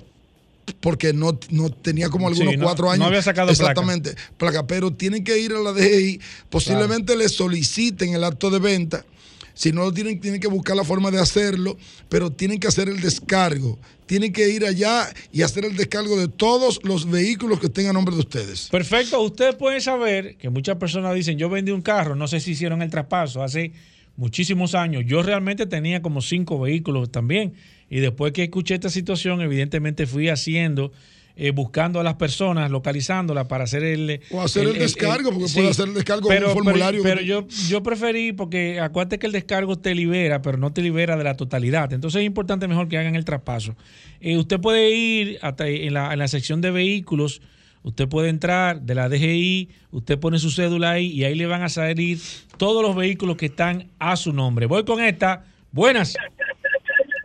porque 0.80 1.14
no, 1.14 1.40
no 1.50 1.70
tenía 1.70 2.10
como 2.10 2.28
Sí, 2.30 2.34
algunos 2.42 2.58
no- 2.60 2.66
cuatro 2.66 2.86
no 2.86 2.92
años. 2.92 3.08
había 3.08 3.22
sacado. 3.22 3.52
Exactamente, 3.52 4.16
placa. 4.38 4.66
Pero 4.68 4.94
tienen 4.94 5.24
que 5.24 5.40
ir 5.40 5.52
a 5.54 5.60
la 5.60 5.72
DGI, 5.74 6.20
posiblemente 6.50 7.16
le 7.16 7.30
soliciten 7.30 8.14
el 8.14 8.24
acto 8.24 8.50
de 8.50 8.60
venta. 8.60 9.06
Si 9.54 9.72
no 9.74 9.82
lo 9.84 9.94
tienen, 9.94 10.20
tienen 10.22 10.40
que 10.40 10.48
buscar 10.48 10.76
la 10.78 10.84
forma 10.84 11.12
de 11.12 11.20
hacerlo, 11.20 11.78
pero 12.10 12.32
tienen 12.32 12.60
que 12.60 12.68
hacer 12.68 12.88
el 12.88 13.02
descargo. 13.02 13.78
Tienen 14.06 14.32
que 14.34 14.50
ir 14.50 14.66
allá 14.66 15.10
y 15.32 15.42
hacer 15.42 15.66
el 15.66 15.76
descargo 15.76 16.18
de 16.18 16.28
todos 16.28 16.80
los 16.84 17.10
vehículos 17.10 17.60
que 17.60 17.68
estén 17.68 17.88
a 17.88 17.94
nombre 17.94 18.14
de 18.16 18.22
ustedes. 18.22 18.70
Perfecto, 18.70 19.22
ustedes 19.22 19.56
pueden 19.56 19.82
saber 19.82 20.38
que 20.38 20.50
muchas 20.50 20.78
personas 20.78 21.14
dicen, 21.16 21.38
yo 21.38 21.50
vendí 21.50 21.72
un 21.72 21.82
carro, 21.82 22.16
no 22.16 22.28
sé 22.28 22.40
si 22.40 22.52
hicieron 22.52 22.82
el 22.82 22.90
traspaso 22.90 23.44
hace 23.44 23.72
muchísimos 24.16 24.74
años. 24.76 25.04
Yo 25.06 25.22
realmente 25.24 25.66
tenía 25.66 26.02
como 26.02 26.22
cinco 26.22 26.60
vehículos 26.60 27.12
también. 27.12 27.54
Y 27.92 28.00
después 28.00 28.32
que 28.32 28.44
escuché 28.44 28.76
esta 28.76 28.90
situación, 28.90 29.42
evidentemente 29.42 30.08
fui 30.08 30.30
haciendo, 30.30 30.94
eh, 31.36 31.52
buscando 31.52 32.00
a 32.00 32.04
las 32.04 32.14
personas, 32.14 32.72
localizándolas 32.72 33.48
para 33.48 33.66
hacer 33.66 33.84
el... 33.84 34.22
O 34.32 34.42
hacer 34.42 34.66
el 34.66 34.80
descargo, 34.80 35.30
porque 35.32 35.54
puede 35.54 35.68
hacer 35.68 35.90
el 35.90 35.96
descargo 35.96 36.22
con 36.22 36.32
un 36.32 36.42
pero, 36.42 36.54
formulario 36.54 37.04
Pero, 37.04 37.20
yo, 37.20 37.46
yo 37.68 37.84
preferí, 37.84 38.32
porque 38.32 38.80
acuérdate 38.80 39.20
que 39.20 39.26
el 39.26 39.34
descargo 39.34 39.78
te 39.78 39.94
libera, 39.94 40.42
pero 40.42 40.58
no 40.58 40.72
te 40.72 40.82
libera 40.82 41.18
de 41.18 41.26
la 41.26 41.36
totalidad. 41.36 41.92
Entonces 41.92 42.22
es 42.22 42.26
importante 42.26 42.66
mejor 42.70 42.88
que 42.88 42.98
hagan 42.98 43.16
el 43.16 43.26
traspaso. 43.26 43.76
Eh, 44.22 44.38
usted 44.38 44.62
puede 44.62 44.90
ir 44.90 45.40
hasta 45.42 45.68
en 45.68 45.94
la, 45.94 46.14
en 46.14 46.20
la 46.20 46.30
sección 46.30 46.62
de 46.62 46.72
vehículos, 46.72 47.42
usted 47.84 48.08
puede 48.08 48.30
entrar 48.30 48.84
de 48.84 48.96
la 48.96 49.10
DGI, 49.10 49.68
usted 49.92 50.18
pone 50.18 50.40
su 50.40 50.50
cédula 50.50 50.92
ahí 50.92 51.08
y 51.08 51.26
ahí 51.26 51.36
le 51.36 51.46
van 51.46 51.62
a 51.62 51.68
salir 51.68 52.22
todos 52.56 52.84
los 52.84 52.96
vehículos 52.96 53.36
que 53.36 53.48
están 53.48 53.90
a 54.00 54.16
su 54.16 54.32
nombre. 54.32 54.66
Voy 54.66 54.86
con 54.86 55.04
esta. 55.04 55.44
Buenas. 55.74 56.16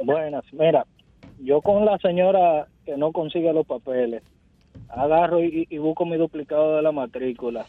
Buenas, 0.07 0.45
mira, 0.53 0.87
yo 1.37 1.63
con 1.63 1.85
la 1.85 1.99
señora 1.99 2.69
que 2.85 2.97
no 2.97 3.13
consigue 3.13 3.53
los 3.53 3.67
papeles, 3.67 4.23
agarro 4.89 5.43
y, 5.45 5.67
y 5.71 5.79
busco 5.79 6.07
mi 6.07 6.17
duplicado 6.17 6.77
de 6.77 6.83
la 6.83 6.93
matrícula. 6.93 7.69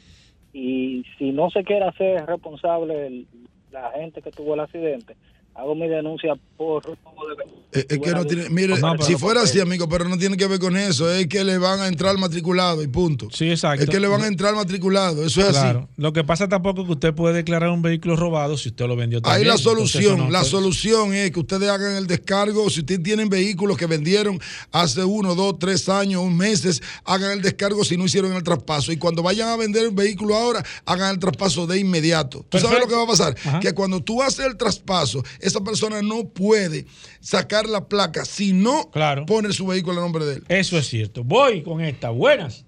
Y 0.54 1.04
si 1.18 1.32
no 1.32 1.50
se 1.52 1.64
quiere 1.64 1.86
hacer 1.88 2.26
responsable 2.28 3.08
el- 3.08 3.28
la 3.72 3.92
gente 3.94 4.22
que 4.22 4.32
tuvo 4.34 4.56
el 4.56 4.62
accidente, 4.62 5.18
hago 5.58 5.76
mi 5.76 5.88
denuncia 5.88 6.34
por 6.56 6.84
robo 6.86 7.28
de 7.30 7.58
Eh, 7.80 7.86
Es 7.90 8.00
que 8.00 8.12
no 8.12 8.26
tiene, 8.26 8.50
mire, 8.50 8.80
No, 8.80 8.92
pero 8.94 9.04
si 9.04 9.16
fuera 9.16 9.42
así, 9.42 9.60
amigo, 9.60 9.90
pero 9.90 10.08
no 10.08 10.18
tiene 10.18 10.38
que 10.38 10.48
ver 10.48 10.58
con 10.60 10.78
eso, 10.78 11.12
es 11.12 11.28
que 11.28 11.44
le 11.44 11.58
van 11.58 11.82
a 11.82 11.88
entrar 11.88 12.18
matriculado 12.18 12.82
y 12.82 12.88
punto. 12.88 13.28
Sí, 13.32 13.50
exacto. 13.50 13.84
Es 13.84 13.90
que 13.90 14.00
le 14.00 14.08
van 14.08 14.22
a 14.22 14.28
entrar 14.28 14.56
matriculado, 14.56 15.26
eso 15.26 15.42
es 15.42 15.50
Claro. 15.50 15.80
así. 15.92 16.02
Lo 16.02 16.14
que 16.14 16.24
pasa 16.24 16.48
tampoco 16.48 16.82
es 16.82 16.86
que 16.88 16.94
usted 16.94 17.14
puede 17.14 17.36
declarar 17.36 17.70
un 17.72 17.82
vehículo 17.82 18.16
robado 18.16 18.56
si 18.58 18.70
usted 18.70 18.86
lo 18.88 18.96
vendió 18.96 19.18
Ahí 19.20 19.24
también. 19.24 19.48
la 19.50 19.56
Entonces, 19.56 19.92
solución, 19.92 20.18
no- 20.20 20.30
la 20.30 20.44
solución 20.46 21.14
es 21.14 21.32
que 21.32 21.40
ustedes 21.40 21.70
hagan 21.70 21.96
el 21.98 22.08
descargo. 22.08 22.70
Si 22.70 22.80
ustedes 22.80 23.04
tienen 23.04 23.28
vehículos 23.28 23.78
que 23.78 23.86
vendieron 23.86 24.40
hace 24.72 25.04
uno, 25.04 25.36
dos, 25.36 25.60
tres 25.60 25.90
años, 25.90 26.22
un 26.22 26.38
meses, 26.38 26.82
hagan 27.04 27.32
el 27.32 27.42
descargo 27.42 27.84
si 27.84 27.98
no 27.98 28.06
hicieron 28.06 28.32
el 28.34 28.44
traspaso. 28.44 28.92
Y 28.94 28.98
cuando 28.98 29.22
vayan 29.24 29.50
a 29.50 29.56
vender 29.58 29.88
un 29.90 29.96
vehículo 29.96 30.36
ahora, 30.36 30.64
hagan 30.86 31.12
el 31.12 31.20
traspaso 31.20 31.68
de 31.68 31.80
inmediato. 31.80 32.46
¿Tú 32.48 32.60
sabes 32.60 32.80
lo 32.80 32.88
que 32.88 32.96
va 32.96 33.04
a 33.04 33.08
pasar? 33.08 33.36
Que 33.60 33.74
cuando 33.74 34.02
tú 34.02 34.22
haces 34.24 34.46
el 34.46 34.56
traspaso, 34.56 35.24
esa 35.48 35.62
persona 35.64 36.02
no 36.02 36.30
puede 36.30 36.86
sacar 37.20 37.68
la 37.68 37.88
placa 37.88 38.26
si 38.26 38.54
no 38.54 38.92
pone 39.26 39.52
su 39.52 39.68
vehículo 39.68 40.00
a 40.00 40.02
nombre 40.02 40.26
de 40.26 40.36
él. 40.36 40.44
Eso 40.50 40.78
es 40.78 40.88
cierto. 40.88 41.24
Voy 41.24 41.64
con 41.64 41.82
esta. 41.82 42.10
Buenas. 42.10 42.66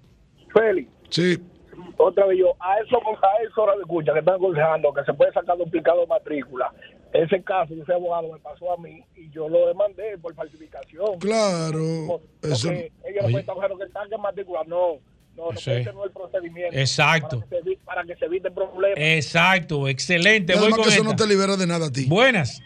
Félix. 0.52 0.90
Sí. 1.10 1.38
Otra 1.96 2.26
vez 2.26 2.38
yo, 2.38 2.54
a 2.58 2.78
eso, 2.78 2.96
a 2.96 3.42
eso 3.42 3.60
ahora 3.60 3.74
de 3.74 3.82
escucha 3.82 4.12
que 4.14 4.20
están 4.20 4.36
aconsejando 4.36 4.92
que 4.94 5.04
se 5.04 5.12
puede 5.12 5.32
sacar 5.32 5.58
duplicado 5.58 6.00
de 6.00 6.06
matrícula. 6.06 6.72
Ese 7.12 7.42
caso, 7.42 7.74
yo 7.74 7.84
soy 7.84 7.96
abogado, 7.96 8.32
me 8.32 8.38
pasó 8.38 8.72
a 8.72 8.76
mí 8.76 9.02
y 9.16 9.28
yo 9.30 9.48
lo 9.48 9.66
demandé 9.66 10.16
por 10.18 10.34
falsificación. 10.34 11.18
Claro. 11.18 12.06
Porque 12.06 12.26
Eso, 12.42 12.70
ellos 12.70 13.30
no 13.46 13.54
buscando 13.54 13.78
que 13.78 13.88
saque 13.92 14.16
matrícula. 14.16 14.60
No, 14.66 14.98
no, 15.36 15.50
no, 15.52 15.58
Sí. 15.58 15.72
ese 15.72 15.92
no 15.92 16.04
es 16.04 16.06
el 16.06 16.12
procedimiento. 16.12 16.78
Exacto. 16.78 17.44
Para 17.84 18.04
que 18.04 18.16
se, 18.16 18.24
evite 18.26 18.50
problemas. 18.50 18.96
Exacto, 18.96 19.88
excelente. 19.88 20.54
Voy 20.54 20.70
con 20.70 20.84
que 20.84 20.88
eso 20.90 21.04
no 21.04 21.10
esta. 21.10 21.24
te 21.24 21.28
libera 21.28 21.56
de 21.56 21.66
nada 21.66 21.86
a 21.86 21.92
ti. 21.92 22.06
Buenas. 22.06 22.62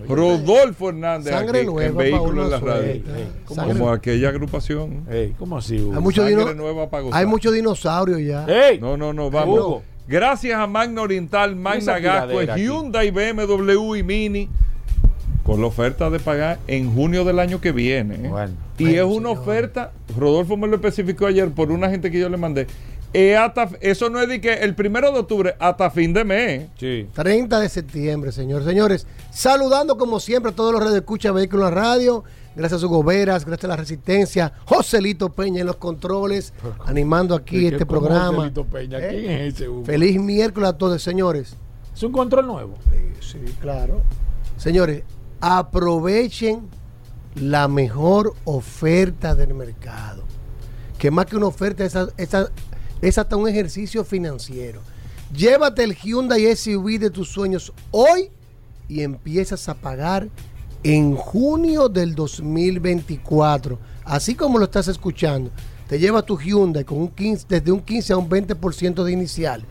Rodolfo 0.07 0.89
Hernández 0.89 1.31
Sangre 1.31 1.59
aquí, 1.59 1.67
nueva 1.67 2.05
en 2.07 2.15
uno 2.15 2.43
en 2.45 2.49
la 2.49 2.59
radio. 2.59 3.01
como, 3.45 3.91
aquella 3.91 4.29
agrupación. 4.29 5.05
¿Cómo 5.37 5.57
así, 5.57 5.79
Hugo? 5.79 5.95
Hay 5.95 6.01
mucho, 6.01 6.23
Sangre 6.23 6.43
dino- 6.43 6.53
nueva 6.55 6.89
pa' 6.89 7.01
gozar. 7.01 7.19
hay 7.19 7.25
muchos 7.27 7.53
dinosaurios 7.53 8.19
ya. 8.21 8.47
No, 8.79 8.97
no, 8.97 9.13
no, 9.13 9.29
vamos. 9.29 9.59
Hugo. 9.59 9.83
Gracias 10.07 10.57
a 10.59 10.67
Magna 10.67 11.01
Oriental, 11.01 11.55
Magna 11.55 11.99
Gasco, 11.99 12.39
aquí. 12.39 12.61
Hyundai, 12.63 13.11
BMW 13.11 13.95
y 13.95 14.03
Mini. 14.03 14.49
Con 15.43 15.61
la 15.61 15.67
oferta 15.67 16.09
de 16.09 16.19
pagar 16.19 16.59
en 16.67 16.93
junio 16.93 17.23
del 17.23 17.39
año 17.39 17.61
que 17.61 17.71
viene. 17.71 18.15
¿eh? 18.23 18.47
y 18.79 18.95
es 18.95 19.03
una 19.03 19.29
oferta, 19.29 19.91
Rodolfo 20.17 20.57
me 20.57 20.67
lo 20.67 20.75
especificó 20.75 21.27
ayer 21.27 21.49
por 21.51 21.71
una 21.71 21.89
gente 21.89 22.09
que 22.11 22.19
yo 22.19 22.29
le 22.29 22.37
mandé. 22.37 22.67
es 23.13 23.37
hasta- 23.37 23.69
eso 23.79 24.09
no 24.09 24.19
es 24.19 24.27
de 24.27 24.41
que 24.41 24.51
el 24.53 24.75
primero 24.75 25.11
de 25.11 25.19
octubre 25.19 25.55
hasta 25.59 25.89
fin 25.91 26.13
de 26.13 26.23
mes. 26.25 26.67
Sí. 26.79 27.07
30 27.13 27.59
de 27.59 27.69
septiembre, 27.69 28.31
señores. 28.31 28.65
Señores, 28.65 29.07
saludando 29.31 29.97
como 29.97 30.19
siempre 30.19 30.51
a 30.51 30.55
todos 30.55 30.73
los 30.73 30.83
redes 30.83 30.97
escucha 30.97 31.31
Vehículos 31.31 31.71
Radio. 31.71 32.23
Gracias 32.55 32.81
a 32.81 32.85
Hugo 32.85 33.03
Veras, 33.03 33.45
gracias 33.45 33.65
a 33.65 33.67
la 33.67 33.75
Resistencia, 33.75 34.53
Joselito 34.65 35.29
Peña 35.29 35.59
en 35.61 35.67
los 35.67 35.75
controles, 35.75 36.53
animando 36.85 37.35
aquí 37.35 37.65
este 37.67 37.85
¿Cómo 37.85 37.99
programa. 38.01 38.35
Joselito 38.37 38.65
Peña? 38.65 38.99
¿Eh? 38.99 39.07
¿Quién 39.09 39.31
es 39.31 39.53
ese, 39.55 39.69
Hugo? 39.69 39.85
Feliz 39.85 40.19
miércoles 40.19 40.69
a 40.69 40.77
todos, 40.77 41.01
señores. 41.03 41.55
Es 41.93 42.03
un 42.03 42.11
control 42.11 42.47
nuevo. 42.47 42.75
Sí, 43.19 43.39
claro. 43.61 44.01
Señores, 44.57 45.03
aprovechen 45.41 46.67
la 47.35 47.67
mejor 47.67 48.33
oferta 48.45 49.35
del 49.35 49.53
mercado. 49.53 50.23
Que 50.97 51.11
más 51.11 51.25
que 51.25 51.35
una 51.35 51.47
oferta 51.47 51.83
es, 51.83 51.95
es- 52.17 52.29
es 53.01 53.17
hasta 53.17 53.35
un 53.35 53.47
ejercicio 53.49 54.05
financiero. 54.05 54.79
Llévate 55.35 55.83
el 55.83 55.95
Hyundai 55.95 56.55
SUV 56.55 56.97
de 56.99 57.09
tus 57.09 57.27
sueños 57.29 57.73
hoy 57.91 58.29
y 58.87 59.01
empiezas 59.01 59.67
a 59.67 59.73
pagar 59.73 60.29
en 60.85 61.15
junio 61.15 61.89
del 61.89 62.13
2024. 62.13 63.79
Así 64.03 64.35
como 64.35 64.59
lo 64.59 64.65
estás 64.65 64.87
escuchando. 64.87 65.49
Te 65.87 65.97
lleva 65.97 66.21
tu 66.21 66.37
Hyundai 66.37 66.83
con 66.83 66.99
un 66.99 67.07
15, 67.07 67.47
desde 67.49 67.71
un 67.71 67.81
15 67.81 68.13
a 68.13 68.17
un 68.17 68.29
20% 68.29 69.03
de 69.03 69.11
inicial. 69.11 69.65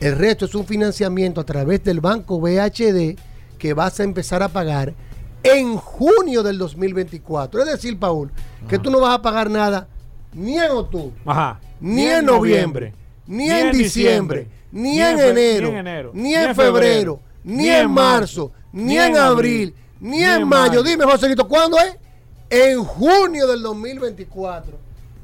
El 0.00 0.16
resto 0.16 0.46
es 0.46 0.54
un 0.54 0.64
financiamiento 0.64 1.42
a 1.42 1.44
través 1.44 1.84
del 1.84 2.00
banco 2.00 2.40
BHD 2.40 3.18
que 3.58 3.74
vas 3.74 4.00
a 4.00 4.04
empezar 4.04 4.42
a 4.42 4.48
pagar 4.48 4.94
en 5.42 5.76
junio 5.76 6.42
del 6.42 6.56
2024. 6.56 7.60
Es 7.60 7.66
decir, 7.66 7.98
Paul, 7.98 8.30
que 8.66 8.78
tú 8.78 8.90
no 8.90 9.00
vas 9.00 9.16
a 9.16 9.22
pagar 9.22 9.50
nada 9.50 9.86
ni 10.32 10.56
en 10.56 10.70
octubre, 10.70 11.12
Ajá. 11.26 11.60
ni, 11.78 12.06
en 12.06 12.24
noviembre, 12.24 12.94
ni, 13.26 13.50
en 13.50 13.70
diciembre, 13.70 14.48
ni, 14.72 14.98
en, 14.98 15.20
enero, 15.20 15.68
ni 15.68 15.74
en 15.74 15.86
enero, 15.86 16.10
ni 16.14 16.34
en 16.34 16.54
febrero, 16.54 17.20
ni 17.44 17.68
en 17.68 17.90
marzo, 17.90 18.50
ni 18.72 18.96
en 18.96 19.16
abril, 19.16 19.74
ni 20.04 20.22
en 20.22 20.46
mayo. 20.48 20.82
Dime, 20.82 21.04
Joselito, 21.04 21.46
¿cuándo 21.48 21.76
es? 21.78 21.96
En 22.50 22.84
junio 22.84 23.46
del 23.46 23.62
2024 23.62 24.78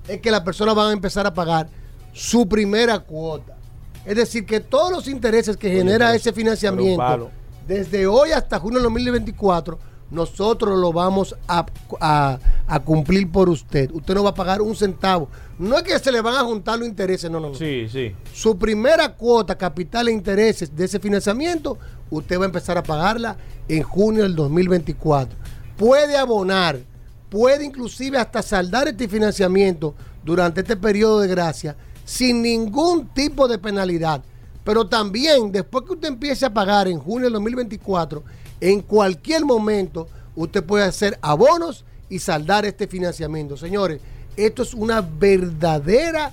es 0.09 0.21
que 0.21 0.31
las 0.31 0.41
personas 0.41 0.75
van 0.75 0.89
a 0.89 0.93
empezar 0.93 1.27
a 1.27 1.35
pagar 1.35 1.69
su 2.13 2.49
primera 2.49 2.99
cuota. 2.99 3.57
Es 4.05 4.17
decir, 4.17 4.47
que 4.47 4.61
todos 4.61 4.91
los 4.91 5.07
intereses 5.09 5.57
que 5.57 5.71
genera 5.71 6.15
ese 6.15 6.33
financiamiento 6.33 7.31
desde 7.69 8.07
hoy 8.07 8.33
hasta 8.33 8.59
junio 8.59 8.79
del 8.79 8.85
2024, 8.85 9.79
nosotros 10.11 10.77
lo 10.79 10.93
vamos 10.93 11.37
a, 11.47 11.65
a- 12.01 12.39
a 12.67 12.81
cumplir 12.81 13.31
por 13.31 13.49
usted. 13.49 13.91
Usted 13.93 14.15
no 14.15 14.25
va 14.25 14.31
a 14.31 14.35
pagar 14.35 14.61
un 14.63 14.75
centavo. 14.75 15.29
No 15.59 15.77
es 15.77 15.83
que 15.85 15.99
se 15.99 16.11
le 16.11 16.21
van 16.21 16.35
a 16.37 16.41
juntar 16.41 16.79
los 16.79 16.89
intereses, 16.89 17.31
no, 17.31 17.39
no, 17.39 17.51
no. 17.51 17.55
Sí, 17.55 17.87
sí. 17.89 18.13
Su 18.33 18.59
primera 18.59 19.13
cuota, 19.15 19.57
capital 19.57 20.09
e 20.09 20.13
intereses 20.13 20.75
de 20.75 20.85
ese 20.87 20.99
financiamiento, 20.99 21.79
usted 22.11 22.39
va 22.39 22.45
a 22.45 22.47
empezar 22.47 22.77
a 22.79 22.83
pagarla 22.83 23.37
en 23.69 23.83
junio 23.83 24.23
del 24.23 24.35
2024. 24.35 25.37
Puede 25.77 26.17
abonar, 26.17 26.81
puede 27.29 27.65
inclusive 27.65 28.19
hasta 28.19 28.43
saldar 28.43 28.89
este 28.89 29.09
financiamiento 29.09 29.95
durante 30.25 30.61
este 30.61 30.77
periodo 30.77 31.21
de 31.21 31.29
gracia 31.29 31.77
sin 32.05 32.43
ningún 32.43 33.09
tipo 33.15 33.47
de 33.47 33.59
penalidad. 33.59 34.23
Pero 34.65 34.87
también, 34.89 35.53
después 35.53 35.85
que 35.85 35.93
usted 35.93 36.09
empiece 36.09 36.45
a 36.45 36.53
pagar 36.53 36.89
en 36.89 36.99
junio 36.99 37.25
del 37.25 37.35
2024, 37.35 38.23
en 38.61 38.83
cualquier 38.83 39.45
momento 39.45 40.09
usted 40.35 40.65
puede 40.65 40.85
hacer 40.85 41.19
abonos 41.23 41.85
y 42.09 42.19
saldar 42.19 42.67
este 42.67 42.87
financiamiento. 42.87 43.57
Señores, 43.57 44.01
esto 44.37 44.63
es 44.63 44.75
una 44.75 45.01
verdadera 45.01 46.33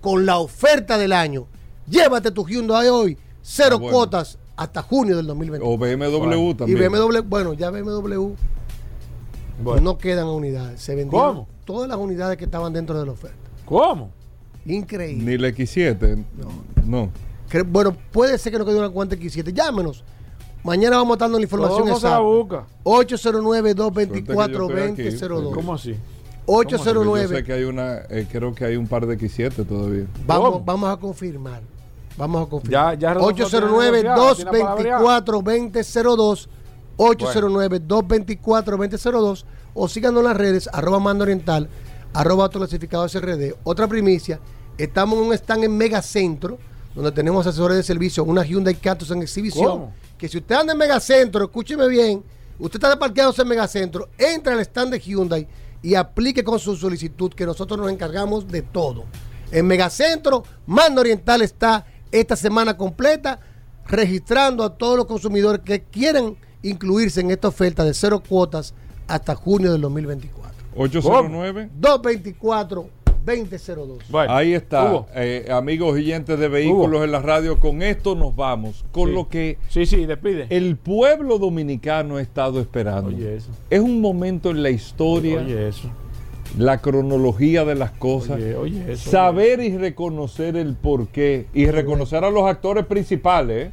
con 0.02 0.26
la 0.26 0.36
oferta 0.38 0.98
del 0.98 1.12
año. 1.14 1.46
Llévate 1.88 2.30
tu 2.30 2.44
Hyundai 2.46 2.88
hoy, 2.88 3.16
cero 3.40 3.76
Ah, 3.76 3.78
bueno. 3.78 3.96
cuotas 3.96 4.38
hasta 4.56 4.82
junio 4.82 5.16
del 5.16 5.26
2020. 5.26 5.66
O 5.66 5.78
BMW 5.78 6.50
Y 6.50 6.54
también. 6.54 6.78
BMW, 6.92 7.20
bueno, 7.24 7.54
ya 7.54 7.70
BMW 7.70 8.34
no 9.80 9.96
quedan 9.98 10.26
unidades. 10.26 10.80
Se 10.82 10.94
vendieron 10.94 11.34
¿Cómo? 11.34 11.48
todas 11.64 11.88
las 11.88 11.96
unidades 11.98 12.36
que 12.36 12.44
estaban 12.44 12.72
dentro 12.72 12.98
de 12.98 13.06
la 13.06 13.12
oferta. 13.12 13.36
¿Cómo? 13.64 14.10
Increíble. 14.66 15.24
Ni 15.24 15.38
la 15.38 15.48
X7. 15.48 16.24
No. 16.86 17.10
Cre- 17.50 17.64
Bueno, 17.66 17.96
puede 18.12 18.38
ser 18.38 18.52
que 18.52 18.58
no 18.58 18.64
quede 18.64 18.78
una 18.78 18.90
cuenta 18.90 19.16
X7. 19.16 19.52
Llámenos. 19.52 20.04
Mañana 20.64 20.96
vamos 20.98 21.18
dando 21.18 21.38
la 21.38 21.42
información 21.44 21.80
¿Cómo 21.82 21.98
se 21.98 22.06
la 22.06 22.18
exacta. 22.18 22.20
busca? 22.20 22.66
809-224-2002. 22.84 25.54
¿Cómo 25.54 25.74
así? 25.74 25.96
809. 26.46 27.28
Yo 27.28 27.36
sé 27.36 27.44
que 27.44 27.52
hay 27.52 27.64
una, 27.64 27.98
eh, 28.08 28.26
creo 28.30 28.54
que 28.54 28.64
hay 28.64 28.76
un 28.76 28.86
par 28.88 29.06
de 29.06 29.16
X7 29.18 29.66
todavía. 29.66 30.06
Vamos, 30.26 30.64
vamos 30.64 30.88
a 30.90 30.96
confirmar. 30.96 31.60
Vamos 32.16 32.46
a 32.46 32.50
confirmar. 32.50 32.94
Ya- 32.94 32.98
ya 33.08 33.14
Rodolfo 33.14 33.48
tiene 33.48 33.66
negociado, 34.02 34.34
tiene 34.34 34.50
809-224-2002. 34.50 36.48
809-224-2002. 36.98 39.44
O 39.74 39.88
síganos 39.88 40.20
en 40.20 40.24
las 40.28 40.36
redes, 40.36 40.68
arroba 40.72 40.98
mando 41.00 41.22
oriental, 41.24 41.68
arroba 42.12 42.44
autoclasificado 42.44 43.08
SRD. 43.08 43.54
Otra 43.64 43.88
primicia, 43.88 44.38
estamos 44.76 45.18
en 45.18 45.24
un 45.26 45.32
stand 45.32 45.64
en 45.64 45.74
Megacentro, 45.76 46.58
donde 46.94 47.10
tenemos 47.12 47.46
asesores 47.46 47.78
de 47.78 47.82
servicio, 47.82 48.22
una 48.24 48.44
Hyundai 48.44 48.74
Cantus 48.74 49.10
en 49.10 49.22
exhibición. 49.22 49.66
¿Cómo? 49.66 49.94
Que 50.18 50.28
si 50.28 50.36
usted 50.38 50.54
anda 50.56 50.72
en 50.74 50.78
Megacentro, 50.78 51.44
escúcheme 51.44 51.88
bien, 51.88 52.22
usted 52.58 52.82
está 52.84 52.98
parqueándose 52.98 53.40
en 53.42 53.48
Megacentro, 53.48 54.10
entra 54.18 54.52
al 54.52 54.60
stand 54.60 54.92
de 54.92 55.00
Hyundai 55.00 55.48
y 55.82 55.94
aplique 55.96 56.44
con 56.44 56.58
su 56.58 56.76
solicitud, 56.76 57.32
que 57.32 57.44
nosotros 57.44 57.78
nos 57.78 57.90
encargamos 57.90 58.48
de 58.48 58.62
todo. 58.62 59.04
En 59.50 59.66
Megacentro, 59.66 60.44
Mando 60.66 61.00
Oriental 61.00 61.42
está 61.42 61.84
esta 62.10 62.36
semana 62.36 62.76
completa 62.76 63.40
registrando 63.86 64.64
a 64.64 64.76
todos 64.76 64.96
los 64.96 65.06
consumidores 65.06 65.60
que 65.64 65.82
quieran 65.82 66.36
incluirse 66.62 67.20
en 67.20 67.30
esta 67.30 67.48
oferta 67.48 67.84
de 67.84 67.94
cero 67.94 68.22
cuotas 68.26 68.74
hasta 69.08 69.34
junio 69.34 69.72
del 69.72 69.80
2024. 69.80 70.52
809. 70.76 71.70
224-2002. 73.24 74.26
Ahí 74.28 74.54
está, 74.54 75.06
eh, 75.14 75.46
amigos 75.50 75.92
oyentes 75.94 76.38
de 76.38 76.48
vehículos 76.48 77.04
en 77.04 77.12
la 77.12 77.20
radio. 77.20 77.58
Con 77.60 77.82
esto 77.82 78.14
nos 78.14 78.34
vamos. 78.36 78.84
Con 78.92 79.08
Sí. 79.08 79.14
lo 79.14 79.28
que 79.28 79.58
Sí, 79.68 79.86
sí, 79.86 80.06
despide. 80.06 80.46
el 80.50 80.76
pueblo 80.76 81.38
dominicano 81.38 82.16
ha 82.16 82.22
estado 82.22 82.60
esperando. 82.60 83.08
Oye, 83.08 83.36
eso. 83.36 83.50
Es 83.70 83.80
un 83.80 84.00
momento 84.00 84.50
en 84.50 84.62
la 84.62 84.70
historia, 84.70 85.40
Oye, 85.40 85.68
eso. 85.68 85.88
la 86.58 86.78
cronología 86.78 87.64
de 87.64 87.74
las 87.74 87.92
cosas, 87.92 88.36
Oye, 88.36 88.56
oye, 88.56 88.92
eso, 88.92 89.10
saber 89.10 89.60
y 89.60 89.76
reconocer 89.76 90.56
el 90.56 90.74
porqué 90.74 91.46
y 91.54 91.66
reconocer 91.66 92.24
a 92.24 92.30
los 92.30 92.44
actores 92.44 92.84
principales 92.86 93.68
¿eh? 93.68 93.72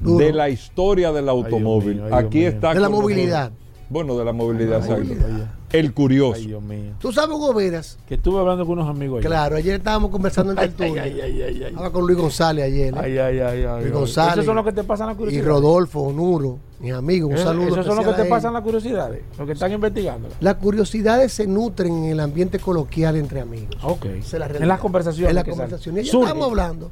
Duro. 0.00 0.18
de 0.24 0.32
la 0.32 0.48
historia 0.50 1.12
del 1.12 1.28
automóvil. 1.28 1.96
mío, 1.96 2.04
ay, 2.04 2.10
Dios 2.10 2.24
Aquí 2.24 2.44
está 2.44 2.74
De 2.74 2.80
la 2.80 2.88
movilidad. 2.88 3.52
Bueno, 3.88 4.16
de 4.18 4.24
la 4.24 4.32
movilidad, 4.32 4.84
la. 4.88 5.52
El 5.72 5.92
curioso. 5.94 6.34
Ay, 6.36 6.46
Dios 6.46 6.62
mío. 6.62 6.92
Tú 6.98 7.12
sabes, 7.12 7.36
Hugo 7.36 7.52
Veras. 7.54 7.98
Que 8.08 8.14
estuve 8.14 8.38
hablando 8.40 8.64
con 8.66 8.78
unos 8.78 8.88
amigos 8.88 9.18
ayer. 9.18 9.28
Claro, 9.30 9.56
ayer 9.56 9.74
estábamos 9.76 10.10
conversando 10.10 10.52
en 10.52 10.58
Ay, 10.60 10.68
tertulia. 10.70 11.02
ay, 11.02 11.20
ay, 11.20 11.42
ay, 11.42 11.62
ay. 11.62 11.70
Estaba 11.70 11.90
con 11.92 12.06
Luis 12.06 12.18
González 12.18 12.64
ayer. 12.64 12.94
¿eh? 12.94 12.98
Ay, 13.00 13.18
ay, 13.18 13.38
ay, 13.40 13.64
ay. 13.64 13.80
Luis. 13.82 13.92
González. 13.92 14.32
Esos 14.34 14.44
son 14.46 14.56
los 14.56 14.64
que 14.64 14.72
te 14.72 14.84
pasan 14.84 15.06
la 15.08 15.12
Y 15.12 15.16
curiosidad. 15.16 15.44
Rodolfo, 15.44 16.00
Onuro, 16.00 16.58
mis 16.80 16.92
amigos, 16.92 17.30
un 17.30 17.36
Esos- 17.36 17.44
saludo. 17.46 17.68
Esos 17.68 17.86
son 17.86 17.96
los 17.96 18.06
que 18.06 18.12
te 18.22 18.26
a 18.26 18.28
pasan 18.30 18.52
las 18.54 18.62
curiosidades. 18.62 19.22
Los 19.38 19.46
que 19.46 19.52
están 19.52 19.72
investigando. 19.72 20.28
Las 20.40 20.54
curiosidades 20.56 21.32
se 21.32 21.46
nutren 21.46 21.92
en 21.92 22.04
el 22.10 22.20
ambiente 22.20 22.58
coloquial 22.58 23.16
entre 23.16 23.40
amigos. 23.40 23.76
Ok. 23.82 24.04
Esa 24.06 24.36
es 24.36 24.40
la 24.40 24.46
En 24.58 24.68
las 24.68 24.80
conversaciones 24.80 25.30
En 25.30 25.34
las 25.36 25.44
conversaciones. 25.44 26.10
Ya 26.10 26.18
estamos 26.18 26.46
hablando 26.48 26.90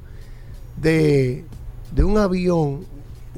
de, 0.77 1.45
de 1.95 2.05
un 2.05 2.19
avión, 2.19 2.85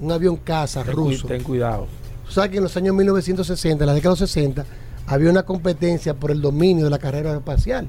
un 0.00 0.12
avión 0.12 0.36
caza 0.36 0.82
Ten, 0.82 0.94
ruso. 0.94 1.26
ten 1.26 1.42
cuidado. 1.42 1.86
Tú 2.26 2.32
sabes 2.32 2.50
que 2.50 2.56
en 2.56 2.64
los 2.64 2.76
años 2.76 2.94
1960, 2.94 3.84
en 3.84 3.86
la 3.86 3.94
década 3.94 4.14
de 4.14 4.20
los 4.20 4.30
60, 4.30 4.66
había 5.06 5.30
una 5.30 5.44
competencia 5.44 6.14
por 6.14 6.30
el 6.30 6.40
dominio 6.40 6.84
de 6.84 6.90
la 6.90 6.98
carrera 6.98 7.34
espacial 7.34 7.86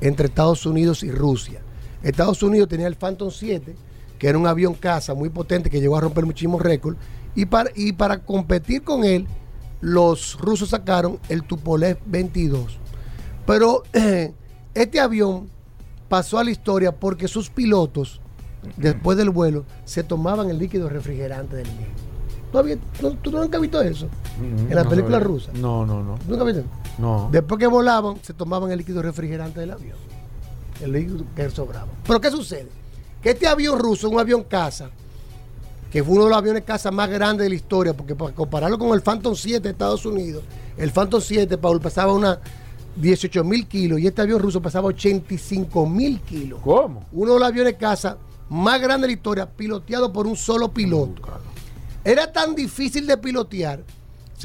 entre 0.00 0.26
Estados 0.26 0.64
Unidos 0.64 1.02
y 1.02 1.10
Rusia. 1.10 1.60
Estados 2.02 2.42
Unidos 2.42 2.68
tenía 2.68 2.86
el 2.86 2.96
Phantom 2.96 3.30
7, 3.30 3.74
que 4.18 4.28
era 4.28 4.38
un 4.38 4.46
avión 4.46 4.74
caza 4.74 5.14
muy 5.14 5.28
potente 5.28 5.68
que 5.68 5.80
llegó 5.80 5.96
a 5.96 6.00
romper 6.00 6.24
muchísimos 6.24 6.62
récords, 6.62 6.98
y 7.34 7.46
para, 7.46 7.70
y 7.74 7.92
para 7.92 8.18
competir 8.18 8.82
con 8.82 9.04
él, 9.04 9.26
los 9.80 10.38
rusos 10.38 10.70
sacaron 10.70 11.18
el 11.28 11.42
Tupolev 11.42 11.98
22. 12.06 12.78
Pero 13.46 13.82
eh, 13.92 14.32
este 14.74 15.00
avión 15.00 15.48
pasó 16.08 16.38
a 16.38 16.44
la 16.44 16.50
historia 16.50 16.92
porque 16.92 17.28
sus 17.28 17.50
pilotos, 17.50 18.20
después 18.76 19.18
del 19.18 19.30
vuelo, 19.30 19.64
se 19.84 20.04
tomaban 20.04 20.48
el 20.50 20.58
líquido 20.58 20.88
refrigerante 20.88 21.56
del 21.56 21.68
mismo. 21.68 21.99
¿Tú, 22.52 22.58
habías- 22.58 22.78
no- 23.00 23.10
tú 23.12 23.30
nunca 23.30 23.56
has 23.56 23.60
visto 23.62 23.80
eso? 23.80 24.08
en 24.40 24.74
la 24.74 24.84
No 24.84 24.90
película 24.90 25.16
sabía. 25.18 25.26
rusa. 25.28 25.50
No, 25.54 25.84
no, 25.86 26.02
no. 26.02 26.18
¿Nunca 26.26 26.44
viste? 26.44 26.64
No. 26.98 27.28
Después 27.30 27.58
que 27.58 27.66
volaban, 27.66 28.16
se 28.22 28.32
tomaban 28.34 28.70
el 28.72 28.78
líquido 28.78 29.02
refrigerante 29.02 29.60
del 29.60 29.70
avión. 29.72 29.96
El 30.80 30.92
líquido 30.92 31.24
que 31.36 31.48
sobraba. 31.50 31.86
Pero 32.06 32.20
¿qué 32.20 32.30
sucede? 32.30 32.68
Que 33.22 33.30
este 33.30 33.46
avión 33.46 33.78
ruso, 33.78 34.08
un 34.08 34.18
avión 34.18 34.42
caza, 34.44 34.88
que 35.90 36.02
fue 36.02 36.14
uno 36.14 36.24
de 36.24 36.30
los 36.30 36.38
aviones 36.38 36.62
caza 36.64 36.90
más 36.90 37.08
grandes 37.10 37.44
de 37.44 37.50
la 37.50 37.54
historia, 37.54 37.94
porque 37.94 38.14
para 38.14 38.32
compararlo 38.34 38.78
con 38.78 38.92
el 38.94 39.02
Phantom 39.02 39.34
7 39.34 39.60
de 39.60 39.70
Estados 39.70 40.06
Unidos, 40.06 40.42
el 40.76 40.90
Phantom 40.90 41.20
7, 41.20 41.58
Paul, 41.58 41.80
pesaba 41.80 42.12
unas 42.14 42.38
18 42.96 43.44
mil 43.44 43.66
kilos 43.68 44.00
y 44.00 44.06
este 44.06 44.22
avión 44.22 44.40
ruso 44.40 44.60
pesaba 44.62 44.88
85 44.88 45.86
mil 45.86 46.20
kilos. 46.22 46.60
¿Cómo? 46.64 47.04
Uno 47.12 47.34
de 47.34 47.40
los 47.40 47.48
aviones 47.48 47.74
caza 47.74 48.16
más 48.48 48.80
grandes 48.80 49.02
de 49.02 49.06
la 49.08 49.12
historia, 49.12 49.46
piloteado 49.46 50.12
por 50.12 50.26
un 50.26 50.36
solo 50.36 50.70
piloto. 50.72 51.22
Era 52.04 52.32
tan 52.32 52.54
difícil 52.54 53.06
de 53.06 53.16
pilotear 53.18 53.82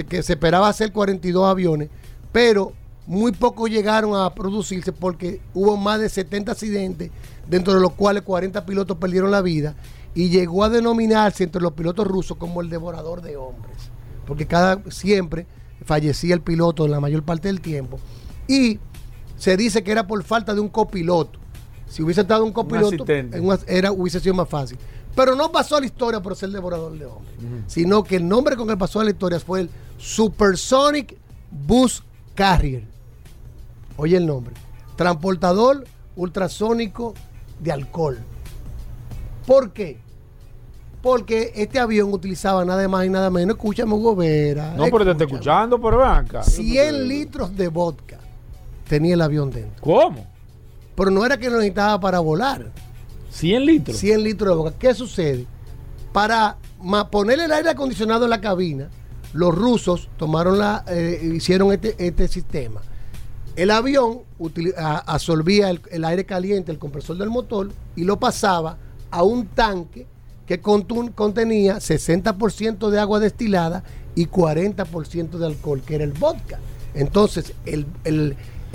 que 0.09 0.21
se 0.23 0.33
esperaba 0.33 0.67
hacer 0.67 0.91
42 0.91 1.45
aviones, 1.47 1.89
pero 2.31 2.73
muy 3.07 3.31
pocos 3.31 3.69
llegaron 3.69 4.15
a 4.19 4.33
producirse 4.33 4.91
porque 4.91 5.39
hubo 5.53 5.77
más 5.77 5.99
de 6.01 6.09
70 6.09 6.51
accidentes, 6.51 7.11
dentro 7.47 7.73
de 7.75 7.79
los 7.79 7.93
cuales 7.93 8.23
40 8.23 8.65
pilotos 8.65 8.97
perdieron 8.97 9.31
la 9.31 9.41
vida, 9.41 9.75
y 10.13 10.29
llegó 10.29 10.63
a 10.63 10.69
denominarse 10.69 11.43
entre 11.45 11.61
los 11.61 11.73
pilotos 11.73 12.05
rusos 12.07 12.35
como 12.37 12.59
el 12.61 12.69
devorador 12.69 13.21
de 13.21 13.37
hombres, 13.37 13.75
porque 14.25 14.47
cada 14.47 14.81
siempre 14.89 15.45
fallecía 15.85 16.33
el 16.33 16.41
piloto 16.41 16.87
la 16.89 16.99
mayor 16.99 17.23
parte 17.23 17.47
del 17.47 17.61
tiempo, 17.61 17.97
y 18.49 18.79
se 19.37 19.55
dice 19.55 19.81
que 19.83 19.91
era 19.91 20.07
por 20.07 20.21
falta 20.23 20.53
de 20.53 20.59
un 20.59 20.69
copiloto. 20.69 21.39
Si 21.87 22.01
hubiese 22.03 22.21
estado 22.21 22.43
un 22.43 22.51
copiloto, 22.51 23.05
en 23.37 23.45
una- 23.45 23.59
era, 23.67 23.91
hubiese 23.93 24.19
sido 24.19 24.33
más 24.33 24.49
fácil. 24.49 24.77
Pero 25.15 25.35
no 25.35 25.51
pasó 25.51 25.77
a 25.77 25.79
la 25.79 25.85
historia 25.85 26.21
por 26.21 26.35
ser 26.35 26.49
devorador 26.49 26.97
de 26.97 27.05
hombres, 27.05 27.35
sino 27.67 28.03
que 28.03 28.17
el 28.17 28.27
nombre 28.27 28.55
con 28.55 28.69
el 28.69 28.75
que 28.75 28.79
pasó 28.79 28.99
a 28.99 29.03
la 29.05 29.11
historia 29.11 29.39
fue 29.39 29.61
el 29.61 29.69
Supersonic 29.97 31.17
Bus 31.49 32.03
Carrier. 32.33 32.83
Oye 33.97 34.17
el 34.17 34.25
nombre. 34.25 34.53
Transportador 34.97 35.85
ultrasónico 36.15 37.13
de 37.59 37.71
alcohol. 37.71 38.19
¿Por 39.45 39.71
qué? 39.71 39.99
Porque 41.01 41.53
este 41.55 41.79
avión 41.79 42.11
utilizaba 42.11 42.65
nada 42.65 42.87
más 42.87 43.05
y 43.05 43.09
nada 43.09 43.29
menos, 43.29 43.55
escúchame 43.57 43.93
Hugo 43.93 44.15
Vera. 44.15 44.73
No, 44.75 44.85
pero 44.85 45.05
te 45.05 45.11
estoy 45.11 45.27
escuchando, 45.27 45.77
ven 45.77 46.01
acá. 46.01 46.43
100 46.43 47.07
litros 47.07 47.55
de 47.55 47.67
vodka 47.67 48.17
tenía 48.89 49.13
el 49.13 49.21
avión 49.21 49.51
dentro. 49.51 49.81
¿Cómo? 49.81 50.25
Pero 50.95 51.11
no 51.11 51.25
era 51.25 51.37
que 51.37 51.49
lo 51.49 51.57
necesitaba 51.57 51.99
para 51.99 52.19
volar. 52.19 52.71
100 53.35 53.65
litros. 53.65 53.97
100 53.97 54.23
litros 54.23 54.49
de 54.49 54.55
vodka. 54.55 54.77
¿Qué 54.79 54.93
sucede? 54.93 55.45
Para 56.13 56.57
poner 57.11 57.39
el 57.39 57.51
aire 57.51 57.69
acondicionado 57.69 58.23
en 58.25 58.29
la 58.29 58.41
cabina, 58.41 58.89
los 59.33 59.53
rusos 59.53 60.09
tomaron 60.17 60.57
la, 60.57 60.83
eh, 60.87 61.31
hicieron 61.35 61.71
este, 61.73 61.95
este 62.05 62.27
sistema. 62.27 62.81
El 63.55 63.71
avión 63.71 64.19
absorbía 65.05 65.69
el, 65.69 65.81
el 65.91 66.05
aire 66.05 66.25
caliente, 66.25 66.71
el 66.71 66.79
compresor 66.79 67.17
del 67.17 67.29
motor, 67.29 67.71
y 67.95 68.03
lo 68.03 68.19
pasaba 68.19 68.77
a 69.11 69.23
un 69.23 69.45
tanque 69.47 70.05
que 70.45 70.61
contun- 70.61 71.13
contenía 71.13 71.77
60% 71.77 72.89
de 72.89 72.99
agua 72.99 73.19
destilada 73.19 73.83
y 74.13 74.27
40% 74.27 75.37
de 75.37 75.45
alcohol, 75.45 75.81
que 75.85 75.95
era 75.95 76.03
el 76.03 76.13
vodka. 76.13 76.59
Entonces, 76.93 77.53
el, 77.65 77.85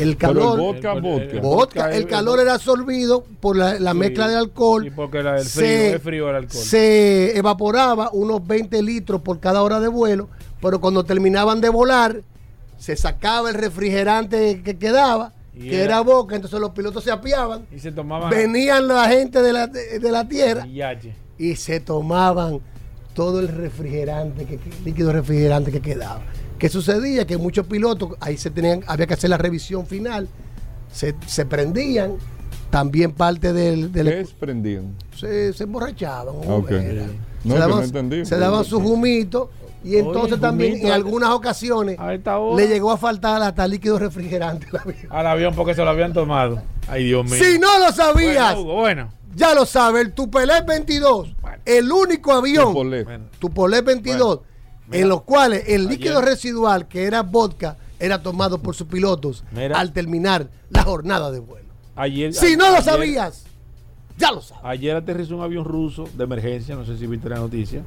el 0.03 0.17
Pero 0.17 0.31
el 0.33 0.39
calor... 0.39 0.59
vodka, 0.59 0.93
El- 0.93 1.01
vodka. 1.03 1.31
el- 1.33 1.41
vodka, 1.41 1.91
el 1.97 2.07
calor 2.07 2.41
era 2.41 2.55
absorbido 2.55 3.25
por 3.41 3.57
la, 3.57 3.79
la 3.79 3.93
Sí. 3.93 3.99
mezcla 3.99 4.29
de 4.29 4.37
alcohol. 4.37 4.85
Sí, 4.85 4.91
porque 4.95 5.23
la- 5.23 5.39
el 5.39 5.45
se- 5.47 5.61
frío, 5.61 5.97
es 5.97 6.03
frío 6.03 6.31
el 6.31 6.37
alcohol. 6.37 6.63
Se 6.63 7.37
evaporaba 7.39 8.11
unos 8.13 8.47
20 8.47 8.83
litros 8.83 9.21
por 9.23 9.41
cada 9.41 9.63
hora 9.63 9.79
de 9.81 9.89
vuelo, 9.89 10.29
pero 10.61 10.81
cuando 10.81 11.05
terminaban 11.05 11.61
de 11.61 11.69
volar, 11.69 12.23
se 12.79 12.97
sacaba 12.97 13.51
el 13.51 13.55
refrigerante 13.57 14.63
que 14.63 14.79
quedaba, 14.79 15.33
Y 15.55 15.69
que 15.69 15.77
era- 15.77 15.85
era 15.97 16.01
boca, 16.01 16.35
entonces 16.37 16.59
los 16.61 16.71
pilotos 16.71 17.05
se 17.05 17.11
apiaban. 17.11 17.67
Y 17.75 17.79
se 17.79 17.93
tomaban. 17.93 18.31
Venían 18.31 18.89
la 18.89 19.09
gente 19.09 19.43
de 19.43 19.53
la, 19.53 19.67
de, 19.67 19.99
de 19.99 20.11
la 20.13 20.27
tierra 20.27 20.67
Y 20.67 20.75
yache. 20.77 21.15
y 21.39 21.57
se 21.57 21.81
tomaban 21.81 22.61
todo 23.15 23.41
el 23.41 23.49
refrigerante, 23.49 24.47
que, 24.47 24.57
que- 24.57 24.71
líquido 24.85 25.13
refrigerante 25.13 25.71
que 25.73 25.81
quedaba. 25.81 26.23
¿Qué 26.61 26.69
sucedía? 26.69 27.27
Que 27.27 27.39
muchos 27.39 27.67
pilotos, 27.67 28.11
ahí 28.21 28.37
se 28.37 28.51
tenían, 28.51 28.85
había 28.87 29.07
que 29.07 29.15
hacer 29.15 29.31
la 29.31 29.39
revisión 29.39 29.87
final, 29.87 30.29
se, 30.93 31.15
se 31.27 31.47
prendían, 31.47 32.19
también 32.69 33.13
parte 33.13 33.55
del... 33.55 33.91
¿Qué 33.91 34.21
es 34.21 34.33
prendían? 34.33 34.95
Se, 35.17 35.55
emborrachaban. 35.59 36.35
Okay. 36.47 37.19
No, 37.45 37.55
se 37.55 37.59
daban, 37.59 38.27
se 38.27 38.39
daban 38.39 38.65
sus 38.67 38.83
jumitos 38.83 39.49
y 39.83 39.97
entonces 39.97 40.39
también 40.39 40.87
en 40.87 40.93
algunas 40.93 41.31
ocasiones 41.31 41.97
le 41.99 42.69
llegó 42.69 42.93
a 42.93 42.99
faltar 42.99 43.41
hasta 43.41 43.67
líquido 43.67 43.99
refrigerante 43.99 44.67
al 44.71 44.81
avión. 44.81 45.07
Al 45.09 45.27
avión 45.27 45.55
porque 45.55 45.75
se 45.75 45.83
lo 45.83 45.89
habían 45.89 46.13
tomado. 46.13 46.61
Ay, 46.87 47.05
Dios 47.05 47.25
mío. 47.25 47.43
Si 47.43 47.59
no 47.59 47.79
lo 47.79 47.91
sabías, 47.91 48.57
bueno, 48.57 49.11
ya 49.35 49.55
lo 49.55 49.65
sabes, 49.65 50.05
el 50.05 50.13
Tupolet 50.13 50.67
22, 50.67 51.35
el 51.65 51.91
único 51.91 52.33
avión, 52.33 52.67
Tupolet, 52.67 53.09
Tupolet 53.39 53.83
22, 53.83 54.41
en 54.93 55.09
los 55.09 55.23
cuales 55.23 55.65
el 55.69 55.87
líquido 55.87 56.21
residual 56.21 56.89
que 56.89 57.05
era 57.05 57.23
vodka 57.23 57.77
era 57.99 58.23
tomado 58.23 58.59
por 58.59 58.75
sus 58.75 58.87
pilotos 58.87 59.45
al 59.75 59.93
terminar 59.93 60.49
la 60.71 60.83
jornada 60.83 61.31
de 61.31 61.39
vuelo. 61.39 61.69
Ayer, 61.97 62.33
si 62.33 62.57
no 62.57 62.71
lo 62.71 62.81
sabías, 62.83 63.45
ya 64.17 64.33
lo 64.33 64.41
sabes. 64.41 64.65
Ayer 64.65 64.97
aterrizó 64.97 65.37
un 65.37 65.43
avión 65.43 65.65
ruso 65.65 66.09
de 66.17 66.25
emergencia, 66.25 66.75
no 66.75 66.85
sé 66.85 66.97
si 66.97 67.07
viste 67.07 67.29
la 67.29 67.37
noticia, 67.37 67.83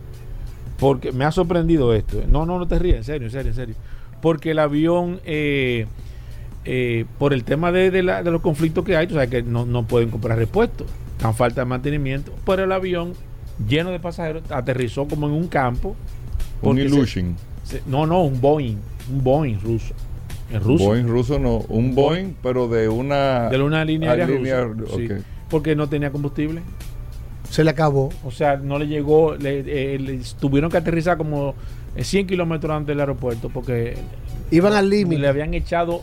porque 0.78 1.12
me 1.12 1.26
ha 1.26 1.32
sorprendido 1.32 1.94
esto. 1.94 2.20
¿eh? 2.20 2.26
No, 2.28 2.46
no, 2.46 2.60
no 2.60 2.68
te 2.68 2.78
rías, 2.78 2.98
en 2.98 3.04
serio, 3.04 3.28
en 3.28 3.32
serio, 3.32 3.50
en 3.50 3.56
serio. 3.56 3.76
Porque 4.22 4.52
el 4.52 4.60
avión, 4.60 5.20
eh, 5.26 5.88
eh, 6.66 7.06
por 7.18 7.34
el 7.34 7.44
tema 7.44 7.72
de, 7.72 7.90
de, 7.92 8.04
los 8.04 8.42
conflictos 8.42 8.86
que 8.86 8.96
hay, 8.96 9.08
tú 9.08 9.16
sabes 9.16 9.30
que 9.30 9.42
no, 9.42 9.66
no 9.66 9.84
pueden 9.86 10.10
comprar 10.10 10.38
repuestos, 10.38 10.88
tan 11.18 11.34
falta 11.34 11.62
de 11.62 11.66
mantenimiento, 11.66 12.32
pero 12.46 12.64
el 12.64 12.72
avión 12.72 13.14
lleno 13.68 13.92
de 13.92 14.00
pasajeros 14.00 14.44
aterrizó 14.50 15.08
como 15.08 15.28
en 15.28 15.34
un 15.34 15.48
campo 15.48 15.96
un 16.70 16.78
se- 16.78 16.86
se- 17.64 17.82
no, 17.88 18.06
no, 18.06 18.24
un 18.24 18.40
Boeing, 18.42 18.78
un 19.12 19.24
Boeing 19.24 19.60
ruso. 19.62 19.94
En 20.52 20.62
ruso. 20.62 20.86
Boeing 20.86 21.08
ruso 21.08 21.40
no, 21.40 21.58
un 21.70 21.96
Boeing, 21.96 22.34
pero 22.44 22.68
de 22.68 22.88
una 22.90 23.50
De 23.50 23.62
una 23.62 23.84
línea 23.86 24.12
aérea 24.12 24.28
línea- 24.28 24.64
rusa. 24.66 24.96
sí, 24.96 25.06
ok. 25.06 25.12
porque 25.50 25.76
no 25.76 25.88
tenía 25.88 26.12
combustible. 26.12 26.62
Se 27.50 27.64
le 27.64 27.70
acabó. 27.70 28.10
O 28.26 28.32
sea, 28.32 28.58
no 28.58 28.80
le 28.80 28.88
llegó, 28.88 29.36
le, 29.36 29.60
eh, 29.96 30.00
le- 30.00 30.20
tuvieron 30.40 30.72
que 30.72 30.78
aterrizar 30.78 31.18
como 31.18 31.54
eh, 31.96 32.04
100 32.04 32.26
kilómetros 32.28 32.72
antes 32.76 32.88
del 32.88 33.00
aeropuerto 33.00 33.50
porque 33.50 33.96
Iban 34.52 34.74
al 34.74 34.90
límite. 34.90 35.22
le 35.22 35.28
habían 35.28 35.54
echado, 35.54 36.02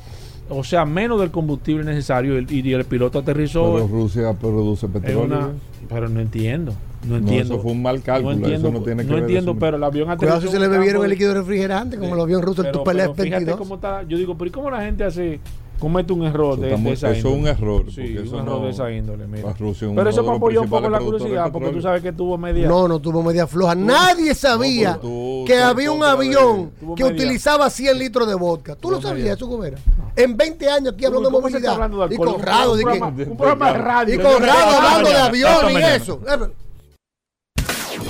o 0.48 0.62
sea, 0.62 0.84
menos 0.84 1.18
del 1.20 1.30
combustible 1.32 1.84
necesario 1.84 2.38
y, 2.40 2.46
y 2.60 2.72
el 2.72 2.84
piloto 2.84 3.18
aterrizó. 3.20 3.74
Pero 3.74 3.86
Rusia 3.88 4.32
produce 4.34 4.86
petróleo. 4.88 5.24
una- 5.24 5.50
pero 5.88 6.08
no 6.08 6.20
entiendo, 6.20 6.72
no 7.02 7.08
No, 7.12 7.16
entiendo. 7.16 7.54
eso 7.54 7.62
fue 7.62 7.72
un 7.72 7.82
mal 7.82 8.02
cálculo, 8.02 8.34
No 8.34 8.36
entiendo, 8.42 8.68
eso 8.68 8.78
no 8.78 8.84
tiene 8.84 9.02
que 9.04 9.08
no 9.08 9.14
ver 9.14 9.22
entiendo, 9.24 9.56
pero 9.58 9.76
el 9.78 9.84
avión 9.84 10.10
aterrizó. 10.10 10.18
Cuidado 10.18 10.40
si 10.42 10.48
se 10.48 10.56
en 10.56 10.62
le 10.62 10.68
bebieron 10.68 11.04
el 11.04 11.10
líquido 11.10 11.34
refrigerante, 11.34 11.98
como 11.98 12.14
el 12.14 12.20
avión 12.20 12.42
ruso, 12.42 12.60
el 12.62 12.66
pero, 12.68 12.78
Tupolev 12.80 13.12
pero 13.12 13.24
fíjate 13.24 13.44
22. 13.46 13.58
cómo 13.58 13.74
está. 13.76 14.02
Yo 14.02 14.18
digo, 14.18 14.36
pero 14.36 14.48
¿y 14.48 14.52
cómo 14.52 14.70
la 14.70 14.82
gente 14.82 15.04
hace, 15.04 15.40
comete 15.78 16.12
un 16.12 16.24
error 16.26 16.52
Eso 16.58 16.62
de, 16.62 16.76
de 16.76 16.92
esa 16.92 17.10
eso 17.10 17.28
es 17.30 17.34
un 17.34 17.46
error, 17.46 17.86
Sí, 17.90 18.02
un 18.18 18.26
error 18.34 18.44
no- 18.44 18.60
de 18.64 18.70
esa 18.70 18.92
índole, 18.92 19.26
mira. 19.26 19.54
Rusia 19.58 19.88
Pero 19.94 20.10
eso 20.10 20.20
los 20.20 20.36
apoyó 20.36 20.60
un 20.60 20.68
poco 20.68 20.90
la 20.90 20.98
curiosidad, 20.98 21.50
porque 21.50 21.70
tú 21.70 21.80
sabes 21.80 22.02
que 22.02 22.12
tuvo 22.12 22.36
media. 22.36 22.68
No, 22.68 22.86
no 22.86 22.98
tuvo 22.98 23.22
media 23.22 23.46
floja. 23.46 23.74
Nadie 23.74 24.34
sabía 24.34 24.98
pero 25.00 25.00
tú 25.00 25.44
que 25.46 25.54
había 25.58 25.86
en 25.86 25.92
un 25.92 26.00
de- 26.00 26.06
avión 26.06 26.70
que 26.96 27.02
media. 27.04 27.06
utilizaba 27.06 27.70
100 27.70 27.98
litros 27.98 28.28
de 28.28 28.34
vodka. 28.34 28.76
¿Tú 28.76 28.90
lo 28.90 28.98
Tuvo 28.98 29.08
sabías 29.08 29.36
eso, 29.38 29.46
Gobera? 29.46 29.78
En 30.16 30.36
20 30.36 30.68
años 30.68 30.92
aquí 30.92 31.06
hablando 31.06 31.30
de 31.30 31.34
¿Cómo 31.34 31.48
se 31.48 31.56
está 31.56 31.70
movilidad. 31.76 31.96
hablando 31.96 32.08
de 32.08 32.14
y? 32.14 32.18
Conrado, 32.18 32.72
Un 32.74 33.30
un 33.30 33.36
programa 33.38 33.72
de 33.72 33.78
radio. 33.78 34.14
y 34.14 34.18
Conrado 34.18 34.76
hablando 34.76 35.08
de 35.08 35.16
avión 35.16 35.70
y 35.72 35.76
eso. 35.76 36.20